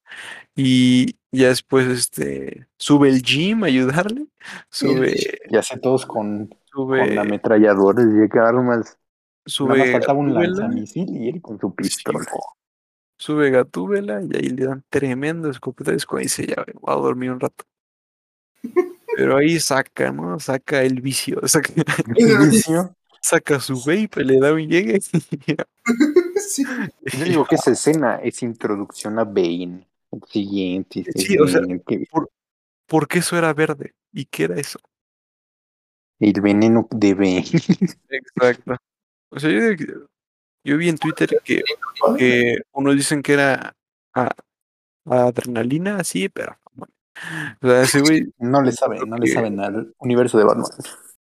y 0.55 1.15
ya 1.31 1.47
después 1.47 1.87
este, 1.87 2.67
sube 2.77 3.09
el 3.09 3.21
Jim 3.23 3.63
a 3.63 3.67
ayudarle, 3.67 4.27
sube, 4.69 5.15
Y 5.49 5.57
hace 5.57 5.79
todos 5.79 6.05
con, 6.05 6.47
con 6.47 6.57
sube, 6.65 7.17
ametralladores 7.17 8.05
y 8.05 8.37
armas. 8.37 8.53
Nada 8.55 8.61
más 8.61 8.97
sube 9.45 9.91
faltaba 9.91 10.19
un 10.19 10.33
lanzamisil 10.33 11.09
y 11.09 11.29
él 11.29 11.41
con 11.41 11.59
su 11.59 11.73
pistola. 11.73 12.19
sube 13.17 13.49
Gatúbela 13.49 14.21
y 14.21 14.35
ahí 14.35 14.49
le 14.49 14.65
dan 14.65 14.83
tremendo 14.89 15.49
escopeta, 15.49 15.91
es 15.91 16.05
cuando 16.05 16.23
dice, 16.23 16.45
ya 16.47 16.63
voy 16.79 16.93
a 16.93 16.99
dormir 16.99 17.31
un 17.31 17.39
rato. 17.39 17.65
Pero 19.15 19.37
ahí 19.37 19.59
saca, 19.59 20.11
¿no? 20.11 20.39
Saca 20.39 20.81
el 20.81 21.01
vicio, 21.01 21.39
saca 21.47 21.73
El 22.15 22.49
vicio. 22.49 22.95
Saca 23.23 23.59
su 23.59 23.79
vape, 23.79 24.23
le 24.23 24.39
da 24.39 24.53
un 24.53 24.67
llegue. 24.67 24.99
Sí. 26.35 26.63
Yo 27.17 27.23
digo 27.25 27.45
que 27.45 27.55
esa 27.55 27.71
escena 27.71 28.15
es 28.17 28.43
introducción 28.43 29.17
a 29.17 29.23
Bane. 29.23 29.87
El 30.11 30.21
siguiente. 30.27 31.05
Sí, 31.15 31.37
o 31.37 31.47
sea, 31.47 31.61
siguiente. 31.61 32.07
Porque 32.87 33.19
eso 33.19 33.37
era 33.37 33.53
verde. 33.53 33.93
¿Y 34.11 34.25
qué 34.25 34.43
era 34.45 34.55
eso? 34.59 34.79
el 36.19 36.41
veneno 36.41 36.87
de 36.91 37.13
Bane. 37.13 37.45
Exacto. 38.09 38.75
O 39.29 39.39
sea, 39.39 39.49
yo, 39.51 39.75
yo 40.63 40.77
vi 40.77 40.89
en 40.89 40.97
Twitter 40.97 41.29
que, 41.43 41.61
que 42.17 42.57
unos 42.71 42.95
dicen 42.95 43.21
que 43.21 43.33
era 43.33 43.75
a- 44.13 44.35
adrenalina, 45.05 46.03
sí, 46.03 46.29
pero 46.29 46.57
bueno. 46.73 46.93
O 47.61 47.67
sea, 47.67 47.81
ese 47.83 48.01
güey, 48.01 48.33
No 48.39 48.61
le 48.61 48.71
saben, 48.71 49.09
no 49.09 49.17
le 49.17 49.27
saben 49.27 49.59
al 49.59 49.93
universo 49.99 50.37
de 50.37 50.43
Batman. 50.45 50.67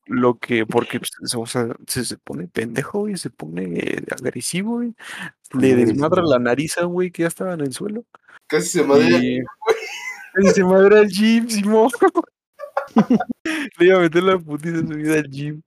Lo 0.06 0.38
que, 0.38 0.66
porque 0.66 1.00
pues, 1.00 1.12
se- 1.24 1.38
o 1.38 1.46
sea, 1.46 1.76
se, 1.88 2.06
se 2.06 2.18
pone 2.18 2.48
pendejo, 2.48 3.10
y 3.10 3.18
se 3.18 3.30
pone 3.30 4.04
agresivo, 4.12 4.74
güey. 4.76 4.94
Le 5.54 5.76
desmadra 5.76 6.22
la 6.24 6.40
nariz 6.40 6.76
güey 6.84 7.12
que 7.12 7.24
ya 7.24 7.28
estaba 7.28 7.54
en 7.54 7.62
el 7.62 7.74
suelo. 7.74 8.04
Casi 8.48 8.68
se 8.70 8.84
madre. 8.84 9.08
Y 9.10 9.40
casi 10.34 10.50
se 10.56 10.64
madra 10.64 11.00
al 11.00 11.08
gym, 11.08 11.50
Simón. 11.50 11.90
Le 13.78 13.86
iba 13.86 13.98
a 13.98 14.02
meter 14.02 14.24
la 14.24 14.38
putiza 14.38 14.78
de 14.82 14.88
su 14.88 14.94
vida 14.94 15.16
al 15.16 15.30
gym. 15.30 15.62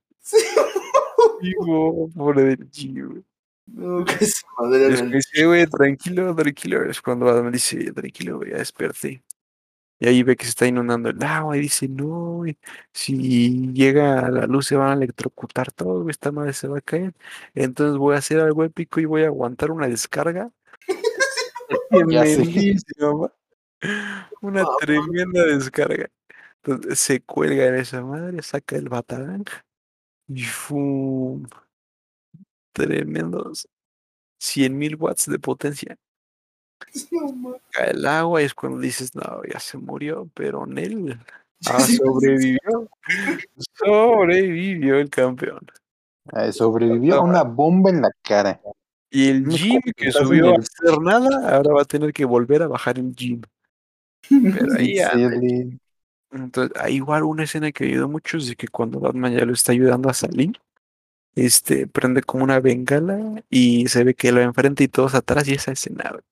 Simón, 1.41 2.11
pobre 2.13 2.43
del 2.43 2.69
gym, 2.69 3.09
güey. 3.09 3.23
No, 3.67 4.05
casi 4.05 4.25
se 4.25 4.45
madre. 4.57 4.89
Después 4.89 5.11
dice, 5.11 5.45
güey, 5.45 5.65
tranquilo, 5.67 6.35
tranquilo. 6.35 6.83
Es 6.89 7.01
cuando 7.01 7.25
Batman 7.25 7.51
dice, 7.51 7.91
tranquilo, 7.93 8.37
güey, 8.37 8.51
ya 8.51 8.57
desperté. 8.57 9.23
Y 9.99 10.07
ahí 10.07 10.23
ve 10.23 10.35
que 10.37 10.45
se 10.45 10.51
está 10.51 10.67
inundando 10.67 11.09
el 11.09 11.21
agua 11.23 11.57
y 11.57 11.61
dice, 11.61 11.87
no, 11.89 12.43
si 12.93 13.73
llega 13.73 14.29
la 14.29 14.47
luz 14.47 14.67
se 14.67 14.75
van 14.77 14.91
a 14.91 14.93
electrocutar 14.93 15.71
todo, 15.71 16.03
güey, 16.03 16.11
esta 16.11 16.31
madre 16.31 16.53
se 16.53 16.67
va 16.67 16.77
a 16.79 16.81
caer. 16.81 17.13
Entonces 17.53 17.97
voy 17.97 18.15
a 18.15 18.19
hacer 18.19 18.39
algo 18.39 18.63
épico 18.63 18.99
y 19.01 19.05
voy 19.05 19.23
a 19.23 19.27
aguantar 19.27 19.71
una 19.71 19.87
descarga. 19.87 20.51
Una 24.41 24.65
tremenda 24.79 25.45
descarga. 25.45 26.09
Entonces 26.63 26.99
se 26.99 27.21
cuelga 27.21 27.67
en 27.67 27.75
esa 27.75 28.03
madre, 28.03 28.41
saca 28.41 28.75
el 28.75 28.89
batarang 28.89 29.45
y 30.27 30.43
¡fum! 30.43 31.47
Tremendos 32.73 33.67
100.000 34.39 34.95
watts 34.99 35.29
de 35.29 35.39
potencia. 35.39 35.97
Cae 37.71 37.91
el 37.91 38.05
agua 38.05 38.41
y 38.41 38.45
es 38.45 38.53
cuando 38.53 38.79
dices, 38.79 39.15
no, 39.15 39.41
ya 39.51 39.59
se 39.59 39.77
murió, 39.77 40.29
pero 40.33 40.65
Nel 40.65 41.19
ah, 41.67 41.79
sobrevivió. 42.03 42.89
Sobrevivió 43.77 44.97
el 44.97 45.09
campeón. 45.09 45.67
Ah, 46.31 46.51
Sobrevivió 46.51 47.15
a 47.15 47.21
una 47.21 47.43
bomba 47.43 47.89
en 47.89 48.01
la 48.01 48.11
cara. 48.21 48.61
Y 49.09 49.29
el 49.29 49.47
gym 49.47 49.81
que 49.95 50.11
subió 50.11 50.51
a 50.51 50.59
hacer 50.59 51.01
nada, 51.01 51.55
ahora 51.55 51.73
va 51.73 51.81
a 51.81 51.85
tener 51.85 52.13
que 52.13 52.25
volver 52.25 52.61
a 52.61 52.67
bajar 52.67 52.99
el 52.99 53.15
gym. 53.15 53.41
Pero 54.29 54.73
ahí 54.77 54.95
le- 55.41 55.79
Entonces, 56.31 56.79
hay 56.79 56.95
igual 56.95 57.23
una 57.23 57.43
escena 57.43 57.71
que 57.71 57.85
ayudó 57.85 58.07
mucho 58.07 58.37
es 58.37 58.47
de 58.47 58.55
que 58.55 58.67
cuando 58.67 58.99
Batman 58.99 59.33
ya 59.35 59.45
lo 59.45 59.53
está 59.53 59.71
ayudando 59.71 60.09
a 60.09 60.13
salir, 60.13 60.59
este, 61.35 61.87
prende 61.87 62.21
como 62.23 62.43
una 62.43 62.59
bengala 62.59 63.43
y 63.49 63.87
se 63.87 64.03
ve 64.03 64.13
que 64.15 64.31
lo 64.31 64.41
enfrenta 64.41 64.83
y 64.83 64.87
todos 64.87 65.15
atrás 65.15 65.47
y 65.47 65.53
esa 65.53 65.71
escena, 65.71 66.09
güey. 66.11 66.23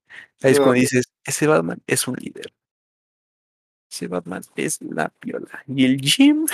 Ahí 0.43 0.51
es 0.51 0.57
cuando 0.57 0.73
dices, 0.75 1.11
ese 1.23 1.47
Batman 1.47 1.81
es 1.87 2.07
un 2.07 2.15
líder. 2.15 2.53
Ese 3.91 4.07
Batman 4.07 4.41
es 4.55 4.81
la 4.81 5.09
piola. 5.09 5.63
Y 5.67 5.85
el 5.85 5.99
Jim, 6.01 6.45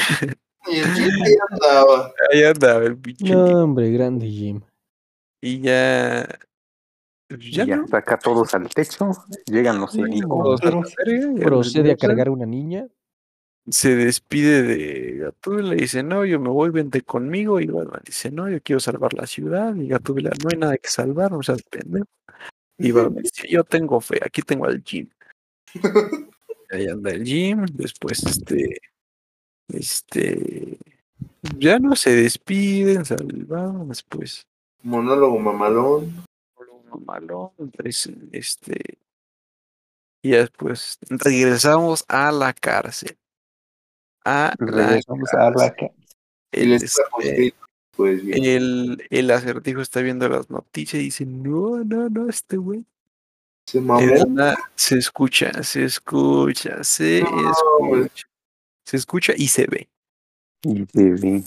Y 0.67 0.77
el 0.77 0.93
Jim 0.93 1.09
ahí 1.23 1.33
andaba. 1.49 2.13
ahí 2.31 2.43
andaba 2.43 2.85
el 2.85 2.97
pinche 2.97 3.33
No, 3.33 3.47
Jim. 3.47 3.55
hombre, 3.57 3.91
grande 3.91 4.27
Jim. 4.27 4.61
Y 5.41 5.59
ya... 5.59 6.27
pues 7.27 7.41
Ya, 7.51 7.65
Ya, 7.65 7.75
no. 7.77 7.87
saca 7.87 8.17
todos 8.17 8.53
al 8.53 8.69
techo. 8.69 9.11
Llegan 9.47 9.79
los 9.81 9.93
ya 9.93 10.03
Procede 11.43 11.91
a 11.91 11.97
cargar 11.97 12.29
una 12.29 12.45
niña. 12.45 12.87
Se 13.69 13.95
despide 13.95 14.63
de 14.63 15.17
Gatúbela 15.17 15.73
y 15.75 15.79
dice, 15.79 16.03
no, 16.03 16.25
yo 16.25 16.39
me 16.39 16.49
voy, 16.49 16.69
vente 16.69 17.01
conmigo. 17.01 17.59
Y 17.59 17.67
Batman 17.67 18.01
dice, 18.05 18.31
no, 18.31 18.49
yo 18.49 18.61
quiero 18.61 18.79
salvar 18.79 19.13
la 19.13 19.25
ciudad. 19.25 19.75
Y 19.75 19.87
Gatúbela, 19.87 20.31
no 20.43 20.49
hay 20.51 20.59
nada 20.59 20.77
que 20.77 20.89
salvar, 20.89 21.31
no 21.31 21.41
seas 21.43 21.63
pendejo. 21.63 22.07
Y 22.77 22.91
Batman 22.91 23.23
dice, 23.23 23.47
yo 23.49 23.63
tengo 23.63 24.01
fe, 24.01 24.19
aquí 24.23 24.41
tengo 24.41 24.65
al 24.65 24.83
Jim. 24.83 25.09
Ahí 26.71 26.87
anda 26.87 27.11
el 27.11 27.23
Jim, 27.23 27.65
después 27.71 28.23
este, 28.25 28.81
este, 29.67 30.79
ya 31.57 31.77
no 31.77 31.95
se 31.95 32.15
despiden, 32.15 33.05
salvaron, 33.05 33.89
después 33.89 34.47
Monólogo 34.81 35.39
mamalón. 35.39 36.25
malón, 37.05 37.51
este, 38.31 38.97
y 40.21 40.31
después 40.31 40.97
regresamos 41.09 42.03
a 42.07 42.31
la 42.31 42.53
cárcel. 42.53 43.17
A 44.25 44.53
la 44.57 44.87
Regresamos 44.87 45.33
a 45.33 45.49
la 45.51 45.75
el, 46.51 46.73
este, 46.73 47.53
Pues 47.95 48.21
el, 48.23 49.05
el 49.09 49.31
acertijo 49.31 49.81
está 49.81 50.01
viendo 50.01 50.29
las 50.29 50.49
noticias 50.49 51.01
y 51.01 51.05
dice, 51.05 51.25
no, 51.25 51.83
no, 51.83 52.09
no, 52.09 52.29
este 52.29 52.57
güey. 52.57 52.85
Se 53.65 53.81
mamó. 53.81 54.01
Se 54.75 54.97
escucha, 54.97 55.63
se 55.63 55.85
escucha, 55.85 56.83
se 56.83 57.23
No, 57.23 57.51
escucha. 57.97 58.27
Se 58.85 58.97
escucha 58.97 59.33
y 59.35 59.47
se 59.47 59.65
ve. 59.67 59.89
Y 60.63 60.85
se 60.85 61.09
ve. 61.11 61.43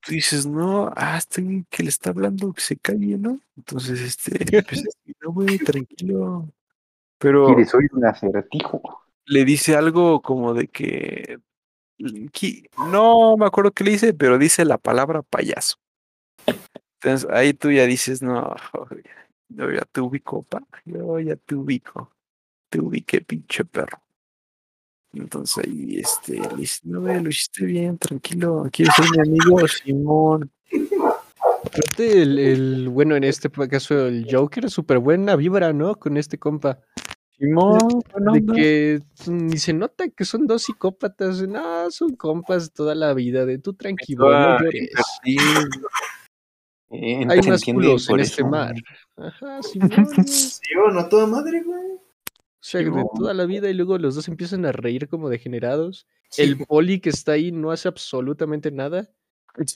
Tú 0.00 0.12
dices, 0.12 0.46
no, 0.46 0.92
ah, 0.96 1.18
este 1.18 1.64
que 1.70 1.82
le 1.82 1.88
está 1.88 2.10
hablando, 2.10 2.52
que 2.52 2.60
se 2.60 2.76
calle, 2.76 3.18
¿no? 3.18 3.40
Entonces, 3.56 4.00
este, 4.00 4.38
pues, 4.62 4.84
no, 5.20 5.32
güey, 5.32 5.58
tranquilo. 5.58 6.48
Pero 7.18 7.46
¿Quieres 7.46 7.74
oír 7.74 7.90
un 7.92 8.04
acertijo? 8.06 8.80
le 9.28 9.44
dice 9.44 9.76
algo 9.76 10.22
como 10.22 10.54
de 10.54 10.68
que, 10.68 11.38
no 12.88 13.36
me 13.36 13.46
acuerdo 13.46 13.72
qué 13.72 13.84
le 13.84 13.90
dice, 13.92 14.14
pero 14.14 14.38
dice 14.38 14.64
la 14.64 14.78
palabra 14.78 15.22
payaso. 15.22 15.76
Entonces 17.00 17.28
ahí 17.30 17.52
tú 17.54 17.70
ya 17.70 17.86
dices, 17.86 18.22
no, 18.22 18.54
yo 19.48 19.70
ya 19.70 19.82
te 19.90 20.00
ubico, 20.00 20.42
pa, 20.42 20.62
yo 20.84 21.18
ya 21.20 21.36
te 21.36 21.54
ubico, 21.54 22.10
te 22.70 22.80
ubiqué, 22.80 23.20
pinche 23.20 23.64
perro. 23.64 24.00
Entonces 25.12 25.64
ahí 25.64 25.98
este, 26.00 26.40
le 26.40 26.56
dice, 26.56 26.80
no, 26.84 27.00
güey, 27.00 27.22
lo 27.22 27.30
hiciste 27.30 27.64
bien, 27.64 27.98
tranquilo, 27.98 28.68
¿quieres 28.70 28.94
ser 28.94 29.06
mi 29.10 29.20
amigo, 29.20 29.66
Simón? 29.68 30.50
Aparte, 31.64 32.22
el, 32.22 32.38
el- 32.38 32.88
bueno, 32.88 33.16
en 33.16 33.24
este 33.24 33.48
caso, 33.50 34.06
el 34.06 34.26
Joker, 34.30 34.68
súper 34.70 34.98
buena 34.98 35.36
vibra, 35.36 35.72
¿no? 35.72 35.96
Con 35.96 36.16
este 36.16 36.38
compa. 36.38 36.80
Simón, 37.38 37.78
de 38.16 38.30
onda". 38.40 38.54
que 38.54 39.00
ni 39.28 39.58
se 39.58 39.72
nota 39.72 40.08
que 40.08 40.24
son 40.24 40.46
dos 40.46 40.62
psicópatas. 40.64 41.40
No, 41.46 41.90
son 41.90 42.16
compas 42.16 42.72
toda 42.72 42.94
la 42.94 43.14
vida. 43.14 43.46
De 43.46 43.58
tú 43.58 43.74
tranquilo, 43.74 44.30
no 44.30 44.58
llores. 44.58 44.90
Hay 46.90 47.40
más 47.48 47.64
culos 47.64 48.08
en 48.08 48.12
por 48.12 48.20
este 48.20 48.42
eso. 48.42 48.50
mar. 48.50 48.74
Ajá, 49.16 49.62
Simón. 49.62 50.26
Sí, 50.26 50.60
bueno, 50.82 51.00
a 51.00 51.08
toda 51.08 51.26
madre, 51.26 51.62
güey. 51.62 51.78
O 52.60 52.60
sea, 52.60 52.80
de 52.82 52.90
toda 53.16 53.34
la 53.34 53.46
vida 53.46 53.70
y 53.70 53.74
luego 53.74 53.98
los 53.98 54.14
dos 54.16 54.26
empiezan 54.28 54.64
a 54.66 54.72
reír 54.72 55.08
como 55.08 55.28
degenerados. 55.28 56.06
Sí, 56.28 56.42
El 56.42 56.58
poli 56.66 57.00
que 57.00 57.10
está 57.10 57.32
ahí 57.32 57.52
no 57.52 57.70
hace 57.70 57.88
absolutamente 57.88 58.70
nada. 58.72 59.08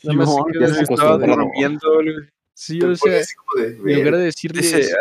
Nada 0.04 0.16
más 0.16 0.28
se 0.28 0.34
Simón, 0.34 0.52
queda 0.52 0.60
ya 0.60 0.66
se 0.66 0.72
así 0.80 0.92
estaba 0.92 1.14
acostumbrado. 1.14 1.42
durmiendo, 1.42 1.94
güey. 1.94 2.14
Sí, 2.54 2.80
o 2.82 2.94
sea, 2.96 3.12
de, 3.56 3.66
en 3.66 4.04
lugar 4.04 4.16
de 4.18 4.28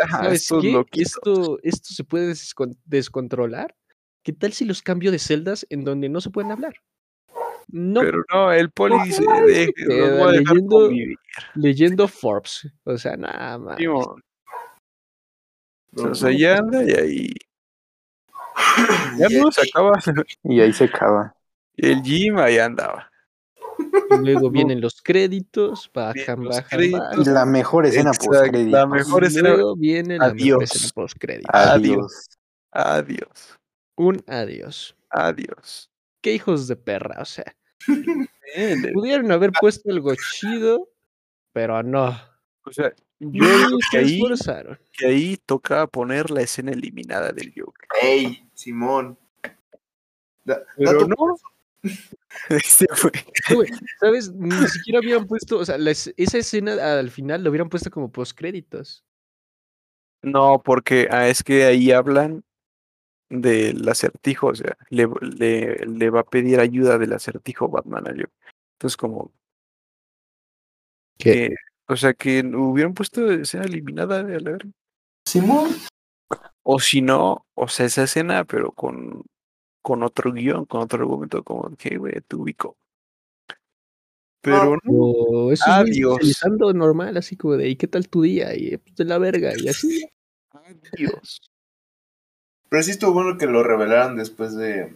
"Ajá, 0.02 0.18
¿sabes 0.24 0.42
estos 0.42 0.62
qué? 0.62 0.72
loquitos". 0.72 1.06
Esto, 1.16 1.58
esto 1.62 1.94
se 1.94 2.04
puede 2.04 2.30
descon- 2.32 2.78
descontrolar. 2.84 3.76
¿Qué 4.24 4.32
tal 4.32 4.52
si 4.52 4.64
los 4.64 4.82
cambio 4.82 5.10
de 5.10 5.18
celdas 5.18 5.66
en 5.68 5.84
donde 5.84 6.08
no 6.08 6.20
se 6.20 6.30
pueden 6.30 6.50
hablar? 6.52 6.74
No, 7.68 8.00
Pero 8.00 8.24
no, 8.32 8.52
el 8.52 8.70
poli 8.70 8.96
dice, 9.04 9.24
Ay, 9.30 9.42
"Deje- 9.46 9.72
qué 9.74 9.84
los 9.84 9.94
peda, 9.94 10.18
voy 10.18 10.28
a 10.28 10.32
dejar 10.38 10.54
leyendo- 10.56 10.76
convivir". 10.80 11.16
leyendo 11.54 12.08
Forbes. 12.08 12.68
O 12.84 12.96
sea, 12.98 13.16
nada 13.16 13.58
más. 13.58 13.78
No, 13.80 14.16
O 16.10 16.14
sea, 16.14 16.30
ya 16.32 16.56
anda 16.58 16.82
y 16.84 16.90
ahí. 16.92 17.34
Ya 19.18 19.26
Y- 19.30 19.40
no 19.40 19.52
se 19.52 19.62
acaba. 19.68 19.92
Y 20.44 20.60
ahí 20.60 20.72
se 20.72 20.84
acaba. 20.84 21.34
El 21.76 22.02
gym 22.02 22.38
ahí 22.38 22.58
andaba. 22.58 23.10
Y 23.92 24.24
luego 24.24 24.50
vienen 24.50 24.80
los 24.80 25.00
créditos, 25.02 25.90
bajan, 25.92 26.44
los 26.44 26.56
bajan, 26.56 26.68
créditos. 26.78 27.00
Y 27.14 27.18
bajan. 27.18 27.34
la 27.34 27.46
mejor 27.46 27.86
escena 27.86 28.10
Exacto, 28.10 28.26
post 28.30 28.50
créditos. 28.50 28.72
la 28.72 28.86
mejor 28.86 29.22
Y 29.22 29.26
escena- 29.26 29.48
luego 29.50 29.76
viene 29.76 30.18
la 30.18 30.24
mejor 30.32 30.40
Adiós. 30.40 30.62
escena 30.74 30.92
post-créditos. 30.94 31.50
Adiós. 31.54 32.28
Adiós. 32.70 33.58
Un 33.96 34.22
adiós. 34.26 34.96
Adiós. 35.10 35.90
Qué 36.22 36.32
hijos 36.34 36.68
de 36.68 36.76
perra, 36.76 37.20
o 37.20 37.24
sea. 37.24 37.54
Pudieron 38.94 39.30
haber 39.32 39.52
puesto 39.52 39.90
algo 39.90 40.14
chido, 40.14 40.88
pero 41.52 41.82
no. 41.82 42.08
O 42.64 42.72
sea, 42.72 42.92
yo 43.18 43.44
digo 43.58 43.78
que 43.90 43.98
ahí, 43.98 44.14
esforzaron. 44.22 44.78
que 44.92 45.06
ahí 45.06 45.36
tocaba 45.46 45.86
poner 45.86 46.30
la 46.30 46.42
escena 46.42 46.72
eliminada 46.72 47.32
del 47.32 47.52
Joker. 47.56 47.88
Ey, 48.00 48.48
Simón. 48.54 49.18
Da- 50.44 50.62
Pero 50.76 50.92
dato, 50.92 51.08
no, 51.08 51.36
Se 52.64 52.86
fue. 52.94 53.10
¿Sabes? 54.00 54.32
Ni 54.32 54.50
siquiera 54.68 54.98
habían 55.00 55.26
puesto, 55.26 55.58
o 55.58 55.64
sea, 55.64 55.78
la 55.78 55.90
es- 55.90 56.12
esa 56.16 56.38
escena 56.38 56.98
al 56.98 57.10
final 57.10 57.42
lo 57.44 57.50
hubieran 57.50 57.68
puesto 57.68 57.90
como 57.90 58.10
postcréditos. 58.10 59.04
No, 60.22 60.62
porque 60.64 61.08
ah, 61.10 61.28
es 61.28 61.42
que 61.42 61.64
ahí 61.64 61.90
hablan 61.90 62.44
del 63.28 63.88
acertijo, 63.88 64.48
o 64.48 64.54
sea, 64.54 64.76
le, 64.90 65.08
le, 65.20 65.76
le 65.86 66.10
va 66.10 66.20
a 66.20 66.24
pedir 66.24 66.60
ayuda 66.60 66.98
del 66.98 67.12
acertijo 67.14 67.68
Batman 67.68 68.06
a 68.06 68.10
Joker. 68.10 68.30
Entonces, 68.74 68.96
como 68.96 69.32
¿Qué? 71.18 71.48
que, 71.48 71.54
o 71.88 71.96
sea, 71.96 72.14
que 72.14 72.40
hubieran 72.54 72.94
puesto 72.94 73.30
escena 73.32 73.64
eliminada 73.64 74.22
de 74.22 74.40
la. 74.40 74.58
Simón. 75.26 75.70
O 76.62 76.78
si 76.78 77.00
no, 77.02 77.46
o 77.54 77.66
sea, 77.68 77.86
esa 77.86 78.04
escena, 78.04 78.44
pero 78.44 78.70
con, 78.72 79.24
con 79.82 80.02
otro 80.02 80.32
guion, 80.32 80.64
con 80.64 80.80
otro 80.80 81.02
argumento, 81.02 81.42
como 81.42 81.74
que, 81.76 81.98
güey, 81.98 82.20
te 82.26 82.36
ubico. 82.36 82.76
Pero 84.40 84.76
no, 84.82 84.92
O 84.92 85.52
esos 85.52 85.66
güeyes 85.66 85.96
Adiós. 85.96 86.12
socializando 86.14 86.72
normal, 86.72 87.16
así 87.16 87.36
como 87.36 87.56
de, 87.56 87.68
¿y 87.68 87.76
qué 87.76 87.86
tal 87.86 88.08
tu 88.08 88.22
día? 88.22 88.54
Y 88.56 88.76
pues, 88.76 88.96
de 88.96 89.04
la 89.04 89.18
verga, 89.18 89.52
y 89.56 89.68
así. 89.68 90.08
Dios. 90.96 91.40
Pero 92.68 92.82
sí 92.82 92.90
estuvo 92.92 93.12
bueno 93.12 93.38
que 93.38 93.46
lo 93.46 93.62
revelaran 93.62 94.16
después 94.16 94.56
de, 94.56 94.94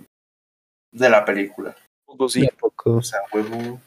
de 0.92 1.10
la 1.10 1.24
película. 1.24 1.76
Todo 2.06 2.28
sí. 2.28 2.46
Tampoco. 2.46 2.96
O 2.96 3.02
sea, 3.02 3.20
huevo. 3.32 3.80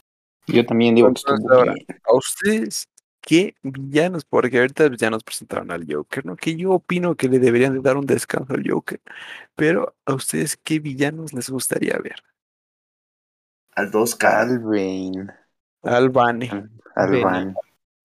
Yo 0.46 0.64
también 0.64 0.94
digo 0.94 1.08
que 1.08 1.18
estuvo 1.18 1.62
bien. 1.62 1.86
¿A 2.04 2.14
ustedes 2.14 2.88
qué 3.30 3.54
villanos? 3.62 4.24
Porque 4.24 4.58
ahorita 4.58 4.90
ya 4.96 5.08
nos 5.08 5.22
presentaron 5.22 5.70
al 5.70 5.86
Joker, 5.88 6.26
¿no? 6.26 6.34
Que 6.34 6.56
yo 6.56 6.72
opino 6.72 7.14
que 7.14 7.28
le 7.28 7.38
deberían 7.38 7.74
de 7.74 7.80
dar 7.80 7.96
un 7.96 8.04
descanso 8.04 8.54
al 8.54 8.68
Joker. 8.68 9.00
Pero 9.54 9.94
¿a 10.04 10.14
ustedes 10.14 10.56
qué 10.56 10.80
villanos 10.80 11.32
les 11.32 11.48
gustaría 11.48 11.96
ver? 12.02 12.16
Al 13.76 13.92
dos 13.92 14.16
caras. 14.16 14.50
Al 14.50 14.58
Bane. 16.08 16.50
Al 16.96 17.22
Bane. 17.22 17.54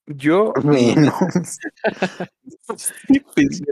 Yo, 0.06 0.53
Venom. 0.64 1.11
pues, 2.68 3.64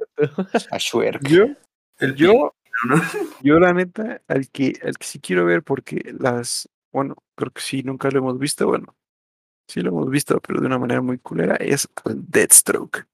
A 0.71 0.77
Shrek. 0.79 1.21
yo, 1.27 1.45
El 1.99 2.15
yo, 2.15 2.55
yo 3.43 3.59
la 3.59 3.73
neta, 3.73 4.23
al 4.27 4.49
que, 4.49 4.73
al 4.83 4.97
que 4.97 5.05
sí 5.05 5.19
quiero 5.19 5.45
ver 5.45 5.61
porque 5.61 6.15
las, 6.19 6.67
bueno, 6.91 7.15
creo 7.35 7.51
que 7.51 7.61
sí, 7.61 7.83
nunca 7.83 8.09
lo 8.09 8.17
hemos 8.17 8.39
visto, 8.39 8.65
bueno, 8.65 8.95
sí 9.67 9.81
lo 9.81 9.89
hemos 9.89 10.09
visto, 10.09 10.39
pero 10.39 10.59
de 10.61 10.67
una 10.67 10.79
manera 10.79 11.01
muy 11.01 11.17
culera, 11.17 11.55
es 11.55 11.87
al 12.05 12.17
Deathstroke. 12.29 13.05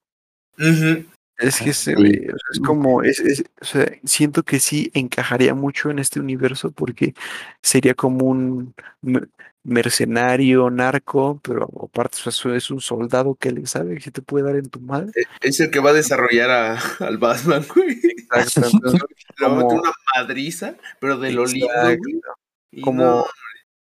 Es 1.38 1.60
que 1.62 1.70
Ah, 1.70 1.74
se 1.74 1.96
sí. 1.96 2.04
ve, 2.04 2.28
o 2.34 2.38
sea, 2.38 2.50
es 2.52 2.60
como, 2.60 3.02
es, 3.02 3.20
es- 3.22 3.44
o 3.62 3.66
sea, 3.66 3.90
siento 4.04 4.44
que 4.44 4.60
sí 4.60 4.92
encajaría 4.94 5.54
mucho 5.54 5.90
en 5.90 6.00
este 6.00 6.20
universo 6.20 6.72
porque 6.72 7.14
sería 7.64 7.94
como 7.94 8.26
un 8.26 8.74
me- 9.02 9.22
mercenario, 9.64 10.70
narco, 10.70 11.40
pero 11.42 11.70
aparte 11.84 12.18
o 12.26 12.32
sea, 12.32 12.56
es 12.56 12.70
un 12.72 12.82
soldado 12.82 13.36
que 13.36 13.52
le 13.52 13.66
sabe 13.68 13.96
que 13.96 14.02
se 14.02 14.12
te 14.12 14.22
puede 14.22 14.46
dar 14.46 14.58
en 14.58 14.70
tu 14.70 14.82
madre. 14.82 15.12
Es 15.42 15.60
el 15.62 15.70
que 15.72 15.80
va 15.80 15.92
a 15.92 15.94
desarrollar 15.94 16.50
a- 16.50 16.80
al 17.00 17.18
Batman, 17.18 17.64
güey. 17.74 17.98
Exacto, 18.32 18.70
entonces, 18.74 19.02
Le 19.40 19.46
va 19.48 19.54
a 19.54 19.56
meter 19.56 19.68
Como- 19.70 19.82
una 19.82 19.92
madriza, 20.18 20.76
pero 21.00 21.18
de 21.18 21.32
lo 21.32 21.46
lindo, 21.46 21.70
güey. 21.84 22.82
Como 22.84 23.04
no, 23.04 23.26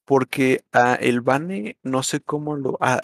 porque 0.09 0.63
a 0.71 0.95
el 0.95 1.21
Bane 1.21 1.77
no 1.83 2.01
sé 2.01 2.19
cómo 2.19 2.55
lo 2.55 2.79
a- 2.81 2.99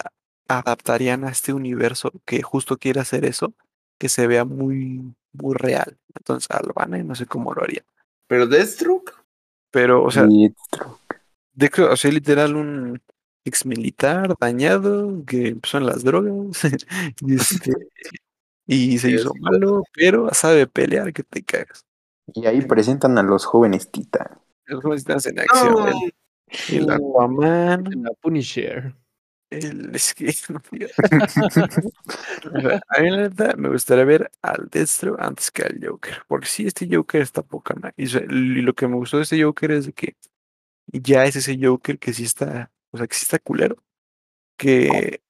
adaptarían 0.48 1.22
a 1.22 1.30
este 1.30 1.52
universo 1.52 2.10
que 2.24 2.42
justo 2.42 2.78
quiere 2.78 2.98
hacer 2.98 3.24
eso, 3.24 3.54
que 3.96 4.08
se 4.08 4.26
vea 4.26 4.44
muy, 4.44 5.14
muy 5.32 5.54
real. 5.54 5.98
Entonces 6.16 6.50
al 6.50 6.72
Bane 6.74 7.04
no 7.04 7.14
sé 7.14 7.26
cómo 7.26 7.54
lo 7.54 7.62
haría. 7.62 7.84
pero 8.26 8.48
Deathstroke. 8.48 9.12
Pero, 9.70 10.02
o 10.02 10.10
sea, 10.10 10.26
Deathstroke. 11.54 11.92
O 11.92 11.96
sea, 11.96 12.10
literal 12.10 12.56
un 12.56 13.00
ex 13.44 13.64
militar 13.66 14.34
dañado 14.40 15.24
que 15.26 15.50
empezó 15.50 15.78
en 15.78 15.86
las 15.86 16.02
drogas 16.02 16.60
y, 17.20 17.36
este, 17.36 17.72
y 18.66 18.98
se 18.98 19.12
hizo 19.12 19.32
malo, 19.38 19.84
pero 19.94 20.34
sabe 20.34 20.66
pelear 20.66 21.12
que 21.12 21.22
te 21.22 21.44
cagas. 21.44 21.84
Y 22.34 22.46
ahí 22.46 22.62
presentan 22.62 23.16
a 23.16 23.22
los 23.22 23.44
jóvenes 23.44 23.92
Titán. 23.92 24.40
Los 24.64 24.82
jóvenes 24.82 25.06
están 25.06 25.32
en 25.34 25.38
acción. 25.38 25.72
No, 25.72 25.86
El, 25.86 26.12
el 26.68 26.90
Aquaman, 26.90 27.84
La 28.02 28.12
Punisher. 28.20 28.94
el 29.50 29.90
es 29.94 30.14
que 30.14 30.32
a 32.88 33.00
mí 33.00 33.10
la 33.10 33.16
neta 33.16 33.54
me 33.56 33.68
gustaría 33.68 34.04
ver 34.04 34.30
al 34.42 34.68
Destro 34.70 35.16
antes 35.18 35.50
que 35.50 35.62
al 35.62 35.80
Joker, 35.82 36.22
porque 36.28 36.46
sí, 36.46 36.66
este 36.66 36.88
Joker 36.90 37.22
está 37.22 37.42
poca 37.42 37.74
madre. 37.74 37.94
Y, 37.96 38.06
lo 38.62 38.74
que 38.74 38.88
me 38.88 38.96
gustó 38.96 39.18
de 39.18 39.24
este 39.24 39.42
Joker 39.42 39.70
es 39.72 39.86
de 39.86 39.92
que 39.92 40.16
ya 40.92 41.24
es 41.24 41.36
ese 41.36 41.58
Joker 41.60 41.98
que 41.98 42.12
sí 42.12 42.24
está, 42.24 42.70
o 42.90 42.98
sea, 42.98 43.06
que 43.06 43.14
sí 43.14 43.24
está 43.24 43.38
culero, 43.38 43.82
que, 44.56 45.20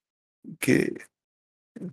que 0.58 0.94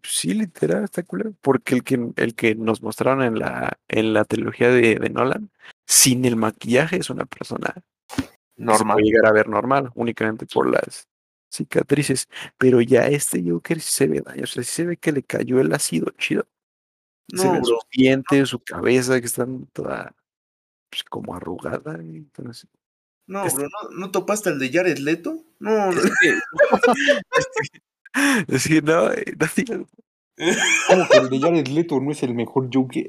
sí, 0.04 0.34
literal 0.34 0.84
está 0.86 1.04
culero, 1.04 1.34
porque 1.42 1.76
el 1.76 1.84
que, 1.84 2.12
el 2.16 2.36
que 2.36 2.56
nos 2.56 2.82
mostraron 2.82 3.24
en 3.24 3.40
la, 3.40 3.80
en 3.88 4.14
la 4.14 4.26
trilogía 4.26 4.70
de, 4.70 4.96
de 4.96 5.10
Nolan, 5.10 5.52
sin 5.88 6.26
el 6.26 6.36
maquillaje 6.36 6.98
es 6.98 7.10
una 7.10 7.26
persona 7.26 7.84
se 8.58 8.64
normal. 8.64 8.96
puede 8.96 9.06
llegar 9.06 9.26
a 9.26 9.32
ver 9.32 9.48
normal, 9.50 9.92
únicamente 9.96 10.46
por 10.46 10.70
las 10.70 11.08
cicatrices, 11.52 12.28
pero 12.58 12.82
ya 12.82 13.08
este 13.08 13.44
Joker 13.48 13.80
sí 13.80 13.92
se 13.92 14.08
ve 14.08 14.22
daño, 14.22 14.44
o 14.44 14.48
sea, 14.48 14.64
sí 14.64 14.72
se 14.72 14.86
ve 14.86 14.98
que 14.98 15.12
le 15.12 15.24
cayó 15.24 15.60
el 15.60 15.74
ácido 15.74 16.08
chido. 16.18 16.48
se 17.30 17.46
No, 17.46 17.54
ven 17.54 17.62
bro. 17.62 17.76
sus 17.76 17.90
dientes, 17.92 18.50
su 18.50 18.60
cabeza 18.60 19.20
que 19.20 19.28
están 19.28 19.68
toda 19.68 20.16
pues, 20.90 21.04
como 21.04 21.36
arrugada. 21.36 22.02
y 22.04 22.18
entonces, 22.18 22.68
No, 23.28 23.46
Es- 23.46 23.56
bro, 23.56 23.68
¿no, 23.70 23.90
¿no 23.98 24.12
topaste 24.12 24.50
el 24.50 24.60
de 24.60 24.70
Jared 24.72 24.98
Leto? 24.98 25.44
No, 25.60 25.92
no. 25.92 26.02
es 26.02 26.12
que, 26.22 26.40
es 28.48 28.68
que 28.68 28.82
no, 28.82 29.12
eh, 29.12 29.34
no 29.38 29.86
¿Cómo 30.88 31.08
que 31.10 31.18
el 31.18 31.30
de 31.30 31.40
Jared 31.40 31.68
Leto 31.68 32.00
no 32.00 32.12
es 32.12 32.24
el 32.24 32.34
mejor 32.34 32.70
Joker? 32.74 33.08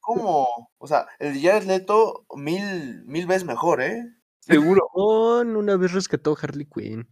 ¿Cómo? 0.00 0.70
O 0.78 0.86
sea, 0.86 1.06
el 1.18 1.34
de 1.34 1.40
Jared 1.48 1.66
Leto 1.66 2.24
mil, 2.36 3.04
mil 3.04 3.26
veces 3.26 3.44
mejor, 3.44 3.82
¿eh? 3.82 4.02
Seguro. 4.50 4.88
On 4.94 5.56
una 5.56 5.76
vez 5.76 5.92
rescató 5.92 6.32
a 6.32 6.40
Harley 6.42 6.66
Quinn. 6.66 7.08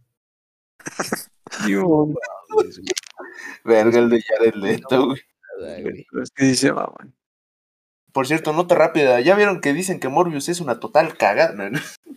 Digo, 1.65 2.13
Verga, 3.63 3.99
el 3.99 4.09
de 4.09 4.21
Jared 4.21 4.53
Leto, 4.55 5.07
güey. 5.07 6.05
Es 6.21 6.31
que 6.31 6.45
dice, 6.45 6.71
mamá, 6.71 6.93
Por 8.13 8.27
cierto, 8.27 8.53
nota 8.53 8.75
rápida. 8.75 9.19
¿Ya 9.19 9.35
vieron 9.35 9.59
que 9.61 9.73
dicen 9.73 9.99
que 9.99 10.07
Morbius 10.09 10.47
es 10.49 10.61
una 10.61 10.79
total 10.79 11.17
cagada? 11.17 11.53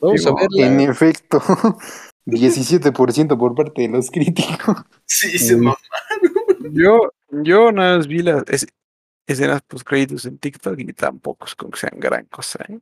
Vamos 0.01 0.27
a 0.27 0.35
verla. 0.35 0.67
En 0.67 0.81
efecto, 0.81 1.41
17% 2.27 3.37
por 3.39 3.55
parte 3.55 3.83
de 3.83 3.89
los 3.89 4.11
críticos. 4.11 4.77
Sí, 5.07 5.39
se 5.39 5.55
Uy. 5.57 5.63
mamá. 5.63 5.77
Yo, 6.71 7.13
yo 7.31 7.73
nada 7.73 7.97
más 7.97 8.07
vi 8.07 8.23
las 8.23 8.45
es- 8.49 8.67
escenas 9.27 9.63
post 9.63 9.85
créditos 9.87 10.25
en 10.27 10.39
TikTok 10.39 10.79
y 10.79 10.93
tampoco 10.93 11.47
es 11.47 11.55
como 11.57 11.73
que 11.73 11.81
sean 11.81 11.99
gran 11.99 12.27
cosa, 12.27 12.65
¿eh? 12.69 12.79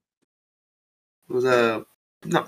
O 1.28 1.40
sea, 1.40 1.82
no. 2.24 2.46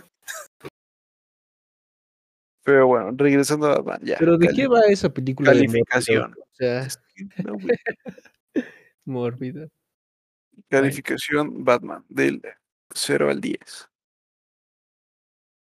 Pero 2.65 2.86
bueno, 2.86 3.11
regresando 3.16 3.66
a 3.66 3.74
Batman, 3.81 4.01
ya. 4.05 4.16
Pero 4.19 4.39
¿de 4.39 4.49
qué 4.49 4.69
va 4.69 4.81
esa 4.82 5.12
película? 5.12 5.51
de 5.51 5.57
Calificación. 5.66 6.31
Mórbido? 6.31 6.44
O 6.44 6.55
sea, 6.55 6.89
no, 7.44 7.57
mórbida. 9.05 9.69
Calificación 10.69 11.65
Batman 11.65 12.05
del 12.09 12.40
0 12.94 13.31
al 13.31 13.40
10. 13.40 13.59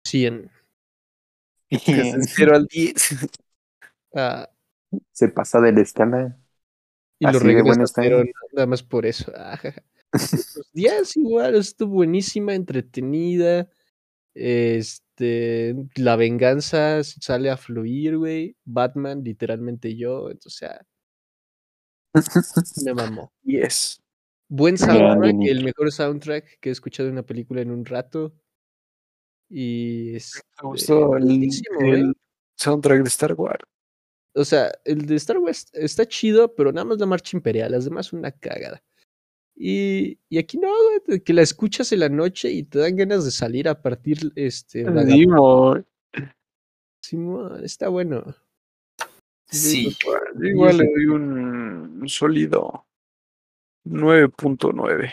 100. 0.06 0.52
Bien. 1.88 2.24
0 2.24 2.56
al 2.56 2.65
10. 2.68 2.95
Ah, 4.15 4.48
Se 5.11 5.28
pasa 5.28 5.60
de 5.60 5.72
la 5.72 5.82
escala. 5.82 6.38
y 7.18 7.26
lo 7.26 7.30
Así 7.32 7.40
de 7.40 7.44
regresa 7.45 7.65
bueno 7.65 7.82
a 7.82 7.86
está. 7.86 8.03
cero, 8.03 8.24
nada 8.52 8.68
más 8.68 8.84
por 8.84 9.07
eso. 9.07 9.32
Ah. 9.36 9.60
Pues, 10.11 10.61
10 10.74 11.18
igual, 11.18 11.56
estuvo 11.56 11.94
buenísima, 11.95 12.53
entretenida. 12.53 13.68
Este, 14.34 15.76
la 15.95 16.15
venganza 16.15 17.03
sale 17.03 17.49
a 17.49 17.57
fluir, 17.57 18.18
güey. 18.18 18.55
Batman, 18.65 19.23
literalmente 19.23 19.95
yo. 19.95 20.30
Entonces, 20.30 20.45
o 20.45 20.49
sea, 20.49 20.85
me 22.85 22.93
mamó. 22.93 23.31
10. 23.43 24.01
Buen 24.49 24.77
soundtrack, 24.77 25.35
el 25.41 25.64
mejor 25.64 25.91
soundtrack 25.91 26.60
que 26.60 26.69
he 26.69 26.72
escuchado 26.72 27.10
en 27.10 27.14
una 27.14 27.26
película 27.26 27.61
en 27.61 27.72
un 27.72 27.85
rato. 27.85 28.35
Y 29.49 30.15
este, 30.15 30.41
Me 30.61 30.69
gustó 30.69 31.18
el, 31.18 31.43
¿eh? 31.43 31.49
el 31.81 32.14
soundtrack 32.57 33.01
de 33.01 33.07
Star 33.07 33.34
Wars. 33.34 33.64
O 34.35 34.45
sea, 34.45 34.72
el 34.84 35.05
de 35.05 35.15
Star 35.15 35.38
Wars 35.38 35.68
está 35.73 36.07
chido, 36.07 36.53
pero 36.55 36.72
nada 36.72 36.85
más 36.85 36.99
la 36.99 37.05
marcha 37.05 37.38
imperial, 37.38 37.72
las 37.72 37.85
demás 37.85 38.14
una 38.14 38.31
cagada. 38.31 38.84
Y, 39.56 40.18
y 40.30 40.38
aquí 40.40 40.58
no, 40.58 40.72
que 41.24 41.34
la 41.34 41.42
escuchas 41.42 41.92
en 41.92 42.00
la 42.00 42.10
noche 42.10 42.52
y 42.52 42.64
te 42.64 42.80
dan 42.80 42.96
ganas 42.96 43.24
de 43.24 43.32
salir 43.32 43.68
a 43.70 43.82
partir 43.82 44.32
este. 44.36 44.84
Digo, 45.06 45.78
Simón, 47.02 47.64
está 47.64 47.90
bueno. 47.90 48.36
Sí. 49.46 49.96
igual 50.42 50.78
le 50.78 50.86
doy 50.86 51.06
un, 51.06 52.04
sólido 52.08 52.88
9.9. 53.86 55.12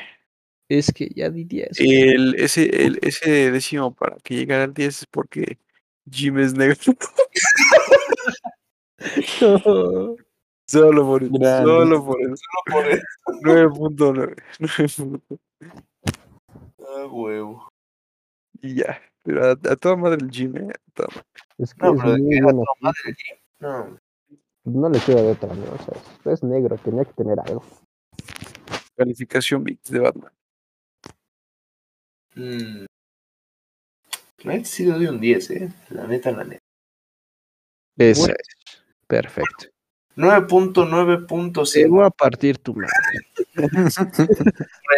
Es 0.69 0.93
que 0.93 1.09
ya 1.15 1.29
di 1.29 1.45
10. 1.45 1.81
El, 1.81 2.35
ese, 2.37 2.87
el, 2.87 2.99
ese 3.03 3.51
décimo 3.51 3.93
para 3.95 4.17
que 4.23 4.37
llegara 4.37 4.65
al 4.65 4.73
10 4.73 5.01
es 5.01 5.07
porque 5.07 5.59
Jim 6.11 6.39
es 6.39 6.55
negro. 6.55 6.77
Solo 10.71 11.05
por 11.05 11.23
eso. 11.23 11.33
Grande. 11.33 11.65
Solo 11.71 12.05
por 12.05 12.21
eso. 12.23 12.45
por 12.71 12.87
eso. 12.87 13.03
9.9. 13.43 15.23
Ah, 16.87 17.07
huevo. 17.11 17.69
Y 18.63 18.75
ya. 18.77 19.01
Pero 19.25 19.45
a, 19.47 19.51
a 19.53 19.77
toda 19.77 19.97
madre 19.97 20.19
el 20.23 20.31
Jim, 20.31 20.57
¿eh? 20.57 20.69
A 20.73 20.91
toda 20.95 21.09
madre. 21.09 21.25
Es 21.59 21.75
que 21.75 21.83
No, 21.87 21.95
es 21.95 22.01
pero 22.01 22.13
de 22.13 22.19
muy 22.23 22.37
que 22.37 22.43
bueno. 22.43 22.63
tu 22.63 22.85
madre, 22.85 23.15
Jim. 23.17 23.37
No. 23.59 23.99
No 24.65 24.89
le 24.91 25.01
queda 25.01 25.23
de 25.23 25.31
otra, 25.33 25.55
¿no? 25.55 25.65
O 25.73 25.79
sea, 26.23 26.33
es 26.33 26.43
negro, 26.43 26.77
tenía 26.79 27.05
que 27.05 27.13
tener 27.15 27.39
algo. 27.41 27.65
Calificación 28.97 29.65
Bits 29.65 29.91
de 29.91 29.99
Batman. 30.01 30.33
Mm. 32.37 32.85
Sí 34.65 34.85
le 34.87 34.93
doy 34.93 35.07
un 35.07 35.21
10, 35.21 35.51
eh. 35.51 35.73
La 35.91 36.07
neta, 36.07 36.31
la 36.31 36.45
neta. 36.45 36.61
Esa 37.99 38.21
Bueno. 38.21 38.35
es. 38.39 38.85
Perfecto. 39.07 39.67
9.9.0 40.17 41.73
Te 41.73 41.87
voy 41.87 42.05
a 42.05 42.11
partir 42.11 42.59
tu 42.59 42.75
madre. 42.75 42.93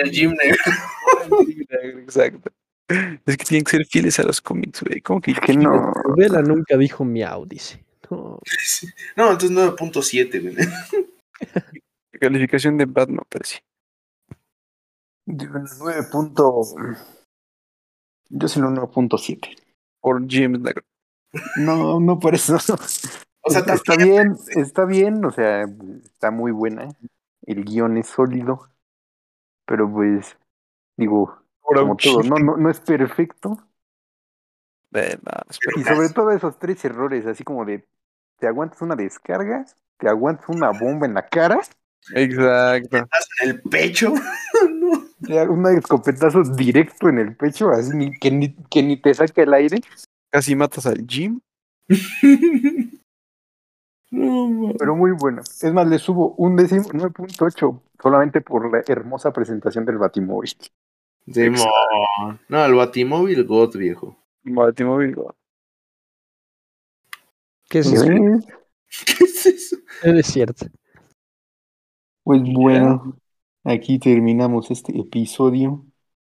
el 0.01 0.11
Jim 0.11 0.33
negro. 0.33 0.59
Exacto. 2.01 2.51
Es 2.89 3.37
que 3.37 3.45
tienen 3.45 3.65
que 3.65 3.71
ser 3.71 3.87
fieles 3.87 4.19
a 4.19 4.25
los 4.25 4.41
cómics, 4.41 4.83
güey. 4.83 5.01
¿Cómo 5.01 5.21
que 5.21 5.35
que 5.35 5.55
no. 5.55 5.93
Vela 6.17 6.43
nunca 6.43 6.77
dijo 6.77 7.05
miau, 7.05 7.47
dice. 7.47 7.85
No, 8.11 8.39
No, 9.17 9.33
entonces 9.33 9.51
9.7, 9.51 10.43
güey. 10.43 10.57
Calificación 12.21 12.77
de 12.77 12.85
Batman, 12.85 13.25
pero 13.29 13.45
sí. 13.45 13.59
Yo 15.27 15.47
en 15.47 15.65
9 15.79 16.03
punto... 16.11 16.63
Yo 18.29 18.49
soy 18.49 18.63
un 18.63 18.77
9.7. 18.77 19.57
Por 20.01 20.29
Jim 20.29 20.53
negro. 20.63 20.85
No, 21.57 22.01
no 22.01 22.19
por 22.19 22.35
eso. 22.35 22.59
O 23.43 23.51
sea, 23.51 23.61
está 23.61 23.97
bien, 23.97 24.37
está 24.57 24.85
bien, 24.85 25.25
o 25.25 25.31
sea, 25.31 25.67
está 26.05 26.31
muy 26.31 26.53
buena. 26.53 26.89
El 27.43 27.65
guion 27.65 27.97
es 27.97 28.07
sólido. 28.07 28.69
Pero 29.67 29.91
pues, 29.91 30.37
digo, 30.97 31.43
como 31.61 31.97
todo, 31.97 32.23
no, 32.23 32.37
no, 32.37 32.57
no 32.57 32.71
es 32.71 32.81
perfecto. 32.81 33.59
Eh, 34.93 35.19
no. 35.23 35.81
Y 35.81 35.85
sobre 35.85 36.09
todo 36.11 36.31
esos 36.31 36.59
tres 36.59 36.85
errores, 36.85 37.27
así 37.27 37.45
como 37.45 37.65
de 37.65 37.87
te 38.39 38.47
aguantas 38.47 38.83
una 38.83 38.97
descarga, 38.97 39.65
te 39.99 40.09
aguantas 40.09 40.49
una 40.49 40.71
bomba 40.71 41.07
en 41.07 41.15
la 41.15 41.29
cara, 41.29 41.61
Exacto. 42.15 42.97
en 42.99 43.07
el 43.43 43.63
pecho. 43.63 44.13
no. 44.71 45.05
te 45.25 45.49
un 45.49 45.67
escopetazo 45.67 46.43
directo 46.43 47.09
en 47.09 47.19
el 47.21 47.37
pecho, 47.37 47.71
así 47.71 47.97
ni- 47.97 48.19
que, 48.19 48.31
ni, 48.31 48.55
que 48.71 48.83
ni 48.83 49.01
te 49.01 49.15
saque 49.15 49.43
el 49.43 49.55
aire. 49.55 49.81
Casi 50.31 50.57
matas 50.57 50.87
al 50.87 51.07
Jim. 51.07 51.41
Pero 54.79 54.95
muy 54.95 55.13
bueno. 55.13 55.41
Es 55.41 55.73
más, 55.73 55.89
le 55.89 55.99
subo 55.99 56.35
un 56.37 56.55
décimo, 56.57 56.83
9.8, 56.83 57.81
solamente 58.01 58.43
por 58.43 58.71
la 58.71 58.83
hermosa 58.87 59.33
presentación 59.33 59.87
del 59.87 59.97
Batimóvil. 59.99 60.53
No, 62.49 62.65
el 62.65 62.75
Batimóvil 62.75 63.45
God, 63.45 63.77
viejo. 63.77 64.17
Batimóvil. 64.43 65.15
güey. 65.15 65.29
¿Qué 67.71 67.79
es 67.79 67.89
¿Sí 67.89 67.95
eso? 67.95 68.07
ves? 68.07 68.47
¿Qué 69.07 69.25
es 69.25 69.47
eso? 69.47 69.77
Es 70.03 70.27
cierto. 70.27 70.67
Pues 72.23 72.43
bueno, 72.53 73.17
aquí 73.65 73.99
terminamos 73.99 74.71
este 74.71 74.97
episodio 74.99 75.85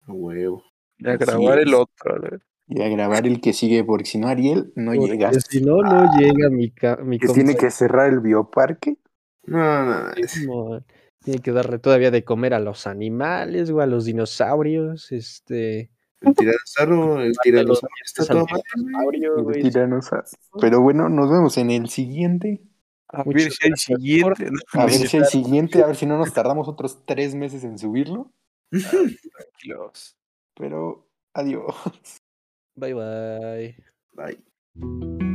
Huevo. 0.08 0.64
Y 0.98 1.10
a 1.10 1.18
grabar 1.18 1.60
el 1.60 1.74
otro. 1.74 2.40
Y 2.68 2.82
a 2.82 2.90
grabar 2.90 3.28
el 3.28 3.42
que 3.42 3.54
sigue, 3.54 3.84
porque 3.84 4.06
si 4.06 4.18
no, 4.18 4.28
Ariel 4.28 4.72
no 4.76 4.94
Porque 4.94 5.12
llega. 5.12 5.32
si 5.34 5.62
no, 5.62 5.82
no 5.82 6.18
llega 6.18 6.50
mi, 6.50 6.74
mi 7.04 7.20
Que 7.20 7.28
tiene 7.28 7.56
que 7.56 7.70
cerrar 7.70 8.12
el 8.12 8.20
bioparque. 8.20 8.98
No, 9.44 9.86
no, 9.86 10.04
no. 10.04 10.28
Simón. 10.28 10.86
Tiene 11.24 11.42
que 11.42 11.52
darle 11.52 11.80
todavía 11.80 12.12
de 12.12 12.24
comer 12.24 12.54
a 12.54 12.60
los 12.60 12.88
animales 12.88 13.70
o 13.70 13.82
a 13.82 13.86
los 13.86 14.06
dinosaurios. 14.06 15.12
Este. 15.12 15.92
El 16.22 16.34
tiranosaurio, 16.36 17.22
el 17.22 17.34
tiranosaurio 17.44 18.04
está 18.04 18.26
todo 18.26 18.46
mal. 18.50 18.62
dinosaurio, 18.76 19.50
el 19.50 19.64
tiranosaurio. 19.64 20.30
Pero 20.60 20.82
bueno, 20.82 21.10
nos 21.10 21.30
vemos 21.30 21.58
en 21.58 21.70
el 21.70 21.90
siguiente. 21.90 22.64
A 23.10 23.24
Muchas 23.24 23.44
ver 23.44 23.52
si 23.52 23.68
gracias 23.70 23.82
siguiente. 23.82 24.50
A 24.74 24.86
ver 24.86 24.94
si 24.94 25.18
hay 25.18 25.26
siguiente, 25.26 25.84
a 25.84 25.88
ver 25.88 25.96
si 25.96 26.06
no 26.08 26.18
nos 26.18 26.34
tardamos 26.34 26.68
otros 26.68 27.06
tres 27.06 27.36
meses 27.36 27.64
en 27.64 27.78
subirlo. 27.78 28.32
Tranquilos. 28.72 30.18
Pero 30.56 31.08
adiós. 31.34 31.76
Bye 32.78 32.94
bye. 32.94 33.76
Bye. 34.16 35.32